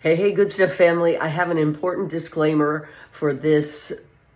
Hey, 0.00 0.14
hey, 0.14 0.30
good 0.30 0.52
stuff, 0.52 0.74
family. 0.74 1.18
I 1.18 1.26
have 1.26 1.50
an 1.50 1.58
important 1.58 2.08
disclaimer 2.08 2.88
for 3.10 3.34
this 3.34 3.90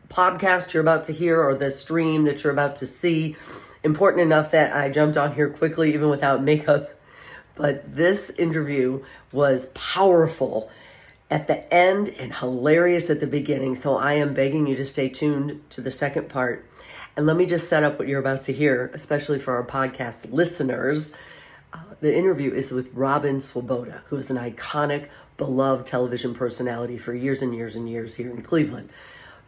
podcast 0.08 0.72
you're 0.72 0.80
about 0.80 1.04
to 1.04 1.12
hear 1.12 1.40
or 1.40 1.54
the 1.54 1.70
stream 1.70 2.24
that 2.24 2.42
you're 2.42 2.52
about 2.52 2.74
to 2.76 2.88
see. 2.88 3.36
Important 3.84 4.22
enough 4.22 4.50
that 4.50 4.74
I 4.74 4.88
jumped 4.88 5.16
on 5.16 5.36
here 5.36 5.48
quickly, 5.48 5.94
even 5.94 6.08
without 6.08 6.42
makeup. 6.42 6.90
But 7.54 7.94
this 7.94 8.28
interview 8.30 9.04
was 9.30 9.66
powerful 9.66 10.68
at 11.30 11.46
the 11.46 11.72
end 11.72 12.08
and 12.08 12.34
hilarious 12.34 13.08
at 13.08 13.20
the 13.20 13.28
beginning. 13.28 13.76
So 13.76 13.96
I 13.96 14.14
am 14.14 14.34
begging 14.34 14.66
you 14.66 14.74
to 14.74 14.84
stay 14.84 15.10
tuned 15.10 15.60
to 15.70 15.80
the 15.80 15.92
second 15.92 16.28
part. 16.28 16.68
And 17.16 17.24
let 17.24 17.36
me 17.36 17.46
just 17.46 17.68
set 17.68 17.84
up 17.84 18.00
what 18.00 18.08
you're 18.08 18.18
about 18.18 18.42
to 18.42 18.52
hear, 18.52 18.90
especially 18.94 19.38
for 19.38 19.54
our 19.54 19.64
podcast 19.64 20.32
listeners. 20.32 21.12
Uh, 21.72 21.78
the 22.00 22.12
interview 22.14 22.52
is 22.52 22.72
with 22.72 22.92
Robin 22.92 23.40
Swoboda, 23.40 24.02
who 24.08 24.16
is 24.16 24.28
an 24.28 24.36
iconic 24.36 25.08
beloved 25.36 25.86
television 25.86 26.34
personality 26.34 26.98
for 26.98 27.14
years 27.14 27.42
and 27.42 27.54
years 27.54 27.74
and 27.74 27.88
years 27.88 28.14
here 28.14 28.30
in 28.30 28.42
Cleveland. 28.42 28.90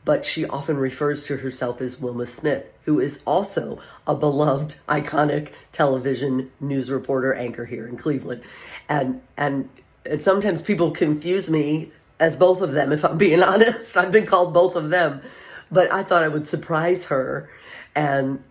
But 0.04 0.24
she 0.24 0.44
often 0.44 0.76
refers 0.76 1.24
to 1.24 1.36
herself 1.36 1.80
as 1.80 1.98
Wilma 1.98 2.26
Smith, 2.26 2.66
who 2.84 3.00
is 3.00 3.20
also 3.26 3.80
a 4.06 4.14
beloved, 4.14 4.76
iconic 4.88 5.52
television 5.72 6.50
news 6.60 6.90
reporter 6.90 7.32
anchor 7.32 7.64
here 7.64 7.86
in 7.88 7.96
Cleveland. 7.96 8.42
And, 8.88 9.22
and, 9.36 9.68
and 10.04 10.22
sometimes 10.22 10.60
people 10.60 10.90
confuse 10.90 11.48
me 11.48 11.90
as 12.20 12.36
both 12.36 12.60
of 12.60 12.72
them, 12.72 12.92
if 12.92 13.04
I'm 13.04 13.16
being 13.16 13.42
honest. 13.42 13.96
I've 13.96 14.12
been 14.12 14.26
called 14.26 14.52
both 14.52 14.76
of 14.76 14.90
them. 14.90 15.22
But 15.70 15.90
I 15.92 16.02
thought 16.02 16.22
I 16.22 16.28
would 16.28 16.46
surprise 16.46 17.04
her 17.06 17.48
and, 17.94 18.42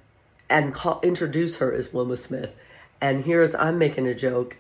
and 0.50 0.74
call, 0.74 1.00
introduce 1.04 1.58
her 1.58 1.72
as 1.72 1.94
Wilma 1.94 2.18
Smith. 2.18 2.56
And 3.00 3.24
here's, 3.24 3.54
I'm 3.54 3.78
making 3.78 4.08
a 4.08 4.16
joke 4.16 4.58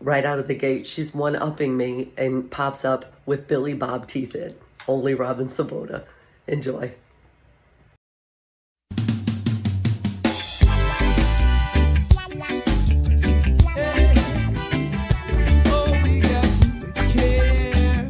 right 0.00 0.24
out 0.24 0.38
of 0.38 0.48
the 0.48 0.54
gate, 0.54 0.86
she's 0.86 1.14
one 1.14 1.36
upping 1.36 1.76
me 1.76 2.10
and 2.16 2.50
pops 2.50 2.84
up 2.84 3.12
with 3.26 3.46
Billy 3.46 3.74
Bob 3.74 4.08
teeth 4.08 4.34
in. 4.34 4.54
Only 4.88 5.14
Robin 5.14 5.48
Swoboda. 5.48 6.04
Enjoy. 6.46 6.92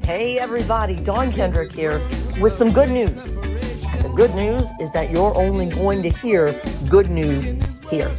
Hey 0.05 0.39
everybody, 0.39 0.97
Dawn 0.97 1.33
Kendrick 1.33 1.73
here 1.73 2.01
with 2.41 2.55
some 2.55 2.71
good 2.71 2.89
news. 2.89 3.33
The 3.33 4.13
good 4.15 4.35
news 4.35 4.71
is 4.81 4.91
that 4.93 5.11
you're 5.11 5.37
only 5.37 5.69
going 5.71 6.03
to 6.03 6.09
hear 6.09 6.55
good 6.89 7.11
news 7.11 7.53
here. 7.91 8.11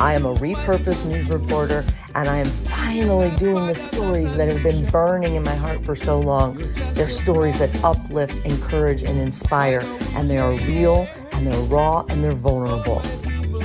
I 0.00 0.14
am 0.14 0.26
a 0.26 0.34
repurposed 0.34 1.06
news 1.06 1.28
reporter 1.28 1.84
and 2.14 2.28
I 2.28 2.38
am 2.38 2.48
finally 2.92 3.34
doing 3.36 3.66
the 3.66 3.74
stories 3.74 4.36
that 4.36 4.52
have 4.52 4.62
been 4.62 4.84
burning 4.90 5.34
in 5.34 5.42
my 5.42 5.54
heart 5.54 5.82
for 5.82 5.96
so 5.96 6.20
long. 6.20 6.58
They're 6.92 7.08
stories 7.08 7.58
that 7.58 7.70
uplift, 7.82 8.44
encourage, 8.44 9.02
and 9.02 9.18
inspire, 9.18 9.80
and 10.14 10.28
they 10.28 10.36
are 10.36 10.52
real, 10.66 11.08
and 11.32 11.46
they're 11.46 11.60
raw, 11.62 12.04
and 12.10 12.22
they're 12.22 12.32
vulnerable. 12.32 12.98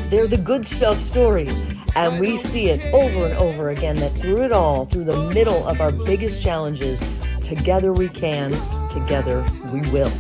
They're 0.10 0.28
the 0.28 0.38
good 0.38 0.66
stuff 0.66 0.98
stories, 0.98 1.54
and 1.94 2.22
we 2.22 2.38
see 2.38 2.70
it 2.70 2.82
over 2.94 3.26
and 3.26 3.38
over 3.38 3.70
again 3.70 3.98
that 3.98 4.14
through 4.14 4.44
it 4.44 4.54
all, 4.54 4.86
through 4.86 5.04
the 5.04 5.30
middle 5.34 5.68
of 5.68 5.82
our 5.82 5.92
biggest 5.92 6.42
challenges, 6.42 6.98
together 7.42 7.92
we 7.92 8.08
can, 8.08 8.52
together 8.92 9.46
we 9.74 9.82
will. 9.92 10.12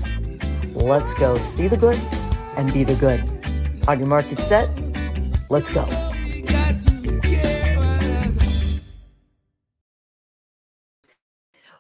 Let's 0.74 1.14
go 1.14 1.38
see 1.38 1.70
the 1.70 1.78
good 1.78 2.00
and 2.58 2.74
be 2.74 2.84
the 2.84 2.96
good. 2.96 3.24
On 3.88 4.00
your 4.00 4.10
market 4.10 4.40
set, 4.40 4.70
let's 5.50 5.74
go. 5.74 6.07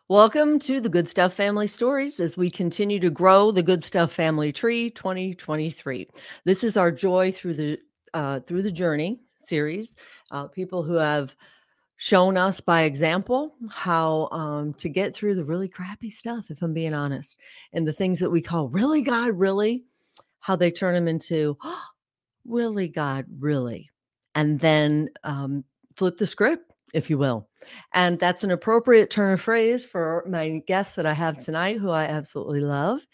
Welcome 0.09 0.59
to 0.59 0.80
the 0.80 0.88
Good 0.88 1.09
Stuff 1.09 1.33
Family 1.33 1.67
Stories 1.67 2.22
as 2.22 2.38
we 2.38 2.50
continue 2.50 2.97
to 3.02 3.09
grow 3.09 3.52
the 3.52 3.61
Good 3.61 3.83
Stuff 3.83 4.14
Family 4.14 4.53
Tree 4.53 4.89
2023. 4.89 6.08
This 6.45 6.64
is 6.64 6.77
our 6.77 6.93
joy 6.93 7.33
through 7.33 7.55
the 7.55 7.80
uh, 8.14 8.39
through 8.39 8.61
the 8.61 8.71
journey 8.71 9.20
series. 9.36 9.98
Uh, 10.32 10.48
people 10.48 10.82
who 10.82 10.93
have 10.93 11.36
shown 11.98 12.37
us 12.37 12.61
by 12.61 12.83
example 12.83 13.54
how 13.70 14.30
um, 14.32 14.73
to 14.76 14.87
get 14.87 15.14
through 15.14 15.36
the 15.36 15.43
really 15.43 15.67
crappy 15.67 16.09
stuff, 16.09 16.49
if 16.52 16.61
I'm 16.61 16.73
being 16.73 16.93
honest, 16.93 17.37
and 17.73 17.86
the 17.86 17.92
things 17.92 18.21
that 18.21 18.30
we 18.30 18.42
call 18.42 18.70
really 18.70 19.02
God, 19.02 19.37
really, 19.37 19.83
how 20.39 20.55
they 20.55 20.71
turn 20.71 20.93
them 20.93 21.09
into 21.09 21.58
oh, 21.61 21.83
really 22.45 22.87
God, 22.87 23.26
really, 23.39 23.89
and 24.36 24.58
then 24.58 25.09
um, 25.26 25.65
flip 25.95 26.15
the 26.15 26.27
script 26.27 26.67
if 26.93 27.09
you 27.09 27.17
will. 27.17 27.48
And 27.93 28.17
that's 28.20 28.43
an 28.43 28.52
appropriate 28.52 29.09
turn 29.09 29.33
of 29.33 29.42
phrase 29.42 29.86
for 29.86 30.23
my 30.27 30.61
guest 30.67 30.95
that 30.95 31.05
I 31.05 31.14
have 31.14 31.43
tonight, 31.43 31.77
who 31.77 31.89
I 31.89 32.05
absolutely 32.05 32.61
love. 32.61 33.05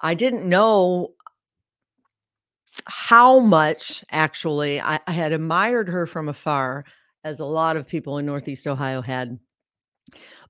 I 0.00 0.14
didn't 0.14 0.48
know 0.48 1.14
how 2.86 3.40
much 3.40 4.04
actually 4.10 4.80
I, 4.80 5.00
I, 5.06 5.12
had 5.12 5.32
admired 5.32 5.88
her 5.88 6.06
from 6.06 6.28
afar, 6.28 6.84
as 7.26 7.40
a 7.40 7.44
lot 7.44 7.76
of 7.76 7.88
people 7.88 8.18
in 8.18 8.26
Northeast 8.26 8.68
Ohio 8.68 9.02
had. 9.02 9.38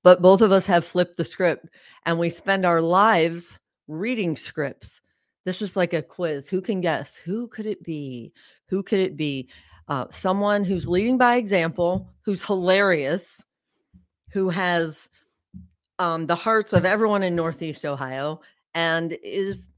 But 0.03 0.21
both 0.21 0.43
of 0.43 0.53
us 0.53 0.67
have 0.67 0.85
flipped 0.85 1.17
the 1.17 1.25
script 1.25 1.69
and 2.05 2.19
we 2.19 2.29
spend 2.29 2.67
our 2.67 2.83
lives 2.83 3.59
reading 3.89 4.37
scripts. 4.37 5.01
This 5.47 5.63
is 5.63 5.75
like 5.75 5.95
a 5.95 6.03
quiz. 6.03 6.51
Who 6.51 6.61
can 6.61 6.83
guess? 6.83 7.17
Who 7.17 7.49
could 7.49 7.65
it 7.65 7.83
be? 7.83 8.35
Who 8.69 8.83
could 8.83 9.01
it 9.01 9.17
be? 9.17 9.49
Uh, 9.89 10.07
someone 10.11 10.65
who's 10.65 10.89
leading 10.89 11.19
by 11.19 11.37
example, 11.37 12.11
who's 12.23 12.45
hilarious, 12.45 13.45
who 14.31 14.49
has 14.49 15.09
um, 15.99 16.27
the 16.27 16.35
hearts 16.35 16.73
of 16.73 16.85
everyone 16.85 17.23
in 17.23 17.37
Northeast 17.37 17.85
Ohio, 17.85 18.41
and 18.75 19.17
is 19.23 19.69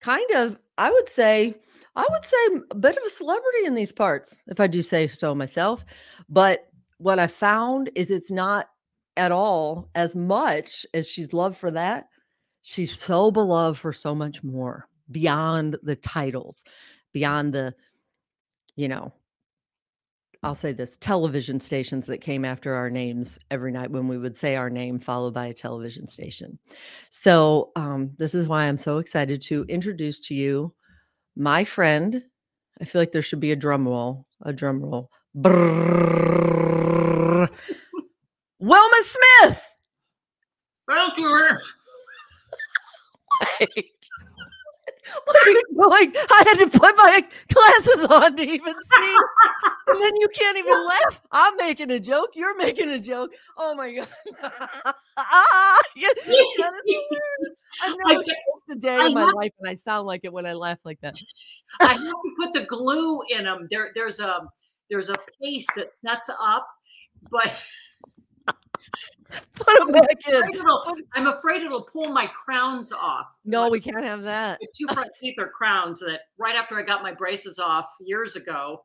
kind 0.00 0.30
of, 0.34 0.58
I 0.78 0.90
would 0.90 1.08
say, 1.08 1.54
I 1.96 2.06
would 2.10 2.24
say 2.24 2.64
a 2.70 2.74
bit 2.74 2.96
of 2.96 3.02
a 3.04 3.10
celebrity 3.10 3.66
in 3.66 3.74
these 3.74 3.92
parts, 3.92 4.42
if 4.48 4.58
I 4.58 4.66
do 4.66 4.82
say 4.82 5.06
so 5.06 5.34
myself. 5.34 5.84
But 6.28 6.68
what 6.98 7.18
I 7.18 7.28
found 7.28 7.90
is 7.94 8.10
it's 8.10 8.30
not 8.30 8.68
at 9.16 9.30
all 9.30 9.90
as 9.94 10.16
much 10.16 10.84
as 10.92 11.08
she's 11.08 11.32
loved 11.32 11.56
for 11.56 11.70
that. 11.70 12.08
She's 12.62 12.98
so 12.98 13.30
beloved 13.30 13.78
for 13.78 13.92
so 13.92 14.14
much 14.14 14.42
more 14.42 14.88
beyond 15.10 15.76
the 15.82 15.96
titles, 15.96 16.64
beyond 17.12 17.52
the, 17.52 17.74
you 18.74 18.88
know, 18.88 19.12
I'll 20.44 20.54
say 20.54 20.72
this 20.72 20.98
television 20.98 21.58
stations 21.58 22.04
that 22.06 22.20
came 22.20 22.44
after 22.44 22.74
our 22.74 22.90
names 22.90 23.38
every 23.50 23.72
night 23.72 23.90
when 23.90 24.08
we 24.08 24.18
would 24.18 24.36
say 24.36 24.56
our 24.56 24.68
name 24.68 24.98
followed 24.98 25.32
by 25.32 25.46
a 25.46 25.54
television 25.54 26.06
station. 26.06 26.58
So, 27.08 27.72
um, 27.76 28.10
this 28.18 28.34
is 28.34 28.46
why 28.46 28.64
I'm 28.64 28.76
so 28.76 28.98
excited 28.98 29.40
to 29.42 29.64
introduce 29.70 30.20
to 30.20 30.34
you 30.34 30.74
my 31.34 31.64
friend. 31.64 32.22
I 32.78 32.84
feel 32.84 33.00
like 33.00 33.12
there 33.12 33.22
should 33.22 33.40
be 33.40 33.52
a 33.52 33.56
drum 33.56 33.88
roll, 33.88 34.26
a 34.42 34.52
drum 34.52 34.82
roll. 34.82 35.10
Brrr, 35.34 37.48
Wilma 38.58 39.02
Smith. 39.02 39.66
Thank 40.86 41.18
you. 41.18 41.58
Wait. 43.60 43.86
What 45.24 45.36
are 45.36 45.50
you 45.50 45.62
doing? 45.70 46.12
I 46.30 46.44
had 46.46 46.70
to 46.70 46.78
put 46.78 46.96
my 46.96 47.24
glasses 47.52 48.04
on 48.06 48.36
to 48.36 48.42
even 48.42 48.74
see. 48.82 49.16
and 49.88 50.00
then 50.00 50.16
you 50.16 50.28
can't 50.34 50.58
even 50.58 50.86
laugh. 50.86 51.22
I'm 51.30 51.56
making 51.56 51.90
a 51.90 52.00
joke. 52.00 52.30
You're 52.34 52.56
making 52.56 52.88
a 52.90 52.98
joke. 52.98 53.32
Oh 53.56 53.74
my 53.74 53.92
god! 53.92 54.08
ah, 55.16 55.80
I've 57.82 57.94
never 58.06 58.22
smoked 58.22 58.70
a 58.70 58.76
day 58.76 58.96
I 58.96 59.06
in 59.06 59.14
my 59.14 59.20
have, 59.22 59.34
life, 59.34 59.52
and 59.60 59.68
I 59.68 59.74
sound 59.74 60.06
like 60.06 60.22
it 60.24 60.32
when 60.32 60.46
I 60.46 60.52
laugh 60.52 60.78
like 60.84 61.00
that. 61.00 61.14
I 61.80 61.92
have 61.94 62.02
to 62.02 62.34
put 62.38 62.52
the 62.52 62.64
glue 62.64 63.20
in 63.30 63.44
them. 63.44 63.66
There, 63.70 63.90
there's 63.94 64.20
a 64.20 64.40
there's 64.90 65.10
a 65.10 65.16
paste 65.42 65.70
that 65.76 65.88
sets 66.06 66.30
up, 66.40 66.66
but 67.30 67.54
Put 69.54 69.78
them 69.78 69.92
back 69.92 70.28
in. 70.28 70.42
I'm 71.14 71.26
afraid 71.26 71.62
it'll 71.62 71.82
pull 71.82 72.12
my 72.12 72.26
crowns 72.26 72.92
off. 72.92 73.26
No, 73.44 73.62
like, 73.62 73.72
we 73.72 73.80
can't 73.80 74.04
have 74.04 74.22
that. 74.22 74.60
two 74.76 74.92
front 74.92 75.10
teeth 75.20 75.36
are 75.38 75.48
crowns 75.48 76.00
that 76.00 76.20
right 76.38 76.56
after 76.56 76.78
I 76.78 76.82
got 76.82 77.02
my 77.02 77.12
braces 77.12 77.58
off 77.58 77.88
years 78.00 78.36
ago, 78.36 78.84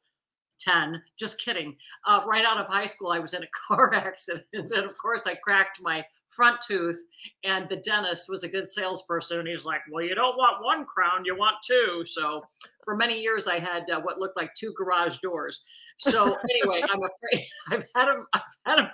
10, 0.59 1.01
just 1.17 1.41
kidding. 1.41 1.75
Uh, 2.05 2.21
right 2.27 2.45
out 2.45 2.59
of 2.59 2.67
high 2.67 2.85
school, 2.85 3.11
I 3.11 3.19
was 3.19 3.33
in 3.33 3.43
a 3.43 3.47
car 3.67 3.93
accident. 3.93 4.45
And 4.53 4.71
of 4.71 4.97
course, 4.97 5.27
I 5.27 5.35
cracked 5.35 5.79
my 5.81 6.03
front 6.27 6.59
tooth. 6.65 6.99
And 7.43 7.67
the 7.69 7.77
dentist 7.77 8.29
was 8.29 8.43
a 8.43 8.49
good 8.49 8.69
salesperson. 8.69 9.39
And 9.39 9.47
he's 9.47 9.65
like, 9.65 9.81
Well, 9.91 10.03
you 10.03 10.15
don't 10.15 10.37
want 10.37 10.63
one 10.63 10.85
crown, 10.85 11.25
you 11.25 11.35
want 11.35 11.57
two. 11.65 12.03
So 12.05 12.43
for 12.85 12.95
many 12.95 13.19
years, 13.19 13.47
I 13.47 13.59
had 13.59 13.89
uh, 13.89 14.01
what 14.01 14.19
looked 14.19 14.37
like 14.37 14.53
two 14.55 14.73
garage 14.77 15.19
doors. 15.19 15.63
So 15.99 16.37
anyway, 16.49 16.81
I'm 16.81 17.01
afraid 17.03 17.45
I've 17.69 17.85
had 17.95 18.05
them, 18.05 18.25
I've 18.33 18.41
had 18.65 18.77
them 18.77 18.89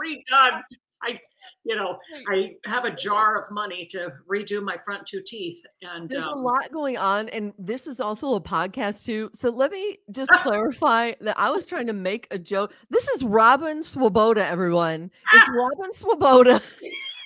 redone. 0.00 0.62
I 1.02 1.20
you 1.64 1.74
know, 1.74 1.98
I 2.28 2.52
have 2.66 2.84
a 2.84 2.90
jar 2.90 3.38
of 3.38 3.50
money 3.50 3.86
to 3.90 4.12
redo 4.30 4.62
my 4.62 4.76
front 4.84 5.06
two 5.06 5.22
teeth. 5.24 5.60
And 5.82 6.08
There's 6.08 6.22
a 6.22 6.30
um, 6.30 6.42
lot 6.42 6.70
going 6.72 6.96
on, 6.96 7.28
and 7.30 7.52
this 7.58 7.86
is 7.86 8.00
also 8.00 8.34
a 8.34 8.40
podcast 8.40 9.04
too. 9.04 9.30
So 9.34 9.50
let 9.50 9.72
me 9.72 9.98
just 10.10 10.30
clarify 10.42 11.12
that 11.20 11.38
I 11.38 11.50
was 11.50 11.66
trying 11.66 11.86
to 11.88 11.92
make 11.92 12.28
a 12.30 12.38
joke. 12.38 12.72
This 12.90 13.08
is 13.08 13.24
Robin 13.24 13.82
Swoboda, 13.82 14.46
everyone. 14.46 15.10
It's 15.32 15.48
Robin 15.54 15.92
Swoboda, 15.92 16.60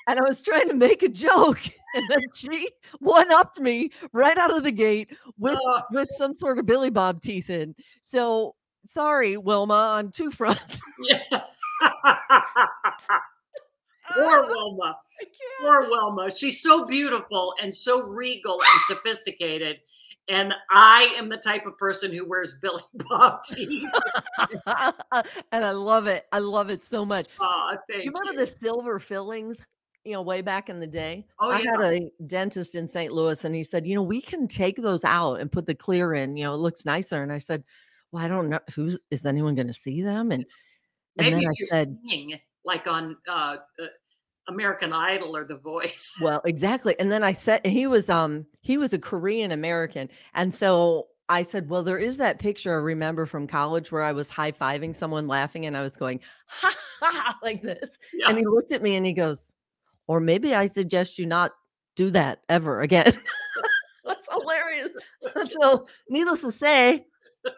and 0.09 0.19
I 0.19 0.23
was 0.23 0.43
trying 0.43 0.69
to 0.69 0.75
make 0.75 1.03
a 1.03 1.09
joke, 1.09 1.61
and 1.95 2.05
then 2.09 2.23
she 2.35 2.69
one 2.99 3.31
upped 3.31 3.61
me 3.61 3.91
right 4.13 4.39
out 4.39 4.57
of 4.57 4.63
the 4.63 4.73
gate 4.73 5.17
with 5.39 5.57
uh, 5.57 5.83
with 5.93 6.09
some 6.17 6.35
sort 6.35 6.59
of 6.59 6.67
Billy 6.67 6.91
Bob 6.91 7.21
teeth 7.21 7.51
in. 7.51 7.75
So 8.03 8.55
sorry, 8.87 9.37
Wilma, 9.37 9.75
on 9.75 10.11
two 10.11 10.31
fronts. 10.31 10.81
yeah. 11.09 11.43
Poor 14.13 14.43
oh, 14.45 14.49
Wilma. 14.49 14.97
I 15.21 15.25
can't. 15.25 15.61
Poor 15.61 15.83
Wilma. 15.83 16.35
She's 16.35 16.63
so 16.63 16.85
beautiful 16.85 17.55
and 17.63 17.75
so 17.75 18.03
regal 18.03 18.61
and 18.61 18.81
sophisticated. 18.83 19.79
And 20.29 20.53
I 20.71 21.15
am 21.17 21.29
the 21.29 21.37
type 21.37 21.67
of 21.67 21.77
person 21.79 22.13
who 22.13 22.29
wears 22.29 22.57
Billy 22.61 22.83
Bob 23.09 23.43
teeth. 23.45 23.89
and 25.53 25.65
I 25.65 25.71
love 25.73 26.07
it. 26.07 26.27
I 26.33 26.39
love 26.39 26.71
it 26.71 26.83
so 26.83 27.05
much. 27.05 27.27
Aw, 27.41 27.77
thank 27.89 28.05
you 28.05 28.13
remember 28.13 28.41
the 28.41 28.47
silver 28.47 28.99
fillings 28.99 29.59
you 30.05 30.13
know 30.13 30.23
way 30.23 30.41
back 30.41 30.71
in 30.71 30.81
the 30.81 30.87
day 30.87 31.27
Oh, 31.39 31.51
i 31.51 31.61
yeah. 31.61 31.73
had 31.73 31.81
a 31.81 32.11
dentist 32.27 32.75
in 32.75 32.89
st 32.89 33.13
louis 33.13 33.45
and 33.45 33.55
he 33.55 33.63
said 33.63 33.87
you 33.87 33.95
know 33.95 34.03
we 34.03 34.23
can 34.23 34.49
take 34.49 34.77
those 34.77 35.05
out 35.05 35.41
and 35.41 35.53
put 35.53 35.67
the 35.67 35.75
clear 35.75 36.15
in 36.15 36.39
you 36.39 36.45
know 36.45 36.55
it 36.55 36.59
looks 36.59 36.87
nicer 36.87 37.23
and 37.23 37.31
i 37.31 37.37
said 37.37 37.63
well 38.11 38.25
i 38.25 38.29
don't 38.29 38.49
know 38.49 38.61
who's 38.75 38.99
is 39.11 39.27
anyone 39.27 39.55
going 39.55 39.67
to 39.67 39.75
see 39.75 40.01
them 40.01 40.33
and 40.33 40.47
and 41.19 41.27
Maybe 41.27 41.37
then 41.37 41.49
i 41.49 41.53
you're 41.59 41.69
said 41.69 41.97
singing 42.09 42.39
like 42.65 42.87
on 42.87 43.17
uh, 43.29 43.57
uh, 43.83 43.87
American 44.49 44.93
Idol 44.93 45.37
or 45.37 45.45
The 45.45 45.57
Voice. 45.57 46.17
well 46.23 46.43
exactly 46.45 46.95
and 46.99 47.11
then 47.13 47.23
i 47.23 47.33
said 47.33 47.65
he 47.65 47.87
was 47.87 48.09
um 48.09 48.47
he 48.61 48.77
was 48.79 48.93
a 48.93 48.99
korean 48.99 49.53
american 49.53 50.09
and 50.35 50.53
so 50.53 51.07
i 51.29 51.43
said 51.43 51.69
well 51.71 51.83
there 51.83 51.99
is 51.99 52.17
that 52.17 52.39
picture 52.39 52.73
i 52.75 52.77
remember 52.83 53.27
from 53.27 53.47
college 53.47 53.93
where 53.93 54.03
i 54.03 54.13
was 54.13 54.29
high-fiving 54.29 54.95
someone 54.95 55.29
laughing 55.29 55.67
and 55.67 55.77
i 55.77 55.83
was 55.83 55.97
going 55.97 56.21
ha 56.47 56.75
ha, 57.01 57.13
ha 57.13 57.39
like 57.43 57.63
this 57.63 57.99
Yeah. 58.13 58.29
And 58.29 58.39
he 58.39 58.45
looked 58.45 58.73
at 58.73 58.83
me 58.83 58.97
and 58.97 59.07
he 59.07 59.13
goes, 59.13 59.53
or 60.07 60.19
maybe 60.21 60.55
I 60.55 60.67
suggest 60.67 61.19
you 61.19 61.27
not 61.27 61.53
do 61.95 62.11
that 62.11 62.41
ever 62.49 62.81
again. 62.81 63.13
That's 64.05 64.29
hilarious. 64.29 64.89
so, 65.49 65.87
needless 66.09 66.41
to 66.41 66.51
say, 66.51 67.07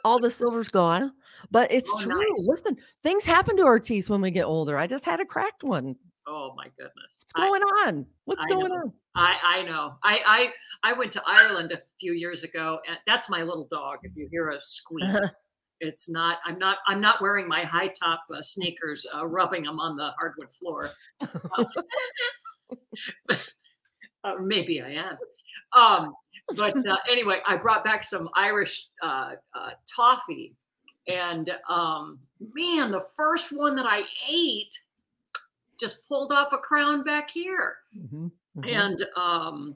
all 0.05 0.19
the 0.19 0.31
silver's 0.31 0.69
gone, 0.69 1.13
but 1.51 1.71
it's 1.73 1.91
Oh, 1.95 2.01
true. 2.01 2.15
nice. 2.15 2.47
Listen, 2.49 2.77
things 3.03 3.25
happen 3.25 3.57
to 3.57 3.65
our 3.65 3.79
teeth 3.79 4.09
when 4.11 4.21
we 4.21 4.31
get 4.31 4.45
older. 4.45 4.79
I 4.79 4.87
just 4.87 5.05
had 5.05 5.21
a 5.21 5.25
cracked 5.25 5.65
one. 5.65 5.97
Oh 6.27 6.53
my 6.57 6.67
goodness. 6.79 7.27
What's 7.27 7.33
going 7.33 7.63
on? 7.63 8.07
What's 8.27 8.45
I 8.45 8.49
going 8.49 8.69
know. 8.69 8.75
on? 8.77 8.93
I, 9.15 9.37
I 9.45 9.63
know. 9.63 9.95
I, 10.03 10.21
I 10.25 10.91
I 10.91 10.93
went 10.95 11.13
to 11.13 11.23
Ireland 11.27 11.73
a 11.73 11.79
few 12.01 12.13
years 12.13 12.45
ago, 12.45 12.79
and 12.89 12.97
that's 13.07 13.29
my 13.29 13.43
little 13.43 13.69
dog. 13.71 13.99
If 14.05 14.13
you 14.17 14.29
hear 14.31 14.51
a 14.51 14.59
squeak, 14.63 15.05
it's 15.81 16.09
not. 16.09 16.39
I'm 16.47 16.59
not. 16.59 16.79
I'm 16.87 17.01
not 17.01 17.21
wearing 17.21 17.49
my 17.49 17.65
high 17.65 17.89
top 17.89 18.23
uh, 18.35 18.41
sneakers, 18.41 19.05
uh, 19.15 19.27
rubbing 19.27 19.65
them 19.65 19.81
on 19.81 19.97
the 19.97 20.11
hardwood 20.19 20.51
floor. 20.51 20.91
Uh, 21.59 21.65
uh, 24.25 24.35
maybe 24.41 24.81
I 24.81 24.91
am. 24.93 25.17
Um, 25.77 26.15
but 26.57 26.77
uh, 26.87 26.97
anyway, 27.11 27.41
I 27.47 27.57
brought 27.57 27.85
back 27.85 28.05
some 28.05 28.29
Irish 28.35 28.89
uh, 29.03 29.35
uh, 29.55 29.71
toffee, 29.95 30.55
and 31.09 31.51
um, 31.69 32.19
man, 32.55 32.91
the 32.91 33.05
first 33.17 33.53
one 33.53 33.75
that 33.77 33.87
I 33.87 34.03
ate 34.29 34.83
just 35.81 36.07
pulled 36.07 36.31
off 36.33 36.53
a 36.53 36.59
crown 36.59 37.03
back 37.03 37.29
here 37.31 37.79
Mhm, 37.97 38.31
mhm. 38.57 38.69
and 38.69 39.05
um 39.17 39.75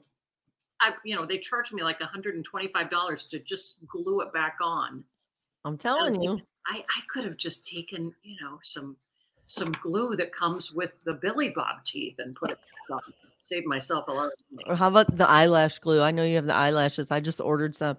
i 0.79 0.93
you 1.03 1.15
know 1.15 1.25
they 1.25 1.37
charged 1.37 1.73
me 1.73 1.83
like 1.83 1.99
$125 1.99 3.29
to 3.29 3.39
just 3.39 3.85
glue 3.87 4.21
it 4.21 4.31
back 4.31 4.57
on 4.61 5.03
I'm 5.65 5.77
telling 5.77 6.21
you. 6.21 6.39
i 6.67 6.77
i 6.77 7.01
could 7.09 7.25
have 7.25 7.35
just 7.35 7.65
taken 7.67 8.13
you 8.23 8.37
know 8.39 8.59
some 8.63 8.95
some 9.47 9.73
glue 9.83 10.15
that 10.15 10.33
comes 10.33 10.71
with 10.71 10.91
the 11.03 11.13
billy 11.13 11.49
bob 11.49 11.83
teeth 11.83 12.15
and 12.19 12.35
put 12.35 12.51
it 12.51 12.59
back 12.89 13.01
on 13.05 13.13
save 13.47 13.65
myself 13.65 14.07
a 14.07 14.11
lot 14.11 14.25
of 14.25 14.31
money 14.51 14.77
how 14.77 14.87
about 14.87 15.15
the 15.15 15.29
eyelash 15.29 15.79
glue? 15.79 16.01
I 16.01 16.11
know 16.11 16.23
you 16.23 16.35
have 16.35 16.45
the 16.45 16.55
eyelashes. 16.55 17.11
I 17.11 17.19
just 17.19 17.39
ordered 17.39 17.75
some. 17.75 17.97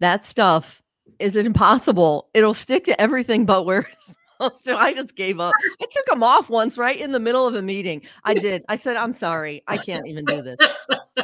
That 0.00 0.24
stuff 0.24 0.82
is 1.18 1.36
it 1.36 1.46
impossible. 1.46 2.28
It'll 2.34 2.54
stick 2.54 2.84
to 2.84 3.00
everything 3.00 3.44
but 3.44 3.64
where 3.64 3.88
it's 3.92 4.14
supposed 4.38 4.64
to. 4.66 4.76
I 4.76 4.92
just 4.92 5.16
gave 5.16 5.40
up. 5.40 5.52
I 5.80 5.86
took 5.90 6.06
them 6.06 6.22
off 6.22 6.50
once 6.50 6.78
right 6.78 6.98
in 6.98 7.12
the 7.12 7.18
middle 7.18 7.46
of 7.46 7.54
a 7.54 7.62
meeting. 7.62 8.02
I 8.24 8.34
did. 8.40 8.64
I 8.68 8.76
said, 8.76 8.96
I'm 8.96 9.12
sorry. 9.12 9.62
I 9.66 9.78
can't 9.78 10.06
even 10.06 10.24
do 10.24 10.42
this. 10.42 10.58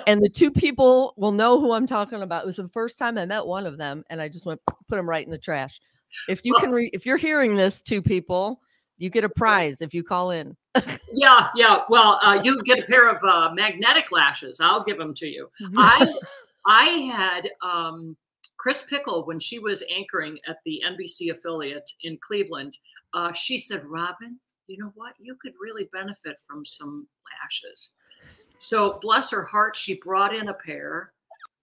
And 0.06 0.20
the 0.23 0.29
two 0.29 0.50
people 0.50 1.15
will 1.17 1.32
know 1.32 1.61
who 1.61 1.73
I'm 1.73 1.87
talking 1.87 2.20
about. 2.20 2.43
It 2.43 2.47
was 2.47 2.56
the 2.56 2.69
first 2.69 2.99
time 2.99 3.17
I 3.17 3.25
met 3.25 3.47
one 3.47 3.65
of 3.65 3.79
them, 3.79 4.03
and 4.11 4.20
I 4.20 4.29
just 4.29 4.44
went 4.44 4.61
put 4.67 4.97
them 4.97 5.09
right 5.09 5.25
in 5.25 5.31
the 5.31 5.38
trash. 5.38 5.81
If 6.29 6.44
you 6.44 6.53
can, 6.59 6.73
re- 6.73 6.91
if 6.93 7.06
you're 7.06 7.17
hearing 7.17 7.55
this, 7.55 7.81
two 7.81 8.03
people, 8.03 8.61
you 8.99 9.09
get 9.09 9.25
a 9.25 9.31
prize 9.31 9.81
if 9.81 9.94
you 9.94 10.03
call 10.03 10.32
in. 10.32 10.56
Yeah 11.12 11.49
yeah 11.55 11.82
well 11.88 12.19
uh, 12.23 12.41
you 12.43 12.61
get 12.62 12.81
a 12.81 12.87
pair 12.87 13.09
of 13.09 13.23
uh, 13.23 13.53
magnetic 13.55 14.11
lashes 14.11 14.61
i'll 14.61 14.82
give 14.82 14.99
them 14.99 15.15
to 15.15 15.26
you 15.26 15.49
I 15.76 16.12
I 16.67 16.85
had 17.12 17.50
um, 17.62 18.17
Chris 18.56 18.82
Pickle 18.88 19.26
when 19.26 19.38
she 19.38 19.59
was 19.59 19.85
anchoring 19.94 20.38
at 20.49 20.59
the 20.65 20.82
NBC 20.87 21.31
affiliate 21.31 21.91
in 22.03 22.19
Cleveland. 22.19 22.79
Uh, 23.12 23.32
she 23.32 23.59
said, 23.59 23.85
"Robin, 23.85 24.38
you 24.67 24.79
know 24.79 24.93
what? 24.94 25.15
You 25.19 25.37
could 25.41 25.53
really 25.61 25.88
benefit 25.93 26.37
from 26.47 26.65
some 26.65 27.06
lashes." 27.43 27.91
So 28.59 28.99
bless 29.03 29.31
her 29.31 29.44
heart, 29.44 29.77
she 29.77 29.94
brought 29.94 30.35
in 30.35 30.49
a 30.49 30.55
pair, 30.55 31.12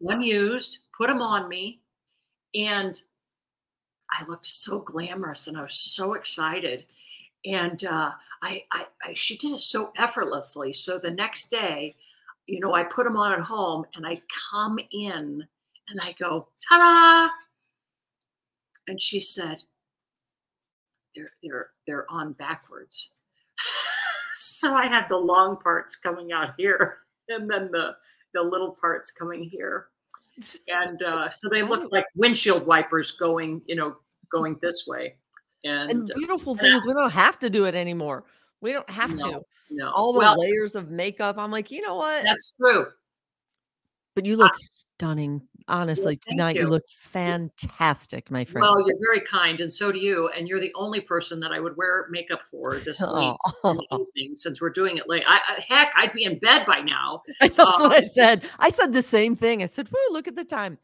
unused, 0.02 0.80
put 0.96 1.08
them 1.08 1.22
on 1.22 1.50
me, 1.50 1.82
and 2.54 3.02
I 4.12 4.24
looked 4.26 4.46
so 4.46 4.80
glamorous 4.80 5.48
and 5.48 5.58
I 5.58 5.64
was 5.64 5.74
so 5.74 6.14
excited. 6.14 6.86
And 7.44 7.84
uh, 7.86 8.12
I, 8.44 8.64
I, 8.72 8.86
I, 9.04 9.14
she 9.14 9.38
did 9.38 9.52
it 9.52 9.62
so 9.62 9.92
effortlessly. 9.98 10.74
So 10.74 10.98
the 10.98 11.12
next 11.12 11.52
day, 11.52 11.96
you 12.48 12.60
know, 12.60 12.74
I 12.74 12.84
put 12.84 13.04
them 13.04 13.18
on 13.18 13.34
at 13.34 13.40
home 13.40 13.86
and 13.96 14.06
I 14.06 14.22
come 14.52 14.80
in 14.92 15.46
and 15.90 16.00
I 16.02 16.16
go, 16.20 16.48
ta 16.68 16.78
da! 17.28 17.34
And 18.88 19.00
she 19.00 19.22
said, 19.22 19.58
they're, 21.16 21.30
they're, 21.44 21.70
they're 21.86 22.12
on 22.12 22.34
backwards. 22.34 23.10
so 24.34 24.74
I 24.74 24.88
had 24.88 25.06
the 25.10 25.18
long 25.18 25.58
parts 25.58 25.96
coming 25.96 26.32
out 26.32 26.56
here 26.58 26.98
and 27.30 27.50
then 27.50 27.70
the, 27.72 27.92
the 28.34 28.42
little 28.42 28.76
parts 28.80 29.12
coming 29.12 29.44
here. 29.44 29.88
And 30.68 31.04
uh, 31.04 31.30
so 31.30 31.50
they 31.50 31.62
look 31.62 31.92
like 31.92 32.06
windshield 32.16 32.66
wipers 32.66 33.12
going, 33.12 33.62
you 33.68 33.76
know, 33.76 33.98
going 34.32 34.58
this 34.62 34.86
way. 34.88 35.16
And, 35.64 35.92
And 35.92 36.12
uh, 36.12 36.16
beautiful 36.18 36.56
thing 36.56 36.74
is, 36.74 36.86
we 36.86 36.94
don't 36.94 37.14
have 37.14 37.40
to 37.40 37.50
do 37.50 37.66
it 37.66 37.76
anymore. 37.76 38.24
We 38.62 38.74
don't 38.74 38.90
have 38.90 39.16
to. 39.18 39.28
no, 39.28 39.42
no. 39.72 39.92
All 39.92 40.14
the 40.14 40.20
well, 40.20 40.36
layers 40.38 40.76
of 40.76 40.90
makeup. 40.90 41.38
I'm 41.38 41.52
like, 41.52 41.72
you 41.72 41.82
know 41.82 41.96
what? 41.96 42.24
that's 42.24 42.56
true. 42.60 42.88
But 44.16 44.26
you 44.26 44.36
look 44.36 44.54
stunning. 44.98 45.42
Honestly, 45.68 46.18
tonight 46.18 46.56
you. 46.56 46.64
you. 46.64 46.68
look 46.68 46.84
fantastic, 47.02 48.30
my 48.30 48.44
friend. 48.44 48.64
Well, 48.64 48.86
you're 48.86 48.98
very 49.00 49.22
kind, 49.22 49.62
and 49.62 49.72
so 49.72 49.92
do 49.92 50.00
you. 50.00 50.30
And 50.36 50.48
you're 50.48 50.60
the 50.60 50.74
only 50.76 51.00
person 51.00 51.40
that 51.42 51.52
I 51.52 51.60
would 51.60 51.78
wear 51.78 52.08
makeup 52.10 52.42
for 52.50 52.76
this 52.86 53.02
late 53.02 53.36
evening, 53.64 54.36
since 54.36 54.62
we're 54.62 54.72
doing 54.72 54.98
it 54.98 55.08
late. 55.08 55.24
I, 55.28 55.36
I, 55.36 55.66
heck, 55.68 55.94
I'd 55.96 56.14
be 56.14 56.26
in 56.26 56.40
bed 56.40 56.66
by 56.66 56.82
now. 56.82 57.22
That's 57.40 57.58
what 57.58 57.92
I 57.92 58.06
said. 58.06 58.44
I 58.60 58.70
said 58.70 58.92
the 58.92 59.02
same 59.02 59.36
thing. 59.36 59.64
I 59.64 59.68
said, 59.68 59.88
"Whoa, 59.88 60.14
look 60.14 60.28
at 60.28 60.36
the 60.36 60.46
time." 60.46 60.78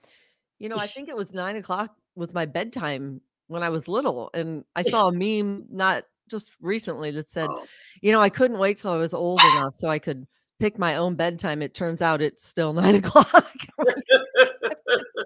You 0.60 0.70
know, 0.70 0.78
I 0.78 0.88
think 0.96 1.10
it 1.10 1.16
was 1.16 1.34
nine 1.34 1.58
o'clock 1.58 1.94
was 2.16 2.34
my 2.34 2.46
bedtime 2.46 3.22
when 3.48 3.64
I 3.64 3.70
was 3.70 3.88
little, 3.88 4.30
and 4.34 4.64
I 4.76 4.84
saw 4.84 5.08
a 5.08 5.12
meme 5.12 5.66
not 5.70 6.04
just 6.30 6.52
recently 6.62 7.12
that 7.12 7.32
said, 7.32 7.50
Oh, 7.50 7.66
"You 8.02 8.12
know, 8.12 8.22
I 8.22 8.30
couldn't 8.30 8.60
wait 8.60 8.78
till 8.78 8.92
I 8.92 8.98
was 8.98 9.14
old 9.14 9.40
enough 9.44 9.76
so 9.76 9.88
I 9.88 10.00
could 10.00 10.28
pick 10.60 10.78
my 10.78 10.96
own 10.96 11.16
bedtime." 11.16 11.62
It 11.62 11.74
turns 11.74 12.02
out 12.02 12.22
it's 12.22 12.44
still 12.44 12.74
nine 12.82 12.96
o'clock. 12.96 13.54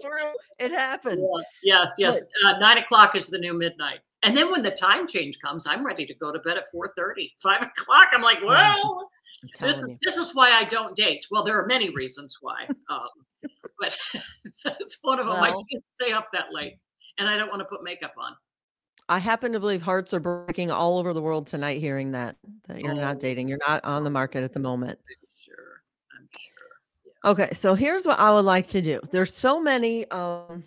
True, 0.01 0.31
it 0.59 0.71
happens. 0.71 1.19
yeah. 1.63 1.83
Yes, 1.83 1.93
yes. 1.97 2.21
Uh, 2.45 2.57
nine 2.59 2.77
o'clock 2.79 3.15
is 3.15 3.27
the 3.27 3.37
new 3.37 3.53
midnight. 3.53 3.99
And 4.23 4.37
then 4.37 4.51
when 4.51 4.61
the 4.61 4.71
time 4.71 5.07
change 5.07 5.39
comes, 5.39 5.65
I'm 5.67 5.85
ready 5.85 6.05
to 6.05 6.13
go 6.15 6.31
to 6.31 6.39
bed 6.39 6.57
at 6.57 6.65
4:30, 6.73 7.31
5 7.41 7.61
o'clock. 7.61 8.07
I'm 8.13 8.21
like, 8.21 8.37
well, 8.43 9.09
I'm 9.43 9.49
this 9.59 9.81
is 9.81 9.91
you. 9.91 9.97
this 10.03 10.17
is 10.17 10.35
why 10.35 10.51
I 10.51 10.63
don't 10.63 10.95
date. 10.95 11.25
Well, 11.31 11.43
there 11.43 11.59
are 11.59 11.65
many 11.65 11.89
reasons 11.89 12.37
why, 12.41 12.67
um, 12.89 13.09
but 13.79 13.97
it's 14.79 14.99
one 15.01 15.19
of 15.19 15.25
them. 15.25 15.35
I 15.35 15.49
can't 15.49 15.83
stay 15.87 16.13
up 16.13 16.27
that 16.33 16.47
late, 16.51 16.77
and 17.21 17.29
I 17.29 17.37
don't 17.37 17.49
want 17.49 17.59
to 17.61 17.65
put 17.65 17.83
makeup 17.83 18.13
on. 18.17 18.35
I 19.07 19.19
happen 19.19 19.51
to 19.53 19.59
believe 19.59 19.81
hearts 19.81 20.13
are 20.13 20.19
breaking 20.19 20.71
all 20.71 20.97
over 20.97 21.13
the 21.13 21.21
world 21.21 21.47
tonight 21.47 21.79
hearing 21.79 22.11
that 22.11 22.35
that 22.67 22.81
you're 22.81 22.91
Oh. 22.91 22.95
not 22.95 23.19
dating. 23.19 23.47
You're 23.47 23.59
not 23.67 23.83
on 23.85 24.03
the 24.03 24.09
market 24.09 24.43
at 24.43 24.53
the 24.53 24.59
moment. 24.59 24.99
I'm 24.99 25.15
sure. 25.35 25.83
I'm 26.17 26.29
sure. 26.37 27.31
Okay, 27.31 27.53
so 27.53 27.73
here's 27.73 28.05
what 28.05 28.19
I 28.19 28.31
would 28.33 28.45
like 28.45 28.67
to 28.69 28.81
do. 28.81 28.99
There's 29.11 29.33
so 29.33 29.61
many 29.61 30.09
um 30.11 30.63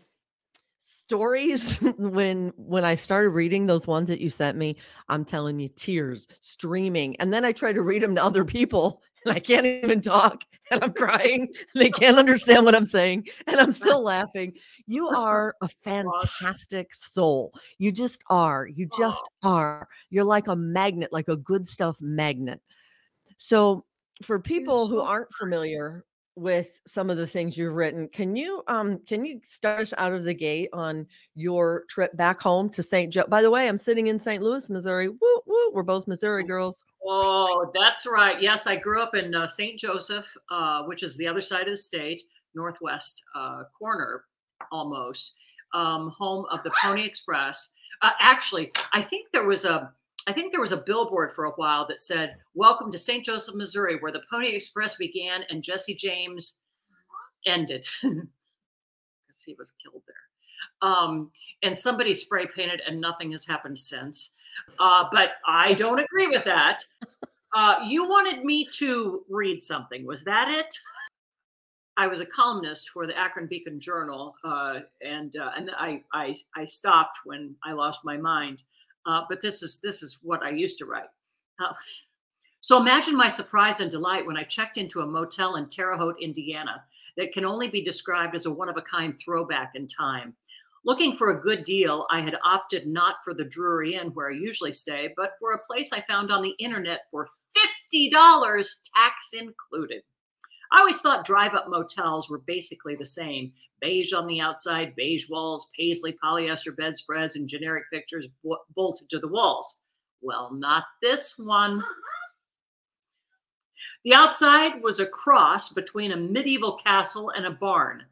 stories 0.78 1.78
when 1.98 2.52
when 2.56 2.84
I 2.84 2.94
started 2.94 3.30
reading 3.30 3.66
those 3.66 3.86
ones 3.86 4.08
that 4.08 4.20
you 4.20 4.30
sent 4.30 4.56
me, 4.56 4.76
I'm 5.08 5.24
telling 5.24 5.58
you 5.58 5.68
tears 5.68 6.26
streaming. 6.40 7.16
And 7.16 7.32
then 7.32 7.44
I 7.44 7.52
try 7.52 7.72
to 7.72 7.82
read 7.82 8.02
them 8.02 8.14
to 8.16 8.22
other 8.24 8.44
people 8.44 9.02
and 9.24 9.34
I 9.34 9.38
can't 9.38 9.66
even 9.66 10.00
talk 10.00 10.42
and 10.70 10.82
I'm 10.82 10.92
crying. 10.92 11.42
And 11.42 11.82
they 11.82 11.90
can't 11.90 12.18
understand 12.18 12.64
what 12.64 12.74
I'm 12.74 12.86
saying 12.86 13.26
and 13.46 13.60
I'm 13.60 13.72
still 13.72 14.02
laughing. 14.02 14.54
You 14.86 15.08
are 15.08 15.54
a 15.60 15.68
fantastic 15.68 16.94
soul. 16.94 17.52
You 17.78 17.92
just 17.92 18.22
are. 18.30 18.66
You 18.66 18.88
just 18.96 19.22
are. 19.42 19.88
You're 20.10 20.24
like 20.24 20.48
a 20.48 20.56
magnet, 20.56 21.12
like 21.12 21.28
a 21.28 21.36
good 21.36 21.66
stuff 21.66 22.00
magnet. 22.00 22.60
So 23.38 23.84
for 24.22 24.38
people 24.38 24.86
who 24.88 25.00
aren't 25.00 25.32
familiar 25.32 26.04
with 26.36 26.80
some 26.86 27.10
of 27.10 27.16
the 27.16 27.26
things 27.26 27.56
you've 27.56 27.74
written. 27.74 28.08
Can 28.08 28.34
you 28.34 28.62
um 28.66 28.98
can 29.06 29.24
you 29.24 29.40
start 29.44 29.80
us 29.80 29.94
out 29.98 30.12
of 30.12 30.24
the 30.24 30.34
gate 30.34 30.68
on 30.72 31.06
your 31.34 31.84
trip 31.88 32.16
back 32.16 32.40
home 32.40 32.68
to 32.70 32.82
St. 32.82 33.12
Joe? 33.12 33.24
By 33.28 33.42
the 33.42 33.50
way, 33.50 33.68
I'm 33.68 33.78
sitting 33.78 34.08
in 34.08 34.18
St. 34.18 34.42
Louis, 34.42 34.68
Missouri. 34.68 35.08
Woo 35.08 35.40
woo, 35.46 35.70
we're 35.72 35.82
both 35.82 36.08
Missouri 36.08 36.44
girls. 36.44 36.82
Oh, 37.04 37.70
that's 37.74 38.06
right. 38.06 38.40
Yes, 38.40 38.66
I 38.66 38.76
grew 38.76 39.00
up 39.02 39.14
in 39.14 39.34
uh, 39.34 39.48
St. 39.48 39.78
Joseph, 39.78 40.32
uh, 40.50 40.82
which 40.84 41.02
is 41.02 41.16
the 41.16 41.28
other 41.28 41.40
side 41.40 41.62
of 41.62 41.72
the 41.72 41.76
state, 41.76 42.22
northwest 42.54 43.22
uh, 43.34 43.64
corner 43.78 44.24
almost, 44.72 45.34
um, 45.72 46.12
home 46.16 46.46
of 46.50 46.62
the 46.64 46.72
Pony 46.82 47.04
Express. 47.04 47.70
Uh, 48.02 48.10
actually, 48.20 48.72
I 48.92 49.02
think 49.02 49.28
there 49.32 49.46
was 49.46 49.64
a 49.64 49.92
I 50.26 50.32
think 50.32 50.52
there 50.52 50.60
was 50.60 50.72
a 50.72 50.78
billboard 50.78 51.32
for 51.32 51.44
a 51.44 51.52
while 51.52 51.86
that 51.88 52.00
said, 52.00 52.36
Welcome 52.54 52.90
to 52.92 52.98
St. 52.98 53.24
Joseph, 53.24 53.54
Missouri, 53.54 53.96
where 54.00 54.12
the 54.12 54.22
Pony 54.30 54.54
Express 54.54 54.96
began 54.96 55.42
and 55.50 55.62
Jesse 55.62 55.94
James 55.94 56.58
ended. 57.46 57.86
Because 59.26 59.42
he 59.42 59.56
was 59.58 59.72
killed 59.82 60.02
there. 60.06 60.88
Um, 60.88 61.32
and 61.62 61.76
somebody 61.76 62.14
spray 62.14 62.46
painted, 62.46 62.82
and 62.86 63.00
nothing 63.00 63.32
has 63.32 63.46
happened 63.46 63.78
since. 63.78 64.32
Uh, 64.78 65.04
but 65.10 65.30
I 65.48 65.72
don't 65.74 65.98
agree 65.98 66.28
with 66.28 66.44
that. 66.44 66.78
Uh, 67.56 67.76
you 67.86 68.02
wanted 68.02 68.44
me 68.44 68.66
to 68.66 69.22
read 69.30 69.62
something. 69.62 70.04
Was 70.04 70.24
that 70.24 70.48
it? 70.48 70.76
I 71.96 72.08
was 72.08 72.20
a 72.20 72.26
columnist 72.26 72.90
for 72.90 73.06
the 73.06 73.16
Akron 73.16 73.46
Beacon 73.46 73.78
Journal, 73.78 74.34
uh, 74.44 74.80
and 75.00 75.32
uh, 75.36 75.50
and 75.56 75.70
I, 75.78 76.02
I 76.12 76.34
I 76.56 76.64
stopped 76.64 77.18
when 77.24 77.54
I 77.62 77.72
lost 77.72 78.00
my 78.02 78.16
mind. 78.16 78.64
Uh, 79.06 79.22
but 79.28 79.40
this 79.40 79.62
is 79.62 79.80
this 79.80 80.02
is 80.02 80.18
what 80.22 80.42
I 80.42 80.50
used 80.50 80.78
to 80.78 80.86
write. 80.86 81.08
Uh, 81.60 81.72
so 82.60 82.80
imagine 82.80 83.16
my 83.16 83.28
surprise 83.28 83.80
and 83.80 83.90
delight 83.90 84.26
when 84.26 84.38
I 84.38 84.42
checked 84.42 84.78
into 84.78 85.00
a 85.00 85.06
motel 85.06 85.56
in 85.56 85.68
Terre 85.68 85.96
Haute, 85.98 86.20
Indiana, 86.20 86.82
that 87.16 87.32
can 87.32 87.44
only 87.44 87.68
be 87.68 87.84
described 87.84 88.34
as 88.34 88.46
a 88.46 88.50
one 88.50 88.68
of 88.68 88.76
a 88.76 88.82
kind 88.82 89.14
throwback 89.22 89.72
in 89.74 89.86
time. 89.86 90.34
Looking 90.86 91.16
for 91.16 91.30
a 91.30 91.40
good 91.40 91.62
deal, 91.64 92.06
I 92.10 92.20
had 92.20 92.36
opted 92.44 92.86
not 92.86 93.16
for 93.24 93.32
the 93.32 93.44
Drury 93.44 93.94
Inn 93.94 94.08
where 94.08 94.30
I 94.30 94.34
usually 94.34 94.74
stay, 94.74 95.12
but 95.16 95.32
for 95.40 95.52
a 95.52 95.64
place 95.66 95.92
I 95.92 96.02
found 96.02 96.30
on 96.30 96.42
the 96.42 96.54
internet 96.58 97.00
for 97.10 97.28
$50, 97.94 98.10
tax 98.94 99.30
included. 99.32 100.02
I 100.72 100.80
always 100.80 101.00
thought 101.00 101.24
drive 101.24 101.54
up 101.54 101.68
motels 101.68 102.28
were 102.28 102.40
basically 102.40 102.96
the 102.96 103.06
same 103.06 103.52
beige 103.84 104.14
on 104.14 104.26
the 104.26 104.40
outside, 104.40 104.96
beige 104.96 105.28
walls, 105.28 105.68
paisley 105.78 106.16
polyester 106.24 106.74
bedspreads, 106.74 107.36
and 107.36 107.46
generic 107.46 107.84
pictures 107.92 108.26
bolted 108.74 109.10
to 109.10 109.18
the 109.18 109.28
walls. 109.28 109.82
Well, 110.22 110.54
not 110.54 110.84
this 111.02 111.34
one. 111.36 111.84
The 114.04 114.14
outside 114.14 114.82
was 114.82 115.00
a 115.00 115.06
cross 115.06 115.70
between 115.70 116.12
a 116.12 116.16
medieval 116.16 116.78
castle 116.82 117.28
and 117.28 117.44
a 117.44 117.50
barn, 117.50 118.04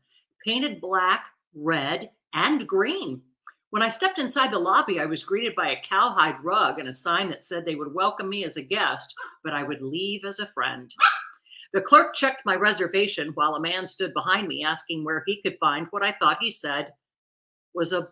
painted 0.45 0.79
black, 0.79 1.25
red, 1.55 2.11
and 2.35 2.67
green. 2.67 3.23
When 3.71 3.83
I 3.83 3.89
stepped 3.89 4.19
inside 4.19 4.53
the 4.53 4.59
lobby, 4.59 5.01
I 5.01 5.07
was 5.07 5.25
greeted 5.25 5.55
by 5.55 5.71
a 5.71 5.83
cowhide 5.83 6.45
rug 6.45 6.79
and 6.79 6.89
a 6.91 6.95
sign 6.95 7.31
that 7.31 7.45
said 7.45 7.65
they 7.65 7.77
would 7.77 7.95
welcome 7.95 8.29
me 8.29 8.45
as 8.45 8.59
a 8.59 8.63
guest, 8.63 9.15
but 9.43 9.55
I 9.55 9.63
would 9.63 9.81
leave 9.81 10.27
as 10.27 10.39
a 10.39 10.53
friend. 10.53 10.95
The 11.73 11.81
clerk 11.81 12.15
checked 12.15 12.45
my 12.45 12.55
reservation 12.55 13.31
while 13.35 13.55
a 13.55 13.61
man 13.61 13.87
stood 13.87 14.13
behind 14.13 14.47
me 14.47 14.65
asking 14.65 15.05
where 15.05 15.23
he 15.27 15.41
could 15.41 15.57
find 15.59 15.87
what 15.91 16.03
I 16.03 16.13
thought 16.13 16.39
he 16.41 16.51
said 16.51 16.93
was 17.75 17.93
a 17.93 18.09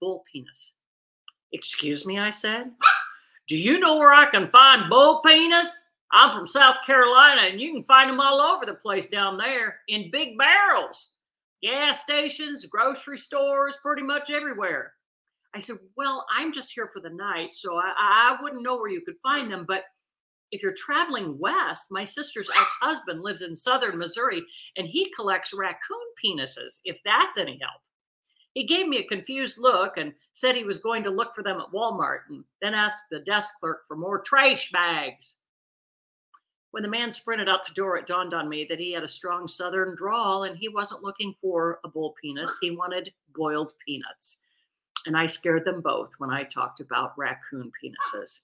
bull 0.00 0.24
penis. 0.32 0.72
Excuse 1.52 2.04
me, 2.04 2.18
I 2.18 2.30
said. 2.30 2.72
Do 3.46 3.56
you 3.56 3.78
know 3.78 3.96
where 3.96 4.12
I 4.12 4.28
can 4.30 4.50
find 4.50 4.90
bull 4.90 5.20
penis? 5.24 5.84
I'm 6.12 6.32
from 6.32 6.46
South 6.46 6.76
Carolina 6.84 7.42
and 7.42 7.60
you 7.60 7.72
can 7.72 7.84
find 7.84 8.10
them 8.10 8.20
all 8.20 8.40
over 8.40 8.66
the 8.66 8.74
place 8.74 9.08
down 9.08 9.36
there 9.36 9.76
in 9.88 10.10
big 10.10 10.36
barrels, 10.36 11.12
gas 11.62 12.02
stations, 12.02 12.66
grocery 12.66 13.18
stores, 13.18 13.76
pretty 13.82 14.02
much 14.02 14.30
everywhere. 14.30 14.92
I 15.54 15.60
said, 15.60 15.76
Well, 15.96 16.26
I'm 16.36 16.52
just 16.52 16.72
here 16.72 16.88
for 16.88 17.00
the 17.00 17.10
night, 17.10 17.52
so 17.52 17.76
I, 17.76 17.92
I 17.96 18.36
wouldn't 18.40 18.64
know 18.64 18.76
where 18.76 18.90
you 18.90 19.02
could 19.02 19.16
find 19.22 19.50
them, 19.50 19.64
but 19.66 19.84
if 20.54 20.62
you're 20.62 20.72
traveling 20.72 21.36
west, 21.36 21.88
my 21.90 22.04
sister's 22.04 22.48
ex 22.56 22.76
husband 22.80 23.22
lives 23.22 23.42
in 23.42 23.56
southern 23.56 23.98
Missouri 23.98 24.44
and 24.76 24.86
he 24.86 25.10
collects 25.10 25.52
raccoon 25.52 25.98
penises, 26.24 26.80
if 26.84 27.00
that's 27.04 27.36
any 27.36 27.58
help. 27.60 27.80
He 28.52 28.64
gave 28.64 28.86
me 28.86 28.98
a 28.98 29.08
confused 29.08 29.58
look 29.58 29.96
and 29.96 30.12
said 30.32 30.54
he 30.54 30.62
was 30.62 30.78
going 30.78 31.02
to 31.02 31.10
look 31.10 31.34
for 31.34 31.42
them 31.42 31.60
at 31.60 31.72
Walmart 31.72 32.20
and 32.28 32.44
then 32.62 32.72
asked 32.72 33.02
the 33.10 33.18
desk 33.18 33.54
clerk 33.58 33.80
for 33.88 33.96
more 33.96 34.20
trash 34.20 34.70
bags. 34.70 35.38
When 36.70 36.84
the 36.84 36.88
man 36.88 37.10
sprinted 37.10 37.48
out 37.48 37.66
the 37.66 37.74
door, 37.74 37.96
it 37.96 38.06
dawned 38.06 38.32
on 38.32 38.48
me 38.48 38.64
that 38.70 38.78
he 38.78 38.92
had 38.92 39.02
a 39.02 39.08
strong 39.08 39.48
southern 39.48 39.96
drawl 39.96 40.44
and 40.44 40.56
he 40.56 40.68
wasn't 40.68 41.02
looking 41.02 41.34
for 41.40 41.80
a 41.84 41.88
bull 41.88 42.14
penis. 42.22 42.58
He 42.60 42.70
wanted 42.70 43.12
boiled 43.34 43.72
peanuts. 43.84 44.38
And 45.04 45.16
I 45.16 45.26
scared 45.26 45.64
them 45.64 45.80
both 45.80 46.12
when 46.18 46.30
I 46.30 46.44
talked 46.44 46.78
about 46.78 47.18
raccoon 47.18 47.72
penises. 47.82 48.42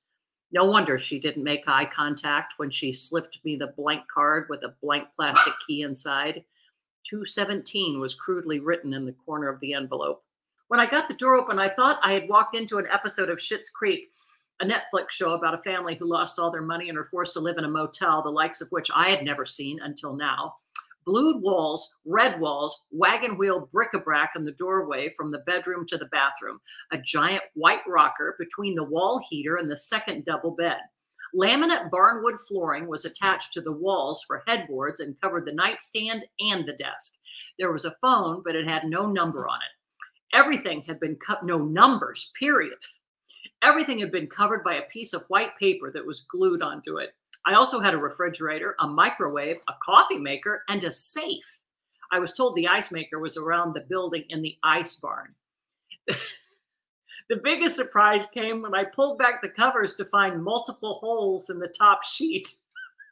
No 0.52 0.64
wonder 0.64 0.98
she 0.98 1.20
didn't 1.20 1.44
make 1.44 1.68
eye 1.68 1.88
contact 1.94 2.54
when 2.56 2.70
she 2.70 2.92
slipped 2.92 3.38
me 3.44 3.56
the 3.56 3.68
blank 3.76 4.08
card 4.08 4.46
with 4.48 4.62
a 4.64 4.74
blank 4.82 5.08
plastic 5.16 5.54
key 5.66 5.82
inside. 5.82 6.44
217 7.08 8.00
was 8.00 8.14
crudely 8.14 8.58
written 8.58 8.92
in 8.92 9.06
the 9.06 9.12
corner 9.12 9.48
of 9.48 9.60
the 9.60 9.74
envelope. 9.74 10.24
When 10.68 10.80
I 10.80 10.86
got 10.86 11.08
the 11.08 11.14
door 11.14 11.36
open, 11.36 11.58
I 11.58 11.68
thought 11.68 12.00
I 12.02 12.12
had 12.12 12.28
walked 12.28 12.54
into 12.54 12.78
an 12.78 12.86
episode 12.92 13.30
of 13.30 13.38
Schitt's 13.38 13.70
Creek, 13.70 14.10
a 14.60 14.64
Netflix 14.64 15.10
show 15.10 15.32
about 15.32 15.54
a 15.54 15.62
family 15.62 15.94
who 15.94 16.06
lost 16.06 16.38
all 16.38 16.50
their 16.50 16.62
money 16.62 16.88
and 16.88 16.98
are 16.98 17.04
forced 17.04 17.32
to 17.34 17.40
live 17.40 17.58
in 17.58 17.64
a 17.64 17.68
motel, 17.68 18.22
the 18.22 18.28
likes 18.28 18.60
of 18.60 18.68
which 18.70 18.90
I 18.94 19.08
had 19.08 19.24
never 19.24 19.46
seen 19.46 19.80
until 19.80 20.14
now 20.14 20.56
blued 21.04 21.42
walls, 21.42 21.94
red 22.04 22.40
walls, 22.40 22.80
wagon 22.90 23.36
wheel 23.38 23.68
bric-a-brac 23.72 24.32
in 24.36 24.44
the 24.44 24.52
doorway 24.52 25.10
from 25.16 25.30
the 25.30 25.38
bedroom 25.38 25.86
to 25.86 25.96
the 25.96 26.06
bathroom, 26.06 26.60
a 26.92 26.98
giant 26.98 27.42
white 27.54 27.80
rocker 27.86 28.36
between 28.38 28.74
the 28.74 28.84
wall 28.84 29.20
heater 29.28 29.56
and 29.56 29.70
the 29.70 29.78
second 29.78 30.24
double 30.24 30.52
bed. 30.52 30.78
Laminate 31.34 31.90
barnwood 31.90 32.40
flooring 32.40 32.88
was 32.88 33.04
attached 33.04 33.52
to 33.52 33.60
the 33.60 33.72
walls 33.72 34.24
for 34.26 34.42
headboards 34.46 35.00
and 35.00 35.20
covered 35.20 35.44
the 35.44 35.52
nightstand 35.52 36.26
and 36.40 36.66
the 36.66 36.72
desk. 36.72 37.14
There 37.58 37.72
was 37.72 37.84
a 37.84 37.96
phone, 38.00 38.42
but 38.44 38.56
it 38.56 38.66
had 38.66 38.84
no 38.84 39.06
number 39.06 39.48
on 39.48 39.58
it. 39.58 40.36
Everything 40.36 40.82
had 40.86 40.98
been 40.98 41.16
cut, 41.24 41.44
no 41.44 41.58
numbers, 41.58 42.30
period. 42.38 42.78
Everything 43.62 43.98
had 43.98 44.10
been 44.10 44.26
covered 44.26 44.64
by 44.64 44.74
a 44.74 44.88
piece 44.92 45.12
of 45.12 45.24
white 45.28 45.56
paper 45.58 45.90
that 45.92 46.06
was 46.06 46.26
glued 46.30 46.62
onto 46.62 46.96
it. 46.96 47.14
I 47.46 47.54
also 47.54 47.80
had 47.80 47.94
a 47.94 47.98
refrigerator, 47.98 48.76
a 48.78 48.86
microwave, 48.86 49.58
a 49.68 49.72
coffee 49.84 50.18
maker, 50.18 50.62
and 50.68 50.84
a 50.84 50.90
safe. 50.90 51.60
I 52.12 52.18
was 52.18 52.32
told 52.32 52.54
the 52.54 52.68
ice 52.68 52.90
maker 52.90 53.18
was 53.18 53.36
around 53.36 53.74
the 53.74 53.80
building 53.80 54.24
in 54.28 54.42
the 54.42 54.56
ice 54.62 54.94
barn. 54.96 55.34
the 56.06 57.40
biggest 57.42 57.76
surprise 57.76 58.26
came 58.26 58.62
when 58.62 58.74
I 58.74 58.84
pulled 58.84 59.18
back 59.18 59.40
the 59.40 59.48
covers 59.48 59.94
to 59.96 60.04
find 60.04 60.42
multiple 60.42 60.98
holes 61.00 61.48
in 61.48 61.60
the 61.60 61.68
top 61.68 62.04
sheet. 62.04 62.56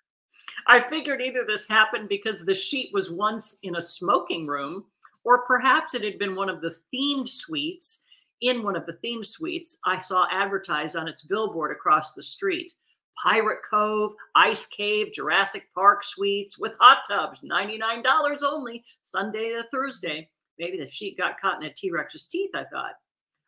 I 0.66 0.80
figured 0.80 1.20
either 1.20 1.44
this 1.46 1.68
happened 1.68 2.08
because 2.08 2.44
the 2.44 2.54
sheet 2.54 2.90
was 2.92 3.10
once 3.10 3.58
in 3.62 3.76
a 3.76 3.82
smoking 3.82 4.46
room, 4.46 4.86
or 5.24 5.46
perhaps 5.46 5.94
it 5.94 6.02
had 6.02 6.18
been 6.18 6.34
one 6.34 6.50
of 6.50 6.60
the 6.60 6.76
themed 6.92 7.28
suites. 7.28 8.04
In 8.40 8.62
one 8.62 8.76
of 8.76 8.86
the 8.86 8.98
themed 9.04 9.26
suites, 9.26 9.78
I 9.84 9.98
saw 9.98 10.26
advertised 10.30 10.96
on 10.96 11.08
its 11.08 11.22
billboard 11.22 11.72
across 11.72 12.14
the 12.14 12.22
street. 12.22 12.72
Pirate 13.22 13.60
Cove, 13.68 14.12
Ice 14.34 14.66
Cave, 14.66 15.12
Jurassic 15.12 15.66
Park 15.74 16.04
suites 16.04 16.58
with 16.58 16.76
hot 16.78 16.98
tubs, 17.08 17.40
$99 17.40 18.04
only, 18.44 18.84
Sunday 19.02 19.50
to 19.50 19.64
Thursday. 19.72 20.28
Maybe 20.58 20.78
the 20.78 20.88
sheet 20.88 21.18
got 21.18 21.40
caught 21.40 21.62
in 21.62 21.68
a 21.68 21.72
T 21.72 21.90
Rex's 21.90 22.26
teeth, 22.26 22.50
I 22.54 22.64
thought. 22.64 22.94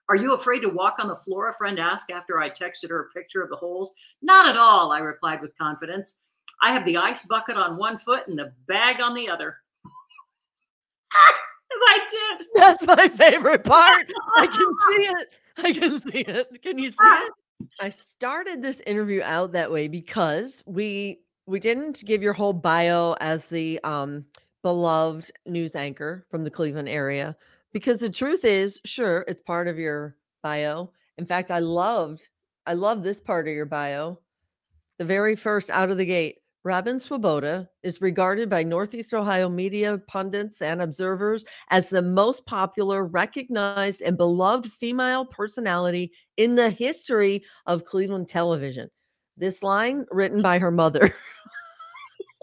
Are 0.09 0.17
you 0.17 0.35
afraid 0.35 0.61
to 0.61 0.69
walk 0.69 0.97
on 0.99 1.09
the 1.09 1.17
floor? 1.17 1.49
A 1.49 1.55
friend 1.55 1.79
asked 1.79 2.11
after 2.11 2.41
I 2.41 2.51
texted 2.51 2.91
her 2.91 3.03
a 3.03 3.19
picture 3.19 3.43
of 3.43 3.49
the 3.49 3.57
holes. 3.57 3.95
Not 4.23 4.49
at 4.49 4.57
all, 4.57 4.91
I 4.91 4.99
replied 4.99 5.41
with 5.41 5.57
confidence. 5.57 6.19
I 6.63 6.73
have 6.73 6.85
the 6.85 6.97
ice 6.97 7.25
bucket 7.25 7.57
on 7.57 7.79
one 7.79 7.99
foot 7.99 8.27
and 8.27 8.39
the 8.39 8.53
bag 8.67 9.01
on 9.01 9.15
the 9.15 9.29
other. 9.29 9.59
I 11.73 11.99
did. 12.11 12.47
That's 12.55 12.87
my 12.87 13.09
favorite 13.09 13.65
part. 13.65 14.11
I 14.37 14.47
can 14.47 14.75
see 14.89 15.03
it. 15.05 15.29
I 15.59 15.73
can 15.73 16.01
see 16.01 16.21
it. 16.21 16.63
Can 16.63 16.79
you 16.79 16.91
see 16.91 16.97
it? 17.01 17.33
I 17.81 17.91
started 17.91 18.63
this 18.63 18.81
interview 18.87 19.23
out 19.23 19.53
that 19.53 19.71
way 19.71 19.89
because 19.89 20.63
we 20.67 21.21
we 21.47 21.61
didn't 21.61 22.05
give 22.05 22.23
your 22.23 22.33
whole 22.33 22.53
bio 22.53 23.15
as 23.21 23.49
the 23.49 23.81
um 23.85 24.25
beloved 24.63 25.31
news 25.47 25.75
anchor 25.75 26.27
from 26.31 26.45
the 26.45 26.51
Cleveland 26.51 26.89
area, 26.89 27.37
because 27.73 28.01
the 28.01 28.11
truth 28.11 28.45
is, 28.45 28.81
sure, 28.85 29.25
it's 29.27 29.41
part 29.43 29.69
of 29.69 29.79
your 29.79 30.17
bio. 30.43 30.93
In 31.19 31.27
fact, 31.27 31.51
I 31.51 31.59
loved, 31.61 32.29
I 32.67 32.75
love 32.75 33.03
this 33.03 33.21
part 33.21 33.49
of 33.49 33.55
your 33.55 33.67
bio. 33.67 34.21
The 34.99 35.05
very 35.07 35.35
first 35.35 35.71
out 35.71 35.91
of 35.91 35.97
the 35.97 36.05
gate, 36.05 36.40
Robin 36.63 36.99
Swoboda 36.99 37.71
is 37.83 38.03
regarded 38.03 38.51
by 38.51 38.63
Northeast 38.63 39.15
Ohio 39.15 39.49
media 39.49 39.97
pundits 40.07 40.61
and 40.61 40.83
observers 40.83 41.45
as 41.71 41.89
the 41.89 42.03
most 42.03 42.45
popular, 42.45 43.07
recognized, 43.07 44.03
and 44.03 44.19
beloved 44.19 44.71
female 44.71 45.25
personality 45.25 46.13
in 46.37 46.57
the 46.57 46.69
history 46.69 47.43
of 47.65 47.87
Cleveland 47.87 48.29
television. 48.29 48.91
This 49.39 49.63
line 49.63 50.05
written 50.11 50.43
by 50.43 50.59
her 50.59 50.71
mother. 50.71 51.11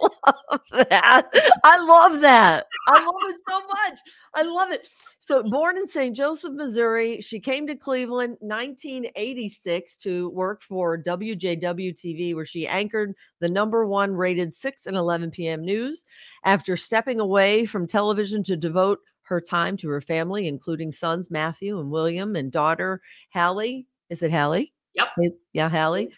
love 0.01 0.62
that. 0.72 1.27
I 1.63 1.77
love 1.80 2.22
that. 2.22 2.68
I 2.89 3.00
love 3.00 3.30
it 3.30 3.42
so 3.48 3.60
much. 3.60 4.00
I 4.34 4.44
love 4.44 4.72
it. 4.72 4.88
So, 5.20 5.44
born 5.44 5.77
in 5.77 5.88
St. 5.88 6.16
Joseph, 6.16 6.54
Missouri, 6.54 7.20
she 7.22 7.39
came 7.39 7.68
to 7.68 7.75
Cleveland 7.75 8.38
1986 8.39 9.98
to 9.98 10.30
work 10.30 10.62
for 10.62 11.01
WJW 11.01 11.94
TV, 11.94 12.36
where 12.36 12.46
she 12.46 12.68
anchored 12.68 13.16
the 13.39 13.50
number 13.50 13.86
one 13.86 14.13
rated 14.13 14.54
6 14.54 14.86
and 14.86 14.96
11 14.96 15.32
p.m. 15.32 15.63
news. 15.63 16.06
After 16.46 16.77
stepping 16.77 17.20
away 17.20 17.66
from 17.66 17.88
television 17.88 18.44
to 18.44 18.56
devote 18.56 19.00
her 19.24 19.42
time 19.42 19.75
to 19.77 19.89
her 19.89 20.01
family, 20.01 20.48
including 20.48 20.92
sons 20.92 21.30
Matthew 21.30 21.80
and 21.80 21.92
William 21.92 22.36
and 22.36 22.51
daughter 22.51 23.01
Hallie. 23.34 23.86
Is 24.10 24.22
it 24.22 24.32
Hallie? 24.32 24.74
Yep. 24.94 25.34
Yeah, 25.54 25.70
Hallie. 25.70 26.10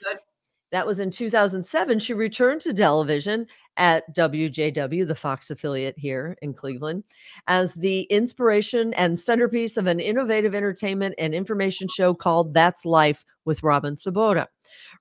That 0.71 0.85
was 0.85 0.99
in 0.99 1.09
2007. 1.09 1.99
She 1.99 2.13
returned 2.13 2.61
to 2.61 2.73
television 2.73 3.47
at 3.79 4.13
WJW, 4.13 5.07
the 5.07 5.15
Fox 5.15 5.49
affiliate 5.49 5.97
here 5.97 6.37
in 6.41 6.53
Cleveland, 6.53 7.05
as 7.47 7.73
the 7.73 8.01
inspiration 8.03 8.93
and 8.93 9.19
centerpiece 9.19 9.77
of 9.77 9.87
an 9.87 9.99
innovative 9.99 10.53
entertainment 10.53 11.15
and 11.17 11.33
information 11.33 11.87
show 11.87 12.13
called 12.13 12.53
That's 12.53 12.85
Life 12.85 13.25
with 13.45 13.63
Robin 13.63 13.97
Swoboda. 13.97 14.47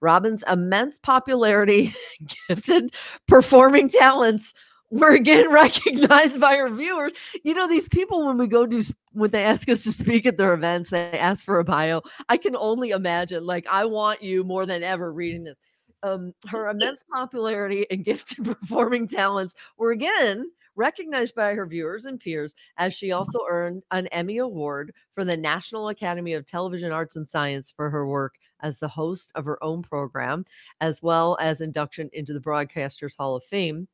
Robin's 0.01 0.45
immense 0.49 0.99
popularity, 0.99 1.93
gifted 2.49 2.95
performing 3.27 3.89
talents 3.89 4.55
were 4.91 5.11
again 5.11 5.51
recognized 5.53 6.41
by 6.41 6.57
her 6.57 6.71
viewers. 6.71 7.13
You 7.45 7.55
know, 7.55 7.69
these 7.69 7.89
people, 7.89 8.25
when 8.27 8.39
we 8.39 8.47
go 8.47 8.65
to, 8.65 8.83
when 9.13 9.31
they 9.31 9.43
ask 9.45 9.69
us 9.69 9.83
to 9.85 9.93
speak 9.93 10.25
at 10.25 10.39
their 10.39 10.55
events, 10.55 10.91
they 10.91 11.11
ask 11.19 11.45
for 11.45 11.59
a 11.59 11.65
bio. 11.65 12.03
I 12.29 12.37
can 12.37 12.57
only 12.57 12.91
imagine, 12.91 13.45
like, 13.45 13.67
I 13.69 13.85
want 13.87 14.23
you 14.23 14.45
more 14.45 14.67
than 14.67 14.83
ever 14.83 15.13
reading 15.13 15.45
this. 15.45 15.57
Um, 16.03 16.33
her 16.49 16.69
immense 16.71 17.05
popularity 17.13 17.87
and 17.91 18.05
gifted 18.05 18.45
performing 18.45 19.09
talents 19.09 19.55
were 19.77 19.91
again 19.91 20.51
recognized 20.79 21.35
by 21.35 21.55
her 21.55 21.67
viewers 21.67 22.05
and 22.05 22.21
peers 22.21 22.55
as 22.77 22.95
she 22.95 23.11
also 23.11 23.41
earned 23.49 23.83
an 23.91 24.07
Emmy 24.09 24.39
Award 24.39 24.95
for 25.13 25.25
the 25.25 25.37
National 25.37 25.89
Academy 25.89 26.35
of 26.35 26.47
Television 26.47 26.93
Arts 26.93 27.17
and 27.17 27.29
Science 27.29 27.73
for 27.75 27.91
her 27.91 28.07
work 28.07 28.37
as 28.61 28.79
the 28.79 28.89
host 28.89 29.33
of 29.35 29.45
her 29.45 29.63
own 29.63 29.83
program, 29.83 30.45
as 30.81 31.03
well 31.03 31.37
as 31.41 31.61
induction 31.61 32.09
into 32.13 32.33
the 32.33 32.41
Broadcasters 32.41 33.17
Hall 33.17 33.35
of 33.37 33.45
Fame. 33.45 33.89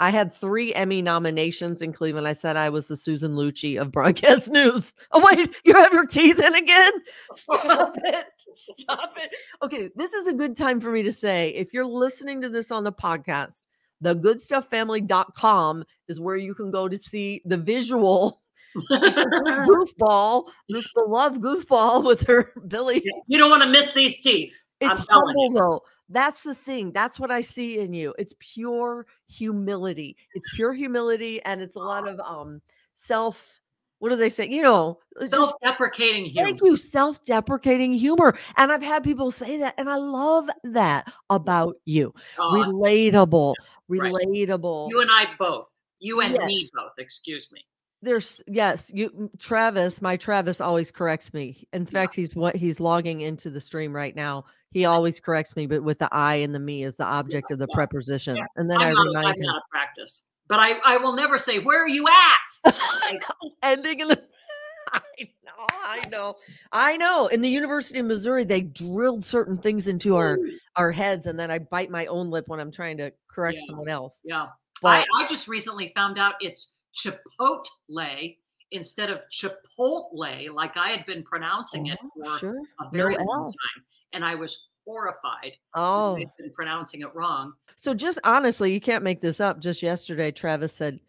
I 0.00 0.08
had 0.10 0.32
three 0.34 0.72
Emmy 0.74 1.02
nominations 1.02 1.82
in 1.82 1.92
Cleveland. 1.92 2.26
I 2.26 2.32
said 2.32 2.56
I 2.56 2.70
was 2.70 2.88
the 2.88 2.96
Susan 2.96 3.32
Lucci 3.36 3.78
of 3.78 3.92
broadcast 3.92 4.48
news. 4.50 4.94
Oh, 5.12 5.22
wait, 5.22 5.54
you 5.62 5.74
have 5.74 5.92
your 5.92 6.06
teeth 6.06 6.40
in 6.40 6.54
again? 6.54 6.92
Stop 7.34 7.94
it. 8.04 8.24
Stop 8.56 9.12
it. 9.18 9.30
Okay, 9.62 9.90
this 9.96 10.14
is 10.14 10.26
a 10.26 10.32
good 10.32 10.56
time 10.56 10.80
for 10.80 10.90
me 10.90 11.02
to 11.02 11.12
say 11.12 11.50
if 11.50 11.74
you're 11.74 11.84
listening 11.86 12.40
to 12.40 12.48
this 12.48 12.70
on 12.70 12.82
the 12.82 12.92
podcast, 12.92 13.60
thegoodstufffamily.com 14.02 15.84
is 16.08 16.18
where 16.18 16.36
you 16.36 16.54
can 16.54 16.70
go 16.70 16.88
to 16.88 16.96
see 16.96 17.42
the 17.44 17.58
visual 17.58 18.40
goofball, 18.90 20.48
this 20.70 20.88
beloved 20.94 21.42
goofball 21.42 22.06
with 22.06 22.26
her 22.26 22.54
Billy. 22.68 23.02
you 23.26 23.38
don't 23.38 23.50
want 23.50 23.62
to 23.62 23.68
miss 23.68 23.92
these 23.92 24.22
teeth. 24.22 24.56
I'm 24.80 24.92
It's 24.92 25.06
telling 25.06 25.34
humble 25.38 25.60
though. 25.60 25.82
That's 26.10 26.42
the 26.42 26.54
thing. 26.54 26.90
That's 26.92 27.20
what 27.20 27.30
I 27.30 27.40
see 27.40 27.78
in 27.78 27.94
you. 27.94 28.12
It's 28.18 28.34
pure 28.40 29.06
humility. 29.28 30.16
It's 30.34 30.48
pure 30.48 30.74
humility, 30.74 31.40
and 31.44 31.62
it's 31.62 31.76
a 31.76 31.80
lot 31.80 32.06
of 32.08 32.18
um 32.20 32.60
self. 32.94 33.60
What 34.00 34.08
do 34.10 34.16
they 34.16 34.30
say? 34.30 34.48
You 34.48 34.62
know, 34.62 34.98
Self-deprecating 35.22 36.24
humor. 36.24 36.46
Thank 36.46 36.60
you, 36.62 36.76
self-deprecating 36.76 37.92
humor. 37.92 38.36
And 38.56 38.72
I've 38.72 38.82
had 38.82 39.04
people 39.04 39.30
say 39.30 39.58
that, 39.58 39.74
and 39.76 39.90
I 39.90 39.96
love 39.96 40.48
that 40.64 41.12
about 41.28 41.76
you. 41.84 42.12
Oh, 42.38 42.50
Relatable, 42.54 43.56
Right. 43.88 44.12
relatable. 44.12 44.90
you 44.90 45.00
and 45.02 45.10
I 45.10 45.26
both. 45.38 45.66
You 45.98 46.22
and 46.22 46.32
me 46.46 46.68
both. 46.72 46.92
Excuse 46.98 47.52
me. 47.52 47.60
There's 48.02 48.40
yes, 48.46 48.90
you 48.94 49.30
Travis, 49.38 50.00
my 50.00 50.16
Travis 50.16 50.62
always 50.62 50.90
corrects 50.90 51.34
me. 51.34 51.68
In 51.74 51.84
fact, 51.84 52.14
he's 52.14 52.34
what 52.34 52.56
he's 52.56 52.80
logging 52.80 53.20
into 53.20 53.50
the 53.50 53.60
stream 53.60 53.94
right 53.94 54.16
now. 54.16 54.46
He 54.72 54.84
always 54.84 55.18
corrects 55.18 55.56
me, 55.56 55.66
but 55.66 55.82
with 55.82 55.98
the 55.98 56.08
I 56.12 56.36
and 56.36 56.54
the 56.54 56.60
me 56.60 56.84
as 56.84 56.96
the 56.96 57.04
object 57.04 57.50
of 57.50 57.58
the 57.58 57.66
yeah, 57.68 57.74
preposition. 57.74 58.36
yeah. 58.36 58.46
And 58.56 58.70
then 58.70 58.80
I 58.80 58.88
I'm, 58.90 58.94
not, 58.94 59.06
remind 59.06 59.26
I'm 59.26 59.34
him. 59.34 59.46
not 59.46 59.56
a 59.58 59.70
practice, 59.70 60.24
but 60.48 60.60
I, 60.60 60.72
I 60.84 60.96
will 60.98 61.14
never 61.14 61.38
say, 61.38 61.58
"Where 61.58 61.82
are 61.82 61.88
you 61.88 62.06
at?" 62.06 62.72
I 62.74 63.18
ending 63.64 64.00
in 64.00 64.08
the 64.08 64.22
I 64.92 65.00
know, 65.44 65.66
I 65.70 66.08
know, 66.08 66.34
I 66.72 66.96
know. 66.96 67.26
In 67.28 67.40
the 67.40 67.48
University 67.48 67.98
of 68.00 68.06
Missouri, 68.06 68.44
they 68.44 68.60
drilled 68.62 69.24
certain 69.24 69.58
things 69.58 69.88
into 69.88 70.16
our 70.16 70.38
our 70.76 70.92
heads, 70.92 71.26
and 71.26 71.38
then 71.38 71.50
I 71.50 71.58
bite 71.58 71.90
my 71.90 72.06
own 72.06 72.30
lip 72.30 72.46
when 72.48 72.60
I'm 72.60 72.70
trying 72.70 72.96
to 72.98 73.12
correct 73.28 73.58
Yeah. 73.60 73.66
someone 73.68 73.88
else. 73.88 74.20
Yeah. 74.24 74.42
I, 74.44 74.48
But 74.82 75.06
I 75.18 75.26
just 75.28 75.46
recently 75.48 75.92
found 75.94 76.18
out 76.18 76.34
it's 76.40 76.72
Chipotle 76.94 78.36
instead 78.70 79.10
of 79.10 79.20
Chipotle, 79.30 80.52
like 80.54 80.76
I 80.76 80.90
had 80.90 81.04
been 81.06 81.22
pronouncing 81.24 81.86
it 81.88 81.98
Oh, 82.02 82.10
for 82.32 82.38
sure, 82.38 82.62
a 82.80 82.84
no 82.84 82.90
very 82.90 83.16
long 83.18 83.42
L. 83.42 83.46
time, 83.46 83.84
and 84.12 84.24
I 84.24 84.34
was 84.34 84.68
horrified. 84.86 85.52
Oh, 85.74 86.16
I'd 86.16 86.26
been 86.38 86.52
pronouncing 86.52 87.02
it 87.02 87.14
wrong. 87.14 87.52
so 87.76 87.94
just 87.94 88.18
honestly, 88.24 88.72
you 88.72 88.80
can't 88.80 89.04
make 89.04 89.20
this 89.20 89.40
up. 89.40 89.60
Just 89.60 89.82
yesterday, 89.82 90.30
Travis 90.30 90.72
said, 90.72 91.00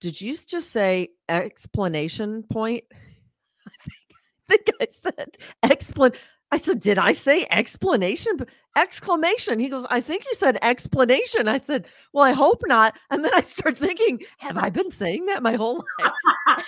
"Did 0.00 0.20
you 0.20 0.36
just 0.36 0.70
say 0.70 1.08
explanation 1.28 2.42
point?" 2.44 2.84
I 3.66 4.56
think 4.56 4.68
I 4.80 4.86
said 4.90 5.36
explan. 5.64 6.16
I 6.50 6.58
said, 6.58 6.80
"Did 6.80 6.98
I 6.98 7.12
say 7.12 7.46
explanation?" 7.50 8.32
Exclamation. 8.76 9.58
He 9.58 9.68
goes, 9.68 9.86
"I 9.90 10.00
think 10.00 10.24
you 10.24 10.34
said 10.34 10.58
explanation." 10.62 11.48
I 11.48 11.60
said, 11.60 11.86
"Well, 12.12 12.24
I 12.24 12.32
hope 12.32 12.62
not." 12.66 12.96
And 13.10 13.24
then 13.24 13.32
I 13.34 13.40
start 13.42 13.78
thinking, 13.78 14.20
"Have 14.38 14.58
I 14.58 14.68
been 14.68 14.90
saying 14.90 15.26
that 15.26 15.42
my 15.42 15.54
whole 15.54 15.84
life?" 15.98 16.12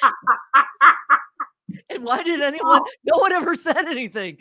And 1.91 2.05
why 2.05 2.23
did 2.23 2.41
anyone? 2.41 2.83
No 3.05 3.19
one 3.19 3.33
ever 3.33 3.55
said 3.67 3.87
anything. 3.87 4.39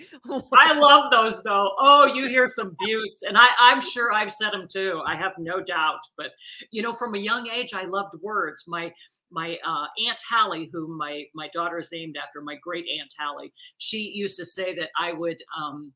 I 0.54 0.74
love 0.80 1.12
those 1.12 1.42
though. 1.44 1.72
Oh, 1.80 2.06
you 2.14 2.28
hear 2.28 2.48
some 2.48 2.76
buttes, 2.80 3.24
and 3.24 3.38
I, 3.38 3.48
I'm 3.60 3.82
sure 3.82 4.14
I've 4.14 4.34
said 4.34 4.52
them 4.52 4.68
too. 4.72 5.02
I 5.06 5.16
have 5.16 5.34
no 5.38 5.62
doubt. 5.62 6.00
But 6.18 6.28
you 6.72 6.82
know, 6.82 6.94
from 6.94 7.16
a 7.16 7.20
young 7.20 7.48
age, 7.48 7.74
I 7.74 7.86
loved 7.86 8.14
words. 8.22 8.64
My 8.68 8.94
my 9.32 9.58
uh, 9.66 9.88
aunt 10.08 10.22
Hallie, 10.30 10.70
whom 10.72 10.98
my 10.98 11.24
my 11.34 11.50
daughter 11.54 11.78
is 11.78 11.90
named 11.92 12.16
after, 12.18 12.42
my 12.42 12.56
great 12.62 12.86
aunt 13.00 13.14
Hallie, 13.20 13.54
she 13.78 14.12
used 14.14 14.38
to 14.38 14.46
say 14.46 14.76
that 14.76 14.90
I 14.98 15.14
would 15.14 15.38
um, 15.58 15.94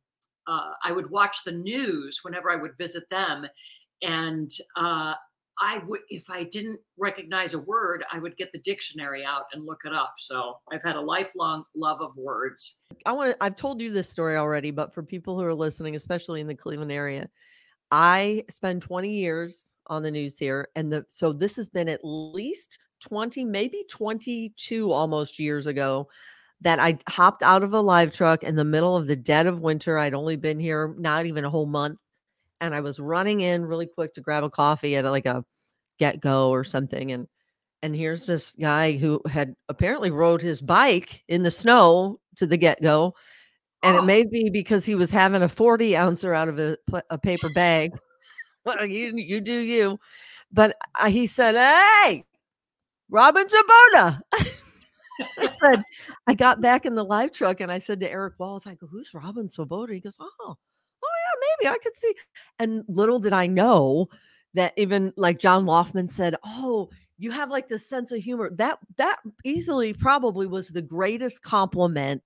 uh, 0.47 0.71
I 0.83 0.91
would 0.91 1.11
watch 1.11 1.43
the 1.45 1.51
news 1.51 2.19
whenever 2.23 2.51
I 2.51 2.55
would 2.55 2.77
visit 2.77 3.03
them, 3.09 3.45
and 4.01 4.49
uh, 4.75 5.13
I 5.61 5.79
would 5.87 6.01
if 6.09 6.29
I 6.29 6.43
didn't 6.43 6.79
recognize 6.97 7.53
a 7.53 7.59
word, 7.59 8.03
I 8.11 8.19
would 8.19 8.37
get 8.37 8.51
the 8.51 8.59
dictionary 8.59 9.25
out 9.25 9.45
and 9.53 9.65
look 9.65 9.81
it 9.85 9.93
up. 9.93 10.15
So 10.19 10.57
I've 10.71 10.83
had 10.83 10.95
a 10.95 11.01
lifelong 11.01 11.63
love 11.75 12.01
of 12.01 12.15
words. 12.15 12.81
I 13.05 13.11
want 13.11 13.31
to, 13.31 13.43
I've 13.43 13.55
told 13.55 13.81
you 13.81 13.91
this 13.91 14.09
story 14.09 14.37
already, 14.37 14.71
but 14.71 14.93
for 14.93 15.03
people 15.03 15.37
who 15.37 15.45
are 15.45 15.53
listening, 15.53 15.95
especially 15.95 16.41
in 16.41 16.47
the 16.47 16.55
Cleveland 16.55 16.91
area, 16.91 17.29
I 17.91 18.45
spent 18.49 18.83
20 18.83 19.09
years 19.09 19.75
on 19.87 20.03
the 20.03 20.11
news 20.11 20.37
here. 20.37 20.69
And 20.75 20.91
the, 20.91 21.05
so 21.09 21.33
this 21.33 21.55
has 21.55 21.69
been 21.69 21.89
at 21.89 22.01
least 22.03 22.79
20, 23.01 23.43
maybe 23.45 23.83
22 23.89 24.91
almost 24.91 25.39
years 25.39 25.67
ago 25.67 26.07
that 26.61 26.79
I 26.79 26.99
hopped 27.07 27.41
out 27.41 27.63
of 27.63 27.73
a 27.73 27.79
live 27.79 28.11
truck 28.11 28.43
in 28.43 28.55
the 28.55 28.65
middle 28.65 28.95
of 28.95 29.07
the 29.07 29.15
dead 29.15 29.47
of 29.47 29.61
winter. 29.61 29.97
I'd 29.97 30.13
only 30.13 30.35
been 30.35 30.59
here 30.59 30.93
not 30.97 31.25
even 31.25 31.45
a 31.45 31.49
whole 31.49 31.65
month. 31.65 31.99
And 32.61 32.75
I 32.75 32.81
was 32.81 32.99
running 32.99 33.41
in 33.41 33.65
really 33.65 33.87
quick 33.87 34.13
to 34.13 34.21
grab 34.21 34.43
a 34.43 34.49
coffee 34.49 34.95
at 34.95 35.05
like 35.05 35.25
a 35.25 35.43
get 35.97 36.19
go 36.19 36.49
or 36.49 36.63
something. 36.63 37.11
And 37.11 37.27
and 37.81 37.95
here's 37.95 38.25
this 38.25 38.55
guy 38.59 38.97
who 38.97 39.21
had 39.29 39.55
apparently 39.69 40.11
rode 40.11 40.41
his 40.41 40.61
bike 40.61 41.23
in 41.27 41.43
the 41.43 41.51
snow 41.51 42.19
to 42.35 42.45
the 42.45 42.57
get 42.57 42.81
go. 42.81 43.15
And 43.83 43.95
Oh. 43.95 43.99
it 43.99 44.05
may 44.05 44.25
be 44.25 44.49
because 44.49 44.85
he 44.85 44.95
was 44.95 45.11
having 45.11 45.41
a 45.41 45.47
40 45.49 45.95
ouncer 45.95 46.33
out 46.33 46.49
of 46.49 46.59
a, 46.59 46.77
a 47.09 47.17
paper 47.17 47.49
bag. 47.53 47.91
well, 48.65 48.85
you, 48.85 49.13
you 49.15 49.39
do 49.39 49.57
you. 49.57 49.97
But 50.51 50.75
uh, 50.99 51.09
he 51.09 51.27
said, 51.27 51.55
Hey, 51.55 52.25
Robin 53.09 53.47
Zabona. 53.47 54.19
I 55.37 55.47
said, 55.47 55.81
I 56.27 56.33
got 56.33 56.61
back 56.61 56.85
in 56.85 56.95
the 56.95 57.03
live 57.03 57.31
truck 57.31 57.61
and 57.61 57.71
I 57.71 57.79
said 57.79 57.99
to 58.01 58.11
Eric 58.11 58.35
Wallace, 58.39 58.67
I 58.67 58.75
go, 58.75 58.87
Who's 58.87 59.13
Robin 59.13 59.47
Swoboda? 59.47 59.93
He 59.93 60.01
goes, 60.01 60.17
Oh, 60.19 60.29
oh 60.41 60.57
maybe 61.61 61.73
I 61.73 61.77
could 61.77 61.95
see. 61.95 62.13
And 62.59 62.83
little 62.87 63.19
did 63.19 63.33
I 63.33 63.47
know 63.47 64.09
that 64.53 64.73
even 64.77 65.13
like 65.17 65.39
John 65.39 65.65
Loftman 65.65 66.09
said, 66.09 66.35
Oh, 66.43 66.89
you 67.17 67.31
have 67.31 67.49
like 67.49 67.67
this 67.67 67.87
sense 67.87 68.11
of 68.11 68.21
humor. 68.21 68.49
That 68.51 68.79
that 68.97 69.17
easily 69.43 69.93
probably 69.93 70.47
was 70.47 70.69
the 70.69 70.81
greatest 70.81 71.41
compliment 71.41 72.23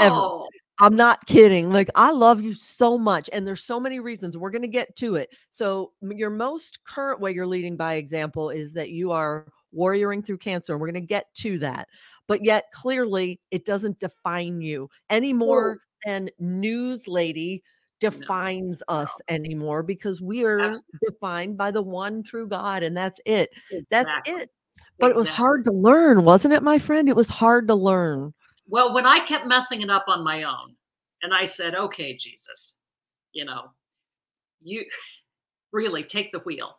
ever. 0.00 0.14
Oh, 0.16 0.48
I'm 0.80 0.96
not 0.96 1.24
kidding. 1.26 1.72
Like 1.72 1.88
I 1.94 2.10
love 2.10 2.42
you 2.42 2.52
so 2.52 2.98
much 2.98 3.30
and 3.32 3.46
there's 3.46 3.62
so 3.62 3.78
many 3.78 4.00
reasons. 4.00 4.36
We're 4.36 4.50
going 4.50 4.62
to 4.62 4.68
get 4.68 4.94
to 4.96 5.14
it. 5.14 5.34
So 5.50 5.92
your 6.02 6.30
most 6.30 6.84
current 6.84 7.20
way 7.20 7.30
you're 7.30 7.46
leading 7.46 7.76
by 7.76 7.94
example 7.94 8.50
is 8.50 8.72
that 8.72 8.90
you 8.90 9.12
are 9.12 9.46
warrioring 9.76 10.26
through 10.26 10.38
cancer 10.38 10.72
and 10.72 10.80
we're 10.80 10.90
going 10.90 11.00
to 11.02 11.06
get 11.06 11.32
to 11.34 11.58
that. 11.60 11.86
But 12.26 12.44
yet 12.44 12.64
clearly 12.72 13.40
it 13.52 13.64
doesn't 13.64 14.00
define 14.00 14.60
you 14.60 14.88
any 15.10 15.32
more 15.32 15.78
than 16.04 16.28
news 16.40 17.06
lady 17.06 17.62
defines 18.00 18.82
us 18.88 19.20
anymore 19.28 19.82
because 19.82 20.20
we 20.20 20.44
are 20.44 20.60
Absolutely. 20.60 20.98
defined 21.08 21.56
by 21.56 21.70
the 21.70 21.82
one 21.82 22.22
true 22.22 22.46
God 22.46 22.82
and 22.82 22.96
that's 22.96 23.20
it. 23.24 23.50
That's 23.90 24.10
it. 24.26 24.50
But 24.98 25.10
it 25.10 25.16
was 25.16 25.28
hard 25.28 25.64
to 25.64 25.72
learn, 25.72 26.24
wasn't 26.24 26.54
it, 26.54 26.62
my 26.62 26.78
friend? 26.78 27.08
It 27.08 27.16
was 27.16 27.30
hard 27.30 27.68
to 27.68 27.74
learn. 27.74 28.34
Well, 28.68 28.94
when 28.94 29.06
I 29.06 29.20
kept 29.20 29.46
messing 29.46 29.82
it 29.82 29.90
up 29.90 30.04
on 30.08 30.24
my 30.24 30.44
own, 30.44 30.74
and 31.22 31.32
I 31.32 31.46
said, 31.46 31.74
okay, 31.74 32.14
Jesus, 32.16 32.76
you 33.32 33.44
know, 33.44 33.70
you 34.62 34.84
really 35.72 36.02
take 36.02 36.32
the 36.32 36.40
wheel. 36.40 36.76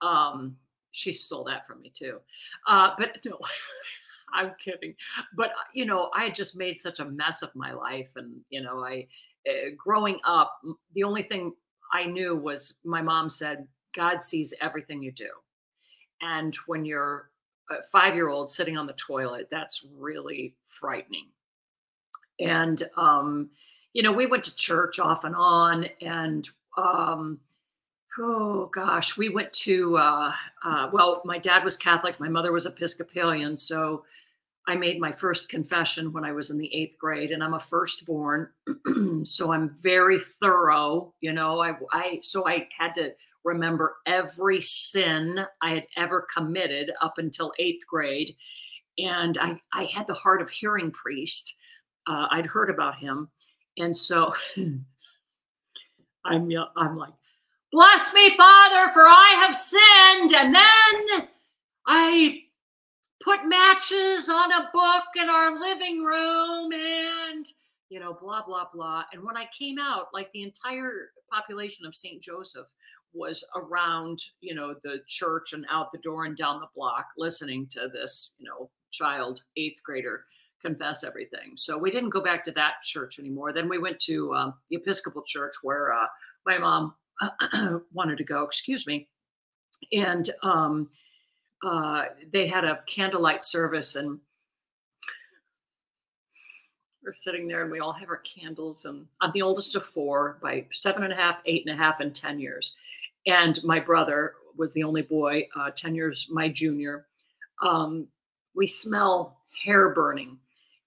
Um, 0.00 0.56
she 0.92 1.12
stole 1.12 1.44
that 1.44 1.66
from 1.66 1.82
me 1.82 1.92
too. 1.94 2.18
Uh, 2.66 2.90
but 2.98 3.18
no, 3.24 3.38
I'm 4.32 4.52
kidding. 4.62 4.94
But, 5.36 5.50
uh, 5.50 5.68
you 5.74 5.84
know, 5.84 6.10
I 6.14 6.24
had 6.24 6.34
just 6.34 6.56
made 6.56 6.78
such 6.78 7.00
a 7.00 7.04
mess 7.04 7.42
of 7.42 7.54
my 7.54 7.72
life. 7.72 8.10
And, 8.16 8.40
you 8.50 8.62
know, 8.62 8.84
I, 8.84 9.06
uh, 9.48 9.70
growing 9.76 10.18
up, 10.24 10.60
the 10.94 11.04
only 11.04 11.22
thing 11.22 11.52
I 11.92 12.04
knew 12.04 12.36
was 12.36 12.76
my 12.84 13.02
mom 13.02 13.28
said, 13.28 13.66
God 13.94 14.22
sees 14.22 14.54
everything 14.60 15.02
you 15.02 15.12
do. 15.12 15.28
And 16.20 16.54
when 16.66 16.84
you're 16.84 17.30
a 17.70 17.82
five 17.92 18.14
year 18.14 18.28
old 18.28 18.50
sitting 18.50 18.76
on 18.76 18.86
the 18.86 18.94
toilet, 18.94 19.48
that's 19.50 19.84
really 19.96 20.54
frightening. 20.68 21.28
And, 22.40 22.82
um, 22.96 23.50
you 23.92 24.02
know, 24.02 24.12
we 24.12 24.26
went 24.26 24.44
to 24.44 24.56
church 24.56 24.98
off 24.98 25.24
and 25.24 25.34
on. 25.34 25.86
And, 26.00 26.48
um, 26.78 27.40
oh 28.18 28.66
gosh, 28.72 29.16
we 29.16 29.28
went 29.28 29.52
to, 29.52 29.96
uh, 29.96 30.32
uh, 30.64 30.88
well, 30.92 31.22
my 31.24 31.38
dad 31.38 31.64
was 31.64 31.76
Catholic, 31.76 32.18
my 32.18 32.28
mother 32.28 32.52
was 32.52 32.66
Episcopalian. 32.66 33.56
So 33.56 34.04
I 34.66 34.76
made 34.76 35.00
my 35.00 35.10
first 35.10 35.48
confession 35.48 36.12
when 36.12 36.24
I 36.24 36.32
was 36.32 36.50
in 36.50 36.58
the 36.58 36.72
eighth 36.72 36.96
grade, 36.98 37.32
and 37.32 37.42
I'm 37.42 37.54
a 37.54 37.60
firstborn. 37.60 38.48
so 39.24 39.52
I'm 39.52 39.72
very 39.82 40.20
thorough, 40.40 41.14
you 41.20 41.32
know. 41.32 41.60
I, 41.60 41.74
I, 41.92 42.18
so 42.22 42.46
I 42.46 42.68
had 42.78 42.94
to 42.94 43.12
remember 43.44 43.96
every 44.06 44.60
sin 44.60 45.44
I 45.60 45.70
had 45.70 45.86
ever 45.96 46.26
committed 46.34 46.92
up 47.00 47.14
until 47.18 47.52
eighth 47.58 47.84
grade. 47.88 48.36
And 48.98 49.36
I, 49.38 49.60
I 49.72 49.84
had 49.84 50.06
the 50.06 50.14
heart 50.14 50.42
of 50.42 50.50
hearing 50.50 50.92
priest. 50.92 51.56
Uh, 52.06 52.26
I'd 52.30 52.46
heard 52.46 52.70
about 52.70 52.98
him. 52.98 53.30
And 53.76 53.96
so 53.96 54.34
I'm, 56.24 56.50
I'm 56.76 56.96
like, 56.96 57.14
bless 57.72 58.12
me, 58.12 58.36
Father, 58.36 58.92
for 58.92 59.02
I 59.02 59.44
have 59.44 59.56
sinned. 59.56 60.32
And 60.32 60.54
then 60.54 61.28
I 61.86 62.42
put 63.22 63.46
matches 63.46 64.28
on 64.28 64.52
a 64.52 64.68
book 64.72 65.04
in 65.20 65.28
our 65.28 65.58
living 65.58 66.04
room 66.04 66.72
and 66.72 67.46
you 67.88 68.00
know 68.00 68.16
blah 68.20 68.42
blah 68.44 68.66
blah. 68.72 69.04
And 69.12 69.22
when 69.22 69.36
i 69.36 69.46
came 69.56 69.78
out 69.78 70.06
like 70.12 70.30
the 70.32 70.42
entire 70.42 71.10
population 71.32 71.86
of 71.86 71.96
st 71.96 72.22
joseph 72.22 72.68
was 73.12 73.46
around 73.56 74.18
you 74.40 74.54
know 74.54 74.74
the 74.82 74.98
church 75.06 75.52
and 75.52 75.66
out 75.70 75.92
the 75.92 75.98
door 75.98 76.24
and 76.24 76.36
down 76.36 76.60
the 76.60 76.66
block 76.74 77.06
listening 77.16 77.66
to 77.70 77.88
this 77.92 78.32
you 78.38 78.48
know 78.48 78.70
child 78.90 79.42
eighth 79.56 79.82
grader 79.84 80.24
confess 80.64 81.04
everything. 81.04 81.54
So 81.56 81.76
we 81.76 81.90
didn't 81.90 82.10
go 82.10 82.22
back 82.22 82.44
to 82.44 82.52
that 82.52 82.74
church 82.84 83.18
anymore. 83.18 83.52
Then 83.52 83.68
we 83.68 83.78
went 83.78 83.98
to 84.00 84.32
um, 84.34 84.54
the 84.70 84.76
episcopal 84.76 85.22
church 85.26 85.54
where 85.62 85.92
uh, 85.92 86.06
my 86.46 86.58
mom 86.58 86.94
wanted 87.92 88.18
to 88.18 88.24
go 88.24 88.44
excuse 88.44 88.86
me. 88.86 89.08
And 89.92 90.30
um, 90.42 90.88
uh, 91.64 92.06
they 92.32 92.46
had 92.46 92.64
a 92.64 92.80
candlelight 92.86 93.44
service 93.44 93.96
and 93.96 94.18
we're 97.04 97.12
sitting 97.12 97.48
there 97.48 97.62
and 97.62 97.72
we 97.72 97.80
all 97.80 97.92
have 97.92 98.08
our 98.08 98.18
candles 98.18 98.84
and 98.84 99.06
i'm 99.20 99.32
the 99.32 99.42
oldest 99.42 99.74
of 99.74 99.84
four 99.84 100.38
by 100.40 100.64
seven 100.72 101.02
and 101.02 101.12
a 101.12 101.16
half 101.16 101.38
eight 101.46 101.66
and 101.66 101.74
a 101.74 101.82
half 101.82 102.00
and 102.00 102.14
ten 102.14 102.38
years. 102.38 102.76
And 103.26 103.62
my 103.62 103.78
brother 103.78 104.34
was 104.56 104.72
the 104.74 104.82
only 104.82 105.02
boy 105.02 105.48
uh, 105.56 105.70
10 105.70 105.94
years 105.94 106.26
my 106.30 106.48
junior. 106.48 107.06
Um, 107.62 108.08
we 108.54 108.66
smell 108.66 109.38
hair 109.64 109.90
burning 109.90 110.38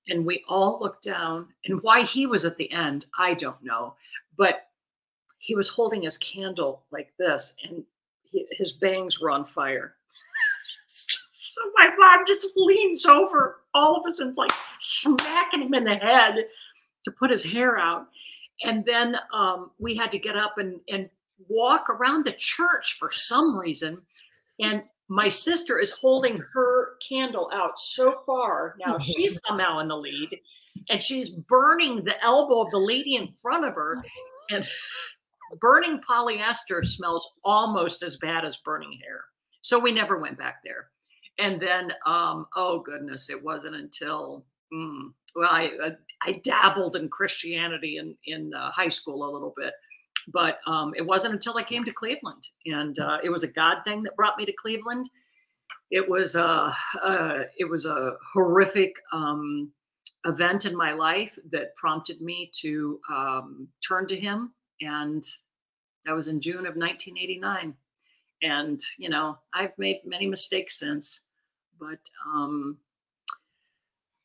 and 0.07 0.25
we 0.25 0.43
all 0.47 0.77
look 0.81 1.01
down 1.01 1.47
and 1.65 1.81
why 1.81 2.03
he 2.03 2.27
was 2.27 2.45
at 2.45 2.57
the 2.57 2.71
end 2.71 3.05
i 3.17 3.33
don't 3.33 3.63
know. 3.63 3.95
But 4.37 4.67
he 5.39 5.55
was 5.55 5.69
holding 5.69 6.01
his 6.01 6.17
candle 6.17 6.83
like 6.91 7.13
this 7.17 7.53
and 7.63 7.83
he, 8.23 8.45
his 8.51 8.73
bangs 8.73 9.19
were 9.19 9.29
on 9.31 9.45
fire 9.45 9.95
so 11.55 11.61
my 11.77 11.89
mom 11.97 12.25
just 12.27 12.47
leans 12.57 13.05
over 13.05 13.61
all 13.73 13.95
of 13.95 14.11
us 14.11 14.19
and 14.19 14.35
like 14.35 14.51
smacking 14.79 15.61
him 15.61 15.73
in 15.73 15.85
the 15.85 15.95
head 15.95 16.47
to 17.05 17.11
put 17.11 17.31
his 17.31 17.45
hair 17.45 17.77
out. 17.77 18.07
And 18.61 18.83
then 18.83 19.15
um, 19.33 19.71
we 19.79 19.95
had 19.95 20.11
to 20.11 20.19
get 20.19 20.35
up 20.35 20.57
and, 20.57 20.81
and 20.89 21.09
walk 21.47 21.89
around 21.89 22.25
the 22.25 22.33
church 22.33 22.97
for 22.99 23.09
some 23.09 23.57
reason. 23.57 24.01
And 24.59 24.83
my 25.07 25.29
sister 25.29 25.79
is 25.79 25.93
holding 25.93 26.41
her 26.53 26.97
candle 27.07 27.49
out 27.53 27.79
so 27.79 28.21
far. 28.25 28.75
Now 28.85 28.97
she's 28.99 29.39
somehow 29.47 29.79
in 29.79 29.87
the 29.87 29.95
lead 29.95 30.37
and 30.89 31.01
she's 31.01 31.29
burning 31.29 32.03
the 32.03 32.21
elbow 32.21 32.63
of 32.63 32.71
the 32.71 32.79
lady 32.79 33.15
in 33.15 33.31
front 33.31 33.63
of 33.63 33.75
her. 33.75 34.03
And 34.49 34.67
burning 35.61 36.01
polyester 36.01 36.85
smells 36.85 37.31
almost 37.45 38.03
as 38.03 38.17
bad 38.17 38.43
as 38.43 38.57
burning 38.57 38.99
hair. 39.01 39.21
So 39.61 39.79
we 39.79 39.93
never 39.93 40.19
went 40.19 40.37
back 40.37 40.57
there. 40.65 40.89
And 41.37 41.61
then, 41.61 41.91
um, 42.05 42.47
oh 42.55 42.79
goodness, 42.79 43.29
it 43.29 43.43
wasn't 43.43 43.75
until 43.75 44.45
mm, 44.73 45.11
well, 45.35 45.49
I 45.51 45.71
uh, 45.83 45.89
I 46.23 46.41
dabbled 46.43 46.95
in 46.95 47.09
Christianity 47.09 47.97
in 47.97 48.15
in 48.25 48.53
uh, 48.53 48.71
high 48.71 48.89
school 48.89 49.29
a 49.29 49.31
little 49.31 49.53
bit, 49.55 49.73
but 50.31 50.59
um, 50.65 50.93
it 50.95 51.05
wasn't 51.05 51.33
until 51.33 51.57
I 51.57 51.63
came 51.63 51.83
to 51.85 51.91
Cleveland, 51.91 52.47
and 52.65 52.97
uh, 52.99 53.17
it 53.23 53.29
was 53.29 53.43
a 53.43 53.51
God 53.51 53.83
thing 53.83 54.03
that 54.03 54.15
brought 54.15 54.37
me 54.37 54.45
to 54.45 54.53
Cleveland. 54.53 55.09
It 55.91 56.07
was 56.09 56.35
a 56.35 56.75
uh, 57.03 57.43
it 57.57 57.69
was 57.69 57.85
a 57.85 58.13
horrific 58.33 58.93
um, 59.11 59.71
event 60.25 60.65
in 60.65 60.75
my 60.75 60.93
life 60.93 61.37
that 61.51 61.75
prompted 61.75 62.21
me 62.21 62.49
to 62.61 62.99
um, 63.13 63.67
turn 63.85 64.07
to 64.07 64.19
Him, 64.19 64.53
and 64.79 65.23
that 66.05 66.15
was 66.15 66.27
in 66.29 66.39
June 66.39 66.65
of 66.65 66.75
1989 66.75 67.75
and 68.41 68.81
you 68.97 69.07
know 69.07 69.37
i've 69.53 69.71
made 69.77 70.01
many 70.03 70.27
mistakes 70.27 70.77
since 70.77 71.21
but 71.79 71.99
um 72.33 72.77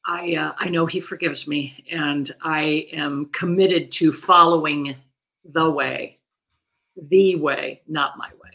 i 0.07 0.35
uh, 0.35 0.53
i 0.59 0.69
know 0.69 0.87
he 0.87 1.01
forgives 1.01 1.47
me 1.47 1.85
and 1.91 2.35
i 2.43 2.87
am 2.93 3.27
committed 3.27 3.91
to 3.91 4.13
following 4.13 4.97
the 5.53 5.71
way 5.71 6.19
the 7.11 7.37
way 7.37 7.83
not 7.87 8.17
my 8.19 8.29
way 8.43 8.51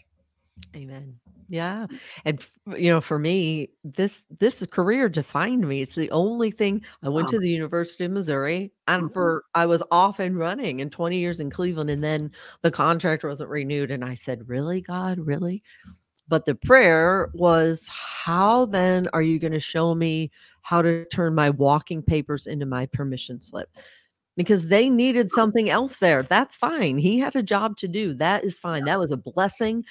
Amen. 0.76 1.18
Yeah. 1.48 1.86
And 2.26 2.46
you 2.78 2.90
know, 2.90 3.00
for 3.00 3.18
me, 3.18 3.70
this 3.84 4.24
this 4.40 4.66
career 4.66 5.08
defined 5.08 5.66
me. 5.68 5.82
It's 5.82 5.96
the 5.96 6.12
only 6.12 6.52
thing 6.52 6.84
I 7.02 7.08
went 7.10 7.28
Wow. 7.28 7.32
to 7.32 7.40
the 7.40 7.50
University 7.50 8.04
of 8.06 8.12
Missouri 8.12 8.74
and 8.88 9.04
Mhm. 9.04 9.14
for 9.14 9.44
I 9.54 9.66
was 9.68 9.82
off 9.92 10.20
and 10.20 10.38
running 10.38 10.80
in 10.82 10.90
20 10.90 11.18
years 11.18 11.40
in 11.40 11.50
Cleveland 11.50 11.90
and 11.90 12.04
then 12.04 12.32
the 12.62 12.72
contract 12.72 13.24
wasn't 13.24 13.50
renewed 13.50 13.90
and 13.92 14.04
I 14.04 14.16
said, 14.16 14.50
"Really, 14.50 14.82
God? 14.82 15.20
Really?" 15.20 15.64
But 16.28 16.46
the 16.46 16.56
prayer 16.56 17.30
was, 17.34 17.88
"How 17.90 18.66
then 18.66 19.10
are 19.14 19.22
you 19.22 19.40
going 19.40 19.54
to 19.54 19.60
show 19.60 19.94
me 19.96 20.32
how 20.62 20.82
to 20.82 21.06
turn 21.06 21.36
my 21.36 21.52
walking 21.52 22.02
papers 22.02 22.48
into 22.48 22.66
my 22.66 22.86
permission 22.88 23.42
slip?" 23.42 23.70
Because 24.38 24.68
they 24.68 24.90
needed 24.90 25.30
something 25.30 25.70
else 25.70 25.98
there. 25.98 26.24
That's 26.24 26.56
fine. 26.56 26.98
He 26.98 27.20
had 27.20 27.36
a 27.36 27.44
job 27.44 27.78
to 27.78 27.88
do. 27.88 28.14
That 28.16 28.44
is 28.44 28.60
fine. 28.60 28.84
That 28.84 29.00
was 29.00 29.12
a 29.12 29.18
blessing 29.18 29.86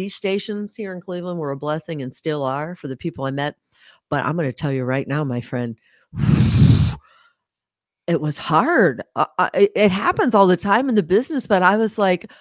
these 0.00 0.14
stations 0.14 0.74
here 0.74 0.94
in 0.94 1.00
Cleveland 1.00 1.38
were 1.38 1.50
a 1.50 1.56
blessing 1.56 2.00
and 2.02 2.14
still 2.14 2.42
are 2.42 2.74
for 2.74 2.88
the 2.88 2.96
people 2.96 3.24
I 3.26 3.30
met. 3.30 3.56
But 4.08 4.24
I'm 4.24 4.34
going 4.34 4.48
to 4.48 4.52
tell 4.52 4.72
you 4.72 4.84
right 4.84 5.06
now, 5.06 5.24
my 5.24 5.40
friend, 5.40 5.76
it 8.06 8.20
was 8.20 8.38
hard. 8.38 9.02
Uh, 9.14 9.50
it, 9.54 9.72
it 9.74 9.90
happens 9.90 10.34
all 10.34 10.46
the 10.46 10.56
time 10.56 10.88
in 10.88 10.94
the 10.94 11.02
business, 11.02 11.46
but 11.46 11.62
I 11.62 11.76
was 11.76 11.98
like, 11.98 12.32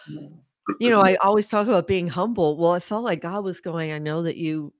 you 0.78 0.90
know, 0.90 1.02
I 1.02 1.16
always 1.22 1.50
talk 1.50 1.68
about 1.68 1.88
being 1.88 2.08
humble. 2.08 2.58
Well, 2.58 2.72
I 2.72 2.80
felt 2.80 3.04
like 3.04 3.22
God 3.22 3.44
was 3.44 3.62
going, 3.62 3.92
I 3.94 4.00
know 4.00 4.24
that 4.24 4.38
you, 4.38 4.74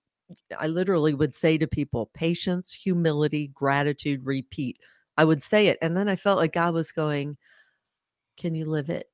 I 0.58 0.68
literally 0.68 1.14
would 1.14 1.34
say 1.34 1.58
to 1.58 1.68
people, 1.68 2.10
patience, 2.14 2.72
humility, 2.72 3.50
gratitude, 3.50 4.26
repeat. 4.26 4.78
I 5.18 5.26
would 5.26 5.42
say 5.42 5.68
it. 5.68 5.78
And 5.82 5.98
then 5.98 6.08
I 6.08 6.16
felt 6.16 6.38
like 6.38 6.54
God 6.54 6.74
was 6.74 6.92
going, 6.92 7.38
can 8.38 8.56
you 8.56 8.66
live 8.66 8.90
it? 8.90 9.08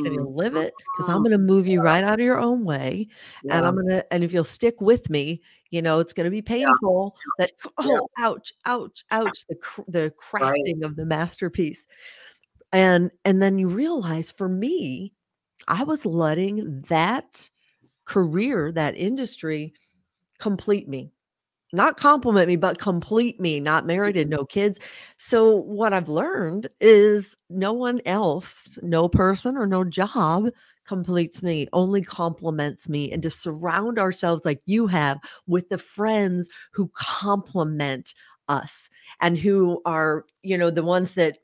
Can 0.00 0.14
you 0.14 0.22
Mm, 0.22 0.34
live 0.34 0.56
it? 0.56 0.74
Because 0.92 1.08
I'm 1.08 1.18
mm, 1.18 1.22
going 1.22 1.32
to 1.32 1.38
move 1.38 1.66
you 1.66 1.80
right 1.82 2.02
out 2.02 2.20
of 2.20 2.24
your 2.24 2.40
own 2.40 2.64
way. 2.64 3.08
And 3.50 3.66
I'm 3.66 3.74
going 3.74 3.88
to, 3.88 4.12
and 4.12 4.24
if 4.24 4.32
you'll 4.32 4.44
stick 4.44 4.80
with 4.80 5.10
me, 5.10 5.42
you 5.70 5.82
know, 5.82 6.00
it's 6.00 6.14
going 6.14 6.24
to 6.24 6.30
be 6.30 6.42
yeah, 6.60 6.72
painful 6.72 7.16
that, 7.38 7.52
yeah, 7.82 7.98
oh, 7.98 8.08
ouch, 8.18 8.52
ouch, 8.64 9.04
ouch, 9.10 9.44
the, 9.48 9.56
the 9.88 10.14
right. 10.40 10.66
crafting 10.66 10.84
of 10.84 10.96
the 10.96 11.04
masterpiece. 11.04 11.86
And, 12.72 13.10
and 13.24 13.42
then 13.42 13.58
you 13.58 13.68
realize 13.68 14.32
for 14.32 14.48
me, 14.48 15.12
I 15.70 15.84
was 15.84 16.04
letting 16.04 16.82
that 16.88 17.48
career, 18.04 18.72
that 18.72 18.96
industry 18.96 19.72
complete 20.38 20.88
me 20.88 21.12
not 21.72 21.96
compliment 21.96 22.48
me, 22.48 22.56
but 22.56 22.78
complete 22.78 23.40
me, 23.40 23.60
not 23.60 23.86
married 23.86 24.16
and 24.16 24.30
mm-hmm. 24.30 24.40
no 24.40 24.44
kids. 24.44 24.78
So, 25.18 25.56
what 25.56 25.92
I've 25.92 26.08
learned 26.08 26.68
is 26.80 27.36
no 27.48 27.72
one 27.72 28.00
else, 28.06 28.78
no 28.82 29.08
person 29.08 29.56
or 29.56 29.66
no 29.66 29.84
job 29.84 30.48
completes 30.86 31.42
me, 31.42 31.68
only 31.72 32.02
complements 32.02 32.88
me. 32.88 33.12
And 33.12 33.22
to 33.22 33.30
surround 33.30 33.98
ourselves 33.98 34.44
like 34.44 34.60
you 34.66 34.86
have 34.88 35.18
with 35.46 35.68
the 35.68 35.78
friends 35.78 36.48
who 36.72 36.90
complement 36.94 38.14
us 38.48 38.90
and 39.20 39.38
who 39.38 39.80
are, 39.84 40.24
you 40.42 40.58
know, 40.58 40.70
the 40.70 40.82
ones 40.82 41.12
that 41.12 41.38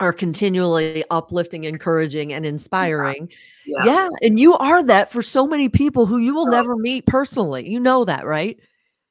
are 0.00 0.12
continually 0.12 1.04
uplifting, 1.10 1.64
encouraging, 1.64 2.32
and 2.32 2.44
Yeah, 2.44 2.50
inspiring. 2.50 3.30
Yeah. 3.66 3.84
yes. 3.84 4.12
And 4.22 4.38
you 4.38 4.54
are 4.54 4.84
that 4.84 5.10
for 5.10 5.22
so 5.22 5.46
many 5.46 5.68
people 5.68 6.06
who 6.06 6.18
you 6.18 6.34
will 6.34 6.46
never 6.46 6.76
meet 6.76 7.06
personally. 7.06 7.68
You 7.68 7.80
know 7.80 8.04
that, 8.04 8.24
right? 8.26 8.58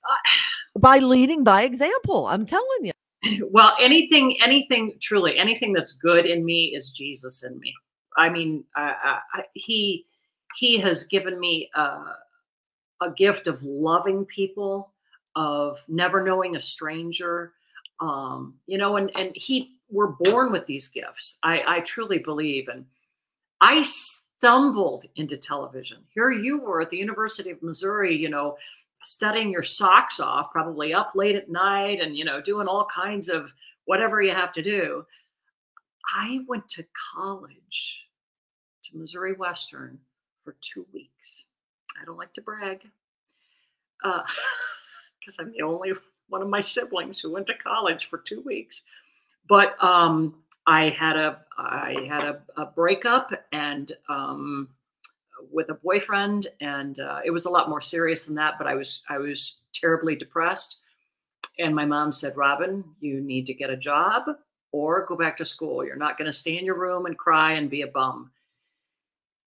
uh, 0.06 0.80
by 0.80 1.00
leading 1.00 1.44
by 1.44 1.64
example. 1.64 2.28
I'm 2.28 2.46
telling 2.46 2.68
you. 2.82 2.92
well, 3.52 3.74
anything, 3.80 4.38
anything, 4.42 4.98
truly, 5.02 5.38
anything 5.38 5.74
that's 5.74 5.94
good 5.94 6.26
in 6.26 6.46
me 6.46 6.74
is 6.76 6.92
Jesus 6.92 7.44
in 7.44 7.60
me. 7.60 7.74
I 8.18 8.30
mean, 8.30 8.64
uh, 8.78 8.94
uh, 9.06 9.42
he 9.54 10.06
he 10.58 10.78
has 10.80 11.06
given 11.06 11.38
me 11.40 11.70
a, 11.76 11.82
a 13.02 13.12
gift 13.18 13.48
of 13.48 13.62
loving 13.62 14.26
people, 14.26 14.94
of 15.36 15.84
never 15.88 16.24
knowing 16.24 16.56
a 16.56 16.62
stranger. 16.62 17.54
Um, 18.00 18.56
you 18.68 18.78
know, 18.78 18.96
and 18.98 19.12
and 19.18 19.32
he 19.36 19.75
we're 19.90 20.14
born 20.20 20.52
with 20.52 20.66
these 20.66 20.88
gifts. 20.88 21.40
I, 21.44 21.62
I 21.66 21.80
truly 21.82 22.18
believe, 22.18 22.68
and 22.68 22.86
I 23.62 23.84
stumbled 23.84 25.06
into 25.16 25.38
television. 25.38 26.00
Here 26.14 26.32
you 26.32 26.60
were 26.60 26.82
at 26.82 26.90
the 26.90 26.98
University 26.98 27.52
of 27.52 27.62
Missouri, 27.62 28.16
you 28.16 28.30
know, 28.30 28.58
studying 29.04 29.52
your 29.52 29.64
socks 29.64 30.20
off, 30.20 30.52
probably 30.52 30.94
up 30.94 31.12
late 31.16 31.36
at 31.36 31.50
night 31.50 32.02
and, 32.02 32.18
you 32.18 32.26
know, 32.26 32.42
doing 32.42 32.68
all 32.68 32.88
kinds 32.94 33.30
of 33.30 33.54
whatever 33.86 34.22
you 34.22 34.32
have 34.32 34.52
to 34.54 34.62
do. 34.62 35.06
I 36.16 36.40
went 36.48 36.68
to 36.70 36.86
college 37.14 38.08
to 38.84 38.98
Missouri 38.98 39.34
Western 39.34 40.00
for 40.44 40.56
two 40.62 40.86
weeks. 40.94 41.46
I 42.00 42.06
don't 42.06 42.18
like 42.18 42.34
to 42.34 42.42
brag 42.42 42.82
uh, 44.04 44.22
because 45.20 45.38
I'm 45.40 45.52
the 45.52 45.64
only 45.64 45.94
one 46.28 46.42
of 46.42 46.50
my 46.50 46.62
siblings 46.62 47.20
who 47.20 47.32
went 47.32 47.48
to 47.48 47.54
college 47.54 48.06
for 48.06 48.18
two 48.18 48.42
weeks. 48.42 48.84
But 49.48 49.82
um, 49.84 50.36
I 50.66 50.90
had 50.90 51.16
a 51.16 51.42
I 51.58 52.06
had 52.08 52.24
a, 52.24 52.42
a 52.58 52.66
breakup 52.66 53.32
and 53.52 53.92
um, 54.10 54.70
with 55.52 55.70
a 55.70 55.76
boyfriend, 55.76 56.48
and 56.60 57.00
uh, 57.00 57.20
it 57.24 57.32
was 57.32 57.46
a 57.46 57.50
lot 57.50 57.70
more 57.70 57.82
serious 57.82 58.26
than 58.26 58.36
that. 58.36 58.56
But 58.58 58.68
I 58.68 58.76
was 58.76 59.04
I 59.10 59.18
was 59.18 59.58
terribly 59.74 60.16
depressed, 60.16 60.80
and 61.60 61.76
my 61.76 61.86
mom 61.86 62.12
said, 62.12 62.38
"Robin, 62.38 62.84
you 63.00 63.22
need 63.22 63.46
to 63.48 63.54
get 63.54 63.70
a 63.70 63.78
job 63.78 64.24
or 64.72 65.06
go 65.06 65.16
back 65.16 65.38
to 65.38 65.46
school. 65.46 65.86
You're 65.86 65.96
not 65.96 66.18
going 66.18 66.28
to 66.28 66.34
stay 66.34 66.58
in 66.58 66.66
your 66.66 66.80
room 66.80 67.06
and 67.06 67.18
cry 67.18 67.54
and 67.54 67.70
be 67.70 67.82
a 67.82 67.88
bum." 67.88 68.32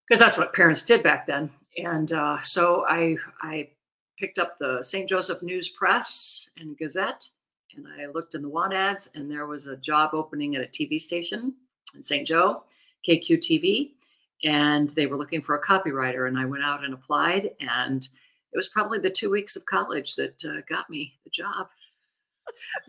Because 0.09 0.21
that's 0.21 0.39
what 0.39 0.55
parents 0.55 0.85
did 0.85 1.03
back 1.03 1.27
then. 1.27 1.51
And 1.77 2.13
uh, 2.13 2.39
so 2.43 2.87
I 2.89 3.17
I 3.43 3.69
picked 4.19 4.39
up 4.39 4.59
the 4.59 4.83
St. 4.83 5.09
Joseph 5.09 5.43
News 5.43 5.69
Press 5.69 6.49
and 6.57 6.77
Gazette, 6.77 7.29
and 7.77 7.87
I 8.01 8.07
looked 8.07 8.35
in 8.35 8.43
the 8.43 8.49
want 8.49 8.75
ads, 8.75 9.11
and 9.15 9.31
there 9.31 9.47
was 9.47 9.67
a 9.67 9.77
job 9.77 10.11
opening 10.13 10.57
at 10.57 10.63
a 10.65 10.67
TV 10.67 11.01
station 11.01 11.55
in 11.95 12.03
St. 12.03 12.27
Joe, 12.27 12.65
KQTV, 13.09 13.91
and 14.45 14.89
they 14.91 15.07
were 15.07 15.17
looking 15.17 15.43
for 15.43 15.57
a 15.57 15.63
copywriter. 15.65 16.27
And 16.29 16.39
I 16.39 16.45
went 16.45 16.65
out 16.65 16.85
and 16.85 16.95
applied, 16.95 17.51
and 17.61 18.03
it 18.53 18.57
was 18.57 18.69
probably 18.69 18.99
the 18.99 19.11
two 19.11 19.31
weeks 19.31 19.57
of 19.57 19.67
college 19.67 20.17
that 20.17 20.43
uh, 20.45 20.63
got 20.69 20.89
me 20.91 21.15
the 21.25 21.31
job. 21.31 21.69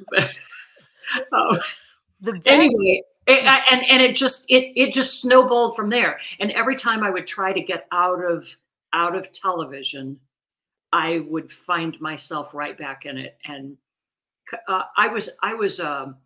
but, 0.10 0.34
um, 1.34 1.60
The 2.22 2.42
anyway, 2.46 3.04
it, 3.28 3.46
I- 3.48 3.64
and 3.72 3.82
and 3.90 4.02
it 4.02 4.16
just 4.16 4.46
it 4.50 4.74
it 4.76 4.94
just 4.94 5.22
snowballed 5.22 5.76
from 5.76 5.90
there. 5.90 6.20
And 6.40 6.52
every 6.52 6.76
time 6.76 7.04
I 7.04 7.10
would 7.10 7.28
try 7.28 7.54
to 7.54 7.62
get 7.62 7.88
out 7.92 8.24
of 8.24 8.58
out 8.94 9.16
of 9.16 9.32
television, 9.32 10.20
I 10.92 11.20
would 11.28 11.52
find 11.52 12.00
myself 12.02 12.54
right 12.54 12.78
back 12.78 13.06
in 13.06 13.18
it. 13.18 13.38
And 13.46 13.78
uh, 14.68 14.84
I 14.98 15.08
was 15.08 15.30
I 15.42 15.54
was 15.54 15.80
um, 15.80 16.18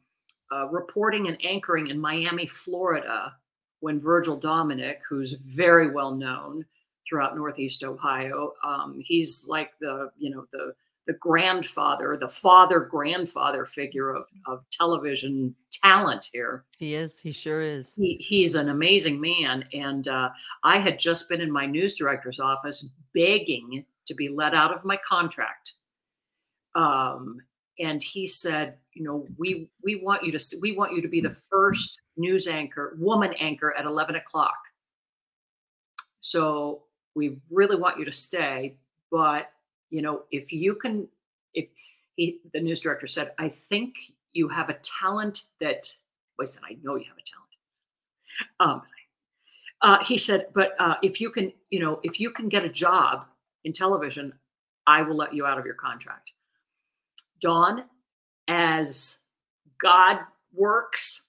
uh, 0.52 0.68
reporting 0.68 1.28
and 1.28 1.38
anchoring 1.44 1.88
in 1.88 2.00
Miami, 2.00 2.48
Florida, 2.48 3.36
when 3.80 4.00
Virgil 4.00 4.38
Dominic, 4.38 5.02
who's 5.08 5.34
very 5.34 5.92
well 5.92 6.16
known 6.16 6.66
throughout 7.08 7.36
Northeast 7.36 7.84
Ohio, 7.84 8.54
um, 8.64 9.02
he's 9.04 9.46
like 9.48 9.72
the 9.80 10.10
you 10.18 10.30
know 10.30 10.46
the 10.52 10.74
the 11.06 11.14
grandfather, 11.14 12.18
the 12.20 12.30
father 12.30 12.80
grandfather 12.80 13.66
figure 13.66 14.12
of 14.12 14.26
of 14.48 14.64
television 14.72 15.56
talent 15.84 16.30
here. 16.32 16.64
He 16.78 16.94
is. 16.94 17.20
He 17.20 17.32
sure 17.32 17.62
is. 17.62 17.94
He, 17.96 18.18
he's 18.20 18.56
an 18.56 18.70
amazing 18.70 19.20
man, 19.20 19.66
and 19.74 20.08
uh, 20.08 20.30
I 20.64 20.80
had 20.80 20.98
just 20.98 21.30
been 21.30 21.42
in 21.42 21.52
my 21.52 21.66
news 21.66 21.96
director's 21.96 22.40
office 22.40 22.88
begging 23.14 23.86
to 24.06 24.16
be 24.16 24.30
let 24.30 24.54
out 24.54 24.74
of 24.74 24.86
my 24.86 24.98
contract. 25.08 25.74
Um, 26.76 27.40
and 27.80 28.02
he 28.02 28.28
said, 28.28 28.78
you 28.94 29.04
know, 29.04 29.28
we 29.38 29.70
we 29.84 29.96
want 29.96 30.24
you 30.24 30.32
to 30.32 30.58
we 30.62 30.74
want 30.74 30.94
you 30.94 31.02
to 31.02 31.08
be 31.08 31.22
the 31.22 31.36
first 31.50 32.00
news 32.18 32.48
anchor, 32.48 32.96
woman 33.00 33.34
anchor 33.40 33.76
at 33.76 33.86
eleven 33.86 34.16
o'clock. 34.16 34.58
So 36.20 36.84
we 37.16 37.40
really 37.50 37.76
want 37.76 38.00
you 38.00 38.06
to 38.06 38.12
stay, 38.12 38.78
but 39.12 39.52
you 39.90 40.02
know, 40.02 40.24
if 40.32 40.52
you 40.52 40.76
can, 40.76 41.08
if 41.54 41.70
he, 42.16 42.40
the 42.54 42.60
news 42.60 42.80
director 42.80 43.08
said, 43.08 43.32
I 43.38 43.50
think 43.50 43.94
you 44.34 44.48
have 44.50 44.70
a 44.70 44.78
talent 45.02 45.44
that. 45.60 45.96
Well, 46.38 46.48
I 46.48 46.52
said, 46.52 46.64
I 46.68 46.78
know 46.82 46.96
you 46.96 47.06
have 47.06 47.18
a 47.18 48.60
talent. 48.60 48.82
Um, 48.82 48.82
uh, 49.82 50.04
he 50.04 50.18
said, 50.18 50.48
but 50.56 50.72
uh, 50.80 50.96
if 51.04 51.22
you 51.22 51.30
can, 51.30 51.52
you 51.70 51.80
know, 51.80 52.00
if 52.04 52.20
you 52.20 52.32
can 52.32 52.50
get 52.50 52.66
a 52.66 52.70
job 52.70 53.26
in 53.64 53.74
television, 53.74 54.34
I 54.88 55.04
will 55.04 55.16
let 55.16 55.34
you 55.34 55.46
out 55.46 55.60
of 55.60 55.66
your 55.66 55.76
contract. 55.76 56.32
Dawn, 57.44 57.84
as 58.48 59.20
God 59.78 60.20
works, 60.54 61.24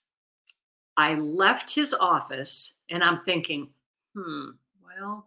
I 0.96 1.14
left 1.14 1.74
his 1.74 1.92
office 1.92 2.74
and 2.88 3.02
I'm 3.02 3.20
thinking, 3.24 3.70
hmm, 4.14 4.50
well, 4.84 5.26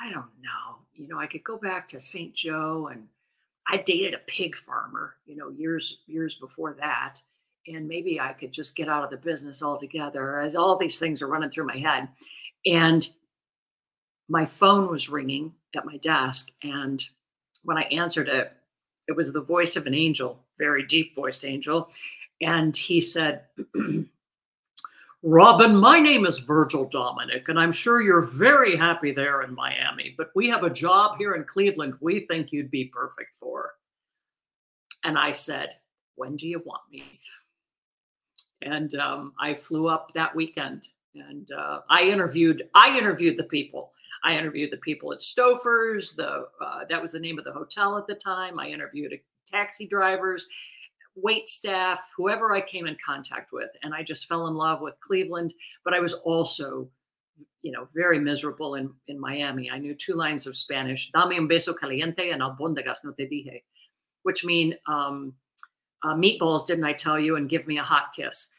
I 0.00 0.10
don't 0.10 0.30
know. 0.40 0.78
You 0.94 1.06
know, 1.06 1.18
I 1.18 1.26
could 1.26 1.44
go 1.44 1.58
back 1.58 1.86
to 1.88 2.00
St. 2.00 2.34
Joe 2.34 2.88
and 2.90 3.08
I 3.68 3.76
dated 3.76 4.14
a 4.14 4.18
pig 4.26 4.56
farmer, 4.56 5.16
you 5.26 5.36
know, 5.36 5.50
years 5.50 5.98
years 6.06 6.34
before 6.34 6.74
that. 6.80 7.16
And 7.66 7.86
maybe 7.86 8.20
I 8.20 8.32
could 8.32 8.52
just 8.52 8.76
get 8.76 8.88
out 8.88 9.04
of 9.04 9.10
the 9.10 9.16
business 9.16 9.62
altogether. 9.62 10.40
As 10.40 10.56
all 10.56 10.78
these 10.78 10.98
things 10.98 11.20
are 11.20 11.28
running 11.28 11.50
through 11.50 11.66
my 11.66 11.78
head. 11.78 12.08
And 12.66 13.06
my 14.28 14.46
phone 14.46 14.90
was 14.90 15.10
ringing 15.10 15.54
at 15.76 15.84
my 15.84 15.98
desk. 15.98 16.50
And 16.62 17.04
when 17.62 17.76
I 17.76 17.82
answered 17.82 18.28
it, 18.28 18.52
it 19.08 19.16
was 19.16 19.32
the 19.32 19.42
voice 19.42 19.76
of 19.76 19.86
an 19.86 19.94
angel, 19.94 20.40
very 20.58 20.84
deep 20.84 21.14
voiced 21.14 21.44
angel. 21.44 21.90
And 22.40 22.76
he 22.76 23.00
said, 23.00 23.44
Robin, 25.22 25.74
my 25.76 26.00
name 26.00 26.26
is 26.26 26.40
Virgil 26.40 26.84
Dominic, 26.84 27.48
and 27.48 27.58
I'm 27.58 27.72
sure 27.72 28.02
you're 28.02 28.20
very 28.20 28.76
happy 28.76 29.10
there 29.12 29.42
in 29.42 29.54
Miami, 29.54 30.14
but 30.18 30.30
we 30.34 30.48
have 30.48 30.64
a 30.64 30.70
job 30.70 31.16
here 31.16 31.34
in 31.34 31.44
Cleveland 31.44 31.94
we 32.00 32.26
think 32.26 32.52
you'd 32.52 32.70
be 32.70 32.84
perfect 32.86 33.34
for. 33.36 33.72
And 35.02 35.18
I 35.18 35.32
said, 35.32 35.76
When 36.16 36.36
do 36.36 36.46
you 36.46 36.62
want 36.66 36.82
me? 36.90 37.04
And 38.60 38.94
um, 38.96 39.32
I 39.40 39.54
flew 39.54 39.88
up 39.88 40.12
that 40.14 40.34
weekend 40.34 40.88
and 41.14 41.50
uh, 41.52 41.80
I 41.88 42.02
interviewed 42.02 42.68
I 42.74 42.96
interviewed 42.96 43.36
the 43.36 43.44
people. 43.44 43.92
I 44.24 44.36
interviewed 44.36 44.72
the 44.72 44.78
people 44.78 45.12
at 45.12 45.20
Stouffer's. 45.20 46.14
The 46.14 46.46
uh, 46.60 46.84
that 46.88 47.02
was 47.02 47.12
the 47.12 47.20
name 47.20 47.38
of 47.38 47.44
the 47.44 47.52
hotel 47.52 47.98
at 47.98 48.06
the 48.06 48.14
time. 48.14 48.58
I 48.58 48.68
interviewed 48.68 49.12
taxi 49.46 49.86
drivers, 49.86 50.48
wait 51.14 51.48
staff, 51.48 52.00
whoever 52.16 52.54
I 52.54 52.62
came 52.62 52.86
in 52.86 52.96
contact 53.04 53.52
with, 53.52 53.68
and 53.82 53.94
I 53.94 54.02
just 54.02 54.26
fell 54.26 54.46
in 54.46 54.54
love 54.54 54.80
with 54.80 54.94
Cleveland. 55.06 55.52
But 55.84 55.92
I 55.92 56.00
was 56.00 56.14
also, 56.14 56.88
you 57.62 57.70
know, 57.70 57.86
very 57.94 58.18
miserable 58.18 58.76
in 58.76 58.94
in 59.08 59.20
Miami. 59.20 59.70
I 59.70 59.78
knew 59.78 59.94
two 59.94 60.14
lines 60.14 60.46
of 60.46 60.56
Spanish: 60.56 61.12
"Dame 61.12 61.38
un 61.38 61.48
beso 61.48 61.74
caliente" 61.78 62.30
and 62.30 62.40
"Albóndigas 62.40 63.04
no 63.04 63.12
te 63.12 63.26
dije," 63.26 63.62
which 64.22 64.42
mean 64.42 64.74
um, 64.86 65.34
uh, 66.02 66.14
meatballs, 66.14 66.66
didn't 66.66 66.84
I 66.84 66.94
tell 66.94 67.20
you, 67.20 67.36
and 67.36 67.48
give 67.48 67.66
me 67.66 67.78
a 67.78 67.84
hot 67.84 68.14
kiss 68.16 68.50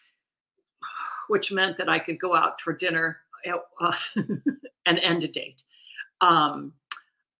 which 1.27 1.51
meant 1.51 1.79
that 1.79 1.89
I 1.89 1.97
could 1.97 2.19
go 2.19 2.35
out 2.35 2.61
for 2.61 2.71
dinner 2.71 3.17
uh, 3.81 3.93
an 4.85 4.97
end 4.99 5.23
a 5.23 5.27
date. 5.27 5.63
Um, 6.21 6.73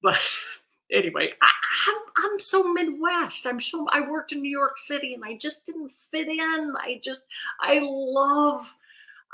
but 0.01 0.19
anyway, 0.91 1.31
I, 1.41 1.51
I'm, 1.89 2.31
I'm 2.31 2.39
so 2.39 2.63
Midwest. 2.63 3.45
I'm 3.45 3.59
so 3.61 3.87
I 3.91 4.01
worked 4.01 4.31
in 4.31 4.41
New 4.41 4.49
York 4.51 4.77
City 4.77 5.13
and 5.13 5.23
I 5.25 5.37
just 5.37 5.65
didn't 5.65 5.91
fit 5.91 6.27
in. 6.27 6.73
I 6.79 6.99
just 7.03 7.25
I 7.61 7.79
love 7.81 8.75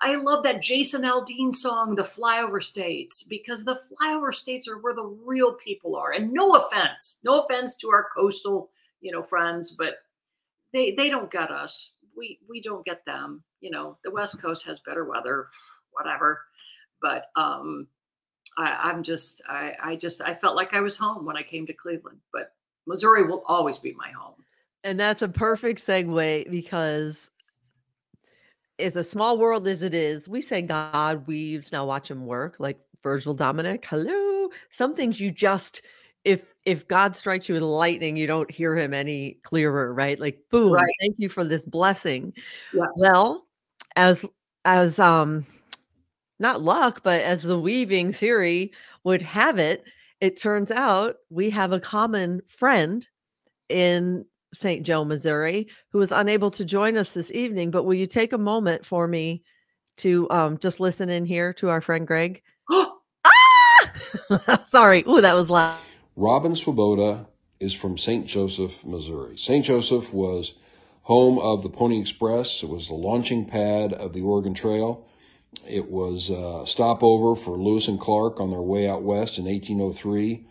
I 0.02 0.16
love 0.16 0.44
that 0.44 0.64
Jason 0.64 1.04
Aldean 1.04 1.54
song, 1.54 1.94
The 1.94 2.02
Flyover 2.02 2.64
States, 2.64 3.22
because 3.22 3.64
the 3.64 3.80
flyover 4.02 4.34
states 4.34 4.68
are 4.68 4.80
where 4.80 4.96
the 4.96 5.06
real 5.06 5.54
people 5.54 5.96
are. 5.96 6.12
And 6.12 6.34
no 6.34 6.56
offense, 6.56 7.20
no 7.24 7.42
offense 7.42 7.76
to 7.78 7.90
our 7.92 8.08
coastal, 8.16 8.72
you 9.00 9.12
know, 9.12 9.22
friends, 9.22 9.76
but 9.78 9.98
they 10.74 10.96
they 10.98 11.10
don't 11.10 11.32
get 11.32 11.52
us. 11.52 11.92
We 12.18 12.40
we 12.50 12.62
don't 12.62 12.86
get 12.86 13.06
them. 13.06 13.44
You 13.60 13.72
know, 13.72 13.98
the 14.04 14.12
West 14.12 14.42
Coast 14.42 14.66
has 14.66 14.80
better 14.80 15.06
weather, 15.06 15.48
whatever. 15.92 16.42
But 17.02 17.26
um 17.36 17.88
I, 18.58 18.90
I'm 18.90 19.04
just 19.04 19.42
I, 19.48 19.74
I 19.82 19.96
just 19.96 20.22
I 20.22 20.34
felt 20.34 20.56
like 20.56 20.74
I 20.74 20.82
was 20.82 20.98
home 20.98 21.26
when 21.26 21.38
I 21.38 21.44
came 21.44 21.66
to 21.68 21.74
Cleveland. 21.74 22.20
But 22.34 22.54
Missouri 22.88 23.24
will 23.24 23.44
always 23.48 23.78
be 23.80 23.94
my 23.94 24.12
home. 24.12 24.36
And 24.84 25.00
that's 25.00 25.22
a 25.22 25.30
perfect 25.30 25.86
segue 25.86 26.50
because 26.50 27.30
as 28.80 28.96
a 28.96 29.04
small 29.04 29.38
world 29.38 29.68
as 29.68 29.84
it 29.84 29.94
is, 29.94 30.28
we 30.28 30.42
say 30.42 30.62
God 30.62 31.28
weaves. 31.28 31.72
Now 31.72 31.86
watch 31.86 32.10
him 32.10 32.26
work, 32.26 32.56
like 32.60 32.80
Virgil 33.04 33.34
Dominic. 33.34 33.86
Hello. 33.88 34.50
Some 34.70 34.96
things 34.96 35.20
you 35.20 35.32
just 35.32 35.84
if 36.24 36.54
if 36.66 36.88
God 36.88 37.16
strikes 37.16 37.50
you 37.50 37.54
with 37.54 37.64
lightning, 37.64 38.16
you 38.16 38.28
don't 38.28 38.50
hear 38.50 38.76
him 38.76 38.94
any 38.94 39.38
clearer, 39.44 39.94
right? 39.94 40.20
Like 40.20 40.40
boom, 40.52 40.74
Right. 40.74 40.94
thank 41.00 41.16
you 41.18 41.30
for 41.30 41.44
this 41.44 41.66
blessing. 41.66 42.34
Yes. 42.74 42.88
Well, 42.98 43.48
as 43.96 44.26
as 44.66 45.00
um 45.00 45.46
not 46.42 46.62
luck, 46.62 47.02
but 47.04 47.22
as 47.22 47.42
the 47.42 47.60
weaving 47.60 48.12
theory 48.12 48.72
would 49.04 49.22
have 49.22 49.58
it, 49.60 49.86
it 50.20 50.40
turns 50.40 50.72
out 50.72 51.18
we 51.30 51.50
have 51.52 51.72
a 51.72 51.80
common 51.80 52.42
friend 52.48 53.08
in 53.70 54.26
St. 54.54 54.86
Joe, 54.86 55.06
Missouri, 55.06 55.68
who 55.92 56.02
is 56.02 56.12
unable 56.12 56.52
to 56.52 56.66
join 56.66 56.98
us 56.98 57.14
this 57.14 57.32
evening. 57.32 57.72
But 57.72 57.84
will 57.84 57.94
you 57.94 58.08
take 58.08 58.34
a 58.34 58.38
moment 58.38 58.86
for 58.86 59.08
me 59.08 59.44
to 59.98 60.30
um, 60.30 60.58
just 60.58 60.80
listen 60.80 61.10
in 61.10 61.26
here 61.26 61.54
to 61.54 61.70
our 61.70 61.82
friend 61.82 62.06
Greg? 62.06 62.42
Ah! 63.24 64.64
Sorry. 64.66 65.04
Ooh, 65.08 65.22
that 65.22 65.36
was 65.36 65.50
loud. 65.50 65.78
Robin 66.16 66.56
Swoboda 66.56 67.28
is 67.60 67.74
from 67.74 67.98
St. 67.98 68.26
Joseph, 68.26 68.84
Missouri. 68.84 69.38
St. 69.38 69.64
Joseph 69.64 70.14
was 70.14 70.56
home 71.04 71.38
of 71.40 71.62
the 71.62 71.70
Pony 71.70 72.00
Express. 72.00 72.64
It 72.64 72.70
was 72.70 72.88
the 72.88 72.96
launching 72.96 73.46
pad 73.46 73.94
of 73.94 74.14
the 74.14 74.22
Oregon 74.22 74.54
Trail. 74.54 75.06
It 75.68 75.90
was 75.90 76.30
a 76.30 76.64
stopover 76.66 77.36
for 77.36 77.58
Lewis 77.58 77.88
and 77.88 78.00
Clark 78.00 78.40
on 78.40 78.50
their 78.50 78.62
way 78.62 78.88
out 78.88 79.04
west 79.04 79.38
in 79.38 79.46
1803. 79.46 80.46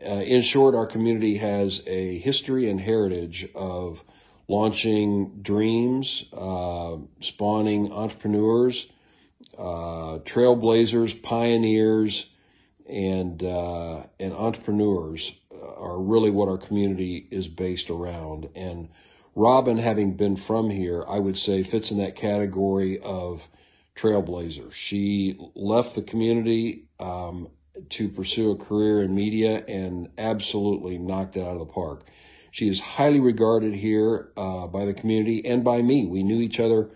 Uh, 0.00 0.08
in 0.08 0.42
short, 0.42 0.74
our 0.74 0.86
community 0.86 1.36
has 1.38 1.82
a 1.86 2.18
history 2.18 2.70
and 2.70 2.80
heritage 2.80 3.48
of 3.54 4.04
launching 4.46 5.40
dreams, 5.42 6.24
uh, 6.32 6.96
spawning 7.20 7.92
entrepreneurs, 7.92 8.86
uh, 9.58 10.18
trailblazers, 10.24 11.20
pioneers, 11.20 12.26
and 12.88 13.42
uh, 13.42 14.04
and 14.18 14.32
entrepreneurs 14.32 15.34
are 15.76 15.98
really 15.98 16.30
what 16.30 16.48
our 16.48 16.58
community 16.58 17.26
is 17.30 17.48
based 17.48 17.90
around. 17.90 18.48
And 18.54 18.88
Robin, 19.34 19.78
having 19.78 20.14
been 20.14 20.36
from 20.36 20.70
here, 20.70 21.04
I 21.08 21.18
would 21.18 21.36
say 21.36 21.62
fits 21.62 21.90
in 21.90 21.98
that 21.98 22.16
category 22.16 22.98
of 23.00 23.48
trailblazer. 23.98 24.72
She 24.72 25.36
left 25.54 25.94
the 25.94 26.02
community 26.02 26.84
um, 27.00 27.48
to 27.90 28.08
pursue 28.08 28.52
a 28.52 28.56
career 28.56 29.02
in 29.02 29.14
media 29.14 29.64
and 29.66 30.08
absolutely 30.16 30.98
knocked 30.98 31.36
it 31.36 31.40
out 31.40 31.54
of 31.54 31.58
the 31.58 31.66
park. 31.66 32.04
She 32.50 32.68
is 32.68 32.80
highly 32.80 33.20
regarded 33.20 33.74
here 33.74 34.30
uh, 34.36 34.66
by 34.68 34.84
the 34.84 34.94
community 34.94 35.44
and 35.44 35.64
by 35.64 35.82
me. 35.82 36.06
We 36.06 36.22
knew 36.22 36.40
each 36.40 36.60
other 36.60 36.90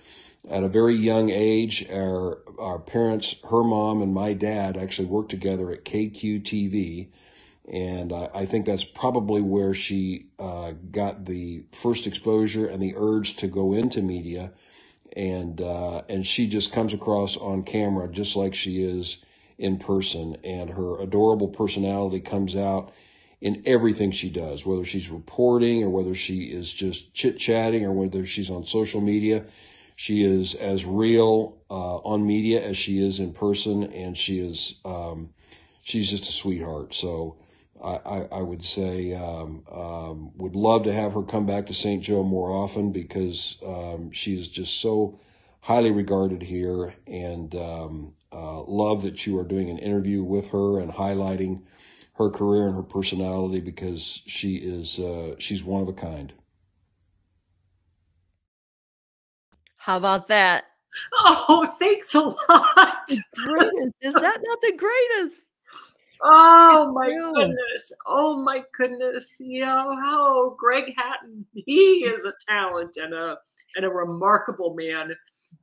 at 0.49 0.63
a 0.63 0.69
very 0.69 0.95
young 0.95 1.31
age. 1.31 1.89
Our 1.91 2.39
our 2.59 2.79
parents, 2.79 3.37
her 3.51 3.63
mom 3.63 4.03
and 4.03 4.15
my 4.15 4.33
dad, 4.33 4.77
actually 4.77 5.09
worked 5.09 5.31
together 5.31 5.71
at 5.73 5.85
KQTV, 5.85 7.09
and 7.71 8.13
I, 8.13 8.31
I 8.35 8.47
think 8.47 8.67
that's 8.67 8.85
probably 8.85 9.43
where 9.43 9.75
she 9.75 10.27
uh, 10.39 10.73
got 10.91 11.27
the 11.27 11.65
first 11.73 12.07
exposure 12.07 12.67
and 12.67 12.83
the 12.83 12.95
urge 12.97 13.37
to 13.37 13.47
go 13.47 13.75
into 13.75 14.03
media. 14.03 14.53
And 15.15 15.61
uh, 15.61 16.03
and 16.09 16.27
she 16.27 16.47
just 16.47 16.73
comes 16.73 16.95
across 16.95 17.37
on 17.37 17.65
camera 17.65 18.09
just 18.09 18.37
like 18.37 18.55
she 18.55 18.83
is 18.83 19.19
in 19.59 19.79
person, 19.79 20.37
and 20.43 20.71
her 20.71 21.01
adorable 21.01 21.49
personality 21.49 22.21
comes 22.21 22.57
out 22.57 22.93
in 23.41 23.63
everything 23.67 24.11
she 24.11 24.31
does, 24.31 24.65
whether 24.65 24.85
she's 24.85 25.11
reporting 25.11 25.83
or 25.83 25.91
whether 25.91 26.15
she 26.15 26.45
is 26.45 26.73
just 26.73 27.13
chit 27.13 27.39
chatting 27.39 27.85
or 27.85 27.93
whether 27.93 28.25
she's 28.25 28.51
on 28.51 28.65
social 28.65 29.01
media. 29.01 29.45
She 29.97 30.25
is 30.25 30.55
as 30.55 30.85
real 30.85 31.59
uh, 31.71 31.99
on 31.99 32.27
media 32.27 32.65
as 32.65 32.77
she 32.77 33.05
is 33.05 33.19
in 33.19 33.33
person, 33.33 33.85
and 33.93 34.17
she 34.17 34.39
is 34.41 34.77
um, 34.85 35.29
she's 35.83 36.11
just 36.11 36.29
a 36.29 36.33
sweetheart. 36.33 36.95
So 36.95 37.37
I, 37.83 38.01
I, 38.05 38.29
I 38.33 38.43
would 38.43 38.63
say 38.63 39.15
um, 39.15 39.65
um, 39.71 40.31
would 40.37 40.55
love 40.55 40.85
to 40.85 40.93
have 40.93 41.13
her 41.15 41.23
come 41.23 41.47
back 41.47 41.67
to 41.67 41.75
St. 41.75 42.03
Joe 42.03 42.23
more 42.23 42.51
often 42.51 42.93
because 42.93 43.59
um, 43.67 44.11
she 44.13 44.39
is 44.39 44.49
just 44.49 44.81
so 44.81 45.19
highly 45.61 45.91
regarded 45.91 46.43
here, 46.43 46.95
and 47.07 47.55
um, 47.55 48.15
uh, 48.33 48.63
love 48.63 49.03
that 49.03 49.27
you 49.27 49.39
are 49.39 49.45
doing 49.45 49.71
an 49.71 49.79
interview 49.79 50.23
with 50.23 50.49
her 50.49 50.81
and 50.81 50.93
highlighting 50.93 51.63
her 52.15 52.31
career 52.31 52.67
and 52.67 52.75
her 52.77 52.83
personality 52.83 53.61
because 53.61 54.23
she 54.27 54.57
is 54.57 54.99
uh, 54.99 55.35
she's 55.39 55.65
one 55.65 55.83
of 55.83 55.89
a 55.89 55.93
kind. 55.93 56.33
How 59.77 59.97
about 59.97 60.29
that? 60.29 60.65
Oh, 61.15 61.75
thanks 61.79 62.15
a 62.15 62.21
lot. 62.21 63.11
Greatest. 63.35 63.93
Is 64.03 64.15
that 64.15 64.39
not 64.43 64.61
the 64.61 64.77
greatest? 64.77 65.47
Oh 66.25 66.93
my 66.95 67.09
you. 67.09 67.33
goodness. 67.35 67.93
Oh 68.07 68.43
my 68.43 68.63
goodness. 68.77 69.37
Yeah. 69.41 69.85
Oh, 69.87 70.55
Greg 70.59 70.95
Hatton. 70.97 71.47
He 71.55 72.05
is 72.07 72.25
a 72.25 72.33
talent 72.49 72.97
and 72.97 73.13
a 73.13 73.39
and 73.77 73.85
a 73.85 73.89
remarkable 73.89 74.75
man. 74.75 75.15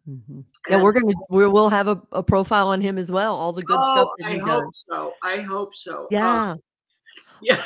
Mhm. 0.07 0.43
Yeah, 0.69 0.81
we're 0.81 0.91
gonna 0.91 1.13
we 1.29 1.47
will 1.47 1.69
have 1.69 1.87
a, 1.87 2.01
a 2.11 2.21
profile 2.23 2.67
on 2.69 2.81
him 2.81 2.97
as 2.97 3.11
well. 3.11 3.35
All 3.35 3.53
the 3.53 3.61
good 3.63 3.79
oh, 3.79 3.93
stuff 3.93 4.07
that 4.19 4.27
I 4.27 4.37
hope 4.37 4.65
does. 4.65 4.85
so. 4.87 5.13
I 5.23 5.37
hope 5.37 5.75
so. 5.75 6.03
Uh, 6.05 6.07
Yeah. 6.11 6.55
yeah. 7.41 7.63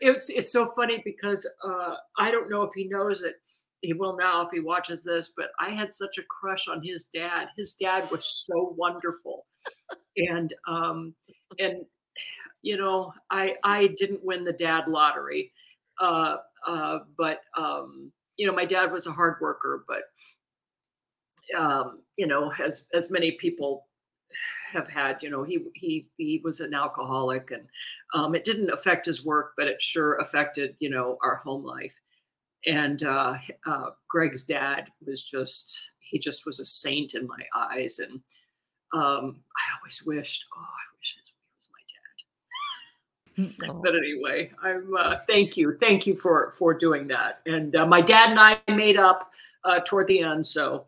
It's 0.00 0.30
it's 0.30 0.52
so 0.52 0.68
funny 0.68 1.02
because 1.04 1.48
uh 1.64 1.94
I 2.18 2.30
don't 2.30 2.50
know 2.50 2.62
if 2.62 2.70
he 2.74 2.84
knows 2.84 3.22
it. 3.22 3.36
He 3.80 3.92
will 3.92 4.16
now 4.16 4.42
if 4.42 4.50
he 4.52 4.60
watches 4.60 5.02
this, 5.02 5.32
but 5.36 5.50
I 5.60 5.70
had 5.70 5.92
such 5.92 6.18
a 6.18 6.22
crush 6.22 6.68
on 6.68 6.82
his 6.82 7.08
dad. 7.12 7.48
His 7.56 7.74
dad 7.74 8.10
was 8.10 8.24
so 8.46 8.74
wonderful. 8.76 9.46
And 10.16 10.52
um 10.68 11.14
and 11.58 11.84
you 12.62 12.76
know, 12.76 13.12
I 13.30 13.56
I 13.64 13.88
didn't 13.96 14.24
win 14.24 14.44
the 14.44 14.52
dad 14.52 14.88
lottery. 14.88 15.52
Uh 16.00 16.36
uh 16.66 17.00
but 17.18 17.40
um 17.56 18.12
you 18.38 18.46
know, 18.46 18.54
my 18.54 18.64
dad 18.64 18.92
was 18.92 19.06
a 19.06 19.12
hard 19.12 19.36
worker, 19.40 19.84
but 19.86 20.02
um, 21.56 22.00
you 22.16 22.26
know, 22.26 22.52
as 22.64 22.86
as 22.94 23.10
many 23.10 23.32
people 23.32 23.86
have 24.72 24.88
had, 24.88 25.22
you 25.22 25.30
know, 25.30 25.42
he 25.44 25.60
he 25.74 26.08
he 26.16 26.40
was 26.44 26.60
an 26.60 26.74
alcoholic, 26.74 27.50
and 27.50 27.68
um, 28.14 28.34
it 28.34 28.44
didn't 28.44 28.70
affect 28.72 29.06
his 29.06 29.24
work, 29.24 29.52
but 29.56 29.68
it 29.68 29.82
sure 29.82 30.16
affected, 30.16 30.76
you 30.80 30.90
know, 30.90 31.18
our 31.22 31.36
home 31.36 31.64
life. 31.64 31.94
And 32.66 33.02
uh, 33.02 33.36
uh, 33.66 33.90
Greg's 34.08 34.44
dad 34.44 34.88
was 35.06 35.22
just 35.24 35.78
he 36.00 36.18
just 36.18 36.46
was 36.46 36.60
a 36.60 36.66
saint 36.66 37.14
in 37.14 37.26
my 37.26 37.44
eyes, 37.56 38.00
and 38.00 38.20
um, 38.94 39.42
I 39.56 39.64
always 39.78 40.02
wished, 40.06 40.46
oh, 40.56 40.60
I 40.62 40.86
wish 40.98 41.16
his- 41.20 41.30
he 41.30 41.56
was 41.58 41.70
my 41.72 41.80
dad 41.88 42.24
Oh, 43.21 43.21
but 43.58 43.94
anyway, 43.94 44.50
I'm 44.62 44.94
uh, 44.96 45.16
thank 45.26 45.56
you, 45.56 45.76
thank 45.80 46.06
you 46.06 46.14
for 46.14 46.52
for 46.52 46.74
doing 46.74 47.08
that. 47.08 47.40
And 47.46 47.74
uh, 47.74 47.86
my 47.86 48.00
dad 48.00 48.30
and 48.30 48.40
I 48.40 48.60
made 48.68 48.96
up 48.96 49.30
uh, 49.64 49.80
toward 49.80 50.08
the 50.08 50.20
end, 50.20 50.44
so 50.44 50.86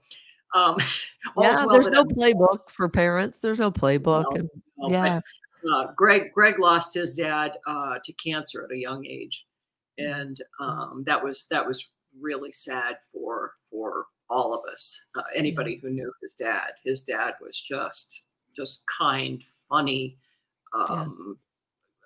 um, 0.54 0.76
yeah, 1.38 1.64
well 1.64 1.68
there's 1.68 1.88
no 1.88 2.02
ends 2.02 2.18
playbook 2.18 2.70
for 2.70 2.88
parents. 2.88 3.38
There's 3.38 3.58
no 3.58 3.70
playbook. 3.70 4.24
well. 4.24 4.34
and 4.34 4.50
well. 4.76 4.90
yeah. 4.90 5.20
But, 5.62 5.70
uh, 5.70 5.92
Greg 5.96 6.32
Greg 6.32 6.58
lost 6.58 6.94
his 6.94 7.14
dad 7.14 7.52
uh, 7.66 7.96
to 8.02 8.12
cancer 8.12 8.64
at 8.64 8.70
a 8.70 8.78
young 8.78 9.06
age, 9.06 9.46
and 9.98 10.36
um, 10.60 11.04
that 11.06 11.22
was 11.22 11.46
that 11.50 11.66
was 11.66 11.88
really 12.20 12.52
sad 12.52 12.96
for 13.12 13.52
for 13.70 14.06
all 14.28 14.54
of 14.54 14.60
us. 14.70 15.00
Uh, 15.16 15.22
anybody 15.34 15.78
who 15.82 15.90
knew 15.90 16.12
his 16.20 16.34
dad, 16.34 16.72
his 16.84 17.02
dad 17.02 17.34
was 17.40 17.60
just 17.60 18.24
just 18.54 18.84
kind, 18.86 19.42
funny. 19.68 20.18
Um, 20.72 21.38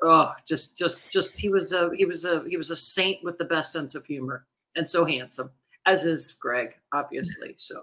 oh 0.03 0.33
just 0.47 0.77
just 0.77 1.11
just 1.11 1.39
he 1.39 1.49
was 1.49 1.73
a 1.73 1.91
he 1.95 2.05
was 2.05 2.25
a 2.25 2.45
he 2.49 2.57
was 2.57 2.71
a 2.71 2.77
saint 2.77 3.23
with 3.25 3.39
the 3.39 3.45
best 3.45 3.73
sense 3.73 3.95
of 3.95 4.05
humor 4.07 4.47
and 4.77 4.89
so 4.89 5.05
handsome 5.05 5.51
as 5.87 6.05
is 6.05 6.35
greg 6.35 6.75
obviously 6.93 7.55
so 7.57 7.81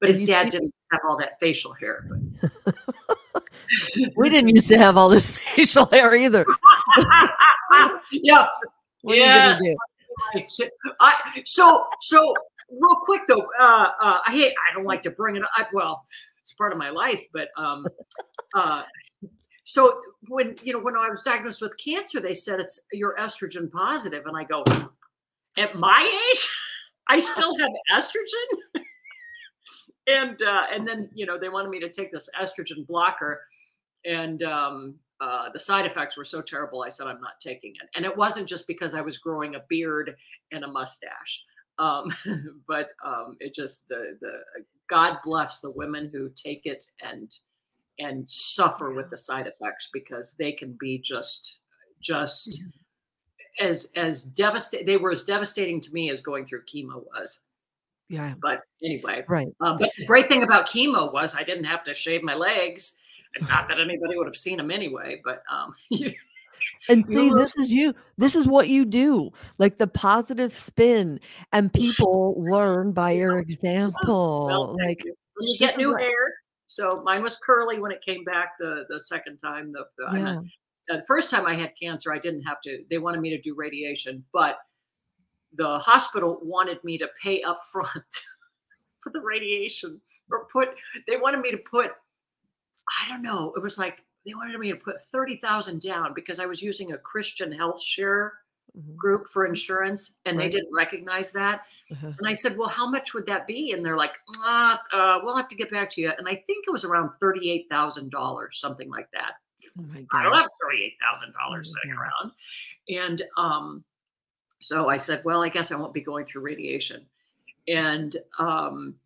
but 0.00 0.08
his 0.08 0.24
dad 0.24 0.48
didn't 0.48 0.74
have 0.92 1.00
all 1.06 1.16
that 1.16 1.38
facial 1.40 1.72
hair 1.72 2.06
but 2.42 2.74
we 4.16 4.30
didn't 4.30 4.54
used 4.54 4.68
to 4.68 4.78
have 4.78 4.96
all 4.96 5.08
this 5.08 5.36
facial 5.36 5.86
hair 5.86 6.14
either. 6.14 6.44
yeah. 8.12 8.46
What 9.02 9.16
Yes. 9.16 9.60
So- 10.48 10.68
I 11.00 11.14
so 11.44 11.84
so 12.00 12.34
real 12.70 12.96
quick 13.04 13.22
though. 13.28 13.46
Uh, 13.58 13.88
uh, 14.00 14.18
I 14.26 14.30
hate. 14.30 14.54
I 14.70 14.74
don't 14.74 14.84
like 14.84 15.02
to 15.02 15.10
bring 15.10 15.36
it 15.36 15.42
up. 15.42 15.68
Well, 15.72 16.04
it's 16.40 16.52
part 16.52 16.72
of 16.72 16.78
my 16.78 16.90
life, 16.90 17.24
but 17.32 17.48
um, 17.56 17.86
uh, 18.54 18.84
so 19.64 20.00
when 20.28 20.56
you 20.62 20.74
know 20.74 20.78
when 20.78 20.94
I 20.94 21.08
was 21.08 21.22
diagnosed 21.22 21.62
with 21.62 21.72
cancer, 21.82 22.20
they 22.20 22.34
said 22.34 22.60
it's 22.60 22.82
you're 22.92 23.16
estrogen 23.18 23.70
positive, 23.70 24.26
and 24.26 24.36
I 24.36 24.44
go, 24.44 24.62
at 25.56 25.74
my 25.74 26.20
age, 26.30 26.48
I 27.08 27.18
still 27.20 27.56
have 27.58 27.70
estrogen. 27.92 28.82
and 30.06 30.40
uh, 30.42 30.64
and 30.72 30.86
then 30.86 31.08
you 31.14 31.24
know 31.24 31.38
they 31.38 31.48
wanted 31.48 31.70
me 31.70 31.80
to 31.80 31.88
take 31.88 32.12
this 32.12 32.28
estrogen 32.40 32.86
blocker, 32.86 33.40
and 34.04 34.42
um, 34.42 34.96
uh, 35.20 35.48
the 35.52 35.60
side 35.60 35.86
effects 35.86 36.16
were 36.16 36.24
so 36.24 36.42
terrible. 36.42 36.82
I 36.82 36.90
said 36.90 37.06
I'm 37.06 37.20
not 37.20 37.40
taking 37.40 37.70
it, 37.70 37.88
and 37.96 38.04
it 38.04 38.14
wasn't 38.14 38.46
just 38.46 38.66
because 38.66 38.94
I 38.94 39.00
was 39.00 39.16
growing 39.16 39.54
a 39.54 39.64
beard 39.70 40.14
and 40.52 40.64
a 40.64 40.68
mustache, 40.68 41.42
um, 41.78 42.14
but 42.68 42.88
um, 43.04 43.36
it 43.40 43.54
just 43.54 43.88
the 43.88 44.18
the 44.20 44.40
God 44.90 45.18
bless 45.24 45.60
the 45.60 45.70
women 45.70 46.10
who 46.12 46.30
take 46.34 46.62
it 46.64 46.84
and 47.00 47.34
and 47.98 48.24
suffer 48.30 48.92
with 48.92 49.10
the 49.10 49.18
side 49.18 49.46
effects 49.46 49.88
because 49.92 50.34
they 50.38 50.52
can 50.52 50.76
be 50.78 50.98
just 50.98 51.60
just 52.00 52.62
as 53.60 53.88
as 53.96 54.24
devastating. 54.24 54.86
They 54.86 54.96
were 54.96 55.12
as 55.12 55.24
devastating 55.24 55.80
to 55.82 55.92
me 55.92 56.10
as 56.10 56.20
going 56.20 56.46
through 56.46 56.62
chemo 56.62 57.04
was. 57.04 57.40
Yeah, 58.08 58.34
But 58.42 58.60
anyway, 58.84 59.24
right. 59.28 59.48
um, 59.60 59.78
but 59.78 59.90
the 59.96 60.04
great 60.04 60.28
thing 60.28 60.42
about 60.42 60.68
chemo 60.68 61.10
was 61.12 61.34
I 61.34 61.42
didn't 61.42 61.64
have 61.64 61.82
to 61.84 61.94
shave 61.94 62.22
my 62.22 62.34
legs. 62.34 62.96
Not 63.48 63.66
that 63.68 63.80
anybody 63.80 64.16
would 64.16 64.26
have 64.26 64.36
seen 64.36 64.58
them 64.58 64.70
anyway, 64.70 65.20
but 65.24 65.42
um, 65.50 65.74
And 66.88 67.04
see, 67.08 67.30
this 67.30 67.56
is 67.56 67.72
you. 67.72 67.94
This 68.16 68.34
is 68.34 68.46
what 68.46 68.68
you 68.68 68.84
do. 68.84 69.30
Like 69.58 69.78
the 69.78 69.86
positive 69.86 70.54
spin, 70.54 71.20
and 71.52 71.72
people 71.72 72.34
learn 72.42 72.92
by 72.92 73.10
your 73.22 73.38
example. 73.38 74.46
well, 74.46 74.76
like 74.82 75.04
you. 75.04 75.14
when 75.36 75.48
you 75.48 75.58
get 75.58 75.76
new 75.76 75.94
hair, 75.94 76.23
so 76.66 77.02
mine 77.04 77.22
was 77.22 77.36
curly 77.38 77.78
when 77.78 77.90
it 77.92 78.02
came 78.02 78.24
back 78.24 78.52
the 78.58 78.84
the 78.88 79.00
second 79.00 79.38
time. 79.38 79.72
The, 79.72 79.84
the, 79.98 80.18
yeah, 80.18 80.34
had- 80.34 80.44
the 80.88 81.04
first 81.06 81.30
time 81.30 81.46
I 81.46 81.54
had 81.54 81.72
cancer, 81.80 82.12
I 82.12 82.18
didn't 82.18 82.42
have 82.42 82.60
to. 82.62 82.84
They 82.90 82.98
wanted 82.98 83.20
me 83.20 83.30
to 83.30 83.40
do 83.40 83.54
radiation, 83.54 84.24
but 84.32 84.58
the 85.56 85.78
hospital 85.78 86.38
wanted 86.42 86.82
me 86.84 86.98
to 86.98 87.08
pay 87.22 87.42
up 87.42 87.58
front 87.72 87.92
for 89.00 89.10
the 89.10 89.20
radiation 89.20 90.00
or 90.30 90.46
put. 90.52 90.68
They 91.08 91.16
wanted 91.16 91.40
me 91.40 91.50
to 91.52 91.58
put. 91.58 91.92
I 93.04 93.08
don't 93.08 93.22
know. 93.22 93.52
It 93.56 93.62
was 93.62 93.78
like 93.78 93.98
they 94.26 94.34
wanted 94.34 94.58
me 94.58 94.70
to 94.72 94.76
put 94.78 94.96
thirty 95.12 95.36
thousand 95.38 95.80
down 95.80 96.12
because 96.14 96.40
I 96.40 96.46
was 96.46 96.62
using 96.62 96.92
a 96.92 96.98
Christian 96.98 97.50
health 97.52 97.80
share 97.82 98.34
mhm, 98.76 98.96
group 98.96 99.26
for 99.32 99.46
insurance, 99.46 100.16
and 100.26 100.36
Right. 100.36 100.50
they 100.50 100.58
didn't 100.58 100.74
recognize 100.74 101.32
that. 101.32 101.62
Uh-huh. 101.94 102.12
And 102.18 102.28
I 102.28 102.32
said, 102.32 102.56
"Well, 102.56 102.68
how 102.68 102.88
much 102.88 103.14
would 103.14 103.26
that 103.26 103.46
be?" 103.46 103.72
And 103.72 103.84
they're 103.84 103.96
like, 103.96 104.14
ah, 104.38 104.80
uh, 104.92 105.18
"We'll 105.22 105.36
have 105.36 105.48
to 105.48 105.56
get 105.56 105.70
back 105.70 105.90
to 105.90 106.00
you." 106.00 106.12
And 106.16 106.26
I 106.28 106.34
think 106.34 106.64
it 106.66 106.70
was 106.70 106.84
around 106.84 107.10
thirty-eight 107.20 107.66
thousand 107.70 108.10
dollars, 108.10 108.58
something 108.58 108.90
like 108.90 109.08
that. 109.12 109.34
Oh 109.78 109.82
my 109.82 110.04
I 110.12 110.22
don't 110.22 110.34
have 110.34 110.50
thirty-eight 110.62 110.94
thousand 111.00 111.32
dollars 111.32 111.72
Oh 111.72 111.78
sitting 111.80 111.96
God. 111.96 112.02
around. 112.02 112.32
And 112.88 113.22
um, 113.36 113.84
so 114.60 114.88
I 114.88 114.96
said, 114.96 115.22
"Well, 115.24 115.42
I 115.42 115.48
guess 115.48 115.72
I 115.72 115.76
won't 115.76 115.94
be 115.94 116.00
going 116.00 116.26
through 116.26 116.42
radiation." 116.42 117.06
And 117.66 118.16
um, 118.38 118.96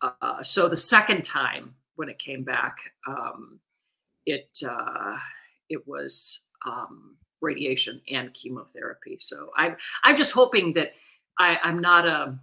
uh, 0.00 0.42
so 0.42 0.68
the 0.68 0.76
second 0.76 1.24
time 1.24 1.74
when 1.96 2.08
it 2.08 2.18
came 2.18 2.44
back, 2.44 2.76
um, 3.06 3.58
it 4.26 4.58
uh, 4.68 5.16
it 5.68 5.86
was 5.86 6.44
um, 6.66 7.16
radiation 7.40 8.00
and 8.10 8.32
chemotherapy. 8.34 9.18
So 9.20 9.50
I'm 9.56 9.76
I'm 10.02 10.16
just 10.16 10.32
hoping 10.32 10.72
that 10.74 10.92
I, 11.38 11.58
I'm 11.62 11.80
not 11.80 12.06
a 12.06 12.38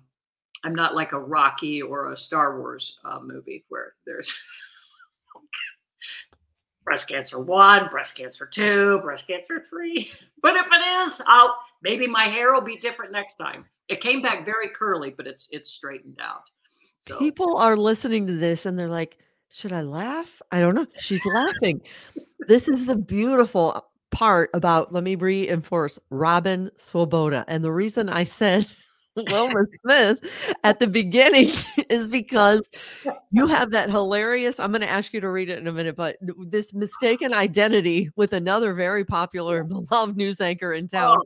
I'm 0.64 0.76
not 0.76 0.96
like 0.96 1.12
a 1.12 1.20
Rocky 1.20 1.82
or 1.82 2.12
a 2.12 2.18
Star 2.18 2.60
Wars 2.60 3.00
uh, 3.04 3.20
movie 3.20 3.66
where 3.70 3.94
there's 4.06 4.40
breast 6.84 7.08
cancer 7.08 7.40
one, 7.40 7.90
breast 7.90 8.16
cancer 8.16 8.46
two, 8.46 9.00
breast 9.02 9.28
cancer 9.28 9.64
three. 9.68 10.12
But 10.42 10.56
if 10.56 10.66
it 10.72 11.06
is, 11.06 11.22
I'll 11.28 11.56
maybe 11.84 12.08
my 12.08 12.24
hair 12.24 12.52
will 12.52 12.62
be 12.62 12.76
different 12.76 13.12
next 13.12 13.36
time. 13.36 13.66
It 13.88 14.02
came 14.02 14.24
back 14.24 14.44
very 14.44 14.70
curly, 14.70 15.12
but 15.12 15.28
it's 15.28 15.48
it's 15.52 15.70
straightened 15.70 16.18
out. 16.20 16.50
So 17.00 17.20
People 17.20 17.58
are 17.58 17.78
listening 17.78 18.28
to 18.28 18.34
this 18.34 18.66
and 18.66 18.78
they're 18.78 18.88
like, 18.88 19.18
should 19.50 19.74
I 19.74 19.82
laugh? 19.82 20.42
I 20.52 20.62
don't 20.62 20.76
know. 20.76 20.86
She's 21.00 21.26
laughing. 21.26 21.82
This 22.48 22.68
is 22.68 22.86
the 22.86 22.96
beautiful 22.96 23.86
part 24.12 24.50
about, 24.54 24.94
let 24.94 25.04
me 25.04 25.16
reinforce 25.16 25.98
Robin 26.10 26.70
Swoboda. 26.78 27.46
And 27.48 27.64
the 27.64 27.72
reason 27.72 28.10
I 28.10 28.26
said 28.26 28.68
Wilma 29.16 29.66
Smith 29.82 30.54
at 30.64 30.80
the 30.80 30.88
beginning 30.88 31.50
is 31.90 32.08
because 32.08 32.70
you 33.32 33.48
have 33.48 33.72
that 33.72 33.90
hilarious. 33.90 34.60
I'm 34.60 34.72
going 34.72 34.82
to 34.82 34.90
ask 34.90 35.14
you 35.14 35.22
to 35.22 35.30
read 35.30 35.50
it 35.50 35.60
in 35.60 35.68
a 35.68 35.72
minute, 35.72 35.96
but 35.96 36.18
this 36.22 36.74
mistaken 36.74 37.34
identity 37.34 38.10
with 38.16 38.34
another 38.34 38.74
very 38.74 39.04
popular, 39.04 39.64
beloved 39.64 40.16
news 40.16 40.40
anchor 40.40 40.74
in 40.74 40.88
town. 40.88 41.18
Oh. 41.20 41.26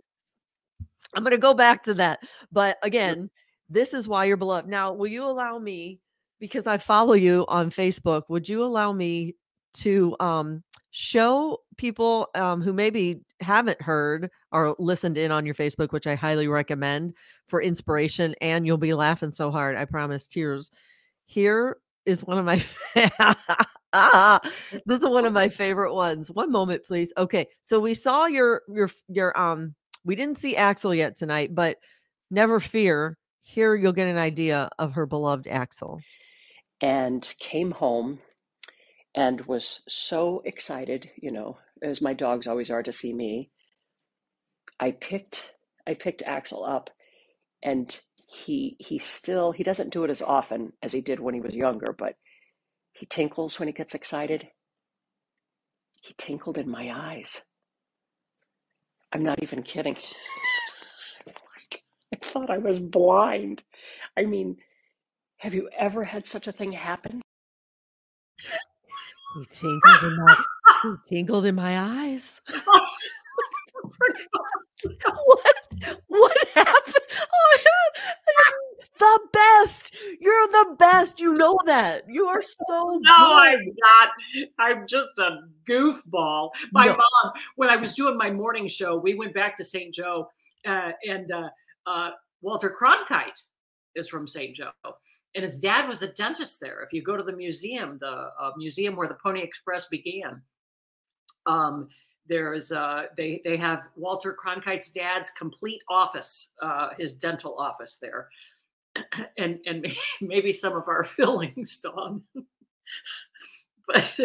I'm 1.13 1.23
going 1.23 1.31
to 1.31 1.38
go 1.38 1.53
back 1.53 1.83
to 1.83 1.93
that. 1.95 2.19
But 2.51 2.77
again, 2.83 3.29
this 3.69 3.93
is 3.93 4.07
why 4.07 4.25
you're 4.25 4.38
beloved. 4.38 4.67
Now, 4.67 4.93
will 4.93 5.07
you 5.07 5.23
allow 5.23 5.57
me, 5.57 5.99
because 6.39 6.67
I 6.67 6.77
follow 6.77 7.13
you 7.13 7.45
on 7.47 7.69
Facebook, 7.69 8.23
would 8.29 8.49
you 8.49 8.63
allow 8.63 8.91
me 8.91 9.36
to 9.75 10.15
um, 10.19 10.63
show 10.98 11.60
people 11.76 12.30
um, 12.36 12.62
who 12.62 12.72
maybe 12.72 13.20
haven't 13.41 13.82
heard 13.82 14.30
or 14.54 14.78
listened 14.80 15.18
in 15.18 15.30
on 15.30 15.46
your 15.46 15.54
Facebook, 15.54 15.91
which 15.91 16.08
I 16.08 16.16
highly 16.16 16.48
recommend 16.48 17.14
for 17.50 17.62
inspiration? 17.62 18.34
And 18.39 18.66
you'll 18.66 18.78
be 18.78 18.93
laughing 18.93 19.32
so 19.32 19.52
hard. 19.52 19.76
I 19.76 19.84
promise, 19.84 20.26
tears. 20.30 20.72
Here 21.26 21.78
is 22.06 22.24
one 22.24 22.38
of 22.38 22.46
my 22.46 22.64
this 24.86 25.02
is 25.02 25.06
one 25.06 25.26
of 25.26 25.34
my 25.34 25.50
favorite 25.50 25.93
ones. 25.93 26.32
One 26.32 26.50
moment, 26.50 26.86
please. 26.86 27.12
Okay, 27.18 27.48
so 27.62 27.78
we 27.78 27.93
saw 27.93 28.28
your 28.28 28.62
your 28.70 28.89
your 29.10 29.38
um 29.38 29.76
we 30.06 30.16
didn't 30.16 30.38
see 30.38 30.56
Axel 30.56 30.96
yet 30.96 31.18
tonight, 31.18 31.54
but 31.54 31.76
never 32.32 32.62
fear. 32.62 33.18
Here 33.41 33.76
you'll 33.76 33.91
get 33.91 34.08
an 34.08 34.18
idea 34.18 34.70
of 34.80 34.93
her 34.93 35.06
beloved 35.06 35.48
Axel. 35.48 36.00
and 36.80 37.34
came 37.39 37.72
home 37.72 38.20
and 39.16 39.41
was 39.41 39.82
so 39.88 40.41
excited, 40.45 41.09
you 41.16 41.32
know, 41.32 41.57
as 41.82 42.01
my 42.01 42.13
dogs 42.13 42.47
always 42.47 42.70
are 42.70 42.84
to 42.84 42.91
see 42.91 43.13
me. 43.13 43.49
I 44.80 44.91
picked 44.91 45.53
I 45.88 45.93
picked 45.93 46.22
Axel 46.24 46.66
up 46.66 46.89
and 47.63 47.97
he 48.28 48.76
he 48.80 48.99
still 48.99 49.53
he 49.53 49.63
doesn't 49.63 49.93
do 49.93 50.03
it 50.03 50.09
as 50.09 50.22
often 50.22 50.74
as 50.84 50.91
he 50.91 50.99
did 51.01 51.20
when 51.22 51.34
he 51.34 51.39
was 51.39 51.55
younger, 51.55 51.95
but 51.97 52.16
he 52.91 53.05
tinkles 53.05 53.57
when 53.57 53.68
he 53.68 53.74
gets 53.74 53.95
excited. 53.95 54.49
He 56.01 56.13
tinkled 56.18 56.57
in 56.57 56.70
my 56.70 56.91
eyes. 56.93 57.41
I'm 59.13 59.24
not 59.24 59.41
even 59.41 59.63
kidding. 59.63 59.97
I 62.13 62.18
thought 62.22 62.49
I 62.49 62.57
was 62.57 62.80
blind. 62.80 63.63
I 64.18 64.24
mean, 64.24 64.57
have 65.38 65.53
you 65.53 65.70
ever 65.78 66.03
had 66.03 66.28
such 66.28 66.47
a 66.47 66.51
thing 66.51 66.74
happen? 66.74 67.22
He 69.36 69.45
tinkled 69.49 70.03
in 70.03 70.17
my 70.17 70.36
he 70.83 70.89
tinkled 71.15 71.45
in 71.45 71.55
my 71.55 71.79
eyes. 71.79 72.41
what? 75.25 75.55
What 76.07 76.47
happened? 76.53 76.95
Oh. 77.19 77.57
The 78.97 79.19
best. 79.33 79.93
You're 80.21 80.47
the 80.47 80.75
best. 80.79 81.19
You 81.19 81.33
know 81.33 81.57
that. 81.65 82.03
You 82.07 82.27
are 82.27 82.41
so 82.41 82.97
No, 83.01 83.33
I'm 83.33 83.59
not. 83.65 84.09
I'm 84.57 84.88
just 84.88 85.11
a 85.19 85.39
goofball. 85.69 86.51
My 86.71 86.86
No. 86.86 86.93
mom, 86.93 87.33
when 87.57 87.69
I 87.69 87.75
was 87.75 87.93
doing 87.93 88.17
my 88.17 88.31
morning 88.31 88.67
show, 88.67 88.97
we 88.97 89.15
went 89.15 89.33
back 89.33 89.57
to 89.57 89.65
St. 89.65 89.93
Joe, 89.93 90.29
uh, 90.65 90.91
and 91.07 91.29
uh, 91.31 91.49
uh, 91.86 92.11
Walter 92.41 92.73
Cronkite 92.79 93.41
is 93.95 94.07
from 94.07 94.27
St. 94.27 94.55
Joe, 94.55 94.71
and 95.36 95.43
his 95.43 95.59
dad 95.59 95.88
was 95.88 96.01
a 96.01 96.07
dentist 96.07 96.59
there. 96.61 96.81
If 96.81 96.93
you 96.93 97.03
go 97.03 97.17
to 97.17 97.23
the 97.23 97.33
museum, 97.36 97.97
the 97.99 98.31
uh, 98.39 98.51
museum 98.57 98.95
where 98.95 99.07
the 99.07 99.17
Pony 99.21 99.41
Express 99.41 99.88
began, 99.88 100.41
um, 101.45 101.89
there's 102.27 102.71
uh, 102.71 103.03
they 103.17 103.41
they 103.43 103.57
have 103.57 103.83
Walter 103.95 104.36
Cronkite's 104.36 104.91
dad's 104.91 105.29
complete 105.29 105.81
office, 105.89 106.53
uh, 106.61 106.89
his 106.97 107.13
dental 107.13 107.55
office 107.57 107.99
there, 108.01 108.29
and 109.38 109.59
and 109.65 109.88
maybe 110.21 110.53
some 110.53 110.75
of 110.75 110.88
our 110.88 111.03
fillings, 111.05 111.77
Dawn. 111.79 112.23
but 113.88 114.19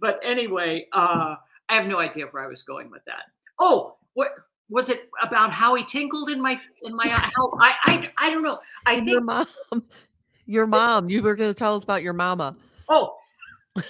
but 0.00 0.20
anyway, 0.24 0.86
uh, 0.92 1.36
I 1.68 1.74
have 1.76 1.86
no 1.86 1.98
idea 1.98 2.26
where 2.26 2.44
I 2.44 2.48
was 2.48 2.62
going 2.62 2.90
with 2.90 3.04
that. 3.06 3.24
Oh, 3.58 3.96
what 4.14 4.30
was 4.68 4.90
it 4.90 5.08
about? 5.22 5.52
How 5.52 5.74
he 5.74 5.84
tinkled 5.84 6.30
in 6.30 6.40
my 6.42 6.58
in 6.82 6.96
my 6.96 7.04
eye? 7.04 7.30
How 7.36 7.52
I 7.60 7.74
I, 7.84 8.10
I 8.18 8.30
don't 8.30 8.42
know. 8.42 8.58
I 8.84 8.94
And 8.94 9.06
your 9.08 9.20
think 9.20 9.24
mom. 9.24 9.46
Your 10.46 10.66
mom. 10.66 11.08
You 11.10 11.22
were 11.22 11.34
going 11.34 11.50
to 11.50 11.54
tell 11.54 11.74
us 11.74 11.82
about 11.84 12.02
your 12.02 12.12
mama. 12.12 12.56
oh. 12.88 13.14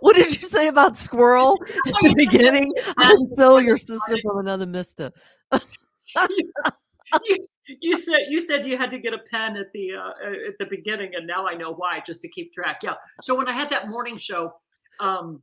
what 0.00 0.16
did 0.16 0.40
you 0.40 0.48
say 0.48 0.68
about 0.68 0.96
squirrel 0.96 1.56
at 1.86 1.92
Oh, 1.94 2.08
the 2.08 2.14
beginning? 2.16 2.72
I'm 2.98 3.34
so 3.34 3.58
your 3.58 3.76
sister 3.76 4.16
from 4.22 4.38
another 4.38 4.66
mister. 4.66 5.12
you, 5.52 7.46
you 7.80 7.96
said 7.96 8.20
you 8.28 8.40
said 8.40 8.66
you 8.66 8.76
had 8.76 8.90
to 8.90 8.98
get 8.98 9.12
a 9.14 9.18
pen 9.30 9.56
at 9.56 9.72
the 9.72 9.92
uh, 9.94 10.00
uh, 10.26 10.48
at 10.48 10.58
the 10.58 10.66
beginning, 10.68 11.12
and 11.14 11.26
now 11.26 11.46
I 11.46 11.54
know 11.54 11.72
why, 11.72 12.00
just 12.06 12.22
to 12.22 12.28
keep 12.28 12.52
track. 12.52 12.80
Yeah. 12.82 12.94
So 13.22 13.34
when 13.36 13.48
I 13.48 13.52
had 13.52 13.70
that 13.70 13.88
morning 13.88 14.16
show, 14.18 14.54
um, 15.00 15.40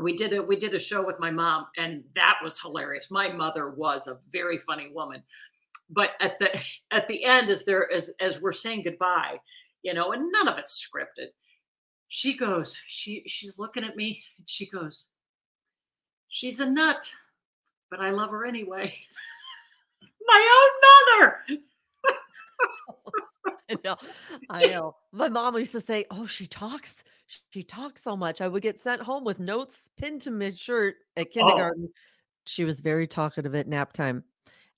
we 0.00 0.14
did 0.14 0.32
a 0.32 0.42
we 0.42 0.56
did 0.56 0.74
a 0.74 0.78
show 0.78 1.04
with 1.04 1.18
my 1.18 1.30
mom, 1.30 1.66
and 1.76 2.04
that 2.14 2.36
was 2.42 2.60
hilarious. 2.60 3.10
My 3.10 3.32
mother 3.32 3.70
was 3.70 4.06
a 4.06 4.18
very 4.32 4.58
funny 4.58 4.90
woman, 4.94 5.22
but 5.92 6.10
at 6.20 6.38
the 6.38 6.50
at 6.90 7.08
the 7.08 7.24
end, 7.24 7.50
as 7.50 7.64
there 7.64 7.90
as 7.90 8.12
as 8.20 8.40
we're 8.40 8.52
saying 8.52 8.82
goodbye, 8.84 9.40
you 9.82 9.94
know, 9.94 10.12
and 10.12 10.30
none 10.32 10.48
of 10.48 10.58
it's 10.58 10.86
scripted. 10.86 11.28
She 12.08 12.36
goes, 12.36 12.80
she 12.86 13.22
she's 13.26 13.58
looking 13.58 13.84
at 13.84 13.96
me, 13.96 14.22
and 14.38 14.48
she 14.48 14.68
goes, 14.68 15.10
she's 16.28 16.60
a 16.60 16.68
nut, 16.68 17.10
but 17.90 18.00
I 18.00 18.10
love 18.10 18.30
her 18.30 18.44
anyway. 18.44 18.92
My 20.26 20.58
own 20.58 21.20
mother. 21.20 21.38
I 23.70 23.76
know. 23.84 23.96
I 24.50 24.66
know. 24.66 24.96
My 25.12 25.28
mom 25.28 25.56
used 25.56 25.72
to 25.72 25.80
say, 25.80 26.04
"Oh, 26.10 26.26
she 26.26 26.46
talks. 26.46 27.04
She 27.50 27.62
talks 27.62 28.02
so 28.02 28.16
much." 28.16 28.40
I 28.40 28.48
would 28.48 28.62
get 28.62 28.78
sent 28.78 29.02
home 29.02 29.24
with 29.24 29.40
notes 29.40 29.88
pinned 29.98 30.20
to 30.22 30.30
my 30.30 30.50
shirt 30.50 30.96
at 31.16 31.28
oh. 31.28 31.30
kindergarten. 31.32 31.88
She 32.46 32.64
was 32.64 32.80
very 32.80 33.06
talkative 33.06 33.54
at 33.54 33.66
nap 33.66 33.92
time. 33.92 34.24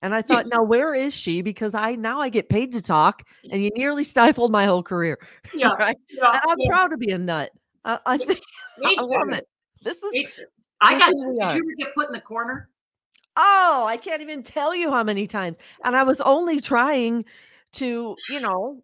And 0.04 0.14
I 0.14 0.20
thought, 0.20 0.48
now 0.48 0.62
where 0.62 0.94
is 0.94 1.14
she? 1.14 1.40
Because 1.40 1.74
I 1.74 1.94
now 1.94 2.20
I 2.20 2.28
get 2.28 2.50
paid 2.50 2.72
to 2.74 2.82
talk, 2.82 3.26
and 3.50 3.64
you 3.64 3.70
nearly 3.74 4.04
stifled 4.04 4.52
my 4.52 4.66
whole 4.66 4.82
career. 4.82 5.18
Yeah, 5.54 5.72
right? 5.78 5.96
yeah, 6.10 6.30
And 6.30 6.40
I'm 6.46 6.56
yeah. 6.58 6.68
proud 6.68 6.88
to 6.88 6.98
be 6.98 7.12
a 7.12 7.16
nut. 7.18 7.50
I, 7.86 7.98
I 8.04 8.18
think 8.18 8.42
Me 8.78 8.96
I 8.98 9.02
love 9.02 9.30
it. 9.30 9.48
This 9.82 10.02
is. 10.02 10.26
I 10.82 10.98
got. 10.98 11.14
is 11.14 11.22
who 11.22 11.30
we 11.30 11.36
Did 11.36 11.52
you 11.54 11.60
ever 11.60 11.74
get 11.78 11.94
put 11.94 12.08
in 12.08 12.12
the 12.12 12.20
corner? 12.20 12.68
Oh, 13.36 13.86
I 13.88 13.96
can't 13.96 14.20
even 14.20 14.42
tell 14.42 14.76
you 14.76 14.90
how 14.90 15.04
many 15.04 15.26
times. 15.26 15.56
And 15.84 15.96
I 15.96 16.02
was 16.02 16.20
only 16.20 16.60
trying 16.60 17.24
to, 17.74 18.14
you 18.28 18.40
know, 18.40 18.82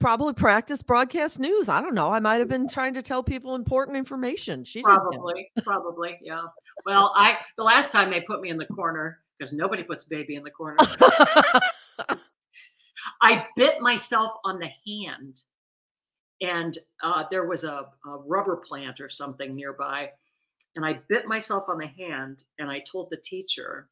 probably 0.00 0.32
practice 0.32 0.82
broadcast 0.82 1.38
news. 1.38 1.68
I 1.68 1.80
don't 1.80 1.94
know. 1.94 2.10
I 2.10 2.18
might 2.18 2.40
have 2.40 2.48
been 2.48 2.66
trying 2.66 2.94
to 2.94 3.02
tell 3.02 3.22
people 3.22 3.54
important 3.54 3.96
information. 3.98 4.64
She. 4.64 4.82
Probably, 4.82 5.48
probably, 5.62 6.18
yeah. 6.22 6.42
Well, 6.84 7.12
I 7.14 7.36
the 7.56 7.62
last 7.62 7.92
time 7.92 8.10
they 8.10 8.22
put 8.22 8.40
me 8.40 8.48
in 8.48 8.56
the 8.56 8.66
corner 8.66 9.20
because 9.38 9.52
nobody 9.52 9.82
puts 9.82 10.04
baby 10.04 10.36
in 10.36 10.42
the 10.42 10.50
corner. 10.50 10.76
I 13.22 13.46
bit 13.56 13.80
myself 13.80 14.32
on 14.44 14.58
the 14.58 14.68
hand, 14.86 15.42
and 16.40 16.76
uh, 17.02 17.24
there 17.30 17.46
was 17.46 17.64
a, 17.64 17.86
a 18.06 18.16
rubber 18.26 18.56
plant 18.56 19.00
or 19.00 19.08
something 19.08 19.54
nearby, 19.54 20.10
and 20.74 20.84
I 20.84 21.00
bit 21.08 21.26
myself 21.26 21.64
on 21.68 21.78
the 21.78 21.86
hand, 21.86 22.44
and 22.58 22.70
I 22.70 22.80
told 22.80 23.08
the 23.10 23.16
teacher 23.16 23.88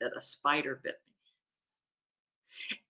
that 0.00 0.12
a 0.16 0.22
spider 0.22 0.80
bit. 0.82 1.00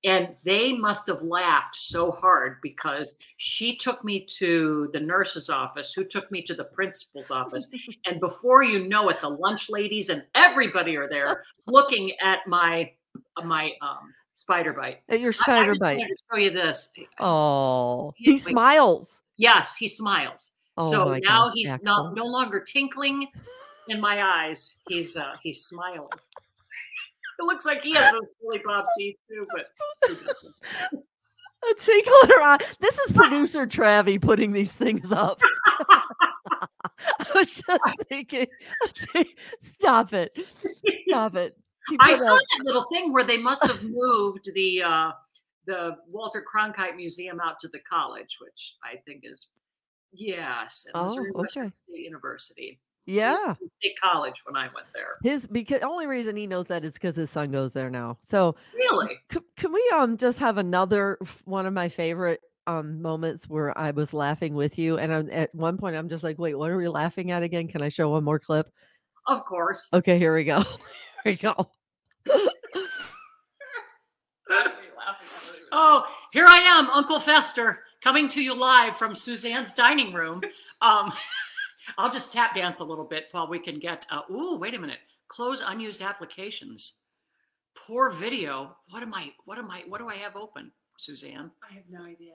And 0.04 0.36
they 0.44 0.72
must 0.72 1.08
have 1.08 1.22
laughed 1.22 1.74
so 1.76 2.12
hard 2.12 2.58
because 2.62 3.18
she 3.38 3.74
took 3.76 4.04
me 4.04 4.24
to 4.38 4.88
the 4.92 5.00
nurse's 5.00 5.50
office, 5.50 5.92
who 5.92 6.04
took 6.04 6.30
me 6.30 6.42
to 6.42 6.54
the 6.54 6.64
principal's 6.64 7.30
office. 7.30 7.68
And 8.06 8.20
before 8.20 8.62
you 8.62 8.86
know 8.88 9.08
it, 9.08 9.20
the 9.20 9.28
lunch 9.30 9.68
ladies 9.68 10.10
and 10.10 10.22
everybody 10.34 10.96
are 10.96 11.08
there 11.08 11.42
looking 11.66 12.12
at 12.22 12.46
my 12.46 12.92
my 13.44 13.72
um, 13.82 14.12
spider 14.34 14.72
bite. 14.72 15.00
At 15.08 15.20
your 15.20 15.30
I- 15.30 15.30
I 15.30 15.32
spider 15.32 15.72
just 15.72 15.80
bite. 15.80 15.98
to 15.98 16.16
show 16.30 16.38
you 16.38 16.50
this. 16.50 16.92
Oh, 17.18 18.12
he 18.16 18.32
like- 18.32 18.40
smiles. 18.42 19.22
Yes, 19.38 19.76
he 19.76 19.88
smiles. 19.88 20.52
Oh 20.78 20.90
so 20.90 21.14
now 21.22 21.46
God, 21.46 21.52
he's 21.54 21.72
Axel. 21.72 21.84
not 21.84 22.14
no 22.14 22.26
longer 22.26 22.60
tinkling 22.60 23.28
in 23.88 24.00
my 24.00 24.22
eyes. 24.22 24.78
He's 24.88 25.16
uh 25.16 25.32
he's 25.42 25.64
smiling. 25.64 26.08
It 27.38 27.44
looks 27.44 27.66
like 27.66 27.82
he 27.82 27.94
has 27.94 28.12
those 28.12 28.26
Billy 28.42 28.62
Bob 28.64 28.86
teeth 28.98 29.16
too, 29.28 29.46
but 29.54 29.68
a 31.70 31.74
her 32.28 32.42
eye. 32.42 32.58
This 32.80 32.98
is 32.98 33.12
producer 33.12 33.66
Travis 33.66 34.18
putting 34.20 34.52
these 34.52 34.72
things 34.72 35.10
up. 35.12 35.40
I 35.80 37.26
was 37.34 37.62
just 37.66 37.80
thinking, 38.08 38.46
stop 39.60 40.12
it. 40.12 40.36
Stop 41.08 41.36
it. 41.36 41.56
I 42.00 42.14
saw 42.14 42.34
a- 42.34 42.38
that 42.38 42.64
little 42.64 42.86
thing 42.92 43.12
where 43.12 43.24
they 43.24 43.38
must 43.38 43.66
have 43.66 43.82
moved 43.84 44.50
the 44.54 44.82
uh 44.82 45.12
the 45.66 45.96
Walter 46.08 46.42
Cronkite 46.42 46.96
Museum 46.96 47.40
out 47.40 47.58
to 47.60 47.68
the 47.68 47.80
college, 47.80 48.38
which 48.40 48.74
I 48.84 48.96
think 49.04 49.22
is 49.24 49.48
yes, 50.12 50.86
it 50.88 50.96
was 50.96 51.18
Oh, 51.18 51.40
okay. 51.40 51.72
State 51.88 52.04
University. 52.04 52.78
Yeah. 53.06 53.36
State 53.38 53.94
College 54.02 54.42
when 54.44 54.56
I 54.56 54.64
went 54.74 54.86
there. 54.94 55.16
His 55.22 55.46
because 55.46 55.82
only 55.82 56.06
reason 56.06 56.36
he 56.36 56.46
knows 56.46 56.66
that 56.66 56.84
is 56.84 56.92
because 56.92 57.16
his 57.16 57.30
son 57.30 57.50
goes 57.50 57.72
there 57.72 57.88
now. 57.90 58.18
So 58.24 58.56
Really? 58.74 59.16
c- 59.32 59.40
can 59.56 59.72
we 59.72 59.90
um 59.94 60.16
just 60.16 60.38
have 60.38 60.58
another 60.58 61.18
one 61.44 61.66
of 61.66 61.72
my 61.72 61.88
favorite 61.88 62.40
um 62.66 63.00
moments 63.00 63.48
where 63.48 63.76
I 63.78 63.92
was 63.92 64.12
laughing 64.12 64.54
with 64.54 64.76
you 64.78 64.98
and 64.98 65.12
I'm, 65.12 65.30
at 65.30 65.54
one 65.54 65.78
point 65.78 65.96
I'm 65.96 66.08
just 66.08 66.24
like, 66.24 66.38
wait, 66.38 66.56
what 66.58 66.70
are 66.70 66.76
we 66.76 66.88
laughing 66.88 67.30
at 67.30 67.42
again? 67.42 67.68
Can 67.68 67.80
I 67.82 67.88
show 67.88 68.10
one 68.10 68.24
more 68.24 68.38
clip? 68.38 68.68
Of 69.26 69.44
course. 69.44 69.88
Okay, 69.92 70.18
here 70.18 70.34
we 70.34 70.44
go. 70.44 70.60
here 71.24 71.26
we 71.26 71.36
go. 71.36 71.70
Oh, 75.72 76.04
here 76.32 76.46
I 76.46 76.58
am, 76.58 76.88
Uncle 76.90 77.20
Fester, 77.20 77.80
coming 78.00 78.28
to 78.30 78.40
you 78.40 78.54
live 78.54 78.96
from 78.96 79.14
Suzanne's 79.14 79.72
dining 79.74 80.12
room. 80.12 80.40
Um, 80.80 81.12
I'll 81.98 82.10
just 82.10 82.32
tap 82.32 82.54
dance 82.54 82.80
a 82.80 82.84
little 82.84 83.04
bit 83.04 83.26
while 83.32 83.48
we 83.48 83.58
can 83.58 83.78
get. 83.78 84.06
Uh, 84.10 84.22
ooh, 84.30 84.56
wait 84.56 84.74
a 84.74 84.78
minute. 84.78 84.98
Close 85.28 85.62
unused 85.66 86.02
applications. 86.02 86.94
Poor 87.86 88.10
video. 88.10 88.76
What 88.90 89.02
am 89.02 89.12
I? 89.14 89.32
What 89.44 89.58
am 89.58 89.70
I? 89.70 89.82
What 89.88 89.98
do 90.00 90.08
I 90.08 90.16
have 90.16 90.36
open, 90.36 90.72
Suzanne? 90.98 91.50
I 91.68 91.74
have 91.74 91.84
no 91.90 92.02
idea. 92.04 92.34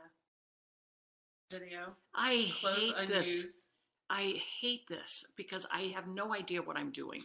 Video. 1.52 1.96
I 2.16 2.52
Close 2.62 2.78
hate 2.78 3.08
this. 3.08 3.68
I 4.10 4.42
hate 4.60 4.88
this 4.88 5.26
because 5.38 5.66
I 5.72 5.94
have 5.96 6.06
no 6.08 6.34
idea 6.34 6.62
what 6.62 6.78
I'm 6.78 6.92
doing, 6.92 7.24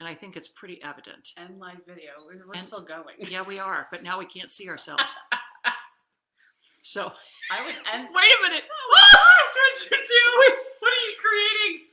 and 0.00 0.08
I 0.08 0.14
think 0.14 0.36
it's 0.36 0.48
pretty 0.48 0.82
evident. 0.82 1.32
And 1.36 1.58
live 1.58 1.78
video. 1.86 2.12
We're, 2.26 2.46
we're 2.46 2.54
And- 2.54 2.64
still 2.64 2.80
going. 2.82 3.16
Yeah, 3.20 3.42
we 3.42 3.58
are, 3.58 3.86
but 3.90 4.02
now 4.02 4.18
we 4.18 4.26
can't 4.26 4.50
see 4.50 4.68
ourselves. 4.68 5.16
So 6.88 7.10
I 7.50 7.66
would 7.66 7.74
end. 7.92 8.08
wait 8.14 8.30
a 8.38 8.42
minute. 8.48 8.62
Switch 9.16 9.88
to 9.90 9.96
two. 9.96 10.54
What 10.80 10.92
are 10.92 11.04
you 11.06 11.14
creating? 11.20 11.86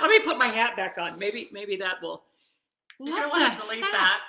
Let 0.00 0.10
me 0.10 0.20
put 0.20 0.38
my 0.38 0.48
hat 0.48 0.76
back 0.76 0.96
on. 0.98 1.18
Maybe 1.18 1.48
maybe 1.52 1.76
that 1.76 2.02
will. 2.02 2.24
What 2.98 3.10
gonna 3.10 3.28
want 3.28 3.54
to 3.54 3.60
delete 3.60 3.82
heck? 3.84 3.92
that. 3.92 4.20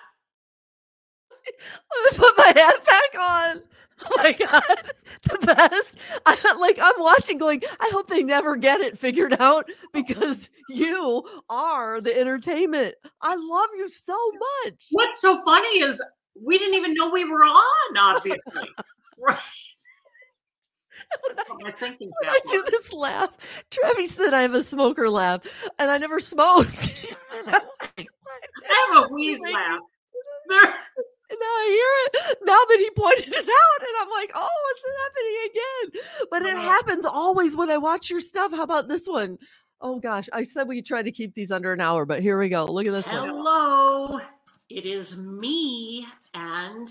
Let 1.46 2.12
me 2.12 2.18
put 2.18 2.38
my 2.38 2.54
hat 2.56 2.86
back 2.86 3.22
on. 3.22 3.62
Oh 4.06 4.14
my 4.18 4.32
god, 4.34 4.94
the 5.24 5.38
best! 5.46 5.98
I 6.26 6.58
like. 6.60 6.78
I'm 6.82 7.00
watching, 7.00 7.38
going. 7.38 7.62
I 7.80 7.90
hope 7.94 8.08
they 8.08 8.24
never 8.24 8.56
get 8.56 8.82
it 8.82 8.98
figured 8.98 9.36
out 9.40 9.70
because 9.94 10.50
you 10.70 11.24
are 11.50 12.02
the 12.02 12.18
entertainment. 12.18 12.96
I 13.22 13.36
love 13.36 13.70
you 13.78 13.88
so 13.88 14.18
much. 14.66 14.88
What's 14.92 15.22
so 15.22 15.40
funny 15.46 15.82
is 15.82 16.04
we 16.42 16.58
didn't 16.58 16.76
even 16.76 16.94
know 16.94 17.10
we 17.10 17.26
were 17.26 17.44
on. 17.44 17.98
Obviously, 17.98 18.70
right? 19.18 19.38
That's 21.36 21.50
what 21.50 21.80
thinking 21.80 22.12
When 22.20 22.30
I 22.30 22.40
do 22.50 22.64
this 22.70 22.94
laugh, 22.94 23.64
Travis 23.70 24.12
said 24.12 24.34
I 24.34 24.42
have 24.42 24.54
a 24.54 24.64
smoker 24.64 25.10
laugh, 25.10 25.68
and 25.80 25.90
I 25.90 25.98
never 25.98 26.20
smoked. 26.20 27.16
I'm 27.32 27.46
like, 27.46 27.64
what? 27.64 28.10
I 28.70 28.94
have 28.94 29.06
a 29.06 29.08
wheeze 29.14 29.42
laugh. 29.42 29.80
And 31.30 31.40
now 31.40 31.46
I 31.48 31.68
hear 32.14 32.30
it 32.30 32.38
now 32.46 32.54
that 32.54 32.78
he 32.78 32.90
pointed 32.92 33.34
it 33.34 33.50
out, 33.50 33.88
and 33.88 33.96
I'm 34.02 34.10
like, 34.10 34.32
oh, 34.36 34.76
it's 34.76 34.86
happening 35.02 35.38
again. 35.50 36.28
But 36.30 36.44
it 36.44 36.56
happens 36.56 37.06
always 37.06 37.56
when 37.56 37.72
I 37.72 37.78
watch 37.78 38.12
your 38.12 38.22
stuff. 38.22 38.52
How 38.52 38.62
about 38.62 38.88
this 38.88 39.08
one? 39.08 39.40
Oh 39.82 40.00
gosh, 40.00 40.30
I 40.32 40.44
said 40.44 40.68
we 40.68 40.84
try 40.84 41.02
to 41.02 41.12
keep 41.12 41.34
these 41.34 41.50
under 41.50 41.74
an 41.74 41.82
hour, 41.82 42.06
but 42.06 42.22
here 42.22 42.38
we 42.38 42.50
go. 42.50 42.66
Look 42.66 42.86
at 42.86 42.94
this 42.94 43.08
one. 43.08 43.28
Hello, 43.28 44.20
it 44.70 44.86
is 44.86 45.18
me, 45.18 46.06
and 46.36 46.88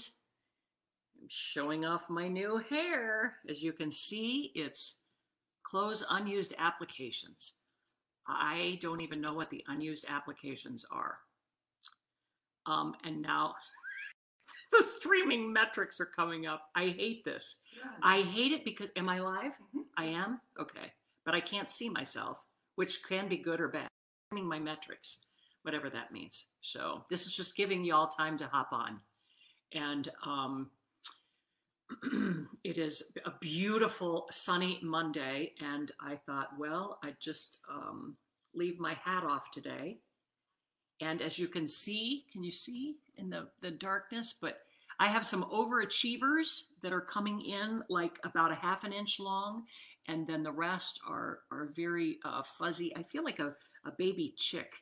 showing 1.32 1.84
off 1.86 2.10
my 2.10 2.28
new 2.28 2.60
hair. 2.68 3.36
As 3.48 3.62
you 3.62 3.72
can 3.72 3.90
see, 3.90 4.52
it's 4.54 4.98
close 5.64 6.04
unused 6.10 6.54
applications. 6.58 7.54
I 8.28 8.78
don't 8.80 9.00
even 9.00 9.20
know 9.20 9.32
what 9.32 9.50
the 9.50 9.64
unused 9.66 10.04
applications 10.08 10.84
are. 10.92 11.18
Um, 12.66 12.94
and 13.02 13.22
now 13.22 13.54
the 14.78 14.84
streaming 14.84 15.52
metrics 15.52 16.00
are 16.00 16.06
coming 16.06 16.46
up. 16.46 16.64
I 16.76 16.88
hate 16.88 17.24
this. 17.24 17.56
I 18.02 18.20
hate 18.20 18.52
it 18.52 18.64
because 18.64 18.90
am 18.94 19.08
I 19.08 19.20
live? 19.20 19.54
I 19.96 20.04
am? 20.04 20.40
Okay. 20.60 20.92
But 21.24 21.34
I 21.34 21.40
can't 21.40 21.70
see 21.70 21.88
myself, 21.88 22.42
which 22.76 23.02
can 23.02 23.28
be 23.28 23.38
good 23.38 23.60
or 23.60 23.68
bad. 23.68 23.88
Streaming 24.28 24.48
my 24.48 24.58
metrics, 24.58 25.24
whatever 25.62 25.88
that 25.88 26.12
means. 26.12 26.44
So 26.60 27.04
this 27.08 27.26
is 27.26 27.34
just 27.34 27.56
giving 27.56 27.84
y'all 27.84 28.08
time 28.08 28.36
to 28.36 28.46
hop 28.46 28.68
on. 28.72 29.00
And 29.72 30.08
um 30.26 30.70
it 32.64 32.78
is 32.78 33.12
a 33.24 33.32
beautiful 33.40 34.26
sunny 34.30 34.78
Monday, 34.82 35.52
and 35.60 35.90
I 36.00 36.16
thought, 36.16 36.58
well, 36.58 36.98
I 37.02 37.14
just 37.20 37.58
um, 37.70 38.16
leave 38.54 38.78
my 38.78 38.94
hat 39.04 39.24
off 39.24 39.50
today. 39.50 39.98
And 41.00 41.20
as 41.20 41.38
you 41.38 41.48
can 41.48 41.66
see, 41.66 42.24
can 42.32 42.44
you 42.44 42.50
see 42.50 42.96
in 43.16 43.30
the, 43.30 43.48
the 43.60 43.70
darkness? 43.70 44.34
But 44.40 44.60
I 45.00 45.08
have 45.08 45.26
some 45.26 45.44
overachievers 45.44 46.64
that 46.82 46.92
are 46.92 47.00
coming 47.00 47.40
in 47.40 47.82
like 47.88 48.18
about 48.22 48.52
a 48.52 48.56
half 48.56 48.84
an 48.84 48.92
inch 48.92 49.18
long, 49.18 49.64
and 50.06 50.26
then 50.26 50.42
the 50.42 50.52
rest 50.52 51.00
are 51.08 51.40
are 51.50 51.70
very 51.74 52.18
uh, 52.24 52.42
fuzzy. 52.42 52.94
I 52.96 53.02
feel 53.02 53.24
like 53.24 53.40
a, 53.40 53.54
a 53.84 53.90
baby 53.90 54.34
chick. 54.36 54.74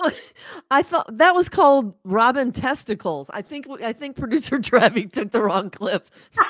I 0.70 0.82
thought 0.82 1.18
that 1.18 1.34
was 1.34 1.48
called 1.48 1.94
Robin 2.04 2.52
testicles. 2.52 3.30
I 3.32 3.42
think 3.42 3.66
I 3.82 3.92
think 3.92 4.16
producer 4.16 4.58
Travis 4.62 5.12
took 5.12 5.30
the 5.30 5.42
wrong 5.42 5.70
clip. 5.70 6.08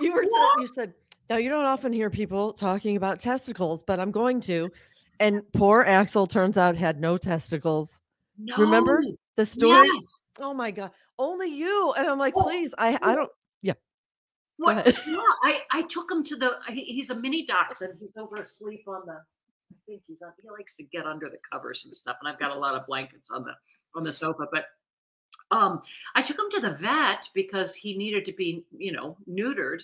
you 0.00 0.12
were 0.12 0.22
you 0.22 0.68
said 0.74 0.94
now 1.28 1.36
you 1.36 1.48
don't 1.48 1.64
often 1.64 1.92
hear 1.92 2.10
people 2.10 2.52
talking 2.52 2.96
about 2.96 3.20
testicles, 3.20 3.82
but 3.82 4.00
I'm 4.00 4.10
going 4.10 4.40
to. 4.42 4.70
And 5.18 5.42
poor 5.52 5.82
Axel 5.82 6.26
turns 6.26 6.56
out 6.56 6.76
had 6.76 7.00
no 7.00 7.18
testicles. 7.18 8.00
No, 8.38 8.56
Remember 8.56 9.02
the 9.36 9.44
story? 9.44 9.86
Yes. 9.94 10.20
Oh 10.38 10.54
my 10.54 10.70
god, 10.70 10.92
only 11.18 11.48
you. 11.48 11.92
And 11.96 12.08
I'm 12.08 12.18
like, 12.18 12.34
Well, 12.36 12.46
please, 12.46 12.74
I 12.78 12.98
I 13.02 13.14
don't. 13.14 13.30
What? 14.60 14.76
ahead. 14.76 14.98
Yeah, 15.06 15.20
I, 15.42 15.60
I 15.72 15.82
took 15.82 16.10
him 16.10 16.22
to 16.24 16.36
the. 16.36 16.52
He, 16.68 16.84
he's 16.84 17.08
a 17.08 17.18
mini 17.18 17.46
dachshund. 17.46 17.94
He's 17.98 18.14
over 18.18 18.36
asleep 18.36 18.84
on 18.86 19.06
the. 19.06 19.22
I 19.70 19.76
think 19.86 20.02
he's 20.06 20.22
on. 20.22 20.32
He 20.42 20.50
likes 20.50 20.76
to 20.76 20.82
get 20.82 21.06
under 21.06 21.28
the 21.28 21.38
covers 21.50 21.84
and 21.84 21.94
stuff. 21.94 22.16
And 22.20 22.28
I've 22.28 22.38
got 22.38 22.56
a 22.56 22.58
lot 22.58 22.74
of 22.74 22.86
blankets 22.86 23.30
on 23.30 23.44
the 23.44 23.52
on 23.94 24.04
the 24.04 24.12
sofa. 24.12 24.46
But 24.50 24.66
um, 25.50 25.82
I 26.14 26.22
took 26.22 26.38
him 26.38 26.50
to 26.52 26.60
the 26.60 26.74
vet 26.74 27.28
because 27.34 27.74
he 27.74 27.96
needed 27.96 28.24
to 28.26 28.32
be, 28.32 28.64
you 28.76 28.92
know, 28.92 29.16
neutered. 29.28 29.80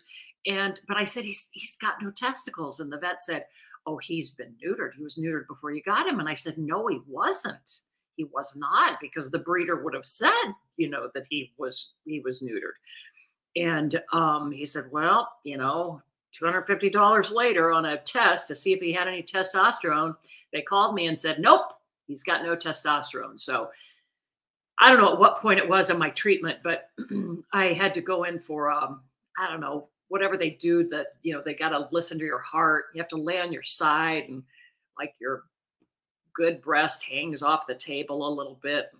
And 0.46 0.80
but 0.86 0.96
I 0.96 1.04
said 1.04 1.24
he's 1.24 1.48
he's 1.52 1.76
got 1.76 2.02
no 2.02 2.10
testicles, 2.10 2.80
and 2.80 2.92
the 2.92 2.98
vet 2.98 3.22
said, 3.22 3.46
"Oh, 3.86 3.98
he's 3.98 4.30
been 4.30 4.54
neutered. 4.64 4.94
He 4.96 5.02
was 5.02 5.16
neutered 5.16 5.46
before 5.48 5.72
you 5.72 5.82
got 5.82 6.06
him." 6.06 6.20
And 6.20 6.28
I 6.28 6.34
said, 6.34 6.58
"No, 6.58 6.86
he 6.86 7.00
wasn't. 7.08 7.82
He 8.16 8.24
was 8.24 8.56
not 8.56 8.98
because 9.00 9.30
the 9.30 9.38
breeder 9.38 9.82
would 9.82 9.92
have 9.92 10.06
said, 10.06 10.54
you 10.78 10.88
know, 10.88 11.10
that 11.14 11.26
he 11.28 11.52
was 11.58 11.92
he 12.04 12.20
was 12.20 12.40
neutered." 12.40 12.76
And 13.56 14.00
um, 14.12 14.52
he 14.52 14.66
said, 14.66 14.84
Well, 14.92 15.32
you 15.42 15.56
know, 15.56 16.02
$250 16.40 17.34
later 17.34 17.72
on 17.72 17.86
a 17.86 17.98
test 17.98 18.48
to 18.48 18.54
see 18.54 18.72
if 18.72 18.80
he 18.80 18.92
had 18.92 19.08
any 19.08 19.22
testosterone, 19.22 20.16
they 20.52 20.62
called 20.62 20.94
me 20.94 21.06
and 21.06 21.18
said, 21.18 21.40
Nope, 21.40 21.72
he's 22.06 22.22
got 22.22 22.42
no 22.42 22.56
testosterone. 22.56 23.40
So 23.40 23.70
I 24.78 24.90
don't 24.90 25.00
know 25.00 25.12
at 25.12 25.18
what 25.18 25.40
point 25.40 25.58
it 25.58 25.68
was 25.68 25.90
in 25.90 25.98
my 25.98 26.10
treatment, 26.10 26.58
but 26.62 26.90
I 27.52 27.72
had 27.72 27.94
to 27.94 28.00
go 28.00 28.24
in 28.24 28.38
for, 28.38 28.70
um, 28.70 29.00
I 29.38 29.50
don't 29.50 29.60
know, 29.60 29.88
whatever 30.08 30.36
they 30.36 30.50
do 30.50 30.88
that, 30.88 31.14
you 31.22 31.32
know, 31.32 31.42
they 31.44 31.54
got 31.54 31.70
to 31.70 31.88
listen 31.90 32.18
to 32.18 32.24
your 32.24 32.38
heart. 32.38 32.86
You 32.94 33.00
have 33.00 33.08
to 33.08 33.16
lay 33.16 33.40
on 33.40 33.52
your 33.52 33.62
side 33.62 34.24
and 34.28 34.42
like 34.98 35.14
your 35.20 35.44
good 36.34 36.60
breast 36.60 37.02
hangs 37.02 37.42
off 37.42 37.66
the 37.66 37.74
table 37.74 38.28
a 38.28 38.32
little 38.34 38.58
bit. 38.62 38.90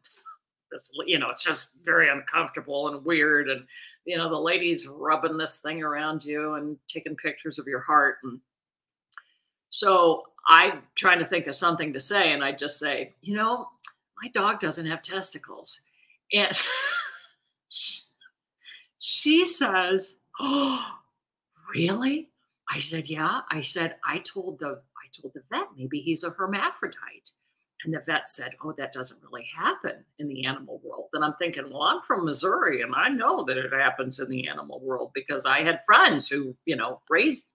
It's, 0.72 0.90
you 1.06 1.18
know, 1.18 1.28
it's 1.30 1.44
just 1.44 1.68
very 1.84 2.08
uncomfortable 2.08 2.88
and 2.88 3.04
weird. 3.04 3.48
And 3.48 3.66
you 4.06 4.16
know 4.16 4.28
the 4.28 4.38
lady's 4.38 4.86
rubbing 4.86 5.36
this 5.36 5.60
thing 5.60 5.82
around 5.82 6.24
you 6.24 6.54
and 6.54 6.78
taking 6.88 7.16
pictures 7.16 7.58
of 7.58 7.66
your 7.66 7.80
heart 7.80 8.16
and 8.22 8.40
so 9.70 10.22
i'm 10.46 10.82
trying 10.94 11.18
to 11.18 11.26
think 11.26 11.46
of 11.46 11.54
something 11.54 11.92
to 11.92 12.00
say 12.00 12.32
and 12.32 12.42
i 12.44 12.52
just 12.52 12.78
say 12.78 13.14
you 13.20 13.34
know 13.34 13.68
my 14.22 14.28
dog 14.28 14.60
doesn't 14.60 14.86
have 14.86 15.02
testicles. 15.02 15.82
And 16.32 16.56
she 18.98 19.44
says 19.44 20.18
oh 20.40 20.84
really? 21.74 22.30
I 22.68 22.80
said 22.80 23.08
yeah. 23.08 23.40
I 23.50 23.62
said 23.62 23.96
i 24.04 24.18
told 24.18 24.58
the 24.58 24.80
i 24.96 25.06
told 25.20 25.34
the 25.34 25.42
vet 25.50 25.68
maybe 25.76 26.00
he's 26.00 26.24
a 26.24 26.30
hermaphrodite 26.30 27.30
and 27.84 27.94
the 27.94 28.02
vet 28.06 28.28
said, 28.28 28.52
Oh, 28.64 28.72
that 28.78 28.92
doesn't 28.92 29.20
really 29.22 29.46
happen 29.56 30.04
in 30.18 30.28
the 30.28 30.46
animal 30.46 30.80
world. 30.84 31.08
And 31.12 31.24
I'm 31.24 31.34
thinking, 31.34 31.70
Well, 31.70 31.82
I'm 31.82 32.02
from 32.02 32.24
Missouri 32.24 32.82
and 32.82 32.94
I 32.94 33.08
know 33.08 33.44
that 33.44 33.56
it 33.58 33.72
happens 33.72 34.18
in 34.18 34.28
the 34.28 34.48
animal 34.48 34.80
world 34.82 35.10
because 35.14 35.44
I 35.44 35.62
had 35.62 35.80
friends 35.86 36.28
who, 36.28 36.56
you 36.64 36.76
know, 36.76 37.00
raised 37.10 37.46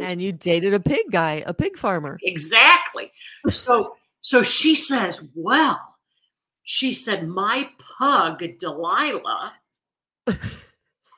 And 0.00 0.22
you 0.22 0.32
dated 0.32 0.74
a 0.74 0.80
pig 0.80 1.06
guy, 1.10 1.42
a 1.46 1.54
pig 1.54 1.76
farmer. 1.76 2.18
exactly. 2.22 3.12
So 3.50 3.96
so 4.20 4.42
she 4.42 4.74
says, 4.74 5.22
Well, 5.34 5.80
she 6.62 6.92
said, 6.94 7.28
My 7.28 7.70
pug, 7.98 8.42
Delilah, 8.58 9.54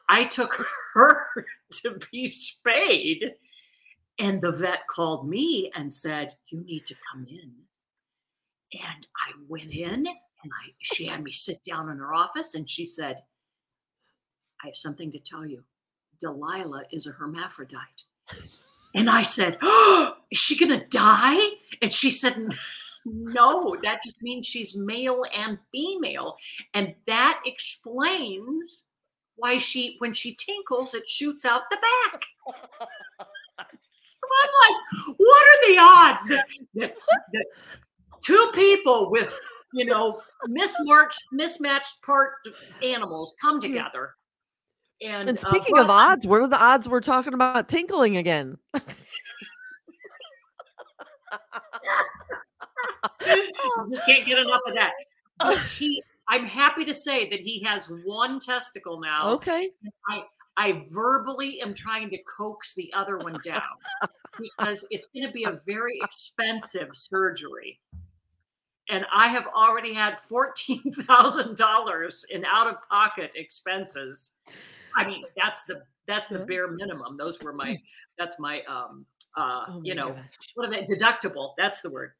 I 0.08 0.24
took 0.24 0.54
her 0.94 1.26
to 1.82 1.98
be 2.10 2.26
spayed. 2.26 3.34
And 4.18 4.40
the 4.40 4.52
vet 4.52 4.86
called 4.88 5.28
me 5.28 5.70
and 5.74 5.92
said, 5.92 6.34
You 6.48 6.60
need 6.64 6.86
to 6.86 6.94
come 7.12 7.26
in. 7.28 7.52
And 8.82 9.06
I 9.16 9.32
went 9.48 9.70
in 9.70 10.06
and 10.06 10.52
I 10.52 10.72
she 10.82 11.06
had 11.06 11.22
me 11.22 11.32
sit 11.32 11.62
down 11.64 11.88
in 11.88 11.98
her 11.98 12.14
office 12.14 12.54
and 12.54 12.68
she 12.68 12.84
said, 12.84 13.22
I 14.62 14.68
have 14.68 14.76
something 14.76 15.10
to 15.12 15.18
tell 15.18 15.46
you. 15.46 15.64
Delilah 16.20 16.84
is 16.90 17.06
a 17.06 17.12
hermaphrodite. 17.12 18.04
And 18.94 19.10
I 19.10 19.22
said, 19.22 19.58
oh, 19.62 20.14
Is 20.30 20.38
she 20.38 20.56
going 20.56 20.78
to 20.78 20.86
die? 20.86 21.48
And 21.82 21.92
she 21.92 22.10
said, 22.10 22.54
No, 23.04 23.76
that 23.82 24.02
just 24.02 24.22
means 24.22 24.46
she's 24.46 24.76
male 24.76 25.24
and 25.36 25.58
female. 25.72 26.36
And 26.72 26.94
that 27.06 27.40
explains 27.44 28.84
why 29.36 29.58
she, 29.58 29.96
when 29.98 30.14
she 30.14 30.34
tinkles, 30.34 30.94
it 30.94 31.08
shoots 31.08 31.44
out 31.44 31.62
the 31.70 31.76
back. 31.76 32.22
So 34.16 34.28
I'm 34.42 34.52
like, 34.64 35.18
what 35.18 35.42
are 35.42 35.68
the 35.68 35.78
odds 35.78 36.28
that, 36.28 36.46
that, 36.74 36.96
that 37.32 37.44
two 38.24 38.50
people 38.54 39.10
with, 39.10 39.38
you 39.72 39.84
know, 39.84 40.20
mismatched, 40.46 41.22
mismatched 41.32 42.02
part 42.02 42.32
animals 42.82 43.36
come 43.40 43.60
together? 43.60 44.14
And, 45.00 45.28
And 45.28 45.38
uh, 45.38 45.40
speaking 45.40 45.74
well, 45.74 45.84
of 45.84 45.90
odds, 45.90 46.26
what 46.26 46.40
are 46.40 46.48
the 46.48 46.62
odds 46.62 46.88
we're 46.88 47.00
talking 47.00 47.34
about 47.34 47.68
tinkling 47.68 48.16
again? 48.16 48.56
Just 53.90 54.06
can't 54.06 54.26
get 54.26 54.38
enough 54.38 54.60
of 54.66 54.74
that. 54.74 54.92
But 55.38 55.58
he, 55.78 56.02
I'm 56.28 56.46
happy 56.46 56.84
to 56.84 56.94
say 56.94 57.28
that 57.28 57.40
he 57.40 57.62
has 57.66 57.90
one 58.04 58.40
testicle 58.40 59.00
now. 59.00 59.30
Okay. 59.30 59.68
I, 60.08 60.22
I 60.56 60.82
verbally 60.92 61.60
am 61.60 61.74
trying 61.74 62.10
to 62.10 62.18
coax 62.36 62.74
the 62.74 62.92
other 62.94 63.18
one 63.18 63.38
down 63.44 63.62
because 64.38 64.86
it's 64.90 65.08
going 65.08 65.26
to 65.26 65.32
be 65.32 65.44
a 65.44 65.58
very 65.66 65.98
expensive 66.02 66.90
surgery. 66.92 67.80
And 68.90 69.04
I 69.12 69.28
have 69.28 69.46
already 69.46 69.94
had 69.94 70.18
$14,000 70.30 72.24
in 72.30 72.44
out 72.44 72.66
of 72.66 72.76
pocket 72.90 73.32
expenses. 73.34 74.34
I 74.94 75.06
mean, 75.06 75.24
that's 75.36 75.64
the 75.64 75.82
that's 76.06 76.28
the 76.28 76.40
bare 76.40 76.68
minimum. 76.70 77.16
Those 77.16 77.40
were 77.42 77.52
my 77.52 77.78
that's 78.18 78.38
my 78.38 78.60
um 78.68 79.06
uh 79.36 79.64
Oh 79.68 79.80
you 79.82 79.94
know, 79.94 80.10
gosh. 80.10 80.50
what 80.54 80.68
are 80.68 80.70
they 80.70 80.82
deductible? 80.82 81.52
That's 81.56 81.80
the 81.80 81.90
word. 81.90 82.12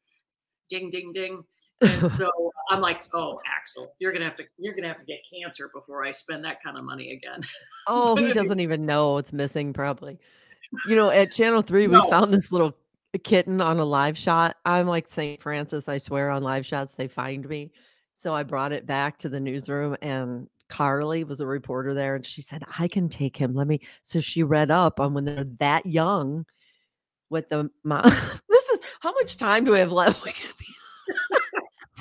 Ding 0.69 0.89
ding 0.89 1.13
ding. 1.13 1.43
And 1.81 2.09
so 2.19 2.29
I'm 2.69 2.81
like, 2.81 3.01
"Oh, 3.13 3.39
Axel, 3.45 3.93
you're 3.99 4.11
going 4.11 4.21
to 4.21 4.27
have 4.27 4.37
to 4.37 4.43
you're 4.57 4.73
going 4.73 4.83
to 4.83 4.89
have 4.89 4.97
to 4.97 5.05
get 5.05 5.19
cancer 5.31 5.69
before 5.73 6.03
I 6.03 6.11
spend 6.11 6.43
that 6.45 6.63
kind 6.63 6.77
of 6.77 6.83
money 6.83 7.11
again." 7.11 7.41
Oh, 7.87 8.15
he 8.15 8.33
doesn't 8.33 8.59
even 8.59 8.87
know 8.87 9.19
it's 9.19 9.31
missing, 9.31 9.71
probably. 9.71 10.17
You 10.87 10.95
know, 10.95 11.11
at 11.11 11.31
Channel 11.31 11.61
3, 11.61 11.85
we 11.85 12.01
found 12.09 12.33
this 12.33 12.51
little 12.51 12.75
kitten 13.17 13.61
on 13.61 13.79
a 13.79 13.85
live 13.85 14.17
shot. 14.17 14.57
I'm 14.65 14.87
like 14.87 15.07
St. 15.07 15.41
Francis, 15.41 15.87
I 15.89 15.97
swear, 15.97 16.29
on 16.31 16.43
live 16.43 16.65
shots, 16.65 16.95
they 16.95 17.07
find 17.07 17.47
me. 17.47 17.71
So 18.13 18.33
I 18.33 18.43
brought 18.43 18.71
it 18.71 18.85
back 18.85 19.17
to 19.19 19.29
the 19.29 19.39
newsroom, 19.39 19.95
and 20.01 20.47
Carly 20.69 21.23
was 21.23 21.39
a 21.39 21.47
reporter 21.47 21.93
there, 21.93 22.15
and 22.15 22.25
she 22.25 22.41
said, 22.41 22.63
I 22.79 22.87
can 22.87 23.09
take 23.09 23.35
him. 23.37 23.53
Let 23.53 23.67
me. 23.67 23.81
So 24.03 24.21
she 24.21 24.43
read 24.43 24.71
up 24.71 24.99
on 24.99 25.13
when 25.13 25.25
they're 25.25 25.43
that 25.59 25.85
young 25.85 26.45
with 27.29 27.49
the 27.49 27.69
mom. 27.83 28.03
this 28.49 28.69
is 28.69 28.81
how 29.01 29.11
much 29.13 29.37
time 29.37 29.65
do 29.65 29.71
we 29.71 29.79
have 29.79 29.91
left? 29.91 30.25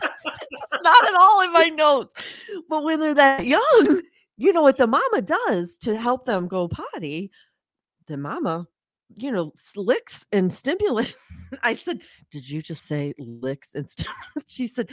It's 0.03 0.73
not 0.83 1.09
at 1.09 1.15
all 1.15 1.43
in 1.43 1.53
my 1.53 1.69
notes. 1.69 2.15
But 2.69 2.85
when 2.85 3.01
they're 3.01 3.15
that 3.15 3.47
young, 3.47 4.03
you 4.37 4.53
know 4.53 4.62
what 4.62 4.77
the 4.77 4.87
mama 4.87 5.23
does 5.23 5.77
to 5.79 5.97
help 5.97 6.27
them 6.27 6.49
go 6.49 6.69
potty, 6.69 7.31
the 8.07 8.17
mama, 8.17 8.67
you 9.16 9.30
know, 9.30 9.52
licks 9.76 10.26
and 10.32 10.52
stimulate. 10.52 11.14
I 11.62 11.74
said, 11.76 12.02
Did 12.30 12.48
you 12.48 12.62
just 12.62 12.86
say 12.86 13.14
licks 13.18 13.74
and? 13.74 13.88
She 14.46 14.66
said, 14.66 14.90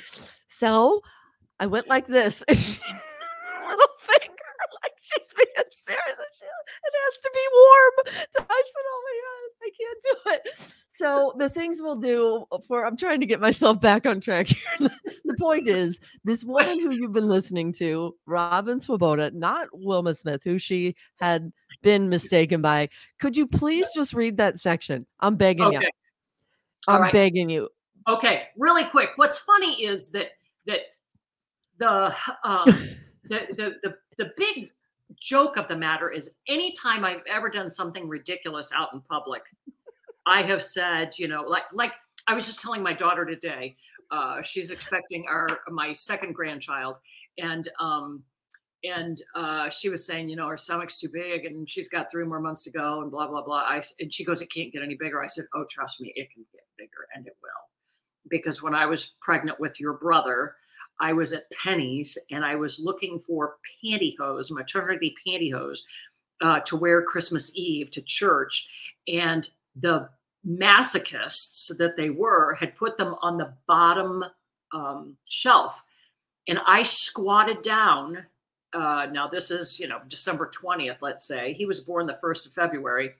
So 0.47 1.01
I 1.59 1.67
went 1.67 1.87
like 1.87 2.07
this. 2.07 2.43
And 2.51 2.57
she, 2.57 2.79
little 3.67 3.87
finger, 3.99 4.51
like 4.83 4.93
she's 4.99 5.29
being 5.35 5.69
serious. 5.71 6.17
And 6.17 6.33
she, 6.37 6.45
it 6.45 6.93
has 7.03 7.19
to 7.21 7.31
be 7.33 7.45
warm. 7.53 8.25
So 8.31 8.45
I 8.49 8.63
said, 8.65 8.85
Oh 8.87 9.01
my 9.07 9.15
God, 9.23 9.51
I 9.63 9.69
can't 9.79 10.01
do 10.03 10.15
it. 10.33 10.75
So 10.89 11.33
the 11.37 11.49
things 11.49 11.81
we'll 11.81 11.95
do 11.95 12.45
uh, 12.51 12.59
for, 12.59 12.85
I'm 12.85 12.97
trying 12.97 13.21
to 13.21 13.25
get 13.25 13.39
myself 13.39 13.81
back 13.81 14.05
on 14.05 14.19
track 14.19 14.49
here. 14.49 14.89
The 15.25 15.35
point 15.39 15.67
is 15.67 15.99
this 16.23 16.43
woman 16.43 16.79
who 16.79 16.91
you've 16.91 17.13
been 17.13 17.27
listening 17.27 17.71
to, 17.73 18.15
Robin 18.27 18.77
Swoboda, 18.77 19.31
not 19.31 19.69
Wilma 19.73 20.13
Smith, 20.13 20.43
who 20.43 20.59
she 20.59 20.95
had 21.19 21.51
been 21.81 22.09
mistaken 22.09 22.61
by. 22.61 22.89
Could 23.19 23.35
you 23.37 23.47
please 23.47 23.87
just 23.95 24.13
read 24.13 24.37
that 24.37 24.59
section? 24.59 25.05
I'm 25.19 25.35
begging 25.35 25.65
Okay. 25.65 25.79
you. 25.79 25.89
I'm 26.87 27.01
right. 27.01 27.13
begging 27.13 27.49
you. 27.49 27.69
Okay, 28.07 28.43
really 28.57 28.85
quick. 28.85 29.11
What's 29.15 29.37
funny 29.37 29.83
is 29.83 30.11
that 30.11 30.31
that 30.65 30.79
the 31.77 32.13
um, 32.43 32.65
the, 33.29 33.39
the 33.55 33.75
the 33.83 33.95
the 34.17 34.31
big 34.37 34.71
joke 35.19 35.57
of 35.57 35.67
the 35.67 35.75
matter 35.75 36.09
is 36.09 36.31
anytime 36.47 37.05
I've 37.05 37.21
ever 37.29 37.49
done 37.49 37.69
something 37.69 38.07
ridiculous 38.07 38.71
out 38.75 38.89
in 38.93 39.01
public, 39.01 39.43
I 40.25 40.41
have 40.43 40.63
said, 40.63 41.13
you 41.17 41.27
know, 41.27 41.43
like 41.43 41.63
like 41.73 41.93
I 42.27 42.33
was 42.33 42.45
just 42.45 42.61
telling 42.61 42.81
my 42.81 42.93
daughter 42.93 43.25
today, 43.25 43.75
uh, 44.09 44.41
she's 44.41 44.71
expecting 44.71 45.25
our 45.29 45.47
my 45.69 45.93
second 45.93 46.33
grandchild, 46.33 46.97
and 47.37 47.67
um 47.79 48.23
and 48.83 49.21
uh, 49.35 49.69
she 49.69 49.89
was 49.89 50.05
saying, 50.05 50.29
you 50.29 50.35
know, 50.35 50.47
her 50.47 50.57
stomach's 50.57 50.99
too 50.99 51.09
big, 51.11 51.45
and 51.45 51.69
she's 51.69 51.89
got 51.89 52.09
three 52.11 52.25
more 52.25 52.39
months 52.39 52.63
to 52.63 52.71
go, 52.71 53.01
and 53.01 53.11
blah 53.11 53.27
blah 53.27 53.43
blah. 53.43 53.59
I 53.59 53.81
and 53.99 54.13
she 54.13 54.23
goes, 54.23 54.41
it 54.41 54.51
can't 54.51 54.73
get 54.73 54.83
any 54.83 54.95
bigger. 54.95 55.23
I 55.23 55.27
said, 55.27 55.45
oh, 55.55 55.65
trust 55.69 56.01
me, 56.01 56.13
it 56.15 56.29
can 56.33 56.45
get 56.51 56.63
bigger, 56.77 57.07
and 57.15 57.27
it 57.27 57.37
will 57.41 57.49
because 58.29 58.63
when 58.63 58.73
I 58.73 58.85
was 58.85 59.11
pregnant 59.21 59.59
with 59.59 59.79
your 59.79 59.93
brother, 59.93 60.55
I 60.99 61.13
was 61.13 61.33
at 61.33 61.51
Penney's 61.51 62.17
and 62.31 62.45
I 62.45 62.55
was 62.55 62.79
looking 62.79 63.19
for 63.19 63.57
pantyhose, 63.83 64.51
maternity 64.51 65.15
pantyhose, 65.25 65.79
uh, 66.41 66.59
to 66.61 66.75
wear 66.75 67.03
Christmas 67.03 67.55
Eve 67.55 67.91
to 67.91 68.01
church. 68.01 68.67
And 69.07 69.47
the 69.75 70.09
masochists 70.47 71.75
that 71.77 71.95
they 71.97 72.09
were 72.09 72.55
had 72.55 72.75
put 72.75 72.97
them 72.97 73.15
on 73.21 73.37
the 73.37 73.53
bottom 73.67 74.23
um, 74.73 75.17
shelf. 75.25 75.83
And 76.47 76.59
I 76.65 76.83
squatted 76.83 77.61
down. 77.61 78.25
Uh, 78.73 79.07
now, 79.11 79.27
this 79.27 79.51
is, 79.51 79.79
you 79.79 79.87
know, 79.87 79.99
December 80.07 80.49
20th, 80.49 80.97
let's 81.01 81.27
say. 81.27 81.53
He 81.53 81.65
was 81.65 81.81
born 81.81 82.07
the 82.07 82.17
1st 82.23 82.47
of 82.47 82.53
February. 82.53 83.15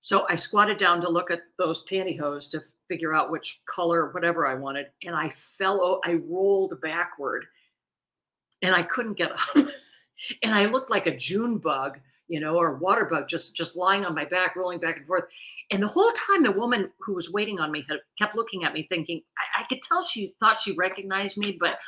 So 0.00 0.26
I 0.28 0.36
squatted 0.36 0.78
down 0.78 1.00
to 1.02 1.08
look 1.08 1.30
at 1.30 1.42
those 1.58 1.84
pantyhose 1.84 2.50
to 2.52 2.62
figure 2.88 3.14
out 3.14 3.30
which 3.30 3.60
color, 3.68 4.10
whatever 4.10 4.46
I 4.46 4.54
wanted, 4.54 4.86
and 5.04 5.14
I 5.14 5.30
fell. 5.30 6.00
I 6.04 6.14
rolled 6.14 6.80
backward, 6.80 7.46
and 8.62 8.74
I 8.74 8.82
couldn't 8.82 9.18
get 9.18 9.32
up, 9.32 9.54
and 10.42 10.54
I 10.54 10.66
looked 10.66 10.90
like 10.90 11.06
a 11.06 11.16
June 11.16 11.58
bug, 11.58 11.98
you 12.26 12.40
know, 12.40 12.56
or 12.56 12.74
water 12.74 13.04
bug, 13.04 13.28
just 13.28 13.54
just 13.54 13.76
lying 13.76 14.04
on 14.04 14.14
my 14.14 14.24
back, 14.24 14.56
rolling 14.56 14.80
back 14.80 14.96
and 14.96 15.06
forth. 15.06 15.24
And 15.70 15.82
the 15.82 15.88
whole 15.88 16.10
time, 16.12 16.42
the 16.42 16.52
woman 16.52 16.90
who 17.00 17.14
was 17.14 17.30
waiting 17.30 17.60
on 17.60 17.70
me 17.70 17.84
had 17.88 17.98
kept 18.18 18.34
looking 18.34 18.64
at 18.64 18.72
me, 18.72 18.86
thinking 18.88 19.20
I, 19.36 19.60
I 19.60 19.66
could 19.68 19.82
tell 19.82 20.02
she 20.02 20.34
thought 20.40 20.60
she 20.60 20.72
recognized 20.72 21.36
me, 21.36 21.56
but 21.60 21.78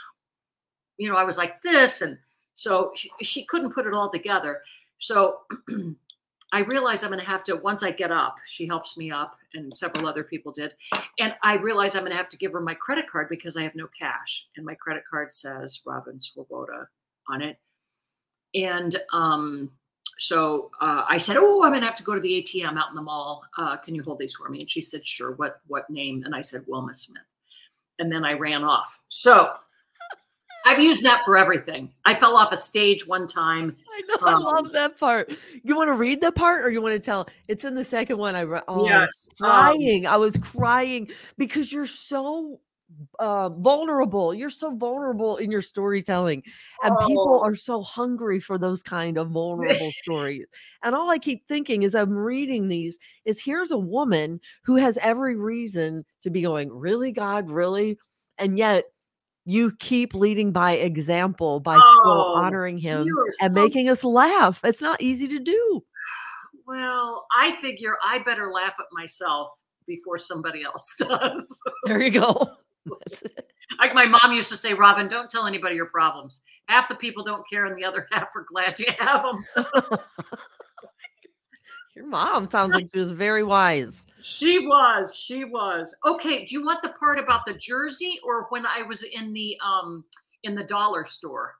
you 1.00 1.08
know, 1.08 1.16
I 1.16 1.24
was 1.24 1.38
like 1.38 1.62
this, 1.62 2.02
and 2.02 2.18
so 2.54 2.92
she, 2.94 3.10
she 3.22 3.44
couldn't 3.44 3.72
put 3.72 3.86
it 3.86 3.94
all 3.94 4.10
together. 4.10 4.60
So 4.98 5.38
I 6.52 6.60
realized 6.60 7.04
I'm 7.04 7.10
going 7.10 7.24
to 7.24 7.30
have 7.30 7.42
to, 7.44 7.56
once 7.56 7.82
I 7.82 7.90
get 7.90 8.10
up, 8.10 8.36
she 8.44 8.66
helps 8.66 8.98
me 8.98 9.10
up, 9.10 9.34
and 9.54 9.76
several 9.76 10.06
other 10.06 10.22
people 10.22 10.52
did. 10.52 10.74
And 11.18 11.34
I 11.42 11.54
realize 11.54 11.94
I'm 11.94 12.02
going 12.02 12.10
to 12.10 12.18
have 12.18 12.28
to 12.28 12.36
give 12.36 12.52
her 12.52 12.60
my 12.60 12.74
credit 12.74 13.08
card 13.08 13.30
because 13.30 13.56
I 13.56 13.62
have 13.62 13.74
no 13.74 13.88
cash. 13.98 14.46
And 14.56 14.66
my 14.66 14.74
credit 14.74 15.04
card 15.10 15.34
says 15.34 15.80
Robin 15.86 16.20
Swoboda 16.20 16.88
on 17.30 17.40
it. 17.40 17.56
And 18.54 18.94
um, 19.12 19.70
so 20.18 20.70
uh, 20.82 21.04
I 21.08 21.16
said, 21.16 21.38
Oh, 21.38 21.64
I'm 21.64 21.70
going 21.70 21.80
to 21.80 21.86
have 21.86 21.96
to 21.96 22.02
go 22.02 22.14
to 22.14 22.20
the 22.20 22.42
ATM 22.42 22.78
out 22.78 22.90
in 22.90 22.94
the 22.94 23.02
mall. 23.02 23.44
Uh, 23.56 23.78
can 23.78 23.94
you 23.94 24.02
hold 24.02 24.18
these 24.18 24.34
for 24.34 24.50
me? 24.50 24.60
And 24.60 24.70
she 24.70 24.82
said, 24.82 25.06
Sure. 25.06 25.32
What, 25.32 25.60
what 25.66 25.88
name? 25.88 26.24
And 26.26 26.34
I 26.34 26.42
said, 26.42 26.64
Wilma 26.66 26.94
Smith. 26.94 27.22
And 27.98 28.12
then 28.12 28.24
I 28.24 28.32
ran 28.34 28.64
off. 28.64 28.98
So 29.08 29.54
I've 30.66 30.80
used 30.80 31.04
that 31.04 31.24
for 31.24 31.36
everything. 31.38 31.90
I 32.04 32.14
fell 32.14 32.36
off 32.36 32.52
a 32.52 32.56
stage 32.56 33.06
one 33.06 33.26
time. 33.26 33.76
I 33.92 34.02
know. 34.08 34.26
I 34.28 34.34
Um, 34.34 34.42
love 34.42 34.72
that 34.72 34.98
part. 34.98 35.32
You 35.62 35.74
want 35.76 35.88
to 35.88 35.94
read 35.94 36.20
the 36.20 36.32
part 36.32 36.64
or 36.64 36.70
you 36.70 36.82
want 36.82 36.94
to 36.94 37.00
tell? 37.00 37.28
It's 37.48 37.64
in 37.64 37.74
the 37.74 37.84
second 37.84 38.18
one. 38.18 38.34
I 38.36 38.40
re- 38.42 38.60
oh, 38.68 38.86
I 38.86 39.00
was 39.00 39.28
um, 39.40 39.46
crying. 39.48 40.06
I 40.06 40.16
was 40.16 40.36
crying 40.36 41.10
because 41.38 41.72
you're 41.72 41.86
so 41.86 42.60
uh, 43.20 43.48
vulnerable. 43.50 44.34
You're 44.34 44.50
so 44.50 44.74
vulnerable 44.74 45.36
in 45.36 45.50
your 45.52 45.62
storytelling, 45.62 46.42
and 46.82 46.94
people 47.06 47.40
Oh. 47.40 47.44
are 47.46 47.54
so 47.54 47.82
hungry 47.82 48.40
for 48.40 48.58
those 48.58 48.82
kind 48.82 49.16
of 49.16 49.30
vulnerable 49.30 49.92
stories. 50.02 50.46
And 50.82 50.94
all 50.94 51.08
I 51.08 51.18
keep 51.18 51.46
thinking 51.46 51.84
as 51.84 51.94
I'm 51.94 52.12
reading 52.12 52.66
these 52.68 52.98
is 53.24 53.40
here's 53.40 53.70
a 53.70 53.78
woman 53.78 54.40
who 54.64 54.74
has 54.76 54.98
every 54.98 55.36
reason 55.36 56.04
to 56.22 56.30
be 56.30 56.42
going, 56.42 56.68
really, 56.72 57.12
God, 57.12 57.48
really, 57.50 57.96
and 58.38 58.58
yet. 58.58 58.84
You 59.50 59.72
keep 59.80 60.14
leading 60.14 60.52
by 60.52 60.74
example 60.74 61.58
by 61.58 61.74
still 61.74 61.90
Oh, 62.04 62.34
honoring 62.36 62.78
him 62.78 63.04
and 63.40 63.52
so 63.52 63.60
making 63.60 63.88
us 63.88 64.04
laugh. 64.04 64.60
It's 64.62 64.80
not 64.80 65.02
easy 65.02 65.26
to 65.26 65.40
do. 65.40 65.84
Well, 66.68 67.26
I 67.36 67.50
figure 67.60 67.96
I 68.06 68.20
better 68.20 68.52
laugh 68.52 68.74
at 68.78 68.86
myself 68.92 69.52
before 69.88 70.18
somebody 70.18 70.62
else 70.62 70.94
does. 70.98 71.60
There 71.84 72.00
you 72.00 72.12
go. 72.12 72.46
Like 73.78 73.94
my 73.94 74.04
mom 74.04 74.32
used 74.32 74.50
to 74.50 74.56
say, 74.56 74.74
Robin, 74.74 75.06
don't 75.06 75.30
tell 75.30 75.46
anybody 75.46 75.76
your 75.76 75.86
problems. 75.86 76.42
Half 76.66 76.88
the 76.88 76.96
people 76.96 77.22
don't 77.22 77.48
care, 77.48 77.64
and 77.64 77.78
the 77.78 77.84
other 77.84 78.06
half 78.12 78.28
are 78.34 78.44
glad 78.46 78.78
you 78.78 78.88
have 78.98 79.22
them. 79.22 79.44
Your 81.94 82.06
mom 82.06 82.50
sounds 82.50 82.74
like 82.74 82.88
she 82.92 82.98
was 82.98 83.12
very 83.12 83.44
wise. 83.44 84.04
She 84.22 84.66
was, 84.66 85.14
she 85.16 85.44
was. 85.44 85.94
Okay, 86.06 86.44
do 86.44 86.54
you 86.54 86.64
want 86.64 86.82
the 86.82 86.90
part 86.90 87.18
about 87.18 87.46
the 87.46 87.54
jersey 87.54 88.18
or 88.24 88.46
when 88.50 88.66
I 88.66 88.82
was 88.82 89.02
in 89.02 89.32
the 89.32 89.58
um 89.64 90.04
in 90.42 90.54
the 90.54 90.64
dollar 90.64 91.06
store? 91.06 91.54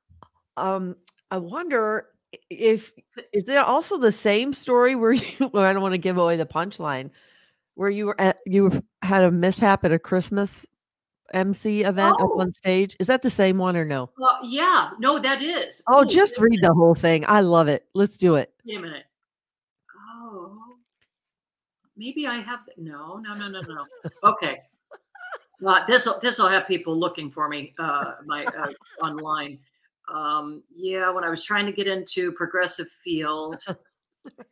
Um, 0.56 0.94
I 1.30 1.38
wonder 1.38 2.08
if 2.48 2.92
is 3.32 3.44
there 3.44 3.64
also 3.64 3.98
the 3.98 4.12
same 4.12 4.52
story 4.52 4.94
where 4.94 5.12
you 5.12 5.50
well, 5.52 5.64
I 5.64 5.72
don't 5.72 5.82
want 5.82 5.94
to 5.94 5.98
give 5.98 6.16
away 6.18 6.36
the 6.36 6.46
punchline 6.46 7.10
where 7.74 7.90
you 7.90 8.06
were 8.06 8.20
at 8.20 8.38
you 8.46 8.82
had 9.02 9.24
a 9.24 9.30
mishap 9.30 9.84
at 9.84 9.92
a 9.92 9.98
Christmas 9.98 10.66
MC 11.32 11.82
event 11.84 12.16
up 12.20 12.28
Oh. 12.34 12.40
on 12.40 12.50
stage. 12.52 12.96
Is 12.98 13.06
that 13.06 13.22
the 13.22 13.30
same 13.30 13.56
one 13.56 13.76
or 13.76 13.84
no? 13.84 14.10
Uh, 14.20 14.38
yeah, 14.42 14.90
no, 14.98 15.18
that 15.20 15.40
is. 15.42 15.82
Oh, 15.88 16.02
Ooh, 16.02 16.06
just 16.06 16.38
read 16.40 16.60
the 16.60 16.74
whole 16.74 16.94
thing. 16.94 17.24
I 17.28 17.40
love 17.40 17.68
it. 17.68 17.86
Let's 17.94 18.16
do 18.16 18.34
it. 18.34 18.52
Wait 18.66 18.78
a 18.78 18.80
minute. 18.80 19.04
Oh, 22.00 22.04
maybe 22.04 22.26
I 22.26 22.40
have. 22.40 22.60
The, 22.66 22.82
no, 22.82 23.16
no, 23.16 23.34
no, 23.34 23.48
no, 23.48 23.60
no. 23.60 23.84
Okay. 24.24 24.58
Uh, 25.66 25.84
this 25.86 26.06
will 26.06 26.18
this 26.20 26.38
will 26.38 26.48
have 26.48 26.66
people 26.66 26.98
looking 26.98 27.30
for 27.30 27.48
me. 27.48 27.74
Uh, 27.78 28.12
my 28.24 28.44
uh, 28.46 28.72
online. 29.02 29.58
Um, 30.12 30.62
yeah, 30.74 31.10
when 31.10 31.22
I 31.22 31.28
was 31.28 31.44
trying 31.44 31.66
to 31.66 31.72
get 31.72 31.86
into 31.86 32.32
progressive 32.32 32.88
field, 33.04 33.62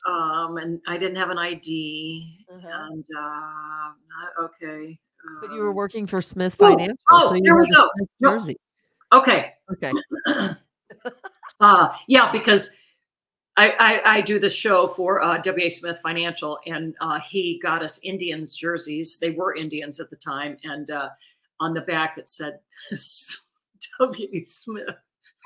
um, 0.09 0.59
and 0.59 0.81
I 0.87 0.99
didn't 0.99 1.17
have 1.17 1.31
an 1.31 1.39
ID, 1.39 2.45
and 2.51 3.07
uh, 3.19 4.43
okay. 4.45 4.99
But 5.41 5.53
you 5.53 5.63
were 5.63 5.71
um, 5.71 5.75
working 5.77 6.07
for 6.07 6.21
Smith 6.23 6.57
Oh, 6.61 6.71
Financial. 6.71 6.97
oh, 7.11 7.29
so 7.31 7.35
you 7.35 7.43
here 7.43 7.59
we 7.59 7.71
go. 7.75 7.89
Jersey. 8.23 8.57
Okay. 9.13 9.53
Okay. 9.73 9.93
Uh, 11.61 11.89
yeah, 12.07 12.31
because 12.31 12.73
I, 13.59 13.75
I, 13.81 14.15
I 14.19 14.21
do 14.21 14.39
the 14.39 14.49
show 14.49 14.87
for 14.87 15.21
uh, 15.21 15.39
W.A. 15.39 15.69
Smith 15.69 15.99
Financial, 16.01 16.61
and 16.65 16.95
uh, 17.01 17.19
he 17.19 17.59
got 17.61 17.83
us 17.83 17.99
Indians 18.05 18.57
jerseys. 18.57 19.19
They 19.21 19.31
were 19.31 19.53
Indians 19.53 19.99
at 19.99 20.11
the 20.11 20.17
time, 20.17 20.59
and 20.63 20.89
uh, 20.89 21.09
on 21.59 21.75
the 21.75 21.81
back 21.81 22.19
it 22.19 22.29
said 22.29 22.61
W.A. 23.99 24.45
Smith. 24.45 24.95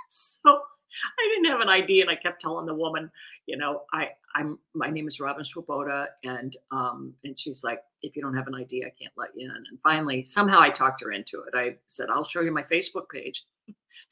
So 0.08 0.40
I 0.44 1.34
didn't 1.34 1.50
have 1.50 1.62
an 1.62 1.70
ID, 1.70 2.02
and 2.02 2.10
I 2.10 2.16
kept 2.16 2.42
telling 2.42 2.66
the 2.66 2.74
woman, 2.74 3.10
you 3.46 3.56
know, 3.56 3.84
I 3.94 4.08
I'm 4.34 4.58
my 4.74 4.90
name 4.90 5.08
is 5.08 5.18
Robin 5.18 5.44
Swoboda, 5.44 6.08
and 6.22 6.54
um, 6.70 7.14
and 7.24 7.40
she's 7.40 7.64
like, 7.64 7.80
if 8.02 8.14
you 8.14 8.20
don't 8.20 8.36
have 8.36 8.46
an 8.46 8.54
ID, 8.54 8.84
I 8.84 8.92
can't 9.00 9.14
let 9.16 9.30
you 9.34 9.48
in. 9.48 9.56
And 9.56 9.80
finally, 9.82 10.26
somehow 10.26 10.60
I 10.60 10.68
talked 10.68 11.02
her 11.02 11.12
into 11.12 11.44
it. 11.44 11.56
I 11.56 11.76
said, 11.88 12.08
I'll 12.10 12.24
show 12.24 12.42
you 12.42 12.52
my 12.52 12.64
Facebook 12.64 13.08
page. 13.10 13.42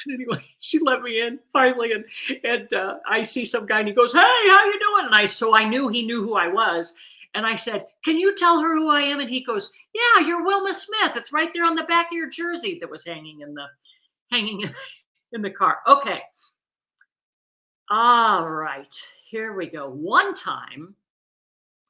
But 0.07 0.15
anyway, 0.15 0.45
she 0.59 0.79
let 0.79 1.03
me 1.03 1.21
in 1.21 1.39
finally, 1.53 1.93
and 1.93 2.05
and 2.45 2.73
uh, 2.73 2.97
I 3.09 3.23
see 3.23 3.45
some 3.45 3.67
guy, 3.67 3.81
and 3.81 3.89
he 3.89 3.95
goes, 3.95 4.13
"Hey, 4.13 4.21
how 4.21 4.65
you 4.65 4.79
doing?" 4.79 5.07
And 5.07 5.15
I 5.15 5.27
so 5.27 5.55
I 5.55 5.65
knew 5.65 5.89
he 5.89 6.05
knew 6.05 6.23
who 6.23 6.35
I 6.35 6.49
was, 6.49 6.95
and 7.35 7.47
I 7.47 7.57
said, 7.57 7.87
"Can 8.05 8.19
you 8.19 8.35
tell 8.35 8.61
her 8.61 8.77
who 8.77 8.91
I 8.91 9.03
am?" 9.03 9.21
And 9.21 9.31
he 9.31 9.43
goes, 9.43 9.73
"Yeah, 9.95 10.27
you're 10.27 10.45
Wilma 10.45 10.75
Smith. 10.75 11.17
It's 11.17 11.33
right 11.33 11.51
there 11.55 11.65
on 11.65 11.75
the 11.75 11.85
back 11.85 12.07
of 12.07 12.13
your 12.13 12.31
jersey 12.31 12.79
that 12.81 12.91
was 12.91 13.05
hanging 13.05 13.41
in 13.41 13.55
the 13.55 13.67
hanging 14.31 14.63
in, 14.63 14.75
in 15.33 15.43
the 15.43 15.51
car." 15.51 15.79
Okay. 15.87 16.21
All 17.91 18.49
right, 18.49 18.95
here 19.31 19.53
we 19.53 19.67
go. 19.67 19.91
One 19.91 20.33
time, 20.33 20.95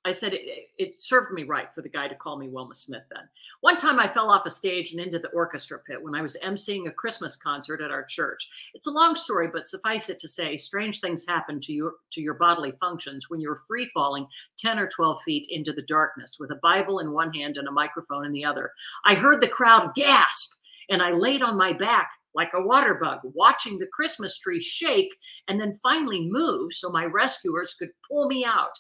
I 0.05 0.13
said 0.13 0.33
it, 0.33 0.41
it- 0.79 1.03
served 1.03 1.33
me 1.33 1.45
right 1.45 1.69
for 1.75 1.83
the 1.83 1.89
guy 1.89 2.09
to 2.09 2.15
call 2.15 2.39
me 2.39 2.49
Wilma 2.49 2.75
Smith 2.75 3.03
then. 3.11 3.29
One 3.61 3.77
time 3.77 3.99
I 3.99 4.09
fell 4.09 4.31
off 4.31 4.47
a 4.47 4.51
stage 4.51 4.93
and 4.93 5.01
into 5.01 5.19
the 5.19 5.29
orchestra 5.29 5.79
pit 5.79 6.03
when 6.03 6.15
I 6.15 6.23
was 6.23 6.39
emceeing 6.43 6.87
a 6.89 6.93
Christmas 6.93 7.37
concert 7.37 7.83
at 7.83 7.91
our 7.91 8.05
church. 8.05 8.49
It's 8.75 8.87
a 8.87 8.91
long 8.93 9.15
story, 9.15 9.49
but 9.53 9.67
suffice 9.67 10.09
it 10.09 10.19
to 10.21 10.29
say, 10.29 10.57
strange 10.57 11.01
things 11.01 11.27
happen 11.27 11.61
to 11.61 11.73
your 11.75 11.95
to 12.13 12.23
your 12.23 12.35
bodily 12.35 12.73
functions 12.81 13.29
when 13.29 13.41
you're 13.41 13.61
free 13.69 13.87
falling 13.93 14.27
10 14.59 14.79
or 14.79 14.89
12 14.89 15.21
feet 15.23 15.47
into 15.51 15.73
the 15.73 15.83
darkness 15.83 16.37
with 16.41 16.51
a 16.51 16.61
Bible 16.63 17.01
in 17.01 17.13
one 17.13 17.33
hand 17.35 17.57
and 17.59 17.69
a 17.69 17.73
microphone 17.73 18.25
in 18.25 18.33
the 18.33 18.45
other. 18.45 18.73
I 19.05 19.15
heard 19.15 19.41
the 19.43 19.49
crowd 19.49 19.95
gasp 19.95 20.55
And 20.89 21.03
I 21.03 21.13
laid 21.13 21.43
on 21.43 21.57
my 21.59 21.73
back 21.73 22.11
like 22.35 22.51
a 22.55 22.63
water 22.63 22.95
bug, 22.95 23.21
watching 23.25 23.79
the 23.79 23.87
Christmas 23.93 24.39
tree 24.39 24.63
shake 24.63 25.15
and 25.49 25.61
then 25.61 25.75
finally 25.83 26.29
move 26.31 26.73
so 26.73 26.89
my 26.91 27.05
rescuers 27.05 27.75
could 27.75 27.91
pull 28.09 28.29
me 28.29 28.45
out. 28.45 28.79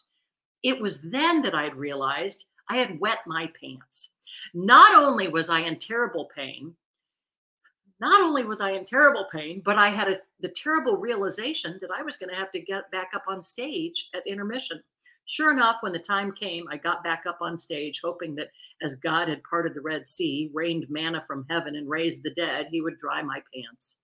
It 0.62 0.80
was 0.80 1.02
then 1.02 1.42
that 1.42 1.54
I'd 1.54 1.74
realized 1.74 2.46
I 2.68 2.76
had 2.76 3.00
wet 3.00 3.20
my 3.26 3.50
pants. 3.61 4.12
Not 4.54 4.94
only 4.94 5.28
was 5.28 5.50
I 5.50 5.61
in 5.61 5.78
terrible 5.78 6.28
pain, 6.34 6.74
not 8.00 8.22
only 8.22 8.44
was 8.44 8.61
I 8.61 8.70
in 8.70 8.84
terrible 8.86 9.26
pain, 9.30 9.61
but 9.64 9.76
I 9.76 9.90
had 9.90 10.08
a, 10.08 10.16
the 10.40 10.48
terrible 10.48 10.96
realization 10.96 11.78
that 11.82 11.90
I 11.90 12.02
was 12.02 12.16
going 12.16 12.30
to 12.30 12.36
have 12.36 12.50
to 12.52 12.61
get 12.61 12.90
back 12.90 13.11
up 13.14 13.24
on 13.28 13.42
stage 13.42 14.08
at 14.14 14.26
intermission. 14.26 14.82
Sure 15.26 15.52
enough, 15.52 15.76
when 15.80 15.92
the 15.92 15.98
time 15.98 16.32
came, 16.32 16.66
I 16.70 16.76
got 16.76 17.04
back 17.04 17.24
up 17.28 17.38
on 17.42 17.56
stage, 17.56 18.00
hoping 18.02 18.34
that 18.36 18.50
as 18.82 18.96
God 18.96 19.28
had 19.28 19.44
parted 19.44 19.74
the 19.74 19.82
Red 19.82 20.06
Sea, 20.06 20.50
rained 20.52 20.86
manna 20.88 21.22
from 21.26 21.46
heaven, 21.50 21.76
and 21.76 21.88
raised 21.88 22.22
the 22.22 22.34
dead, 22.34 22.68
he 22.70 22.80
would 22.80 22.98
dry 22.98 23.22
my 23.22 23.42
pants. 23.54 23.98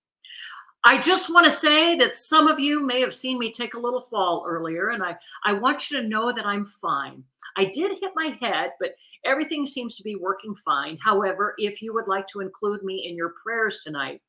I 0.87 0.99
just 0.99 1.34
want 1.34 1.45
to 1.47 1.51
say 1.51 1.97
that 1.97 2.14
some 2.14 2.47
of 2.47 2.61
you 2.61 2.80
may 2.80 3.01
have 3.01 3.12
seen 3.12 3.41
me 3.41 3.51
take 3.51 3.74
a 3.74 3.78
little 3.78 4.01
fall 4.01 4.45
earlier, 4.47 4.91
and 4.91 5.03
I, 5.03 5.16
I 5.45 5.53
want 5.53 5.91
you 5.91 6.01
to 6.01 6.07
know 6.07 6.30
that 6.30 6.47
I'm 6.47 6.64
fine. 6.64 7.24
I 7.57 7.64
did 7.64 7.99
hit 8.01 8.12
my 8.14 8.39
head, 8.41 8.70
but 8.78 8.95
everything 9.24 9.66
seems 9.66 9.97
to 9.97 10.05
be 10.05 10.14
working 10.14 10.55
fine. 10.55 10.97
However, 11.03 11.55
if 11.59 11.82
you 11.82 11.93
would 11.93 12.07
like 12.07 12.28
to 12.28 12.41
include 12.41 12.84
me 12.84 13.05
in 13.05 13.16
your 13.16 13.34
prayers 13.43 13.80
tonight, 13.82 14.22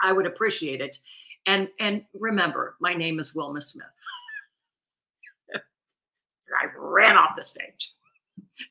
I 0.00 0.12
would 0.12 0.24
appreciate 0.24 0.80
it. 0.80 0.98
And 1.46 1.66
and 1.80 2.04
remember, 2.14 2.76
my 2.80 2.94
name 2.94 3.18
is 3.18 3.34
Wilma 3.34 3.60
Smith. 3.60 3.88
I 5.56 6.66
ran 6.78 7.16
off 7.16 7.34
the 7.36 7.42
stage. 7.42 7.92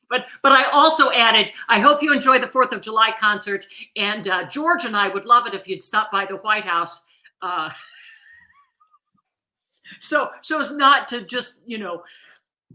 But 0.10 0.26
but 0.42 0.52
I 0.52 0.66
also 0.66 1.12
added, 1.12 1.52
I 1.68 1.80
hope 1.80 2.02
you 2.02 2.14
enjoy 2.14 2.40
the 2.40 2.48
Fourth 2.48 2.72
of 2.72 2.82
July 2.82 3.12
concert, 3.20 3.66
and 3.96 4.28
uh, 4.28 4.44
George 4.48 4.86
and 4.86 4.96
I 4.96 5.08
would 5.08 5.26
love 5.26 5.48
it 5.48 5.54
if 5.54 5.68
you'd 5.68 5.84
stop 5.84 6.12
by 6.12 6.26
the 6.26 6.38
White 6.38 6.66
House. 6.66 7.04
Uh, 7.42 7.72
so 10.00 10.30
so 10.42 10.60
as 10.60 10.72
not 10.72 11.08
to 11.10 11.22
just 11.22 11.62
you 11.66 11.78
know 11.78 12.04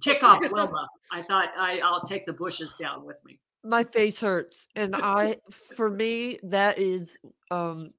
tick 0.01 0.22
off 0.22 0.41
Wilma. 0.51 0.89
I 1.12 1.22
thought 1.22 1.51
I, 1.57 1.78
I'll 1.80 2.03
take 2.03 2.26
the 2.26 2.32
bushes 2.32 2.74
down 2.74 3.05
with 3.05 3.16
me. 3.24 3.39
My 3.64 3.84
face 3.84 4.20
hurts, 4.20 4.66
and 4.74 4.95
I, 5.03 5.37
for 5.51 5.91
me, 5.91 6.39
that 6.45 6.78
is, 6.78 7.18
um, 7.51 7.91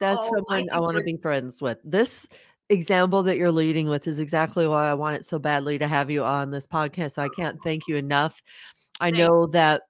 that's 0.00 0.18
Oh, 0.20 0.24
someone 0.24 0.68
I 0.70 0.74
think 0.74 0.82
want 0.82 0.96
to 0.96 1.02
be 1.02 1.16
friends 1.16 1.60
with. 1.60 1.78
This 1.84 2.26
example 2.72 3.22
that 3.24 3.36
you're 3.36 3.52
leading 3.52 3.88
with 3.88 4.06
is 4.06 4.18
exactly 4.18 4.66
why 4.66 4.88
I 4.88 4.94
want 4.94 5.16
it 5.16 5.26
so 5.26 5.38
badly 5.38 5.78
to 5.78 5.86
have 5.86 6.10
you 6.10 6.24
on 6.24 6.50
this 6.50 6.66
podcast. 6.66 7.12
So 7.12 7.22
I 7.22 7.28
can't 7.28 7.62
thank 7.62 7.86
you 7.86 7.96
enough. 7.96 8.42
I 9.00 9.10
know 9.10 9.46
that 9.48 9.82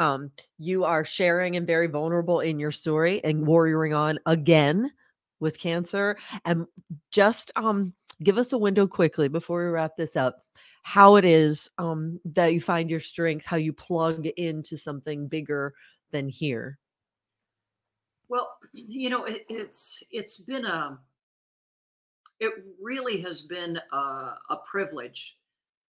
um 0.00 0.30
you 0.58 0.84
are 0.84 1.04
sharing 1.04 1.56
and 1.56 1.66
very 1.66 1.86
vulnerable 1.86 2.40
in 2.40 2.58
your 2.58 2.72
story 2.72 3.22
and 3.22 3.46
warrioring 3.46 3.96
on 3.96 4.18
again 4.26 4.90
with 5.38 5.56
cancer 5.56 6.16
and 6.44 6.66
just 7.12 7.52
um 7.54 7.92
give 8.22 8.36
us 8.36 8.52
a 8.52 8.58
window 8.58 8.88
quickly 8.88 9.28
before 9.28 9.64
we 9.64 9.70
wrap 9.70 9.96
this 9.96 10.16
up 10.16 10.40
how 10.82 11.14
it 11.14 11.24
is 11.24 11.68
um 11.78 12.18
that 12.24 12.52
you 12.52 12.60
find 12.60 12.90
your 12.90 12.98
strength 12.98 13.46
how 13.46 13.56
you 13.56 13.72
plug 13.72 14.26
into 14.36 14.76
something 14.76 15.28
bigger 15.28 15.72
than 16.10 16.28
here 16.28 16.76
Well, 18.28 18.50
you 18.72 19.10
know, 19.10 19.24
it, 19.24 19.44
it's 19.48 20.02
it's 20.10 20.40
been 20.40 20.64
a 20.64 20.98
it 22.40 22.52
really 22.80 23.20
has 23.22 23.42
been 23.42 23.78
a, 23.92 23.96
a 23.96 24.56
privilege 24.70 25.36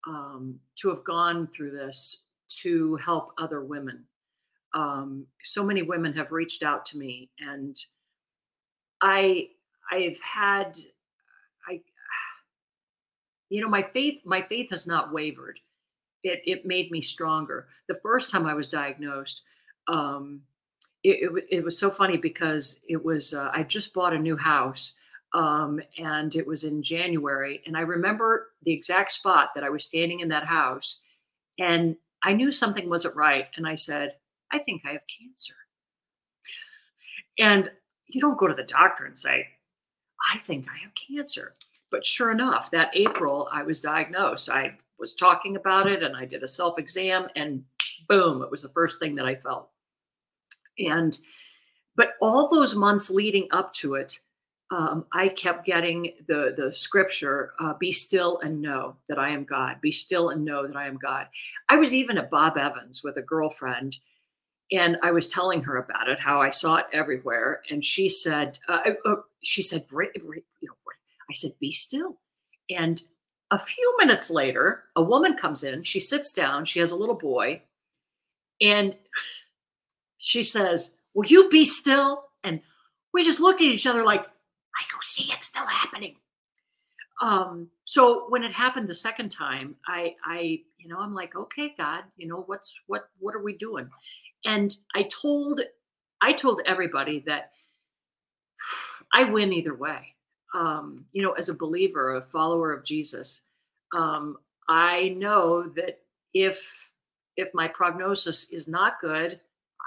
um, 0.07 0.59
to 0.75 0.89
have 0.89 1.03
gone 1.03 1.49
through 1.55 1.71
this 1.71 2.23
to 2.61 2.95
help 2.97 3.31
other 3.37 3.61
women. 3.61 4.05
Um, 4.73 5.27
so 5.43 5.63
many 5.63 5.81
women 5.81 6.13
have 6.13 6.31
reached 6.31 6.61
out 6.61 6.85
to 6.87 6.97
me, 6.97 7.29
and 7.39 7.75
I 9.01 9.47
I've 9.91 10.19
had 10.19 10.77
I 11.67 11.81
you 13.49 13.61
know 13.61 13.69
my 13.69 13.81
faith 13.81 14.21
my 14.25 14.41
faith 14.41 14.69
has 14.71 14.85
not 14.85 15.13
wavered. 15.13 15.59
It 16.23 16.41
it 16.45 16.65
made 16.65 16.91
me 16.91 17.01
stronger. 17.01 17.67
The 17.87 17.99
first 18.03 18.29
time 18.29 18.45
I 18.45 18.53
was 18.53 18.67
diagnosed. 18.67 19.41
Um, 19.87 20.41
it, 21.03 21.19
it, 21.21 21.57
it 21.59 21.63
was 21.63 21.77
so 21.77 21.91
funny 21.91 22.17
because 22.17 22.81
it 22.89 23.05
was 23.05 23.33
uh, 23.33 23.51
I 23.53 23.61
just 23.61 23.93
bought 23.93 24.13
a 24.13 24.19
new 24.19 24.35
house 24.35 24.95
um, 25.35 25.81
and 25.97 26.33
it 26.33 26.47
was 26.47 26.63
in 26.63 26.81
January 26.81 27.61
and 27.67 27.75
I 27.75 27.81
remember 27.81 28.51
the 28.63 28.71
exact 28.71 29.11
spot 29.11 29.49
that 29.53 29.65
I 29.65 29.69
was 29.69 29.83
standing 29.83 30.21
in 30.21 30.29
that 30.29 30.45
house 30.45 31.01
and 31.59 31.97
I 32.23 32.31
knew 32.31 32.53
something 32.53 32.89
wasn't 32.89 33.17
right 33.17 33.47
and 33.57 33.67
I 33.67 33.75
said 33.75 34.15
I 34.53 34.59
think 34.59 34.83
I 34.85 34.93
have 34.93 35.01
cancer. 35.19 35.55
And 37.37 37.69
you 38.07 38.21
don't 38.21 38.37
go 38.37 38.47
to 38.47 38.53
the 38.53 38.63
doctor 38.63 39.05
and 39.05 39.19
say 39.19 39.47
I 40.33 40.39
think 40.39 40.67
I 40.69 40.81
have 40.83 40.93
cancer. 40.95 41.53
But 41.91 42.05
sure 42.05 42.31
enough 42.31 42.71
that 42.71 42.95
April 42.95 43.49
I 43.51 43.63
was 43.63 43.81
diagnosed. 43.81 44.49
I 44.49 44.77
was 44.97 45.13
talking 45.13 45.57
about 45.57 45.87
it 45.87 46.01
and 46.01 46.15
I 46.15 46.23
did 46.23 46.43
a 46.43 46.47
self 46.47 46.79
exam 46.79 47.27
and 47.35 47.65
boom 48.07 48.41
it 48.41 48.51
was 48.51 48.61
the 48.61 48.69
first 48.69 49.01
thing 49.01 49.15
that 49.15 49.25
I 49.25 49.35
felt. 49.35 49.69
And 50.79 51.19
but 51.97 52.13
all 52.21 52.47
those 52.47 52.73
months 52.73 53.09
leading 53.09 53.49
up 53.51 53.73
to 53.73 53.95
it 53.95 54.19
um, 54.75 55.05
i 55.13 55.27
kept 55.27 55.65
getting 55.65 56.13
the 56.27 56.53
the 56.57 56.71
scripture 56.73 57.53
uh, 57.59 57.73
be 57.73 57.91
still 57.91 58.39
and 58.39 58.61
know 58.61 58.95
that 59.07 59.19
i 59.19 59.29
am 59.29 59.43
god 59.43 59.79
be 59.81 59.91
still 59.91 60.29
and 60.29 60.43
know 60.43 60.67
that 60.67 60.75
i 60.75 60.87
am 60.87 60.97
god. 60.97 61.27
I 61.69 61.77
was 61.77 61.93
even 61.93 62.17
at 62.17 62.29
bob 62.29 62.57
evans 62.57 63.01
with 63.03 63.17
a 63.17 63.21
girlfriend 63.21 63.97
and 64.71 64.97
i 65.03 65.11
was 65.11 65.29
telling 65.29 65.61
her 65.63 65.77
about 65.77 66.09
it 66.09 66.19
how 66.19 66.41
i 66.41 66.49
saw 66.49 66.75
it 66.77 66.85
everywhere 66.91 67.61
and 67.69 67.83
she 67.83 68.09
said 68.09 68.59
uh, 68.67 68.81
uh, 69.05 69.15
she 69.43 69.61
said 69.61 69.85
"Ra- 69.91 70.07
ra- 70.23 70.37
you 70.61 70.67
know 70.67 70.75
i 71.29 71.33
said 71.33 71.51
be 71.59 71.71
still. 71.71 72.17
And 72.69 73.01
a 73.51 73.59
few 73.59 73.95
minutes 73.99 74.31
later 74.31 74.85
a 74.95 75.03
woman 75.03 75.37
comes 75.37 75.63
in 75.63 75.83
she 75.83 75.99
sits 75.99 76.33
down 76.33 76.65
she 76.65 76.79
has 76.79 76.91
a 76.91 76.97
little 76.97 77.15
boy 77.15 77.61
and 78.61 78.95
she 80.17 80.43
says, 80.43 80.95
Will 81.13 81.25
you 81.25 81.49
be 81.49 81.65
still? 81.65 82.23
And 82.43 82.61
we 83.13 83.23
just 83.23 83.39
looked 83.39 83.61
at 83.61 83.67
each 83.67 83.87
other 83.87 84.03
like, 84.03 84.25
I 84.77 84.83
go 84.91 84.97
see 85.01 85.31
it's 85.31 85.47
still 85.47 85.65
happening. 85.65 86.15
Um, 87.21 87.69
so 87.85 88.25
when 88.29 88.43
it 88.43 88.51
happened 88.51 88.89
the 88.89 88.95
second 88.95 89.29
time, 89.29 89.75
I 89.87 90.15
I, 90.25 90.59
you 90.77 90.87
know, 90.87 90.99
I'm 90.99 91.13
like, 91.13 91.35
okay, 91.35 91.73
God, 91.77 92.03
you 92.17 92.27
know, 92.27 92.43
what's 92.45 92.73
what 92.87 93.09
what 93.19 93.35
are 93.35 93.43
we 93.43 93.53
doing? 93.53 93.89
And 94.43 94.75
I 94.93 95.03
told 95.03 95.61
I 96.21 96.33
told 96.33 96.61
everybody 96.65 97.23
that 97.25 97.51
I 99.13 99.25
win 99.25 99.53
either 99.53 99.75
way. 99.75 100.15
Um, 100.53 101.05
you 101.11 101.21
know, 101.21 101.33
as 101.33 101.49
a 101.49 101.53
believer, 101.53 102.15
a 102.15 102.21
follower 102.21 102.71
of 102.71 102.85
Jesus, 102.85 103.43
um, 103.95 104.37
I 104.67 105.09
know 105.17 105.63
that 105.75 105.99
if 106.33 106.91
if 107.37 107.49
my 107.53 107.67
prognosis 107.67 108.51
is 108.51 108.67
not 108.67 109.01
good, 109.01 109.39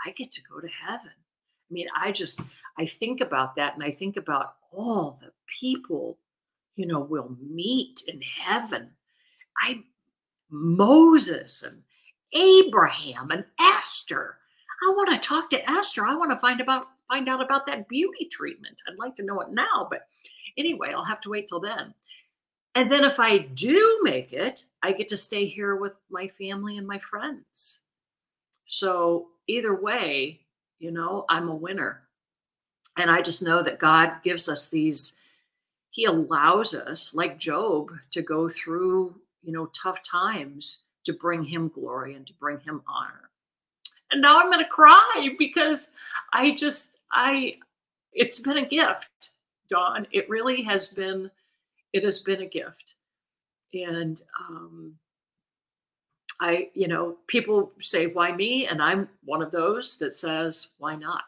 I 0.06 0.10
get 0.12 0.30
to 0.32 0.42
go 0.42 0.60
to 0.60 0.68
heaven. 0.86 1.10
I 1.10 1.72
mean, 1.72 1.86
I 1.96 2.12
just 2.12 2.40
I 2.78 2.86
think 2.86 3.20
about 3.20 3.56
that 3.56 3.74
and 3.74 3.82
I 3.82 3.90
think 3.90 4.16
about 4.16 4.54
all 4.72 5.18
the 5.20 5.32
people, 5.60 6.18
you 6.76 6.86
know, 6.86 7.00
will 7.00 7.36
meet 7.40 8.02
in 8.06 8.20
heaven. 8.22 8.90
I 9.60 9.82
Moses 10.50 11.62
and 11.62 11.82
Abraham 12.32 13.30
and 13.30 13.44
Esther. 13.60 14.36
I 14.86 14.92
want 14.92 15.10
to 15.10 15.18
talk 15.18 15.50
to 15.50 15.70
Esther. 15.70 16.04
I 16.06 16.14
want 16.14 16.30
to 16.30 16.38
find 16.38 16.60
about 16.60 16.86
find 17.08 17.28
out 17.28 17.42
about 17.42 17.66
that 17.66 17.88
beauty 17.88 18.26
treatment. 18.30 18.80
I'd 18.86 18.98
like 18.98 19.14
to 19.16 19.24
know 19.24 19.40
it 19.40 19.50
now, 19.50 19.86
but 19.90 20.02
anyway, 20.56 20.92
I'll 20.94 21.04
have 21.04 21.20
to 21.22 21.30
wait 21.30 21.48
till 21.48 21.60
then. 21.60 21.94
And 22.74 22.92
then 22.92 23.02
if 23.02 23.18
I 23.18 23.38
do 23.38 24.00
make 24.02 24.32
it, 24.32 24.64
I 24.82 24.92
get 24.92 25.08
to 25.08 25.16
stay 25.16 25.46
here 25.46 25.74
with 25.74 25.94
my 26.10 26.28
family 26.28 26.76
and 26.76 26.86
my 26.86 26.98
friends. 26.98 27.80
So 28.66 29.28
either 29.48 29.80
way, 29.80 30.40
you 30.78 30.90
know, 30.90 31.24
I'm 31.28 31.48
a 31.48 31.54
winner. 31.54 32.02
And 32.98 33.10
I 33.10 33.22
just 33.22 33.42
know 33.42 33.62
that 33.62 33.78
God 33.78 34.22
gives 34.24 34.48
us 34.48 34.68
these, 34.68 35.16
He 35.90 36.04
allows 36.04 36.74
us, 36.74 37.14
like 37.14 37.38
Job, 37.38 37.92
to 38.10 38.22
go 38.22 38.48
through, 38.48 39.20
you 39.42 39.52
know, 39.52 39.66
tough 39.66 40.02
times 40.02 40.80
to 41.04 41.12
bring 41.12 41.44
Him 41.44 41.68
glory 41.68 42.14
and 42.14 42.26
to 42.26 42.32
bring 42.34 42.58
Him 42.58 42.82
honor. 42.88 43.30
And 44.10 44.20
now 44.20 44.40
I'm 44.40 44.50
going 44.50 44.64
to 44.64 44.68
cry 44.68 45.28
because 45.38 45.92
I 46.32 46.54
just, 46.54 46.98
I, 47.12 47.58
it's 48.12 48.40
been 48.40 48.56
a 48.56 48.66
gift, 48.66 49.30
Dawn. 49.70 50.08
It 50.10 50.28
really 50.28 50.62
has 50.64 50.88
been, 50.88 51.30
it 51.92 52.02
has 52.02 52.18
been 52.18 52.42
a 52.42 52.46
gift. 52.46 52.96
And, 53.72 54.20
um, 54.48 54.94
I, 56.40 56.70
you 56.74 56.88
know, 56.88 57.16
people 57.26 57.72
say, 57.80 58.06
why 58.06 58.32
me? 58.32 58.66
And 58.66 58.82
I'm 58.82 59.08
one 59.24 59.42
of 59.42 59.50
those 59.50 59.98
that 59.98 60.16
says, 60.16 60.68
why 60.78 60.94
not? 60.94 61.22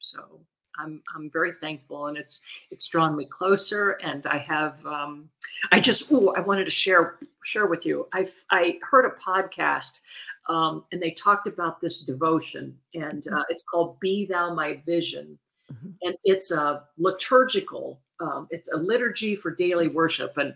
So 0.00 0.40
I'm, 0.78 1.02
I'm 1.14 1.30
very 1.30 1.52
thankful 1.60 2.06
and 2.06 2.16
it's, 2.16 2.40
it's 2.70 2.86
drawn 2.88 3.16
me 3.16 3.24
closer. 3.24 3.92
And 4.02 4.26
I 4.26 4.38
have, 4.38 4.84
um, 4.86 5.28
I 5.72 5.80
just, 5.80 6.12
oh, 6.12 6.32
I 6.36 6.40
wanted 6.40 6.64
to 6.64 6.70
share, 6.70 7.16
share 7.44 7.66
with 7.66 7.84
you. 7.84 8.06
I've, 8.12 8.34
I 8.50 8.78
heard 8.82 9.04
a 9.06 9.10
podcast 9.20 10.00
um, 10.48 10.84
and 10.92 11.02
they 11.02 11.10
talked 11.10 11.46
about 11.46 11.80
this 11.80 12.00
devotion, 12.00 12.76
and 12.94 13.22
uh, 13.32 13.44
it's 13.50 13.62
called 13.62 14.00
"Be 14.00 14.24
Thou 14.26 14.54
My 14.54 14.80
Vision," 14.86 15.38
Mhm. 15.70 15.94
and 16.02 16.16
it's 16.24 16.50
a 16.50 16.84
liturgical. 16.96 18.00
Um, 18.20 18.48
it's 18.50 18.72
a 18.72 18.76
liturgy 18.76 19.36
for 19.36 19.50
daily 19.50 19.88
worship, 19.88 20.38
and 20.38 20.54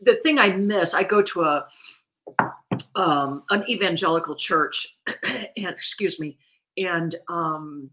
the 0.00 0.16
thing 0.22 0.38
I 0.38 0.50
miss, 0.50 0.94
I 0.94 1.02
go 1.02 1.22
to 1.22 1.42
a 1.42 1.66
um, 2.94 3.42
an 3.50 3.68
evangelical 3.68 4.36
church, 4.36 4.96
and 5.24 5.50
excuse 5.56 6.20
me, 6.20 6.38
and 6.76 7.16
um, 7.28 7.90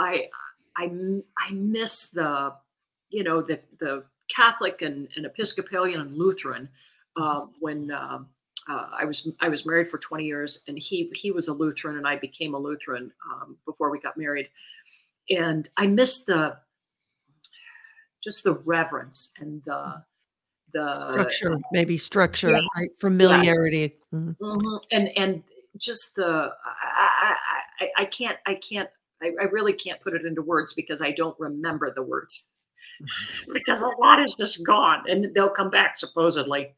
I 0.00 0.28
I 0.76 0.90
I 1.38 1.52
miss 1.52 2.10
the 2.10 2.54
you 3.10 3.22
know 3.22 3.42
the 3.42 3.60
the 3.78 4.04
Catholic 4.34 4.82
and, 4.82 5.08
and 5.16 5.26
Episcopalian 5.26 6.00
and 6.00 6.16
Lutheran 6.16 6.68
uh, 7.16 7.46
when 7.60 7.92
um 7.92 8.28
uh, 8.68 8.88
I 8.92 9.04
was 9.04 9.28
I 9.40 9.48
was 9.48 9.64
married 9.64 9.88
for 9.88 9.98
20 9.98 10.24
years 10.24 10.62
and 10.68 10.78
he 10.78 11.10
he 11.14 11.30
was 11.30 11.48
a 11.48 11.52
Lutheran 11.52 11.96
and 11.96 12.06
I 12.06 12.16
became 12.16 12.54
a 12.54 12.58
Lutheran 12.58 13.12
um, 13.32 13.56
before 13.64 13.90
we 13.90 14.00
got 14.00 14.16
married 14.16 14.48
and 15.28 15.68
I 15.76 15.86
miss 15.86 16.24
the 16.24 16.56
just 18.22 18.44
the 18.44 18.52
reverence 18.52 19.32
and 19.38 19.62
the 19.64 20.02
the 20.72 20.94
structure, 20.94 21.58
maybe 21.72 21.98
structure, 21.98 22.50
yeah. 22.50 22.60
right? 22.76 22.90
Familiarity. 23.00 23.96
Mhm. 24.14 24.36
Mhm. 24.40 24.80
and 24.92 25.08
and 25.16 25.42
just 25.76 26.14
the 26.14 26.52
I, 26.64 27.34
I, 27.80 27.84
I, 27.84 28.02
I 28.02 28.04
can't 28.04 28.38
I 28.46 28.54
can't 28.54 28.90
I, 29.22 29.32
I 29.40 29.44
really 29.44 29.72
can't 29.72 30.00
put 30.00 30.14
it 30.14 30.24
into 30.24 30.42
words 30.42 30.72
because 30.74 31.02
I 31.02 31.10
don't 31.10 31.38
remember 31.38 31.92
the 31.92 32.02
words 32.02 32.48
because 33.52 33.82
a 33.82 33.88
lot 34.00 34.20
is 34.22 34.34
just 34.34 34.64
gone 34.64 35.04
and 35.08 35.34
they'll 35.34 35.50
come 35.50 35.70
back 35.70 35.98
supposedly 35.98 36.74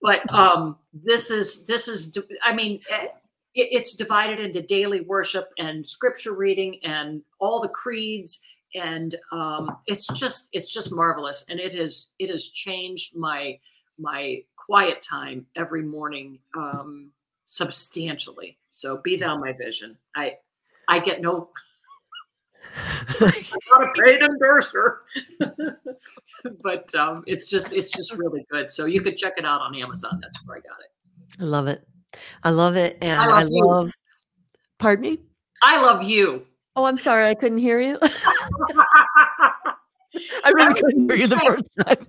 but 0.00 0.32
um 0.32 0.76
this 0.92 1.30
is 1.30 1.66
this 1.66 1.88
is 1.88 2.16
I 2.42 2.54
mean 2.54 2.80
eh, 2.90 3.08
it, 3.54 3.68
it's 3.72 3.96
divided 3.96 4.40
into 4.40 4.62
daily 4.62 5.00
worship 5.00 5.50
and 5.58 5.86
scripture 5.86 6.32
reading 6.32 6.78
and 6.82 7.22
all 7.38 7.60
the 7.60 7.68
creeds 7.68 8.42
and 8.74 9.14
um 9.32 9.76
it's 9.86 10.06
just 10.08 10.48
it's 10.52 10.72
just 10.72 10.94
marvelous 10.94 11.44
and 11.50 11.60
it 11.60 11.74
has 11.74 12.12
it 12.18 12.30
has 12.30 12.48
changed 12.48 13.14
my 13.16 13.58
my 13.98 14.42
quiet 14.68 15.00
time 15.00 15.46
every 15.56 15.82
morning 15.82 16.38
um, 16.56 17.10
substantially. 17.46 18.58
So 18.70 18.98
be 18.98 19.16
thou 19.16 19.36
my 19.36 19.52
vision. 19.52 19.96
I 20.14 20.36
I 20.88 21.00
get 21.00 21.20
no 21.20 21.50
I'm 23.20 23.32
not 23.70 23.82
a 23.82 23.92
paid 24.02 24.20
endorser. 24.20 25.00
but 26.62 26.94
um, 26.94 27.24
it's 27.26 27.48
just 27.48 27.72
it's 27.72 27.90
just 27.90 28.12
really 28.12 28.46
good. 28.50 28.70
So 28.70 28.84
you 28.86 29.00
could 29.00 29.16
check 29.16 29.34
it 29.36 29.44
out 29.44 29.60
on 29.60 29.74
Amazon. 29.74 30.20
That's 30.22 30.38
where 30.46 30.58
I 30.58 30.60
got 30.60 30.78
it. 30.80 30.86
I 31.40 31.44
love 31.44 31.66
it. 31.66 31.84
I 32.42 32.50
love 32.50 32.76
it. 32.76 32.98
And 33.02 33.20
I 33.20 33.42
love 33.42 33.48
love, 33.50 33.92
pardon 34.78 35.02
me? 35.02 35.18
I 35.62 35.80
love 35.80 36.02
you. 36.02 36.44
Oh, 36.76 36.84
I'm 36.84 36.98
sorry. 36.98 37.26
I 37.26 37.34
couldn't 37.34 37.58
hear 37.58 37.80
you. 37.80 37.98
I 38.02 38.82
really 40.46 40.74
couldn't 40.74 41.10
hear 41.10 41.18
you 41.18 41.26
the 41.26 41.40
first 41.40 41.70
time. 41.84 42.06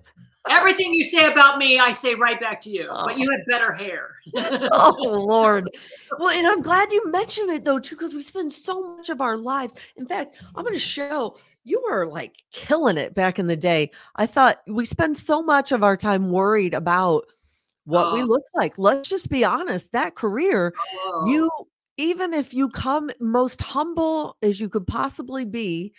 Everything 0.49 0.93
you 0.93 1.03
say 1.03 1.31
about 1.31 1.57
me, 1.57 1.79
I 1.79 1.91
say 1.91 2.15
right 2.15 2.39
back 2.39 2.61
to 2.61 2.69
you. 2.69 2.87
Oh. 2.89 3.05
But 3.05 3.17
you 3.17 3.29
oh. 3.29 3.37
have 3.37 3.45
better 3.47 3.73
hair. 3.73 4.15
oh 4.71 4.95
Lord. 4.99 5.69
Well, 6.17 6.29
and 6.29 6.47
I'm 6.47 6.61
glad 6.61 6.91
you 6.91 7.09
mentioned 7.11 7.51
it 7.51 7.65
though, 7.65 7.79
too, 7.79 7.95
because 7.95 8.13
we 8.13 8.21
spend 8.21 8.51
so 8.51 8.95
much 8.95 9.09
of 9.09 9.21
our 9.21 9.37
lives. 9.37 9.75
In 9.95 10.05
fact, 10.05 10.35
I'm 10.55 10.63
going 10.63 10.73
to 10.73 10.79
show 10.79 11.37
you 11.63 11.81
were 11.89 12.07
like 12.07 12.43
killing 12.51 12.97
it 12.97 13.13
back 13.13 13.39
in 13.39 13.47
the 13.47 13.57
day. 13.57 13.91
I 14.15 14.25
thought 14.25 14.61
we 14.67 14.85
spend 14.85 15.17
so 15.17 15.41
much 15.41 15.71
of 15.71 15.83
our 15.83 15.97
time 15.97 16.31
worried 16.31 16.73
about 16.73 17.25
what 17.85 18.13
we 18.13 18.23
Oh. 18.23 18.25
look 18.25 18.43
like. 18.53 18.77
Let's 18.77 19.09
just 19.09 19.29
be 19.29 19.43
honest. 19.43 19.91
That 19.91 20.15
career, 20.15 20.73
Oh. 20.95 21.25
you 21.27 21.49
even 21.97 22.33
if 22.33 22.53
you 22.53 22.69
come 22.69 23.11
most 23.19 23.61
humble 23.61 24.37
as 24.41 24.59
you 24.61 24.69
could 24.69 24.87
possibly 24.87 25.43
be, 25.43 25.93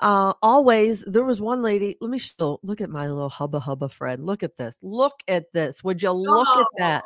uh 0.00 0.32
always 0.42 1.02
there 1.06 1.24
was 1.24 1.40
one 1.40 1.62
lady 1.62 1.96
let 2.00 2.10
me 2.10 2.18
still 2.18 2.60
look 2.62 2.80
at 2.80 2.90
my 2.90 3.08
little 3.08 3.28
hubba 3.28 3.60
hubba 3.60 3.88
friend 3.88 4.24
look 4.26 4.42
at 4.42 4.56
this 4.56 4.78
look 4.82 5.14
at 5.28 5.44
this 5.52 5.84
would 5.84 6.02
you 6.02 6.10
look 6.10 6.48
at 6.56 6.66
that 6.78 7.04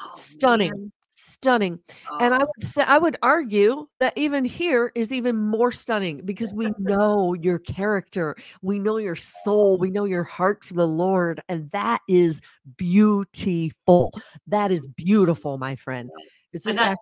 Oh, 0.00 0.08
stunning 0.16 0.70
man. 0.70 0.92
stunning 1.10 1.80
and 2.20 2.32
i 2.32 2.38
Oh, 2.38 2.46
would 2.46 2.64
say 2.68 2.82
i 2.86 2.96
would 2.96 3.16
argue 3.20 3.88
that 3.98 4.16
even 4.16 4.44
here 4.44 4.92
is 4.94 5.12
even 5.12 5.36
more 5.36 5.72
stunning 5.72 6.20
because 6.24 6.54
we 6.54 6.72
know 6.78 7.34
your 7.34 7.58
character 7.58 8.36
we 8.62 8.78
know 8.78 8.98
your 8.98 9.16
soul 9.16 9.76
we 9.76 9.90
know 9.90 10.04
your 10.04 10.22
heart 10.22 10.62
for 10.62 10.74
the 10.74 10.86
lord 10.86 11.42
and 11.48 11.68
that 11.72 12.00
is 12.08 12.40
beautiful 12.76 14.12
that 14.46 14.70
is 14.70 14.86
beautiful 14.86 15.58
my 15.58 15.74
friend 15.74 16.08
is 16.52 16.62
this 16.62 16.76
that, 16.76 16.96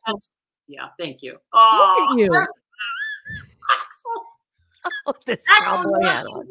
yeah. 0.68 0.88
Thank 0.98 1.22
you. 1.22 1.38
Oh, 1.52 2.14
you. 2.16 2.28
there's 2.30 2.52
Axel. 3.70 4.12
this 5.26 5.45
Axel 5.59 5.76
cowboy 5.84 6.05
hat 6.05 6.24
on. 6.26 6.47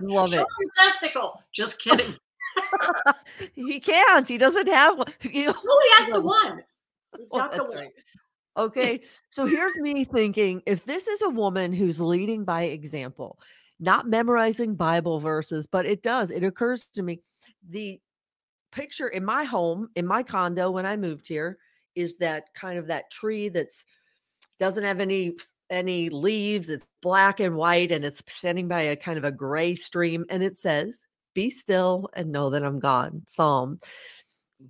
love 0.00 0.30
Show 0.30 0.40
it 0.42 0.46
your 0.60 0.70
testicle. 0.76 1.42
Just 1.52 1.78
kidding. 1.82 2.14
he 3.54 3.78
can't 3.80 4.26
he 4.26 4.36
doesn't 4.38 4.68
have 4.68 4.98
one 4.98 5.06
you 5.22 5.44
know 5.46 5.52
No, 5.64 5.78
he 5.82 6.02
has 6.04 6.12
the 6.12 6.20
one. 6.20 6.62
He's 7.18 7.30
Oh, 7.32 7.38
got 7.38 7.50
the 7.52 7.56
that's 7.58 7.70
one. 7.70 7.78
right. 7.78 7.92
Okay. 8.56 9.00
So 9.30 9.46
here's 9.46 9.76
me 9.76 10.04
thinking 10.04 10.62
if 10.66 10.84
this 10.84 11.06
is 11.06 11.22
a 11.22 11.28
woman 11.30 11.72
who's 11.72 12.00
leading 12.00 12.44
by 12.44 12.62
example, 12.62 13.38
not 13.78 14.08
memorizing 14.08 14.74
Bible 14.74 15.20
verses, 15.20 15.66
but 15.66 15.86
it 15.86 16.02
does, 16.02 16.30
it 16.30 16.44
occurs 16.44 16.86
to 16.88 17.02
me 17.02 17.20
the 17.68 18.00
picture 18.72 19.08
in 19.08 19.24
my 19.24 19.44
home, 19.44 19.88
in 19.96 20.06
my 20.06 20.22
condo 20.22 20.70
when 20.70 20.86
I 20.86 20.96
moved 20.96 21.26
here, 21.26 21.58
is 21.94 22.16
that 22.18 22.52
kind 22.54 22.78
of 22.78 22.86
that 22.88 23.10
tree 23.10 23.48
that's 23.48 23.84
doesn't 24.60 24.84
have 24.84 25.00
any 25.00 25.32
any 25.70 26.10
leaves 26.10 26.68
it's 26.68 26.84
black 27.00 27.40
and 27.40 27.56
white 27.56 27.90
and 27.90 28.04
it's 28.04 28.22
standing 28.26 28.68
by 28.68 28.82
a 28.82 28.96
kind 28.96 29.16
of 29.16 29.24
a 29.24 29.32
gray 29.32 29.74
stream 29.74 30.24
and 30.28 30.42
it 30.42 30.58
says 30.58 31.06
be 31.34 31.48
still 31.48 32.10
and 32.12 32.30
know 32.30 32.50
that 32.50 32.64
i'm 32.64 32.78
god 32.78 33.22
psalm. 33.26 33.78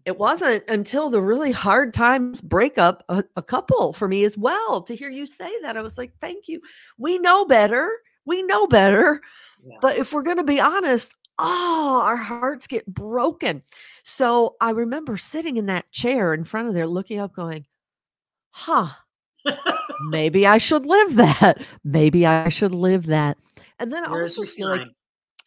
It 0.04 0.12
mm-hmm. 0.12 0.20
wasn't 0.20 0.64
until 0.68 1.10
the 1.10 1.20
really 1.20 1.50
hard 1.50 1.92
times 1.92 2.40
break 2.40 2.78
up 2.78 3.02
a, 3.08 3.24
a 3.34 3.42
couple 3.42 3.92
for 3.92 4.06
me 4.06 4.24
as 4.24 4.38
well 4.38 4.82
to 4.82 4.94
hear 4.94 5.10
you 5.10 5.26
say 5.26 5.50
that 5.62 5.76
i 5.76 5.82
was 5.82 5.98
like 5.98 6.12
thank 6.20 6.48
you. 6.48 6.60
We 6.96 7.18
know 7.18 7.44
better 7.44 7.90
we 8.24 8.42
know 8.42 8.66
better 8.66 9.20
Yeah. 9.64 9.78
but 9.80 9.96
if 9.96 10.12
we're 10.12 10.22
going 10.22 10.36
to 10.36 10.44
be 10.44 10.60
honest 10.60 11.16
oh 11.38 12.02
our 12.04 12.16
hearts 12.16 12.66
get 12.66 12.86
broken. 12.86 13.62
So 14.04 14.56
i 14.60 14.70
remember 14.70 15.16
sitting 15.16 15.56
in 15.56 15.66
that 15.66 15.90
chair 15.90 16.34
in 16.34 16.44
front 16.44 16.68
of 16.68 16.74
there 16.74 16.86
looking 16.86 17.18
up 17.18 17.34
going 17.34 17.64
huh 18.50 18.90
maybe 20.08 20.46
i 20.46 20.58
should 20.58 20.86
live 20.86 21.16
that. 21.16 21.62
Maybe 21.84 22.26
i 22.26 22.48
should 22.48 22.74
live 22.74 23.06
that. 23.06 23.36
And 23.78 23.92
then 23.92 24.04
i 24.04 24.08
also 24.08 24.44
feel 24.44 24.68
like 24.68 24.88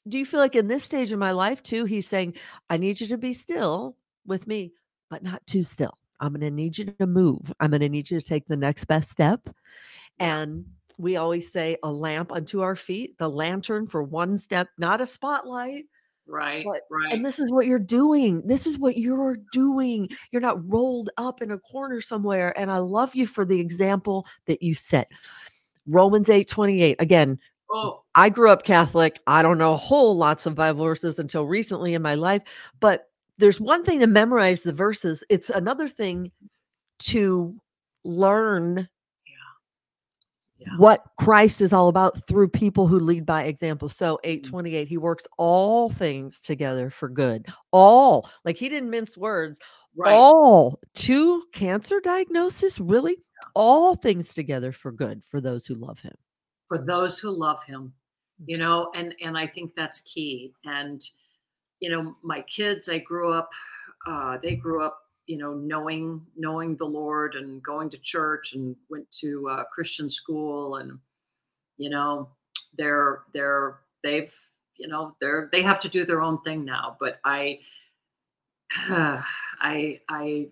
do 0.08 0.20
you 0.20 0.26
feel 0.26 0.40
like 0.40 0.56
in 0.56 0.68
this 0.68 0.84
stage 0.84 1.12
of 1.12 1.20
my 1.20 1.32
life 1.32 1.64
too 1.64 1.86
he's 1.86 2.08
saying 2.08 2.36
i 2.70 2.78
need 2.78 3.00
you 3.00 3.08
to 3.08 3.18
be 3.18 3.34
still 3.34 3.96
with 4.26 4.48
me 4.48 4.74
but 5.14 5.22
not 5.22 5.46
too 5.46 5.62
still. 5.62 5.94
I'm 6.20 6.34
going 6.34 6.42
to 6.42 6.50
need 6.50 6.76
you 6.76 6.86
to 6.86 7.06
move. 7.06 7.54
I'm 7.60 7.70
going 7.70 7.82
to 7.82 7.90
need 7.90 8.10
you 8.10 8.20
to 8.20 8.26
take 8.26 8.48
the 8.48 8.58
next 8.58 8.86
best 8.86 9.12
step. 9.12 9.48
And 10.18 10.66
we 10.98 11.18
always 11.18 11.52
say 11.52 11.78
a 11.84 11.92
lamp 11.92 12.32
unto 12.32 12.62
our 12.62 12.76
feet 12.76 13.18
the 13.20 13.30
lantern 13.30 13.86
for 13.86 14.02
one 14.02 14.38
step 14.38 14.70
not 14.78 15.02
a 15.02 15.06
spotlight 15.06 15.86
right, 16.28 16.66
But- 16.66 16.82
right. 16.90 17.14
and 17.14 17.26
this 17.26 17.40
is 17.40 17.52
what 17.52 17.66
you're 17.66 17.80
doing. 17.80 18.42
This 18.46 18.66
is 18.68 18.78
what 18.80 18.98
you're 18.98 19.38
doing. 19.52 20.10
You're 20.32 20.42
not 20.42 20.68
rolled 20.70 21.10
up 21.18 21.42
in 21.42 21.52
a 21.52 21.60
corner 21.60 22.02
somewhere. 22.02 22.58
And 22.60 22.72
I 22.72 22.78
love 22.78 23.16
you 23.16 23.26
for 23.28 23.46
the 23.46 23.60
example 23.60 24.26
that 24.46 24.62
you 24.62 24.76
set. 24.76 25.10
Romans 25.86 26.30
8 26.30 26.48
28. 26.48 26.98
Again, 27.00 27.40
oh, 27.72 28.04
I 28.16 28.30
grew 28.30 28.50
up 28.50 28.64
Catholic. 28.64 29.20
I 29.28 29.42
don't 29.42 29.58
know 29.58 29.74
a 29.74 29.78
whole 29.78 30.16
lots 30.16 30.46
of 30.46 30.56
Bible 30.56 30.84
verses 30.86 31.20
until 31.20 31.46
recently 31.46 31.94
in 31.94 32.02
my 32.02 32.16
life, 32.16 32.72
but 32.80 33.10
there's 33.38 33.60
one 33.60 33.84
thing 33.84 34.00
to 34.00 34.08
memorize 34.08 34.62
the 34.64 34.72
verses. 34.74 35.24
It's 35.30 35.50
another 35.50 35.88
thing 35.88 36.32
to 37.00 37.56
learn 38.06 38.88
Yeah. 40.66 40.78
what 40.78 41.04
Christ 41.20 41.62
is 41.62 41.74
all 41.74 41.88
about 41.90 42.26
through 42.28 42.50
people 42.50 42.88
who 42.88 43.00
lead 43.00 43.26
by 43.26 43.44
example. 43.44 43.90
So 43.90 44.16
Mm-hmm. 44.24 44.30
828, 44.32 44.88
he 44.88 44.98
works 44.98 45.26
all 45.38 45.90
things 45.90 46.40
together 46.40 46.90
for 46.90 47.10
good. 47.10 47.46
All 47.72 48.30
like 48.46 48.58
he 48.58 48.70
didn't 48.70 48.90
mince 48.90 49.18
words. 49.18 49.60
right. 49.96 50.14
All 50.14 50.80
to 50.96 51.44
cancer 51.54 52.00
diagnosis, 52.00 52.80
really? 52.80 53.18
All 53.56 53.96
things 53.96 54.34
together 54.34 54.72
for 54.72 54.92
good 54.92 55.24
for 55.24 55.42
those 55.42 55.66
who 55.66 55.74
love 55.76 56.00
him. 56.00 56.16
for 56.68 56.78
those 56.78 57.20
who 57.20 57.30
love 57.30 57.62
him 57.66 57.94
you 58.48 58.58
know 58.58 58.90
and 58.96 59.14
and 59.22 59.38
i 59.38 59.46
think 59.46 59.72
that's 59.76 60.02
key 60.02 60.52
and 60.66 61.02
you 61.80 61.90
know 61.90 62.16
my 62.24 62.42
kids 62.42 62.90
i 62.90 62.98
grew 62.98 63.32
up 63.32 63.50
uh 64.10 64.38
they 64.42 64.56
grew 64.56 64.84
up 64.84 64.98
you 65.26 65.38
know 65.38 65.54
knowing 65.54 66.26
knowing 66.36 66.76
the 66.76 66.86
lord 66.86 67.36
and 67.36 67.64
going 67.64 67.90
to 67.90 67.98
church 67.98 68.54
and 68.54 68.76
went 68.90 69.10
to 69.12 69.48
uh, 69.50 69.64
christian 69.74 70.10
school 70.10 70.76
and 70.76 71.00
you 71.78 71.90
know 71.90 72.30
they're 72.78 73.22
they're 73.34 73.80
they've 74.04 74.34
you 74.78 74.88
know 74.88 75.16
they're 75.22 75.50
they 75.52 75.62
have 75.62 75.80
to 75.80 75.90
do 75.90 76.06
their 76.06 76.22
own 76.22 76.42
thing 76.42 76.66
now 76.66 76.98
but 77.00 77.20
i 77.24 77.60
I 79.62 80.00
I 80.10 80.48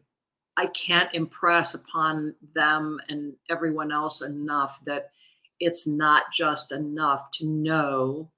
I 0.58 0.68
can't 0.68 1.14
impress 1.14 1.74
upon 1.74 2.36
them 2.54 3.00
and 3.10 3.34
everyone 3.50 3.92
else 3.92 4.22
enough 4.22 4.80
that 4.86 5.12
it's 5.60 5.88
not 5.88 6.24
just 6.34 6.72
enough 6.72 7.32
to 7.32 7.46
know 7.46 8.30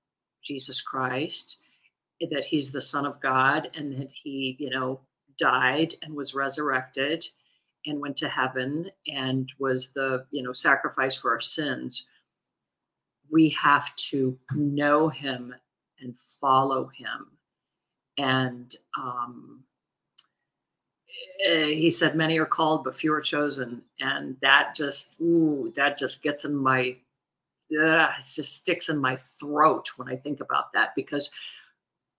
Jesus 0.43 0.81
Christ, 0.81 1.59
that 2.19 2.45
he's 2.45 2.71
the 2.71 2.81
Son 2.81 3.05
of 3.05 3.21
God, 3.21 3.69
and 3.73 3.99
that 3.99 4.09
he, 4.23 4.55
you 4.59 4.69
know, 4.69 5.01
died 5.38 5.95
and 6.01 6.13
was 6.15 6.34
resurrected 6.34 7.25
and 7.86 7.99
went 7.99 8.17
to 8.17 8.29
heaven 8.29 8.89
and 9.07 9.51
was 9.59 9.91
the, 9.93 10.25
you 10.31 10.41
know, 10.41 10.53
sacrifice 10.53 11.15
for 11.15 11.31
our 11.31 11.39
sins. 11.39 12.05
We 13.31 13.49
have 13.49 13.93
to 13.95 14.38
know 14.53 15.09
him 15.09 15.55
and 15.99 16.15
follow 16.19 16.91
him. 16.95 17.38
And 18.17 18.75
um, 18.97 19.63
he 21.43 21.89
said, 21.89 22.15
Many 22.15 22.38
are 22.38 22.45
called, 22.45 22.84
but 22.84 22.95
few 22.95 23.13
are 23.13 23.21
chosen. 23.21 23.81
And 23.99 24.38
that 24.41 24.75
just, 24.75 25.19
ooh, 25.19 25.73
that 25.75 25.97
just 25.97 26.21
gets 26.21 26.45
in 26.45 26.55
my 26.55 26.97
uh, 27.71 28.09
it 28.19 28.25
just 28.36 28.55
sticks 28.55 28.89
in 28.89 28.97
my 28.97 29.15
throat 29.39 29.91
when 29.95 30.07
I 30.07 30.15
think 30.15 30.39
about 30.41 30.73
that 30.73 30.93
because 30.95 31.31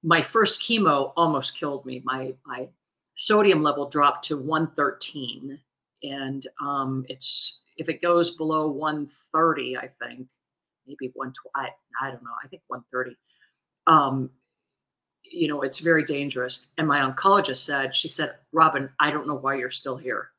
my 0.02 0.22
first 0.22 0.60
chemo 0.60 1.12
almost 1.16 1.56
killed 1.56 1.86
me. 1.86 2.02
My 2.04 2.34
my 2.44 2.68
sodium 3.16 3.62
level 3.62 3.88
dropped 3.88 4.24
to 4.28 4.36
113, 4.36 5.58
and 6.02 6.46
um, 6.60 7.04
it's 7.08 7.60
if 7.76 7.88
it 7.88 8.02
goes 8.02 8.32
below 8.32 8.68
130, 8.68 9.76
I 9.76 9.88
think 9.88 10.28
maybe 10.86 11.10
120. 11.14 11.50
I, 11.54 12.06
I 12.06 12.10
don't 12.10 12.22
know. 12.22 12.30
I 12.42 12.48
think 12.48 12.62
130. 12.68 13.16
Um, 13.86 14.30
you 15.24 15.48
know, 15.48 15.62
it's 15.62 15.78
very 15.78 16.04
dangerous. 16.04 16.66
And 16.78 16.86
my 16.86 17.00
oncologist 17.00 17.64
said, 17.64 17.94
she 17.94 18.08
said, 18.08 18.34
Robin, 18.52 18.90
I 19.00 19.10
don't 19.10 19.26
know 19.26 19.34
why 19.34 19.54
you're 19.56 19.70
still 19.70 19.96
here. 19.96 20.30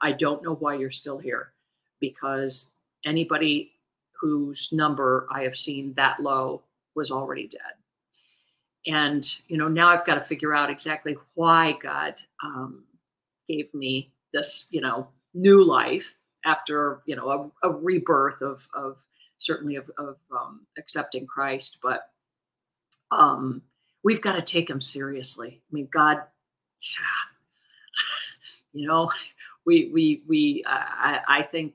I 0.00 0.12
don't 0.12 0.42
know 0.42 0.54
why 0.54 0.74
you're 0.74 0.90
still 0.90 1.18
here 1.18 1.52
because 2.00 2.72
anybody 3.04 3.72
whose 4.20 4.70
number 4.72 5.26
I 5.30 5.42
have 5.42 5.56
seen 5.56 5.94
that 5.94 6.20
low 6.20 6.62
was 6.94 7.10
already 7.10 7.48
dead. 7.48 7.60
And, 8.86 9.24
you 9.48 9.56
know, 9.56 9.68
now 9.68 9.88
I've 9.88 10.04
got 10.04 10.14
to 10.14 10.20
figure 10.20 10.54
out 10.54 10.70
exactly 10.70 11.16
why 11.34 11.72
God 11.72 12.14
um, 12.42 12.84
gave 13.48 13.72
me 13.72 14.12
this, 14.32 14.66
you 14.70 14.80
know, 14.80 15.08
new 15.32 15.64
life 15.64 16.14
after, 16.44 17.00
you 17.06 17.16
know, 17.16 17.52
a, 17.62 17.68
a 17.68 17.70
rebirth 17.70 18.42
of, 18.42 18.68
of 18.74 19.02
certainly 19.38 19.76
of, 19.76 19.90
of 19.98 20.16
um, 20.30 20.66
accepting 20.78 21.26
Christ. 21.26 21.78
But 21.82 22.10
um, 23.10 23.62
we've 24.02 24.20
got 24.20 24.34
to 24.34 24.42
take 24.42 24.68
him 24.68 24.80
seriously. 24.80 25.62
I 25.62 25.74
mean, 25.74 25.88
God, 25.92 26.22
you 28.74 28.86
know, 28.86 29.10
we, 29.64 29.90
we, 29.92 30.22
we, 30.26 30.64
I, 30.66 31.20
I 31.26 31.42
think 31.42 31.74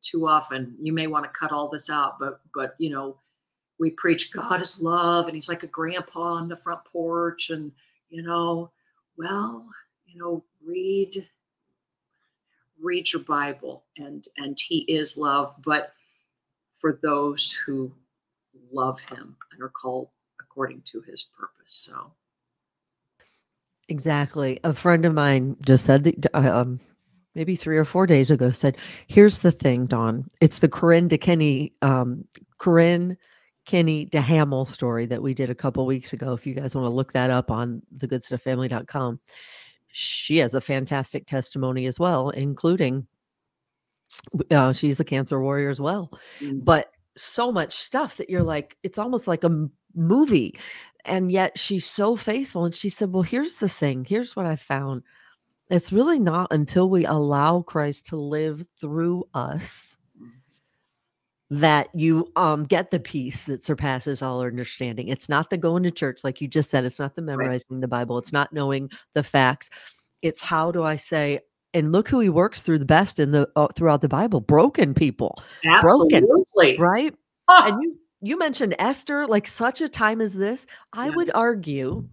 too 0.00 0.26
often. 0.26 0.76
You 0.80 0.92
may 0.92 1.06
want 1.06 1.24
to 1.24 1.30
cut 1.38 1.52
all 1.52 1.68
this 1.68 1.90
out, 1.90 2.18
but 2.18 2.40
but 2.54 2.74
you 2.78 2.90
know, 2.90 3.16
we 3.78 3.90
preach 3.90 4.32
God 4.32 4.60
is 4.60 4.80
love, 4.80 5.26
and 5.26 5.34
He's 5.34 5.48
like 5.48 5.62
a 5.62 5.68
grandpa 5.68 6.34
on 6.34 6.48
the 6.48 6.56
front 6.56 6.84
porch, 6.84 7.50
and 7.50 7.72
you 8.08 8.22
know, 8.22 8.70
well, 9.16 9.68
you 10.06 10.18
know, 10.18 10.44
read 10.64 11.28
read 12.80 13.12
your 13.12 13.22
Bible, 13.22 13.84
and 13.96 14.24
and 14.36 14.58
He 14.58 14.78
is 14.88 15.16
love, 15.16 15.54
but 15.64 15.92
for 16.76 16.98
those 17.02 17.52
who 17.66 17.92
love 18.72 19.00
Him 19.00 19.36
and 19.52 19.62
are 19.62 19.68
called 19.68 20.08
according 20.40 20.82
to 20.92 21.00
His 21.02 21.26
purpose. 21.38 21.74
So. 21.74 22.12
Exactly. 23.88 24.58
A 24.64 24.74
friend 24.74 25.04
of 25.04 25.14
mine 25.14 25.56
just 25.64 25.84
said 25.84 26.02
that 26.02 26.34
um, 26.34 26.80
maybe 27.36 27.54
three 27.54 27.76
or 27.76 27.84
four 27.84 28.04
days 28.04 28.32
ago 28.32 28.50
said, 28.50 28.76
"Here's 29.06 29.38
the 29.38 29.52
thing, 29.52 29.86
Dawn. 29.86 30.28
It's 30.40 30.58
the 30.58 30.68
Corinne 30.68 31.08
DeKenny, 31.08 31.70
um, 31.82 32.24
Corinne 32.58 33.16
Kenny 33.66 34.06
DeHamel 34.06 34.66
story 34.66 35.06
that 35.06 35.22
we 35.22 35.34
did 35.34 35.50
a 35.50 35.54
couple 35.54 35.84
weeks 35.86 36.12
ago. 36.12 36.32
If 36.32 36.46
you 36.46 36.54
guys 36.54 36.74
want 36.74 36.86
to 36.86 36.90
look 36.90 37.12
that 37.12 37.30
up 37.30 37.50
on 37.50 37.82
thegoodstufffamily.com, 37.96 39.20
she 39.88 40.38
has 40.38 40.54
a 40.54 40.60
fantastic 40.60 41.26
testimony 41.26 41.86
as 41.86 41.98
well, 41.98 42.30
including 42.30 43.06
uh, 44.50 44.72
she's 44.72 45.00
a 45.00 45.04
cancer 45.04 45.40
warrior 45.40 45.68
as 45.68 45.80
well. 45.80 46.10
Mm. 46.40 46.64
But 46.64 46.92
so 47.16 47.50
much 47.50 47.72
stuff 47.72 48.16
that 48.18 48.30
you're 48.30 48.42
like, 48.42 48.76
it's 48.82 48.98
almost 48.98 49.26
like 49.26 49.42
a 49.42 49.68
movie. 49.94 50.58
And 51.04 51.32
yet 51.32 51.58
she's 51.58 51.86
so 51.86 52.14
faithful. 52.16 52.64
And 52.64 52.74
she 52.74 52.88
said, 52.88 53.12
Well, 53.12 53.22
here's 53.22 53.54
the 53.54 53.68
thing. 53.68 54.04
Here's 54.04 54.36
what 54.36 54.46
I 54.46 54.56
found 54.56 55.02
it's 55.68 55.92
really 55.92 56.20
not 56.20 56.48
until 56.52 56.88
we 56.88 57.04
allow 57.04 57.62
Christ 57.62 58.06
to 58.06 58.16
live 58.16 58.62
through 58.80 59.24
us 59.34 59.95
that 61.48 61.88
you 61.94 62.30
um 62.36 62.64
get 62.64 62.90
the 62.90 62.98
peace 62.98 63.44
that 63.44 63.64
surpasses 63.64 64.22
all 64.22 64.40
understanding. 64.40 65.08
It's 65.08 65.28
not 65.28 65.50
the 65.50 65.56
going 65.56 65.82
to 65.84 65.90
church 65.90 66.24
like 66.24 66.40
you 66.40 66.48
just 66.48 66.70
said, 66.70 66.84
it's 66.84 66.98
not 66.98 67.14
the 67.14 67.22
memorizing 67.22 67.66
right. 67.70 67.80
the 67.80 67.88
Bible, 67.88 68.18
it's 68.18 68.32
not 68.32 68.52
knowing 68.52 68.90
the 69.14 69.22
facts. 69.22 69.70
It's 70.22 70.42
how 70.42 70.72
do 70.72 70.82
I 70.82 70.96
say 70.96 71.40
and 71.74 71.92
look 71.92 72.08
who 72.08 72.20
he 72.20 72.28
works 72.30 72.62
through 72.62 72.78
the 72.78 72.86
best 72.86 73.20
in 73.20 73.32
the 73.32 73.48
uh, 73.54 73.68
throughout 73.76 74.00
the 74.00 74.08
Bible, 74.08 74.40
broken 74.40 74.94
people. 74.94 75.38
Absolutely. 75.64 76.76
Broken, 76.76 76.80
right? 76.80 77.14
Ah. 77.48 77.68
And 77.68 77.82
you 77.82 77.98
you 78.22 78.38
mentioned 78.38 78.74
Esther 78.78 79.26
like 79.26 79.46
such 79.46 79.80
a 79.80 79.88
time 79.88 80.20
as 80.20 80.34
this, 80.34 80.66
I 80.92 81.08
yeah. 81.08 81.14
would 81.14 81.30
argue 81.34 82.08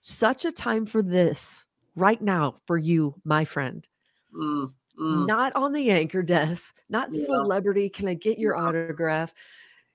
such 0.00 0.44
a 0.44 0.52
time 0.52 0.86
for 0.86 1.02
this 1.02 1.64
right 1.94 2.20
now 2.20 2.56
for 2.66 2.76
you, 2.76 3.14
my 3.24 3.44
friend. 3.44 3.86
Mm, 4.34 4.72
mm. 4.98 5.26
Not 5.26 5.54
on 5.54 5.72
the 5.72 5.90
anchor 5.90 6.22
desk, 6.22 6.80
not 6.88 7.08
yeah. 7.12 7.24
celebrity. 7.24 7.88
Can 7.88 8.08
I 8.08 8.14
get 8.14 8.38
your 8.38 8.56
autograph? 8.56 9.32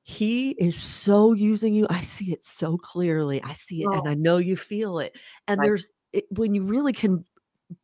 He 0.03 0.51
is 0.51 0.75
so 0.75 1.33
using 1.33 1.73
you. 1.73 1.87
I 1.89 2.01
see 2.01 2.31
it 2.31 2.43
so 2.43 2.77
clearly. 2.77 3.41
I 3.43 3.53
see 3.53 3.83
it 3.83 3.87
oh. 3.89 3.99
and 3.99 4.09
I 4.09 4.15
know 4.15 4.37
you 4.37 4.55
feel 4.55 4.99
it. 4.99 5.15
And 5.47 5.59
right. 5.59 5.65
there's 5.65 5.91
it, 6.11 6.25
when 6.31 6.53
you 6.55 6.63
really 6.63 6.93
can 6.93 7.23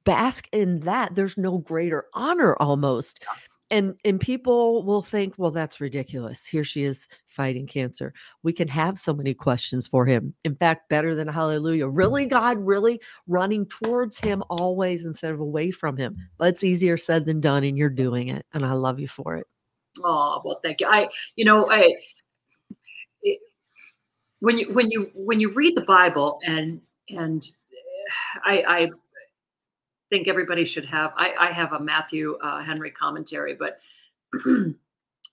bask 0.03 0.47
in 0.51 0.82
that, 0.82 1.15
there's 1.15 1.38
no 1.38 1.59
greater 1.59 2.05
honor 2.13 2.55
almost. 2.59 3.24
And 3.70 3.95
and 4.05 4.20
people 4.20 4.84
will 4.84 5.01
think 5.01 5.34
well 5.38 5.51
that's 5.51 5.82
ridiculous. 5.82 6.45
Here 6.45 6.63
she 6.63 6.84
is 6.84 7.07
fighting 7.28 7.68
cancer. 7.68 8.13
We 8.41 8.53
can 8.53 8.68
have 8.70 8.97
so 8.97 9.13
many 9.13 9.34
questions 9.34 9.88
for 9.88 10.05
him. 10.05 10.34
In 10.45 10.55
fact 10.55 10.89
better 10.89 11.15
than 11.15 11.28
hallelujah. 11.28 11.88
Mm. 11.88 11.97
Really 11.97 12.26
god 12.26 12.57
really 12.59 13.01
running 13.28 13.65
towards 13.65 14.18
him 14.18 14.41
always 14.49 15.05
instead 15.05 15.32
of 15.32 15.39
away 15.39 15.72
from 15.72 15.97
him? 15.97 16.18
But 16.38 16.49
it's 16.49 16.63
easier 16.63 16.95
said 16.97 17.26
than 17.26 17.41
done 17.41 17.63
and 17.63 17.78
you're 17.78 17.89
doing 17.89 18.30
it 18.30 18.45
and 18.53 18.65
i 18.65 18.72
love 18.74 18.99
you 18.99 19.07
for 19.07 19.36
it. 19.36 19.47
Oh 20.03 20.41
well 20.45 20.59
thank 20.63 20.80
you. 20.80 20.88
I 20.88 21.09
you 21.36 21.43
know 21.43 21.70
i 21.70 21.93
it, 23.24 23.39
when 24.39 24.57
you 24.57 24.74
when 24.74 24.89
you 24.91 25.11
when 25.13 25.39
you 25.39 25.51
read 25.51 25.76
the 25.76 25.82
bible 25.82 26.39
and 26.45 26.80
and 27.09 27.43
eh, 27.74 28.39
i 28.45 28.63
i 28.68 28.89
think 30.10 30.28
everybody 30.28 30.66
should 30.66 30.86
have. 30.86 31.14
I, 31.18 31.34
I 31.39 31.51
have 31.51 31.74
a 31.74 31.80
Matthew 31.80 32.38
uh, 32.41 32.64
Henry 32.64 32.91
commentary, 32.91 33.55
but 33.55 33.80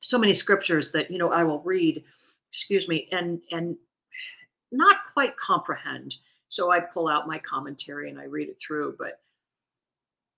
so 0.01 0.19
many 0.19 0.33
scriptures 0.33 0.93
that 0.93 1.11
you 1.11 1.19
know 1.19 1.33
I 1.33 1.45
will 1.45 1.61
read, 1.61 2.03
excuse 2.51 2.89
me, 2.89 3.09
and 3.13 3.41
and 3.51 3.77
not 4.73 4.97
quite 5.13 5.37
comprehend. 5.37 6.17
So 6.49 6.71
I 6.71 6.81
pull 6.81 7.09
out 7.09 7.27
my 7.27 7.39
commentary 7.39 8.11
and 8.11 8.19
I 8.19 8.25
read 8.25 8.49
it 8.49 8.59
through. 8.65 8.97
But 8.99 9.21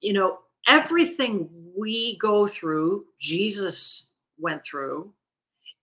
you 0.00 0.12
know, 0.12 0.38
everything 0.66 1.48
we 1.76 2.18
go 2.20 2.46
through, 2.46 3.06
Jesus 3.18 4.08
went 4.38 4.62
through. 4.64 5.12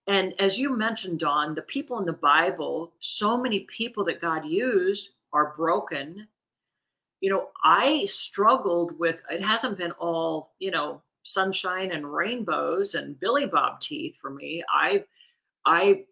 And 0.06 0.34
as 0.38 0.58
you 0.58 0.76
mentioned, 0.76 1.20
Dawn, 1.20 1.54
the 1.54 1.62
people 1.62 1.98
in 1.98 2.04
the 2.04 2.12
Bible, 2.12 2.92
so 3.00 3.38
many 3.38 3.60
people 3.60 4.04
that 4.04 4.20
God 4.20 4.44
used 4.44 5.10
are 5.32 5.54
broken 5.56 6.28
you 7.24 7.30
know, 7.30 7.48
I 7.64 8.04
struggled 8.10 8.98
with 8.98 9.16
it 9.30 9.42
hasn't 9.42 9.78
been 9.78 9.92
all, 9.92 10.52
you 10.58 10.70
know, 10.70 11.00
sunshine 11.22 11.90
and 11.92 12.12
rainbows 12.12 12.96
and 12.96 13.18
Billy 13.18 13.46
Bob 13.46 13.80
teeth 13.80 14.18
for 14.20 14.28
me. 14.28 14.62
I 14.68 15.04
I 15.64 16.04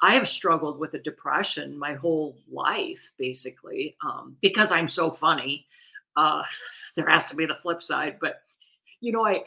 I 0.00 0.14
have 0.14 0.28
struggled 0.28 0.78
with 0.78 0.94
a 0.94 1.00
depression 1.00 1.76
my 1.76 1.94
whole 1.94 2.36
life, 2.48 3.10
basically, 3.18 3.96
um, 4.06 4.36
because 4.40 4.70
I'm 4.70 4.88
so 4.88 5.10
funny. 5.10 5.66
Uh, 6.14 6.44
there 6.94 7.08
has 7.08 7.28
to 7.30 7.34
be 7.34 7.44
the 7.44 7.56
flip 7.56 7.82
side, 7.82 8.18
but 8.20 8.42
you 9.00 9.10
know, 9.10 9.26
I 9.26 9.42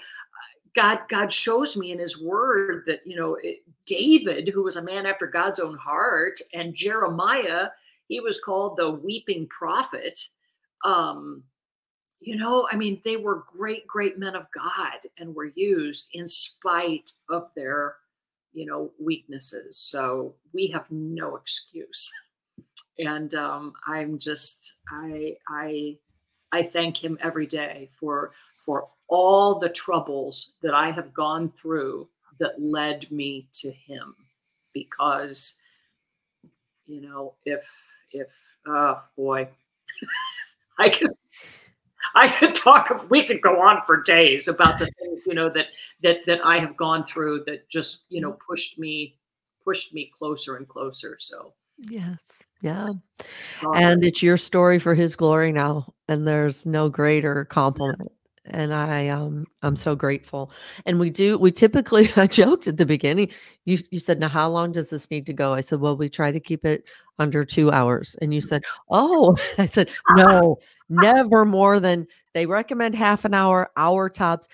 God 0.76 1.00
God 1.08 1.32
shows 1.32 1.78
me 1.78 1.94
in 1.94 2.00
His 2.00 2.22
Word 2.22 2.84
that 2.88 3.08
you 3.08 3.16
know 3.16 3.38
it, 3.42 3.64
David, 3.86 4.50
who 4.50 4.62
was 4.62 4.76
a 4.76 4.84
man 4.84 5.06
after 5.06 5.26
God's 5.26 5.62
own 5.62 5.78
heart, 5.78 6.42
and 6.54 6.76
Jeremiah, 6.76 7.68
he 8.10 8.20
was 8.20 8.42
called 8.42 8.76
the 8.76 8.92
weeping 8.92 9.48
prophet 9.48 10.22
um, 10.86 11.44
you 12.20 12.36
know, 12.36 12.68
I 12.72 12.76
mean, 12.76 13.02
they 13.04 13.18
were 13.18 13.46
great, 13.48 13.88
great 13.88 14.20
men 14.20 14.36
of 14.36 14.46
God 14.54 15.00
and 15.18 15.36
were 15.36 15.52
used 15.56 16.10
in 16.14 16.28
spite 16.28 17.12
of 17.30 17.50
their, 17.56 17.96
you 18.54 18.66
know, 18.66 18.92
weaknesses. 19.00 19.78
So 19.78 20.36
we 20.54 20.68
have 20.68 20.86
no 20.92 21.36
excuse. 21.36 22.12
and 23.00 23.34
um, 23.36 23.74
I'm 23.88 24.20
just 24.20 24.76
I 24.90 25.36
I 25.48 25.98
I 26.52 26.64
thank 26.64 27.04
him 27.04 27.18
every 27.22 27.48
day 27.48 27.90
for 28.00 28.34
for 28.66 28.90
all 29.08 29.60
the 29.60 29.70
troubles 29.70 30.54
that 30.62 30.74
I 30.74 30.92
have 30.92 31.14
gone 31.14 31.52
through 31.62 32.08
that 32.40 32.62
led 32.62 33.12
me 33.12 33.48
to 33.54 33.72
him 33.72 34.16
because 34.74 35.56
you 36.88 37.02
know 37.02 37.36
if 37.46 37.64
if 38.12 38.28
oh 38.68 39.02
boy 39.18 39.48
I 40.80 40.90
could 40.90 41.12
I 42.16 42.28
could 42.28 42.56
talk 42.56 43.08
we 43.10 43.26
could 43.26 43.42
go 43.42 43.62
on 43.62 43.82
for 43.84 44.02
days 44.02 44.48
about 44.48 44.80
the 44.80 44.86
things 45.00 45.22
you 45.26 45.34
know 45.34 45.50
that 45.50 45.68
that 46.04 46.18
that 46.26 46.46
I 46.46 46.60
have 46.60 46.76
gone 46.78 47.06
through 47.06 47.44
that 47.46 47.70
just 47.70 48.06
you 48.10 48.22
know 48.22 48.38
pushed 48.48 48.78
me 48.80 49.16
pushed 49.64 49.94
me 49.94 50.12
closer 50.18 50.56
and 50.56 50.68
closer 50.68 51.18
so 51.20 51.54
Yes. 51.90 52.42
Yeah. 52.62 52.90
God, 53.62 53.76
And 53.76 54.04
it's 54.04 54.22
your 54.22 54.38
story 54.38 54.80
for 54.80 54.94
his 54.94 55.16
glory 55.16 55.52
now. 55.52 55.94
And 56.08 56.28
there's 56.28 56.66
no 56.66 56.90
greater 56.90 57.46
compliment. 57.46 58.12
And 58.46 58.74
I 58.74 59.10
um 59.10 59.46
I'm 59.62 59.76
so 59.76 59.96
grateful. 59.96 60.52
And 60.86 61.00
we 61.00 61.10
do 61.10 61.38
we 61.38 61.52
typically 61.52 62.10
I 62.16 62.28
joked 62.28 62.68
at 62.68 62.78
the 62.78 62.86
beginning. 62.86 63.30
You 63.66 63.80
you 63.92 64.00
said, 64.00 64.20
now 64.20 64.30
how 64.30 64.50
long 64.50 64.72
does 64.72 64.90
this 64.90 65.10
need 65.12 65.26
to 65.28 65.34
go? 65.34 65.54
I 65.54 65.62
said, 65.62 65.80
Well, 65.80 65.96
we 65.96 66.10
try 66.10 66.32
to 66.32 66.40
keep 66.40 66.66
it 66.66 66.86
under 67.20 67.44
two 67.44 67.72
hours. 67.72 68.16
And 68.22 68.34
you 68.34 68.42
said, 68.42 68.64
Oh, 68.90 69.36
I 69.58 69.68
said, 69.68 69.92
no, 70.12 70.58
never 70.90 71.46
more 71.46 71.80
than 71.80 72.08
they 72.34 72.46
recommend 72.46 72.96
half 72.96 73.26
an 73.26 73.34
hour, 73.34 73.70
hour 73.78 74.10
tops. 74.10 74.48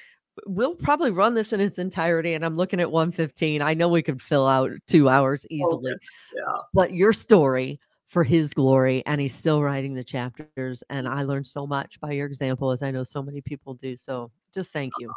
We'll 0.46 0.76
probably 0.76 1.10
run 1.12 1.34
this 1.34 1.52
in 1.52 1.62
its 1.62 1.80
entirety. 1.80 2.34
And 2.34 2.46
I'm 2.46 2.58
looking 2.58 2.80
at 2.80 2.92
115. 2.92 3.62
I 3.62 3.74
know 3.74 3.88
we 3.88 4.04
could 4.04 4.22
fill 4.22 4.46
out 4.48 4.70
two 4.86 5.10
hours 5.10 5.46
easily 5.50 5.94
yeah 6.36 6.58
but 6.74 6.94
your 6.94 7.14
story 7.14 7.80
for 8.08 8.24
his 8.24 8.54
glory 8.54 9.04
and 9.06 9.20
he's 9.22 9.36
still 9.36 9.62
writing 9.62 9.94
the 9.94 10.04
chapters 10.04 10.82
and 10.90 11.08
i 11.08 11.22
learned 11.24 11.46
so 11.46 11.68
much 11.68 12.00
by 12.00 12.12
your 12.12 12.26
example 12.26 12.72
as 12.72 12.82
i 12.82 12.90
know 12.90 13.04
so 13.04 13.22
many 13.22 13.42
people 13.42 13.74
do 13.74 13.96
so 13.98 14.32
just 14.54 14.72
thank 14.74 14.92
you 15.00 15.12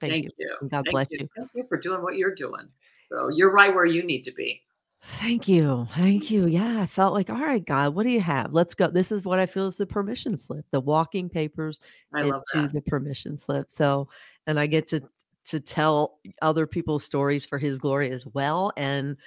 thank, 0.00 0.12
thank 0.12 0.24
you 0.24 0.30
you 0.38 0.56
and 0.60 0.70
god 0.70 0.84
Thank 0.84 0.92
bless 0.92 1.06
you. 1.10 1.18
you. 1.20 1.28
Thank 1.36 1.50
you 1.54 1.64
for 1.64 1.78
doing 1.78 2.02
what 2.02 2.16
you're 2.16 2.34
doing. 2.34 2.68
So 3.10 3.28
you're 3.28 3.52
right 3.52 3.74
where 3.74 3.86
you 3.86 4.02
need 4.02 4.22
to 4.24 4.32
be. 4.32 4.60
thank 5.02 5.48
you 5.48 5.86
thank 5.94 6.30
you 6.30 6.46
yeah 6.46 6.80
i 6.80 6.86
felt 6.86 7.12
like 7.12 7.28
all 7.28 7.36
right 7.36 7.66
god 7.66 7.94
what 7.94 8.04
do 8.04 8.08
you 8.10 8.20
have 8.22 8.52
let's 8.54 8.72
go 8.74 8.88
this 8.88 9.12
is 9.12 9.22
what 9.24 9.38
i 9.38 9.44
feel 9.46 9.66
is 9.66 9.76
the 9.76 9.86
permission 9.86 10.34
slip 10.36 10.64
the 10.70 10.80
walking 10.80 11.28
papers 11.28 11.78
I 12.14 12.22
love 12.22 12.42
into 12.54 12.66
that. 12.66 12.72
the 12.74 12.80
permission 12.82 13.36
slip 13.36 13.70
so 13.70 14.08
and 14.46 14.58
i 14.58 14.66
get 14.66 14.86
to 14.88 15.02
to 15.44 15.60
tell 15.60 16.20
other 16.40 16.66
people's 16.66 17.04
stories 17.04 17.44
for 17.44 17.58
his 17.58 17.78
glory 17.78 18.10
as 18.10 18.26
well 18.26 18.72
and 18.78 19.18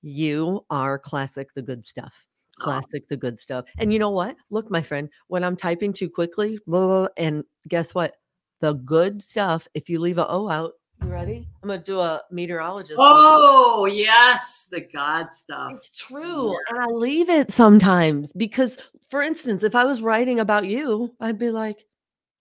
you 0.00 0.64
are 0.70 0.98
classic 0.98 1.52
the 1.52 1.60
good 1.62 1.84
stuff 1.84 2.29
classic 2.60 3.08
the 3.08 3.16
good 3.16 3.40
stuff. 3.40 3.64
And 3.78 3.92
you 3.92 3.98
know 3.98 4.10
what? 4.10 4.36
Look 4.50 4.70
my 4.70 4.82
friend 4.82 5.08
when 5.28 5.44
i'm 5.44 5.56
typing 5.56 5.92
too 5.92 6.08
quickly 6.08 6.58
blah, 6.66 6.80
blah, 6.80 6.98
blah, 7.00 7.08
and 7.16 7.44
guess 7.68 7.94
what? 7.94 8.14
The 8.60 8.74
good 8.74 9.22
stuff 9.22 9.66
if 9.74 9.88
you 9.88 10.00
leave 10.00 10.18
a 10.18 10.28
o 10.28 10.48
out 10.48 10.72
you 11.02 11.08
ready? 11.08 11.48
I'm 11.62 11.68
gonna 11.68 11.82
do 11.82 12.00
a 12.00 12.22
meteorologist. 12.30 12.96
Oh 12.98 13.86
yes, 13.86 14.68
the 14.70 14.80
God 14.82 15.32
stuff. 15.32 15.72
it's 15.74 15.90
true 15.90 16.54
and 16.68 16.78
i 16.78 16.86
leave 16.86 17.30
it 17.30 17.50
sometimes 17.50 18.32
because 18.34 18.76
for 19.08 19.22
instance 19.22 19.62
if 19.62 19.74
i 19.74 19.84
was 19.84 20.02
writing 20.02 20.40
about 20.40 20.66
you 20.66 21.14
i'd 21.20 21.38
be 21.38 21.50
like 21.50 21.86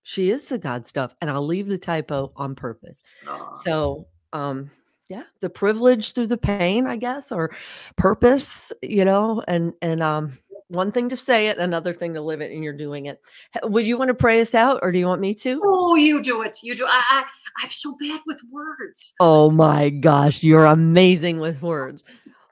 she 0.03 0.29
is 0.29 0.45
the 0.45 0.57
god 0.57 0.85
stuff 0.85 1.13
and 1.21 1.29
i'll 1.29 1.45
leave 1.45 1.67
the 1.67 1.77
typo 1.77 2.31
on 2.35 2.55
purpose. 2.55 3.01
Oh, 3.27 3.51
so, 3.63 4.07
um, 4.33 4.69
yeah, 5.10 5.23
the 5.41 5.49
privilege 5.49 6.14
through 6.14 6.27
the 6.27 6.38
pain, 6.38 6.86
I 6.86 6.95
guess, 6.95 7.31
or 7.31 7.52
purpose, 7.95 8.72
you 8.81 9.03
know, 9.03 9.44
and 9.48 9.73
and 9.81 10.03
um, 10.03 10.38
one 10.68 10.91
thing 10.91 11.10
to 11.10 11.18
say 11.18 11.48
it, 11.48 11.57
another 11.57 11.94
thing 11.94 12.14
to 12.14 12.22
live 12.22 12.41
it, 12.41 12.52
and 12.52 12.64
you're 12.64 12.73
doing 12.73 13.07
it. 13.07 13.19
Would 13.64 13.88
you 13.88 13.98
want 13.98 14.10
to 14.10 14.14
pray 14.14 14.40
us 14.40 14.53
out, 14.53 14.80
or 14.84 14.91
do 14.91 14.99
you 14.99 15.07
want 15.07 15.19
me 15.19 15.34
to? 15.34 15.60
Oh, 15.64 15.95
you 15.95 16.22
do 16.22 16.44
it. 16.44 16.60
You 16.61 16.76
do. 16.76 16.86
I, 16.86 17.03
I 17.10 17.23
I'm 17.61 17.72
so 17.72 17.95
bad 17.99 18.22
with 18.27 18.38
words. 18.52 19.15
Oh 19.19 19.49
my 19.49 19.90
gosh, 19.90 20.44
you're 20.44 20.65
amazing 20.65 21.40
with 21.40 21.61
words. 21.61 22.03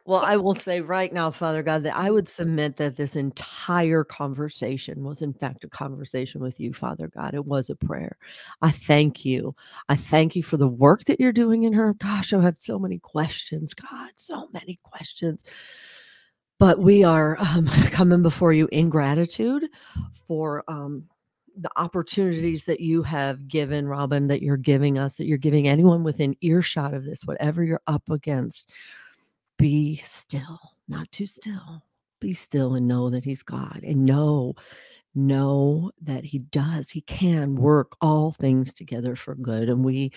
Well, 0.08 0.22
I 0.22 0.38
will 0.38 0.56
say 0.56 0.80
right 0.80 1.12
now, 1.12 1.32
Father 1.32 1.62
God, 1.62 1.84
that 1.84 1.98
I 1.98 2.10
would 2.10 2.30
submit 2.30 2.78
that 2.78 2.96
this 2.96 3.18
entire 3.18 4.06
conversation 4.06 5.04
was, 5.04 5.22
in 5.22 5.34
fact, 5.34 5.66
a 5.66 5.68
conversation 5.68 6.40
with 6.40 6.62
you, 6.62 6.72
Father 6.74 7.10
God. 7.10 7.34
It 7.34 7.46
was 7.46 7.70
a 7.70 7.76
prayer. 7.76 8.16
I 8.62 8.72
thank 8.72 9.26
you. 9.26 9.54
I 9.90 9.98
thank 9.98 10.34
you 10.34 10.44
for 10.44 10.56
the 10.56 10.68
work 10.70 11.04
that 11.06 11.20
you're 11.20 11.34
doing 11.34 11.64
in 11.66 11.74
her. 11.74 11.94
Gosh, 11.96 12.32
I 12.32 12.42
have 12.42 12.58
so 12.58 12.80
many 12.80 13.00
questions, 13.00 13.74
God, 13.74 14.12
so 14.16 14.48
many 14.54 14.80
questions. 14.82 15.44
But 16.58 16.80
we 16.80 17.04
are 17.04 17.38
um, 17.42 17.66
coming 17.92 18.24
before 18.24 18.54
you 18.54 18.70
in 18.72 18.90
gratitude 18.90 19.68
for 20.26 20.64
um, 20.70 21.04
the 21.60 21.70
opportunities 21.76 22.64
that 22.64 22.80
you 22.80 23.04
have 23.04 23.46
given, 23.50 23.86
Robin, 23.86 24.28
that 24.28 24.42
you're 24.42 24.56
giving 24.56 24.98
us, 24.98 25.16
that 25.16 25.26
you're 25.26 25.38
giving 25.38 25.68
anyone 25.68 26.06
within 26.06 26.34
earshot 26.40 26.94
of 26.94 27.04
this, 27.04 27.26
whatever 27.26 27.62
you're 27.62 27.82
up 27.88 28.10
against. 28.10 28.72
Be 29.58 29.98
still, 29.98 30.60
not 30.88 31.12
too 31.12 31.26
still. 31.26 31.84
Be 32.20 32.34
still 32.34 32.76
and 32.76 32.88
know 32.88 33.10
that 33.10 33.24
He's 33.24 33.44
God 33.44 33.82
and 33.84 34.06
know, 34.06 34.56
know 35.16 35.92
that 36.02 36.24
He 36.24 36.40
does, 36.40 36.90
He 36.90 37.02
can 37.02 37.56
work 37.56 37.96
all 38.02 38.32
things 38.32 38.74
together 38.74 39.16
for 39.16 39.36
good. 39.36 39.70
And 39.70 39.84
we, 39.84 40.12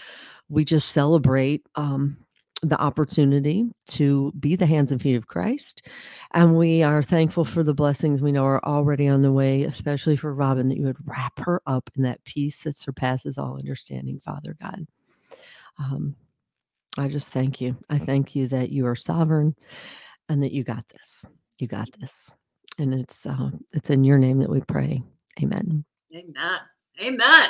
we 0.49 0.65
just 0.65 0.93
celebrate 0.93 1.67
um, 1.75 2.17
the 2.62 2.79
opportunity 2.79 3.71
to 3.89 4.33
be 4.39 4.57
the 4.57 4.67
hands 4.67 4.93
and 4.93 5.01
feet 5.01 5.17
of 5.17 5.27
Christ. 5.27 5.87
And 6.33 6.57
we 6.57 6.83
are 6.83 7.03
thankful 7.03 7.45
for 7.45 7.62
the 7.62 7.75
blessings 7.75 8.21
we 8.21 8.33
know 8.33 8.45
are 8.45 8.65
already 8.65 9.09
on 9.09 9.23
the 9.23 9.33
way, 9.33 9.62
especially 9.62 10.17
for 10.17 10.35
Robin, 10.35 10.69
that 10.69 10.77
you 10.77 10.85
would 10.85 11.09
wrap 11.09 11.39
her 11.39 11.62
up 11.67 11.91
in 11.97 12.03
that 12.03 12.23
peace 12.25 12.62
that 12.65 12.77
surpasses 12.77 13.39
all 13.39 13.59
understanding, 13.59 14.21
Father 14.25 14.57
God. 14.61 14.87
Um, 15.79 16.17
I 16.99 17.09
just 17.09 17.29
thank 17.29 17.61
you. 17.61 17.77
I 17.89 17.99
thank 17.99 18.35
you 18.35 18.49
that 18.49 18.71
you 18.71 18.87
are 18.87 18.97
sovereign 18.97 19.55
and 20.29 20.43
that 20.43 20.53
you 20.53 20.65
got 20.65 20.85
this. 20.89 21.25
You 21.59 21.67
got 21.67 21.89
this. 22.01 22.33
And 22.79 22.95
it's 22.95 23.27
uh, 23.27 23.51
it's 23.73 23.91
in 23.91 24.05
your 24.05 24.19
name 24.19 24.39
that 24.39 24.51
we 24.51 24.61
pray. 24.62 25.03
Amen. 25.43 25.85
Amen. 26.15 26.59
Amen. 27.03 27.49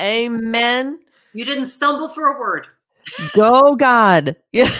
Amen. 0.00 1.00
You 1.32 1.44
didn't 1.44 1.66
stumble 1.66 2.08
for 2.08 2.28
a 2.28 2.38
word. 2.38 2.66
Go 3.34 3.74
God. 3.74 4.36
Yeah. 4.52 4.70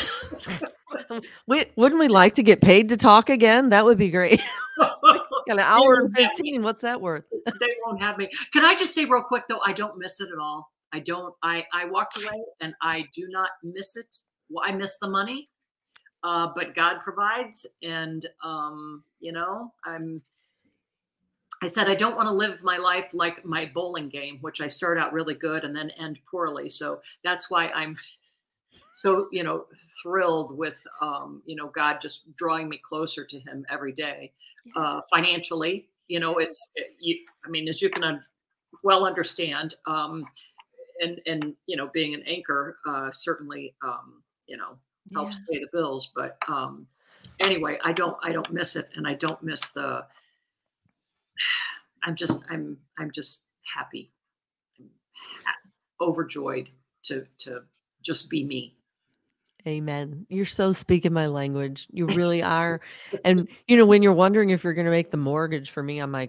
we, 1.47 1.67
wouldn't 1.77 2.01
we 2.01 2.09
like 2.09 2.35
to 2.35 2.43
get 2.43 2.61
paid 2.61 2.89
to 2.91 2.97
talk 2.97 3.31
again? 3.31 3.71
That 3.71 3.85
would 3.85 3.99
be 3.99 4.11
great. 4.11 4.41
Got 4.79 5.59
an 5.59 5.61
hour 5.61 5.95
and 5.95 6.15
15. 6.15 6.63
What's 6.63 6.81
that 6.81 7.01
worth? 7.01 7.25
they 7.31 7.67
won't 7.85 8.01
have 8.01 8.19
me. 8.19 8.29
Can 8.53 8.65
I 8.65 8.75
just 8.75 8.95
say 8.95 9.05
real 9.05 9.23
quick 9.23 9.45
though? 9.49 9.61
I 9.65 9.73
don't 9.73 9.99
miss 9.99 10.21
it 10.21 10.29
at 10.33 10.39
all. 10.39 10.73
I 10.97 11.01
don't. 11.01 11.35
I 11.43 11.65
I 11.75 11.85
walked 11.85 12.17
away 12.17 12.43
and 12.63 12.75
I 12.81 13.05
do 13.15 13.29
not 13.29 13.51
miss 13.63 13.97
it. 13.97 14.17
Well, 14.49 14.65
I 14.67 14.73
miss 14.73 14.99
the 14.99 15.09
money, 15.09 15.51
uh, 16.25 16.49
but 16.55 16.75
God 16.75 17.01
provides, 17.05 17.67
and 17.83 18.25
um, 18.43 19.05
you 19.21 19.33
know, 19.33 19.75
I'm. 19.85 20.23
I 21.63 21.67
said 21.67 21.89
I 21.89 21.95
don't 21.95 22.17
want 22.17 22.29
to 22.29 22.33
live 22.33 22.63
my 22.63 22.79
life 22.79 23.11
like 23.13 23.45
my 23.45 23.67
bowling 23.67 24.09
game, 24.09 24.39
which 24.41 24.63
I 24.63 24.69
start 24.69 24.97
out 24.97 25.13
really 25.13 25.35
good 25.35 25.65
and 25.65 25.77
then 25.77 25.91
end 25.91 26.19
poorly. 26.31 26.71
So 26.71 27.01
that's 27.25 27.51
why 27.51 27.69
I'm 27.69 27.99
so 28.95 29.29
you 29.33 29.43
know 29.43 29.67
thrilled 30.03 30.57
with 30.57 30.77
um, 31.03 31.43
you 31.45 31.57
know 31.57 31.69
God 31.69 32.01
just 32.01 32.23
drawing 32.37 32.71
me 32.71 32.81
closer 32.89 33.23
to 33.23 33.39
Him 33.39 33.67
every 33.69 33.93
day 33.93 34.33
uh, 34.75 35.03
financially. 35.13 35.89
You 36.09 36.21
know, 36.21 36.39
it's 36.39 36.71
it, 36.75 36.89
you, 37.01 37.19
I 37.45 37.51
mean, 37.51 37.69
as 37.69 37.83
you 37.83 37.91
can 37.91 38.05
un- 38.05 38.25
well 38.83 39.05
understand, 39.05 39.75
um, 39.87 40.25
and 41.01 41.21
and 41.27 41.55
you 41.67 41.77
know, 41.77 41.89
being 41.93 42.15
an 42.15 42.23
anchor 42.27 42.77
uh, 42.87 43.11
certainly 43.13 43.75
um, 43.85 44.23
you 44.47 44.57
know 44.57 44.79
helps 45.15 45.37
pay 45.51 45.59
the 45.59 45.69
bills. 45.73 46.11
But 46.15 46.37
um, 46.49 46.87
anyway, 47.41 47.79
I 47.85 47.93
don't 47.93 48.17
I 48.23 48.33
don't 48.33 48.53
miss 48.53 48.77
it, 48.77 48.89
and 48.97 49.07
I 49.07 49.15
don't 49.15 49.43
miss 49.43 49.71
the. 49.71 50.05
I'm 52.03 52.17
just 52.17 52.45
I'm 52.51 52.79
I'm 52.99 53.11
just 53.11 53.43
happy, 53.77 54.13
I'm 54.79 54.91
ha- 55.45 56.05
overjoyed 56.05 56.71
to 57.05 57.27
to 57.39 57.63
just 58.03 58.31
be 58.31 58.45
me. 58.45 58.77
Amen. 59.67 60.27
You're 60.29 60.47
so 60.47 60.73
speaking 60.73 61.13
my 61.13 61.27
language. 61.27 61.89
You 61.91 62.07
really 62.07 62.43
are. 62.43 62.81
And 63.25 63.49
you 63.67 63.77
know, 63.77 63.87
when 63.87 64.03
you're 64.03 64.13
wondering 64.13 64.51
if 64.51 64.63
you're 64.63 64.75
going 64.75 64.85
to 64.85 64.91
make 64.91 65.11
the 65.11 65.17
mortgage 65.17 65.71
for 65.71 65.83
me 65.83 66.01
on 66.01 66.11
my 66.11 66.29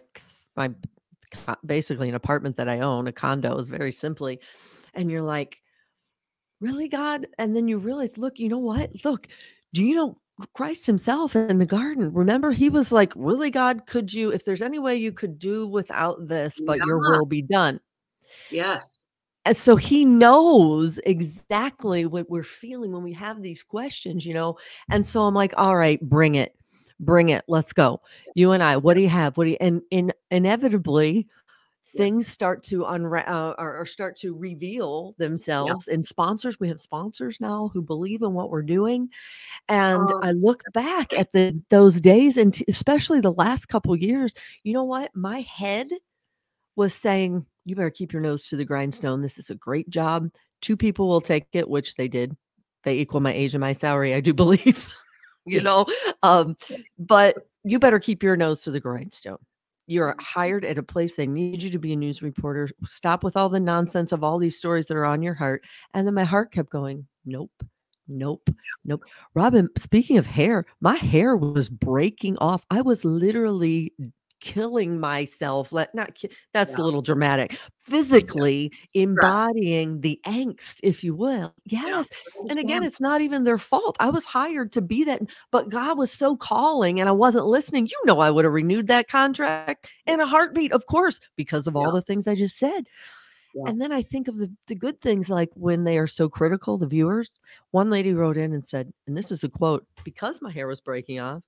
my 0.56 0.72
basically 1.66 2.10
an 2.10 2.16
apartment 2.16 2.58
that 2.58 2.70
I 2.70 2.80
own, 2.80 3.08
a 3.08 3.12
condo 3.12 3.58
is 3.58 3.70
very 3.70 3.91
simply, 3.91 4.40
and 4.94 5.12
you're 5.12 5.22
like, 5.22 5.62
really, 6.60 6.88
God? 6.88 7.28
And 7.38 7.56
then 7.56 7.68
you 7.68 7.78
realize, 7.78 8.18
look, 8.18 8.40
you 8.40 8.49
know 8.49 8.58
what? 8.58 8.91
Look, 9.04 9.28
do 9.74 9.86
you 9.86 9.95
know 9.95 10.18
Christ 10.54 10.86
Himself 10.86 11.36
in 11.36 11.60
the 11.60 11.66
garden? 11.66 12.14
Remember, 12.14 12.52
He 12.52 12.70
was 12.70 12.91
like, 12.91 13.14
really, 13.16 13.52
God? 13.52 13.86
Could 13.88 14.14
you, 14.14 14.32
if 14.32 14.45
there's 14.45 14.62
any 14.62 14.80
way 14.80 14.95
you 14.95 15.12
could 15.12 15.40
do 15.40 15.68
without 15.68 16.28
this, 16.28 16.60
but 16.66 16.80
Your 16.80 16.99
will 16.99 17.26
be 17.26 17.41
done? 17.41 17.80
Yes. 18.52 19.04
And 19.48 19.56
so 19.56 19.78
he 19.78 20.04
knows 20.04 20.99
exactly 21.06 22.06
what 22.06 22.30
we're 22.30 22.44
feeling 22.44 22.91
when 22.91 23.02
we 23.02 23.14
have 23.14 23.41
these 23.41 23.64
questions, 23.64 24.26
you 24.26 24.34
know. 24.34 24.58
And 24.91 25.06
so 25.06 25.24
I'm 25.24 25.34
like, 25.34 25.54
all 25.56 25.78
right, 25.78 26.02
bring 26.02 26.36
it. 26.36 26.57
Bring 26.99 27.30
it. 27.30 27.44
Let's 27.48 27.74
go. 27.74 28.02
You 28.36 28.52
and 28.52 28.64
I. 28.64 28.78
What 28.78 28.95
do 28.95 29.02
you 29.02 29.10
have? 29.10 29.38
What 29.38 29.45
do 29.45 29.52
you? 29.52 29.57
And 29.60 29.82
in 29.91 30.14
inevitably, 30.32 31.28
things 31.95 32.28
start 32.28 32.64
to 32.64 32.82
unra- 32.82 33.28
uh, 33.28 33.56
or, 33.57 33.78
or 33.80 33.86
start 33.86 34.15
to 34.18 34.36
reveal 34.36 35.15
themselves. 35.18 35.88
And 35.88 36.06
sponsors, 36.06 36.60
we 36.60 36.68
have 36.68 36.80
sponsors 36.80 37.40
now 37.40 37.69
who 37.74 37.82
believe 37.82 38.22
in 38.22 38.34
what 38.34 38.49
we're 38.49 38.64
doing. 38.64 39.10
And 39.68 40.11
Oh, 40.11 40.19
I 40.22 40.32
look 40.32 40.64
back 40.74 41.14
at 41.14 41.32
the 41.34 41.60
those 41.69 41.99
days, 41.99 42.38
and 42.38 42.53
t- 42.53 42.65
especially 42.68 43.22
the 43.22 43.32
last 43.32 43.68
couple 43.68 43.95
years. 43.95 44.34
You 44.64 44.74
know 44.74 44.84
what? 44.84 45.11
My 45.15 45.41
head 45.41 45.88
was 46.76 46.94
saying, 46.94 47.45
"You 47.65 47.76
better 47.76 47.90
keep 47.90 48.14
your 48.14 48.22
nose 48.22 48.48
to 48.49 48.56
the 48.56 48.65
grindstone. 48.65 49.22
This 49.22 49.38
is 49.40 49.49
a 49.49 49.56
great 49.56 49.90
job. 49.90 50.30
Two 50.61 50.78
people 50.78 51.07
will 51.07 51.22
take 51.22 51.48
it, 51.53 51.69
which 51.69 51.95
they 51.95 52.07
did. 52.07 52.36
They 52.84 52.95
equal 52.95 53.19
my 53.19 53.34
age 53.34 53.53
and 53.53 53.61
my 53.61 53.74
salary, 53.74 54.14
I 54.14 54.22
do 54.22 54.34
believe. 54.34 54.88
You 55.48 55.61
know, 55.61 55.86
um, 56.24 56.56
but 56.99 57.48
you 57.64 57.80
better 57.80 57.99
keep 57.99 58.24
your 58.24 58.38
nose 58.38 58.61
to 58.64 58.72
the 58.72 58.80
grindstone. 58.80 59.38
You're 59.88 60.15
hired 60.19 60.65
at 60.65 60.78
a 60.78 60.84
place 60.84 61.15
they 61.15 61.28
need 61.28 61.64
you 61.64 61.69
to 61.69 61.80
be 61.80 61.94
a 61.94 61.95
news 61.95 62.22
reporter. 62.22 62.69
Stop 62.86 63.24
with 63.24 63.38
all 63.38 63.49
the 63.49 63.60
nonsense 63.60 64.11
of 64.11 64.24
all 64.24 64.38
these 64.38 64.57
stories 64.57 64.88
that 64.88 64.98
are 64.98 65.06
on 65.06 65.22
your 65.22 65.34
heart. 65.34 65.64
And 65.94 66.06
then 66.06 66.14
my 66.14 66.26
heart 66.26 66.52
kept 66.52 66.69
going, 66.69 67.07
nope, 67.26 67.64
nope, 68.07 68.49
nope. 68.84 69.03
Robin, 69.34 69.69
speaking 69.78 70.18
of 70.18 70.26
hair, 70.26 70.65
my 70.82 70.95
hair 70.95 71.38
was 71.38 71.69
breaking 71.69 72.38
off. 72.40 72.65
I 72.69 72.82
was 72.82 73.06
literally 73.06 73.94
killing 74.39 74.99
myself. 74.99 75.72
Let 75.72 75.93
not 75.95 76.15
ki- 76.15 76.30
that's 76.53 76.76
a 76.76 76.84
little 76.84 77.01
dramatic. 77.01 77.57
Physically 77.81 78.72
embodying 78.93 80.01
the 80.01 80.19
angst, 80.26 80.80
if 80.84 81.03
you 81.03 81.15
will. 81.15 81.53
Yes. 81.65 82.09
And 82.49 82.59
again, 82.59 82.84
it's 82.84 82.99
not 82.99 83.22
even 83.22 83.43
their 83.43 83.57
fault. 83.57 83.95
I 83.99 84.09
was 84.09 84.26
hired 84.26 84.72
to 84.73 84.81
be 84.81 85.03
that, 85.05 85.22
but 85.51 85.69
God 85.69 85.97
was 85.97 86.11
so 86.11 86.35
calling 86.35 86.99
and 86.99 87.07
I 87.07 87.14
wasn't 87.14 87.45
listening. 87.45 87.88
You 87.88 87.97
know, 88.05 88.19
I 88.19 88.31
would 88.31 88.45
have 88.45 88.53
renewed 88.53 88.88
that 88.88 89.07
contract 89.07 89.89
in 90.05 90.19
a 90.19 90.27
heartbeat, 90.27 90.72
of 90.72 90.85
course, 90.85 91.19
because 91.35 91.68
of 91.68 91.76
all 91.76 91.91
the 91.91 92.01
things 92.01 92.27
I 92.27 92.35
just 92.35 92.57
said. 92.57 92.88
Yeah. 93.55 93.64
And 93.68 93.81
then 93.81 93.91
I 93.91 94.01
think 94.03 94.27
of 94.27 94.38
the, 94.38 94.51
the 94.68 94.76
good 94.76 95.01
things 95.01 95.30
like 95.30 95.49
when 95.55 95.84
they 95.84 95.97
are 95.97 96.07
so 96.07 96.30
critical, 96.30 96.77
the 96.77 96.85
viewers. 96.85 97.39
One 97.72 97.89
lady 97.89 98.14
wrote 98.14 98.38
in 98.38 98.53
and 98.53 98.64
said, 98.64 98.93
and 99.07 99.18
this 99.18 99.31
is 99.31 99.43
a 99.43 99.49
quote, 99.49 99.85
because 100.03 100.41
my 100.41 100.51
hair 100.51 100.68
was 100.68 100.81
breaking 100.81 101.19
off. 101.19 101.41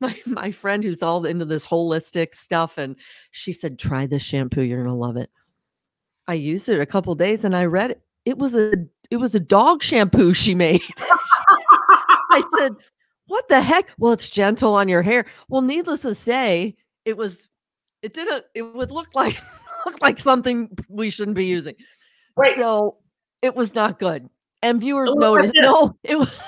My, 0.00 0.18
my 0.24 0.50
friend 0.50 0.82
who's 0.82 1.02
all 1.02 1.26
into 1.26 1.44
this 1.44 1.66
holistic 1.66 2.34
stuff, 2.34 2.78
and 2.78 2.96
she 3.32 3.52
said, 3.52 3.78
Try 3.78 4.06
this 4.06 4.22
shampoo, 4.22 4.62
you're 4.62 4.82
gonna 4.82 4.96
love 4.96 5.18
it. 5.18 5.30
I 6.30 6.34
used 6.34 6.68
it 6.68 6.80
a 6.80 6.86
couple 6.86 7.12
days 7.16 7.44
and 7.44 7.56
I 7.56 7.64
read 7.64 7.90
it. 7.90 8.02
It 8.24 8.38
was 8.38 8.54
a 8.54 8.72
it 9.10 9.16
was 9.16 9.34
a 9.34 9.40
dog 9.40 9.82
shampoo 9.82 10.32
she 10.34 10.54
made. 10.54 10.82
I 12.30 12.42
said, 12.56 12.72
"What 13.26 13.48
the 13.48 13.60
heck?" 13.60 13.90
Well, 13.98 14.12
it's 14.12 14.30
gentle 14.30 14.74
on 14.74 14.88
your 14.88 15.02
hair. 15.02 15.26
Well, 15.48 15.62
needless 15.62 16.02
to 16.02 16.14
say, 16.14 16.76
it 17.04 17.16
was 17.16 17.48
it 18.02 18.14
didn't 18.14 18.44
it 18.54 18.62
would 18.62 18.92
look 18.92 19.08
like 19.14 19.40
look 19.86 20.00
like 20.00 20.20
something 20.20 20.70
we 20.88 21.10
shouldn't 21.10 21.36
be 21.36 21.46
using. 21.46 21.74
Wait. 22.36 22.54
So, 22.54 22.96
it 23.42 23.56
was 23.56 23.74
not 23.74 23.98
good. 23.98 24.28
And 24.62 24.80
viewers 24.80 25.12
noticed. 25.14 25.54
No, 25.56 25.96
it 26.04 26.16
was 26.16 26.40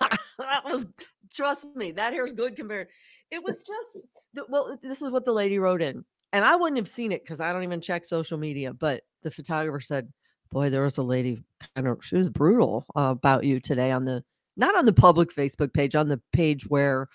that 0.38 0.64
was 0.64 0.86
trust 1.34 1.66
me, 1.74 1.92
that 1.92 2.12
hair 2.12 2.24
is 2.24 2.32
good 2.32 2.56
compared. 2.56 2.88
It 3.30 3.42
was 3.42 3.56
just 3.56 4.06
the, 4.34 4.44
well, 4.48 4.78
this 4.82 5.02
is 5.02 5.10
what 5.10 5.24
the 5.24 5.32
lady 5.32 5.58
wrote 5.58 5.82
in. 5.82 6.04
And 6.32 6.44
I 6.44 6.56
wouldn't 6.56 6.78
have 6.78 6.88
seen 6.88 7.12
it 7.12 7.24
because 7.24 7.40
I 7.40 7.52
don't 7.52 7.64
even 7.64 7.80
check 7.80 8.04
social 8.04 8.38
media. 8.38 8.72
But 8.72 9.02
the 9.22 9.30
photographer 9.30 9.80
said, 9.80 10.12
Boy, 10.50 10.70
there 10.70 10.82
was 10.82 10.98
a 10.98 11.02
lady 11.02 11.42
kind 11.76 11.86
of 11.86 12.04
she 12.04 12.16
was 12.16 12.28
brutal 12.28 12.84
uh, 12.96 13.14
about 13.16 13.44
you 13.44 13.60
today 13.60 13.92
on 13.92 14.04
the 14.04 14.24
not 14.56 14.76
on 14.76 14.84
the 14.84 14.92
public 14.92 15.34
Facebook 15.34 15.72
page, 15.72 15.94
on 15.94 16.08
the 16.08 16.20
page 16.32 16.66
where 16.66 17.08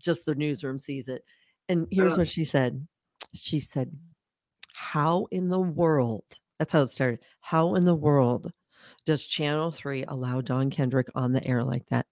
just 0.00 0.24
the 0.24 0.34
newsroom 0.34 0.78
sees 0.78 1.08
it. 1.08 1.22
And 1.68 1.88
here's 1.90 2.16
what 2.16 2.28
she 2.28 2.44
said. 2.44 2.86
She 3.34 3.60
said, 3.60 3.92
How 4.72 5.26
in 5.30 5.48
the 5.48 5.60
world? 5.60 6.24
That's 6.58 6.72
how 6.72 6.82
it 6.82 6.90
started. 6.90 7.20
How 7.40 7.74
in 7.74 7.84
the 7.84 7.94
world 7.94 8.52
does 9.04 9.26
Channel 9.26 9.72
3 9.72 10.04
allow 10.08 10.40
Dawn 10.40 10.70
Kendrick 10.70 11.08
on 11.14 11.32
the 11.32 11.46
air 11.46 11.64
like 11.64 11.86
that? 11.88 12.06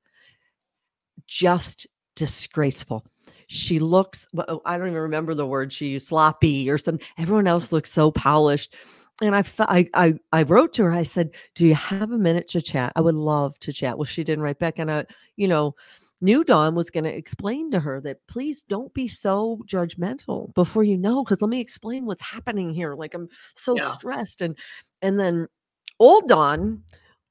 Just 1.26 1.86
disgraceful. 2.16 3.04
She 3.46 3.78
looks, 3.78 4.26
well, 4.32 4.46
oh, 4.48 4.62
I 4.64 4.78
don't 4.78 4.88
even 4.88 5.00
remember 5.00 5.34
the 5.34 5.46
word 5.46 5.72
she 5.72 5.88
used, 5.88 6.08
sloppy 6.08 6.70
or 6.70 6.78
something. 6.78 7.06
Everyone 7.18 7.46
else 7.46 7.72
looks 7.72 7.92
so 7.92 8.10
polished. 8.10 8.74
And 9.22 9.36
I, 9.36 9.44
I, 9.60 9.88
I, 9.94 10.14
I 10.32 10.42
wrote 10.42 10.72
to 10.74 10.84
her. 10.84 10.90
I 10.90 11.04
said, 11.04 11.30
"Do 11.54 11.66
you 11.66 11.74
have 11.76 12.10
a 12.10 12.18
minute 12.18 12.48
to 12.48 12.60
chat? 12.60 12.92
I 12.96 13.00
would 13.00 13.14
love 13.14 13.56
to 13.60 13.72
chat." 13.72 13.96
Well, 13.96 14.06
she 14.06 14.24
didn't 14.24 14.42
write 14.42 14.58
back, 14.58 14.78
and 14.80 14.90
I, 14.90 15.06
you 15.36 15.46
know, 15.46 15.76
knew 16.20 16.42
Dawn 16.42 16.74
was 16.74 16.90
going 16.90 17.04
to 17.04 17.14
explain 17.14 17.70
to 17.70 17.78
her 17.78 18.00
that 18.00 18.26
please 18.26 18.62
don't 18.64 18.92
be 18.92 19.06
so 19.06 19.60
judgmental 19.66 20.52
before 20.54 20.82
you 20.82 20.98
know, 20.98 21.22
because 21.22 21.40
let 21.40 21.48
me 21.48 21.60
explain 21.60 22.06
what's 22.06 22.22
happening 22.22 22.74
here. 22.74 22.94
Like 22.94 23.14
I'm 23.14 23.28
so 23.54 23.76
Yeah. 23.76 23.92
stressed, 23.92 24.40
and 24.40 24.58
and 25.00 25.20
then 25.20 25.46
old 26.00 26.26
Dawn 26.28 26.82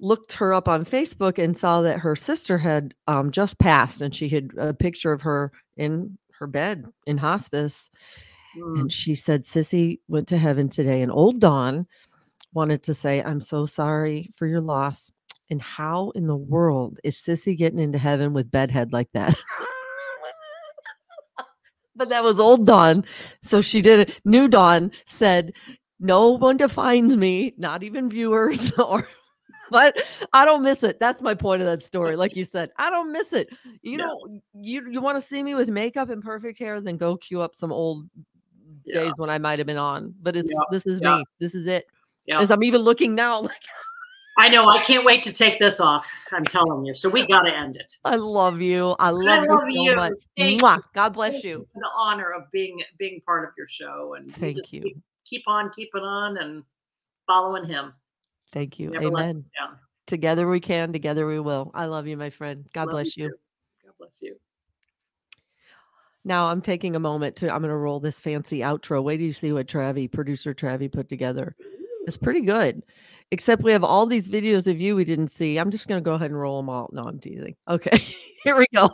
looked 0.03 0.33
her 0.33 0.53
up 0.53 0.67
on 0.67 0.83
Facebook 0.83 1.41
and 1.41 1.55
saw 1.55 1.81
that 1.81 1.99
her 1.99 2.15
sister 2.15 2.57
had 2.57 2.93
um, 3.07 3.31
just 3.31 3.57
passed, 3.57 4.01
and 4.01 4.13
she 4.13 4.27
had 4.27 4.51
a 4.57 4.73
picture 4.73 5.13
of 5.13 5.21
her 5.21 5.51
in 5.77 6.17
her 6.37 6.45
bed 6.45 6.85
in 7.07 7.17
hospice. 7.17 7.89
Mm. 8.57 8.81
And 8.81 8.91
she 8.91 9.15
said, 9.15 9.43
Sissy 9.43 9.99
went 10.09 10.27
to 10.27 10.37
heaven 10.37 10.69
today. 10.69 11.01
And 11.01 11.11
old 11.11 11.39
Dawn 11.39 11.87
wanted 12.53 12.83
to 12.83 12.93
say, 12.93 13.23
I'm 13.23 13.41
so 13.41 13.65
sorry 13.65 14.29
for 14.33 14.45
your 14.45 14.61
loss. 14.61 15.11
And 15.49 15.61
how 15.61 16.11
in 16.11 16.27
the 16.27 16.35
world 16.35 16.99
is 17.03 17.15
Sissy 17.15 17.57
getting 17.57 17.79
into 17.79 17.97
heaven 17.97 18.33
with 18.33 18.51
bedhead 18.51 18.91
like 18.91 19.09
that? 19.13 19.35
but 21.95 22.09
that 22.09 22.23
was 22.23 22.39
old 22.39 22.67
Dawn. 22.67 23.05
So 23.41 23.61
she 23.61 23.81
did 23.81 24.01
it. 24.01 24.19
New 24.25 24.49
Dawn 24.49 24.91
said, 25.05 25.53
No 25.99 26.31
one 26.31 26.57
defines 26.57 27.15
me, 27.15 27.53
not 27.57 27.83
even 27.83 28.09
viewers 28.09 28.73
or 28.79 29.07
but 29.73 29.97
I 30.33 30.45
don't 30.45 30.61
miss 30.61 30.83
it. 30.83 30.99
That's 30.99 31.19
my 31.21 31.33
point 31.33 31.61
of 31.61 31.67
that 31.67 31.83
story. 31.83 32.15
Like 32.15 32.35
you 32.35 32.45
said, 32.45 32.69
I 32.77 32.91
don't 32.91 33.11
miss 33.11 33.33
it. 33.33 33.49
You 33.81 33.97
know, 33.97 34.39
you 34.53 34.87
you 34.87 35.01
want 35.01 35.19
to 35.19 35.27
see 35.27 35.41
me 35.41 35.55
with 35.55 35.67
makeup 35.67 36.09
and 36.11 36.21
perfect 36.23 36.59
hair, 36.59 36.79
then 36.79 36.95
go 36.95 37.17
cue 37.17 37.41
up 37.41 37.55
some 37.55 37.73
old 37.73 38.07
Yeah. 38.85 39.01
days 39.01 39.13
when 39.17 39.31
I 39.31 39.39
might 39.39 39.57
have 39.59 39.65
been 39.65 39.77
on. 39.77 40.13
But 40.21 40.35
it's 40.35 40.51
Yeah, 40.51 40.59
this 40.69 40.85
is 40.85 41.01
yeah. 41.01 41.17
me. 41.17 41.25
This 41.39 41.55
is 41.55 41.65
it. 41.65 41.85
Yeah. 42.27 42.39
As 42.39 42.51
I'm 42.51 42.63
even 42.63 42.81
looking 42.81 43.15
now, 43.15 43.41
like 43.51 43.63
I 44.37 44.47
know. 44.49 44.67
I 44.67 44.83
can't 44.83 45.05
wait 45.05 45.23
to 45.23 45.33
take 45.33 45.59
this 45.59 45.79
off. 45.79 46.11
I'm 46.31 46.45
telling 46.45 46.85
you. 46.85 46.93
So 46.93 47.09
we 47.09 47.25
got 47.25 47.41
to 47.43 47.55
end 47.55 47.75
it. 47.75 47.97
I 48.03 48.15
love 48.15 48.61
you. 48.61 48.95
I 48.99 49.09
love, 49.09 49.47
love 49.47 49.69
you 49.69 49.75
so 49.75 49.83
you. 49.91 49.95
much. 49.95 50.13
Thank 50.37 50.61
Mwah. 50.61 50.81
God 50.93 51.13
bless 51.13 51.43
you. 51.43 51.65
the 51.73 51.89
honor 51.95 52.31
of 52.31 52.43
being 52.51 52.81
being 52.99 53.21
part 53.25 53.47
of 53.47 53.55
your 53.57 53.67
show, 53.67 54.13
and 54.17 54.31
Thank 54.33 54.71
you. 54.71 54.81
Keep, 54.81 54.97
keep 55.25 55.43
on 55.47 55.71
keeping 55.75 56.03
on 56.03 56.37
and 56.37 56.63
following 57.25 57.65
him. 57.65 57.93
Thank 58.53 58.79
you. 58.79 58.91
Never 58.91 59.07
Amen. 59.07 59.45
Together 60.05 60.47
we 60.47 60.59
can, 60.59 60.93
together 60.93 61.25
we 61.25 61.39
will. 61.39 61.71
I 61.73 61.85
love 61.85 62.07
you, 62.07 62.17
my 62.17 62.29
friend. 62.29 62.65
God 62.73 62.87
Love 62.87 62.93
bless 62.93 63.17
you. 63.17 63.29
too. 63.29 63.35
God 63.83 63.93
bless 63.97 64.21
you. 64.21 64.35
Now 66.25 66.47
I'm 66.47 66.61
taking 66.61 66.95
a 66.95 66.99
moment 66.99 67.35
to 67.37 67.53
I'm 67.53 67.61
gonna 67.61 67.75
roll 67.75 67.99
this 67.99 68.19
fancy 68.19 68.59
outro. 68.59 69.03
Wait 69.03 69.17
till 69.17 69.25
you 69.25 69.33
see 69.33 69.51
what 69.51 69.67
Travi, 69.67 70.11
producer 70.11 70.53
Travi, 70.53 70.91
put 70.91 71.09
together. 71.09 71.55
It's 72.05 72.17
pretty 72.17 72.41
good. 72.41 72.83
Except 73.31 73.63
we 73.63 73.71
have 73.71 73.83
all 73.83 74.05
these 74.05 74.27
videos 74.27 74.67
of 74.69 74.79
you 74.79 74.95
we 74.95 75.05
didn't 75.05 75.29
see. 75.29 75.57
I'm 75.57 75.71
just 75.71 75.87
gonna 75.87 76.01
go 76.01 76.13
ahead 76.13 76.31
and 76.31 76.39
roll 76.39 76.57
them 76.57 76.69
all. 76.69 76.89
No, 76.93 77.03
I'm 77.03 77.19
teasing. 77.19 77.55
Okay, 77.67 77.97
here 78.43 78.55
we 78.55 78.65
go. 78.73 78.89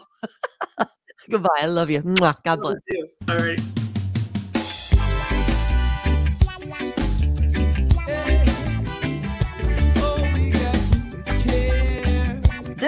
Goodbye. 1.30 1.50
I 1.60 1.66
love 1.66 1.90
you. 1.90 2.02
God 2.02 2.62
bless. 2.62 2.78
You. 2.88 3.10
All 3.28 3.38
right. 3.38 3.60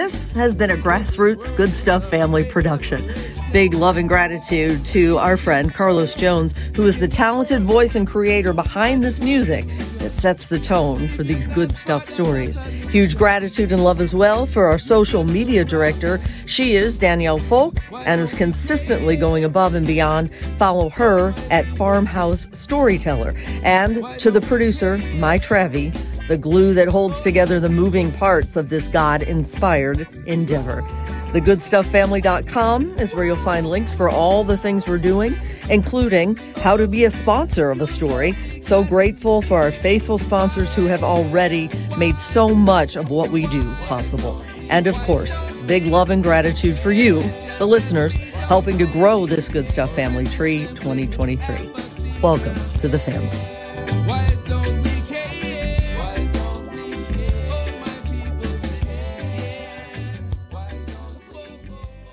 This 0.02 0.32
has 0.32 0.52
been 0.56 0.72
a 0.72 0.76
grassroots 0.76 1.56
good 1.56 1.72
stuff 1.72 2.10
family 2.10 2.42
production. 2.42 3.00
Big 3.52 3.72
love 3.72 3.96
and 3.96 4.08
gratitude 4.08 4.84
to 4.86 5.16
our 5.18 5.36
friend 5.36 5.72
Carlos 5.72 6.16
Jones, 6.16 6.54
who 6.74 6.84
is 6.88 6.98
the 6.98 7.06
talented 7.06 7.62
voice 7.62 7.94
and 7.94 8.04
creator 8.04 8.52
behind 8.52 9.04
this 9.04 9.20
music 9.20 9.64
that 9.98 10.10
sets 10.10 10.48
the 10.48 10.58
tone 10.58 11.06
for 11.06 11.22
these 11.22 11.46
good 11.46 11.70
stuff 11.72 12.04
stories. 12.04 12.56
Huge 12.88 13.16
gratitude 13.16 13.70
and 13.70 13.84
love 13.84 14.00
as 14.00 14.12
well 14.12 14.44
for 14.44 14.66
our 14.66 14.78
social 14.78 15.22
media 15.22 15.64
director. 15.64 16.20
She 16.46 16.74
is 16.74 16.98
Danielle 16.98 17.38
Folk 17.38 17.76
and 18.04 18.20
is 18.20 18.34
consistently 18.34 19.14
going 19.16 19.44
above 19.44 19.74
and 19.74 19.86
beyond. 19.86 20.34
Follow 20.58 20.88
her 20.88 21.32
at 21.48 21.64
Farmhouse 21.64 22.48
Storyteller. 22.50 23.34
And 23.62 24.04
to 24.18 24.32
the 24.32 24.40
producer, 24.40 24.98
My 25.18 25.38
Trevi, 25.38 25.92
the 26.28 26.38
glue 26.38 26.74
that 26.74 26.88
holds 26.88 27.22
together 27.22 27.60
the 27.60 27.68
moving 27.68 28.12
parts 28.12 28.56
of 28.56 28.68
this 28.68 28.88
God 28.88 29.22
inspired 29.22 30.06
endeavor. 30.26 30.82
TheGoodStuffFamily.com 31.32 32.98
is 32.98 33.14
where 33.14 33.24
you'll 33.24 33.36
find 33.36 33.68
links 33.68 33.94
for 33.94 34.08
all 34.08 34.44
the 34.44 34.56
things 34.58 34.86
we're 34.86 34.98
doing, 34.98 35.38
including 35.70 36.36
how 36.56 36.76
to 36.76 36.86
be 36.86 37.04
a 37.04 37.10
sponsor 37.10 37.70
of 37.70 37.80
a 37.80 37.86
story. 37.86 38.32
So 38.62 38.84
grateful 38.84 39.42
for 39.42 39.60
our 39.60 39.70
faithful 39.70 40.18
sponsors 40.18 40.74
who 40.74 40.86
have 40.86 41.02
already 41.02 41.70
made 41.98 42.16
so 42.16 42.54
much 42.54 42.96
of 42.96 43.10
what 43.10 43.30
we 43.30 43.46
do 43.46 43.74
possible. 43.86 44.44
And 44.70 44.86
of 44.86 44.94
course, 44.96 45.34
Big 45.66 45.84
love 45.84 46.10
and 46.10 46.22
gratitude 46.22 46.76
for 46.76 46.90
you, 46.90 47.22
the 47.58 47.66
listeners, 47.66 48.16
helping 48.32 48.78
to 48.78 48.86
grow 48.86 49.26
this 49.26 49.48
Good 49.48 49.66
Stuff 49.66 49.94
family 49.94 50.26
tree 50.26 50.66
2023. 50.74 52.20
Welcome 52.20 52.54
to 52.80 52.88
the 52.88 52.98
family. 52.98 53.51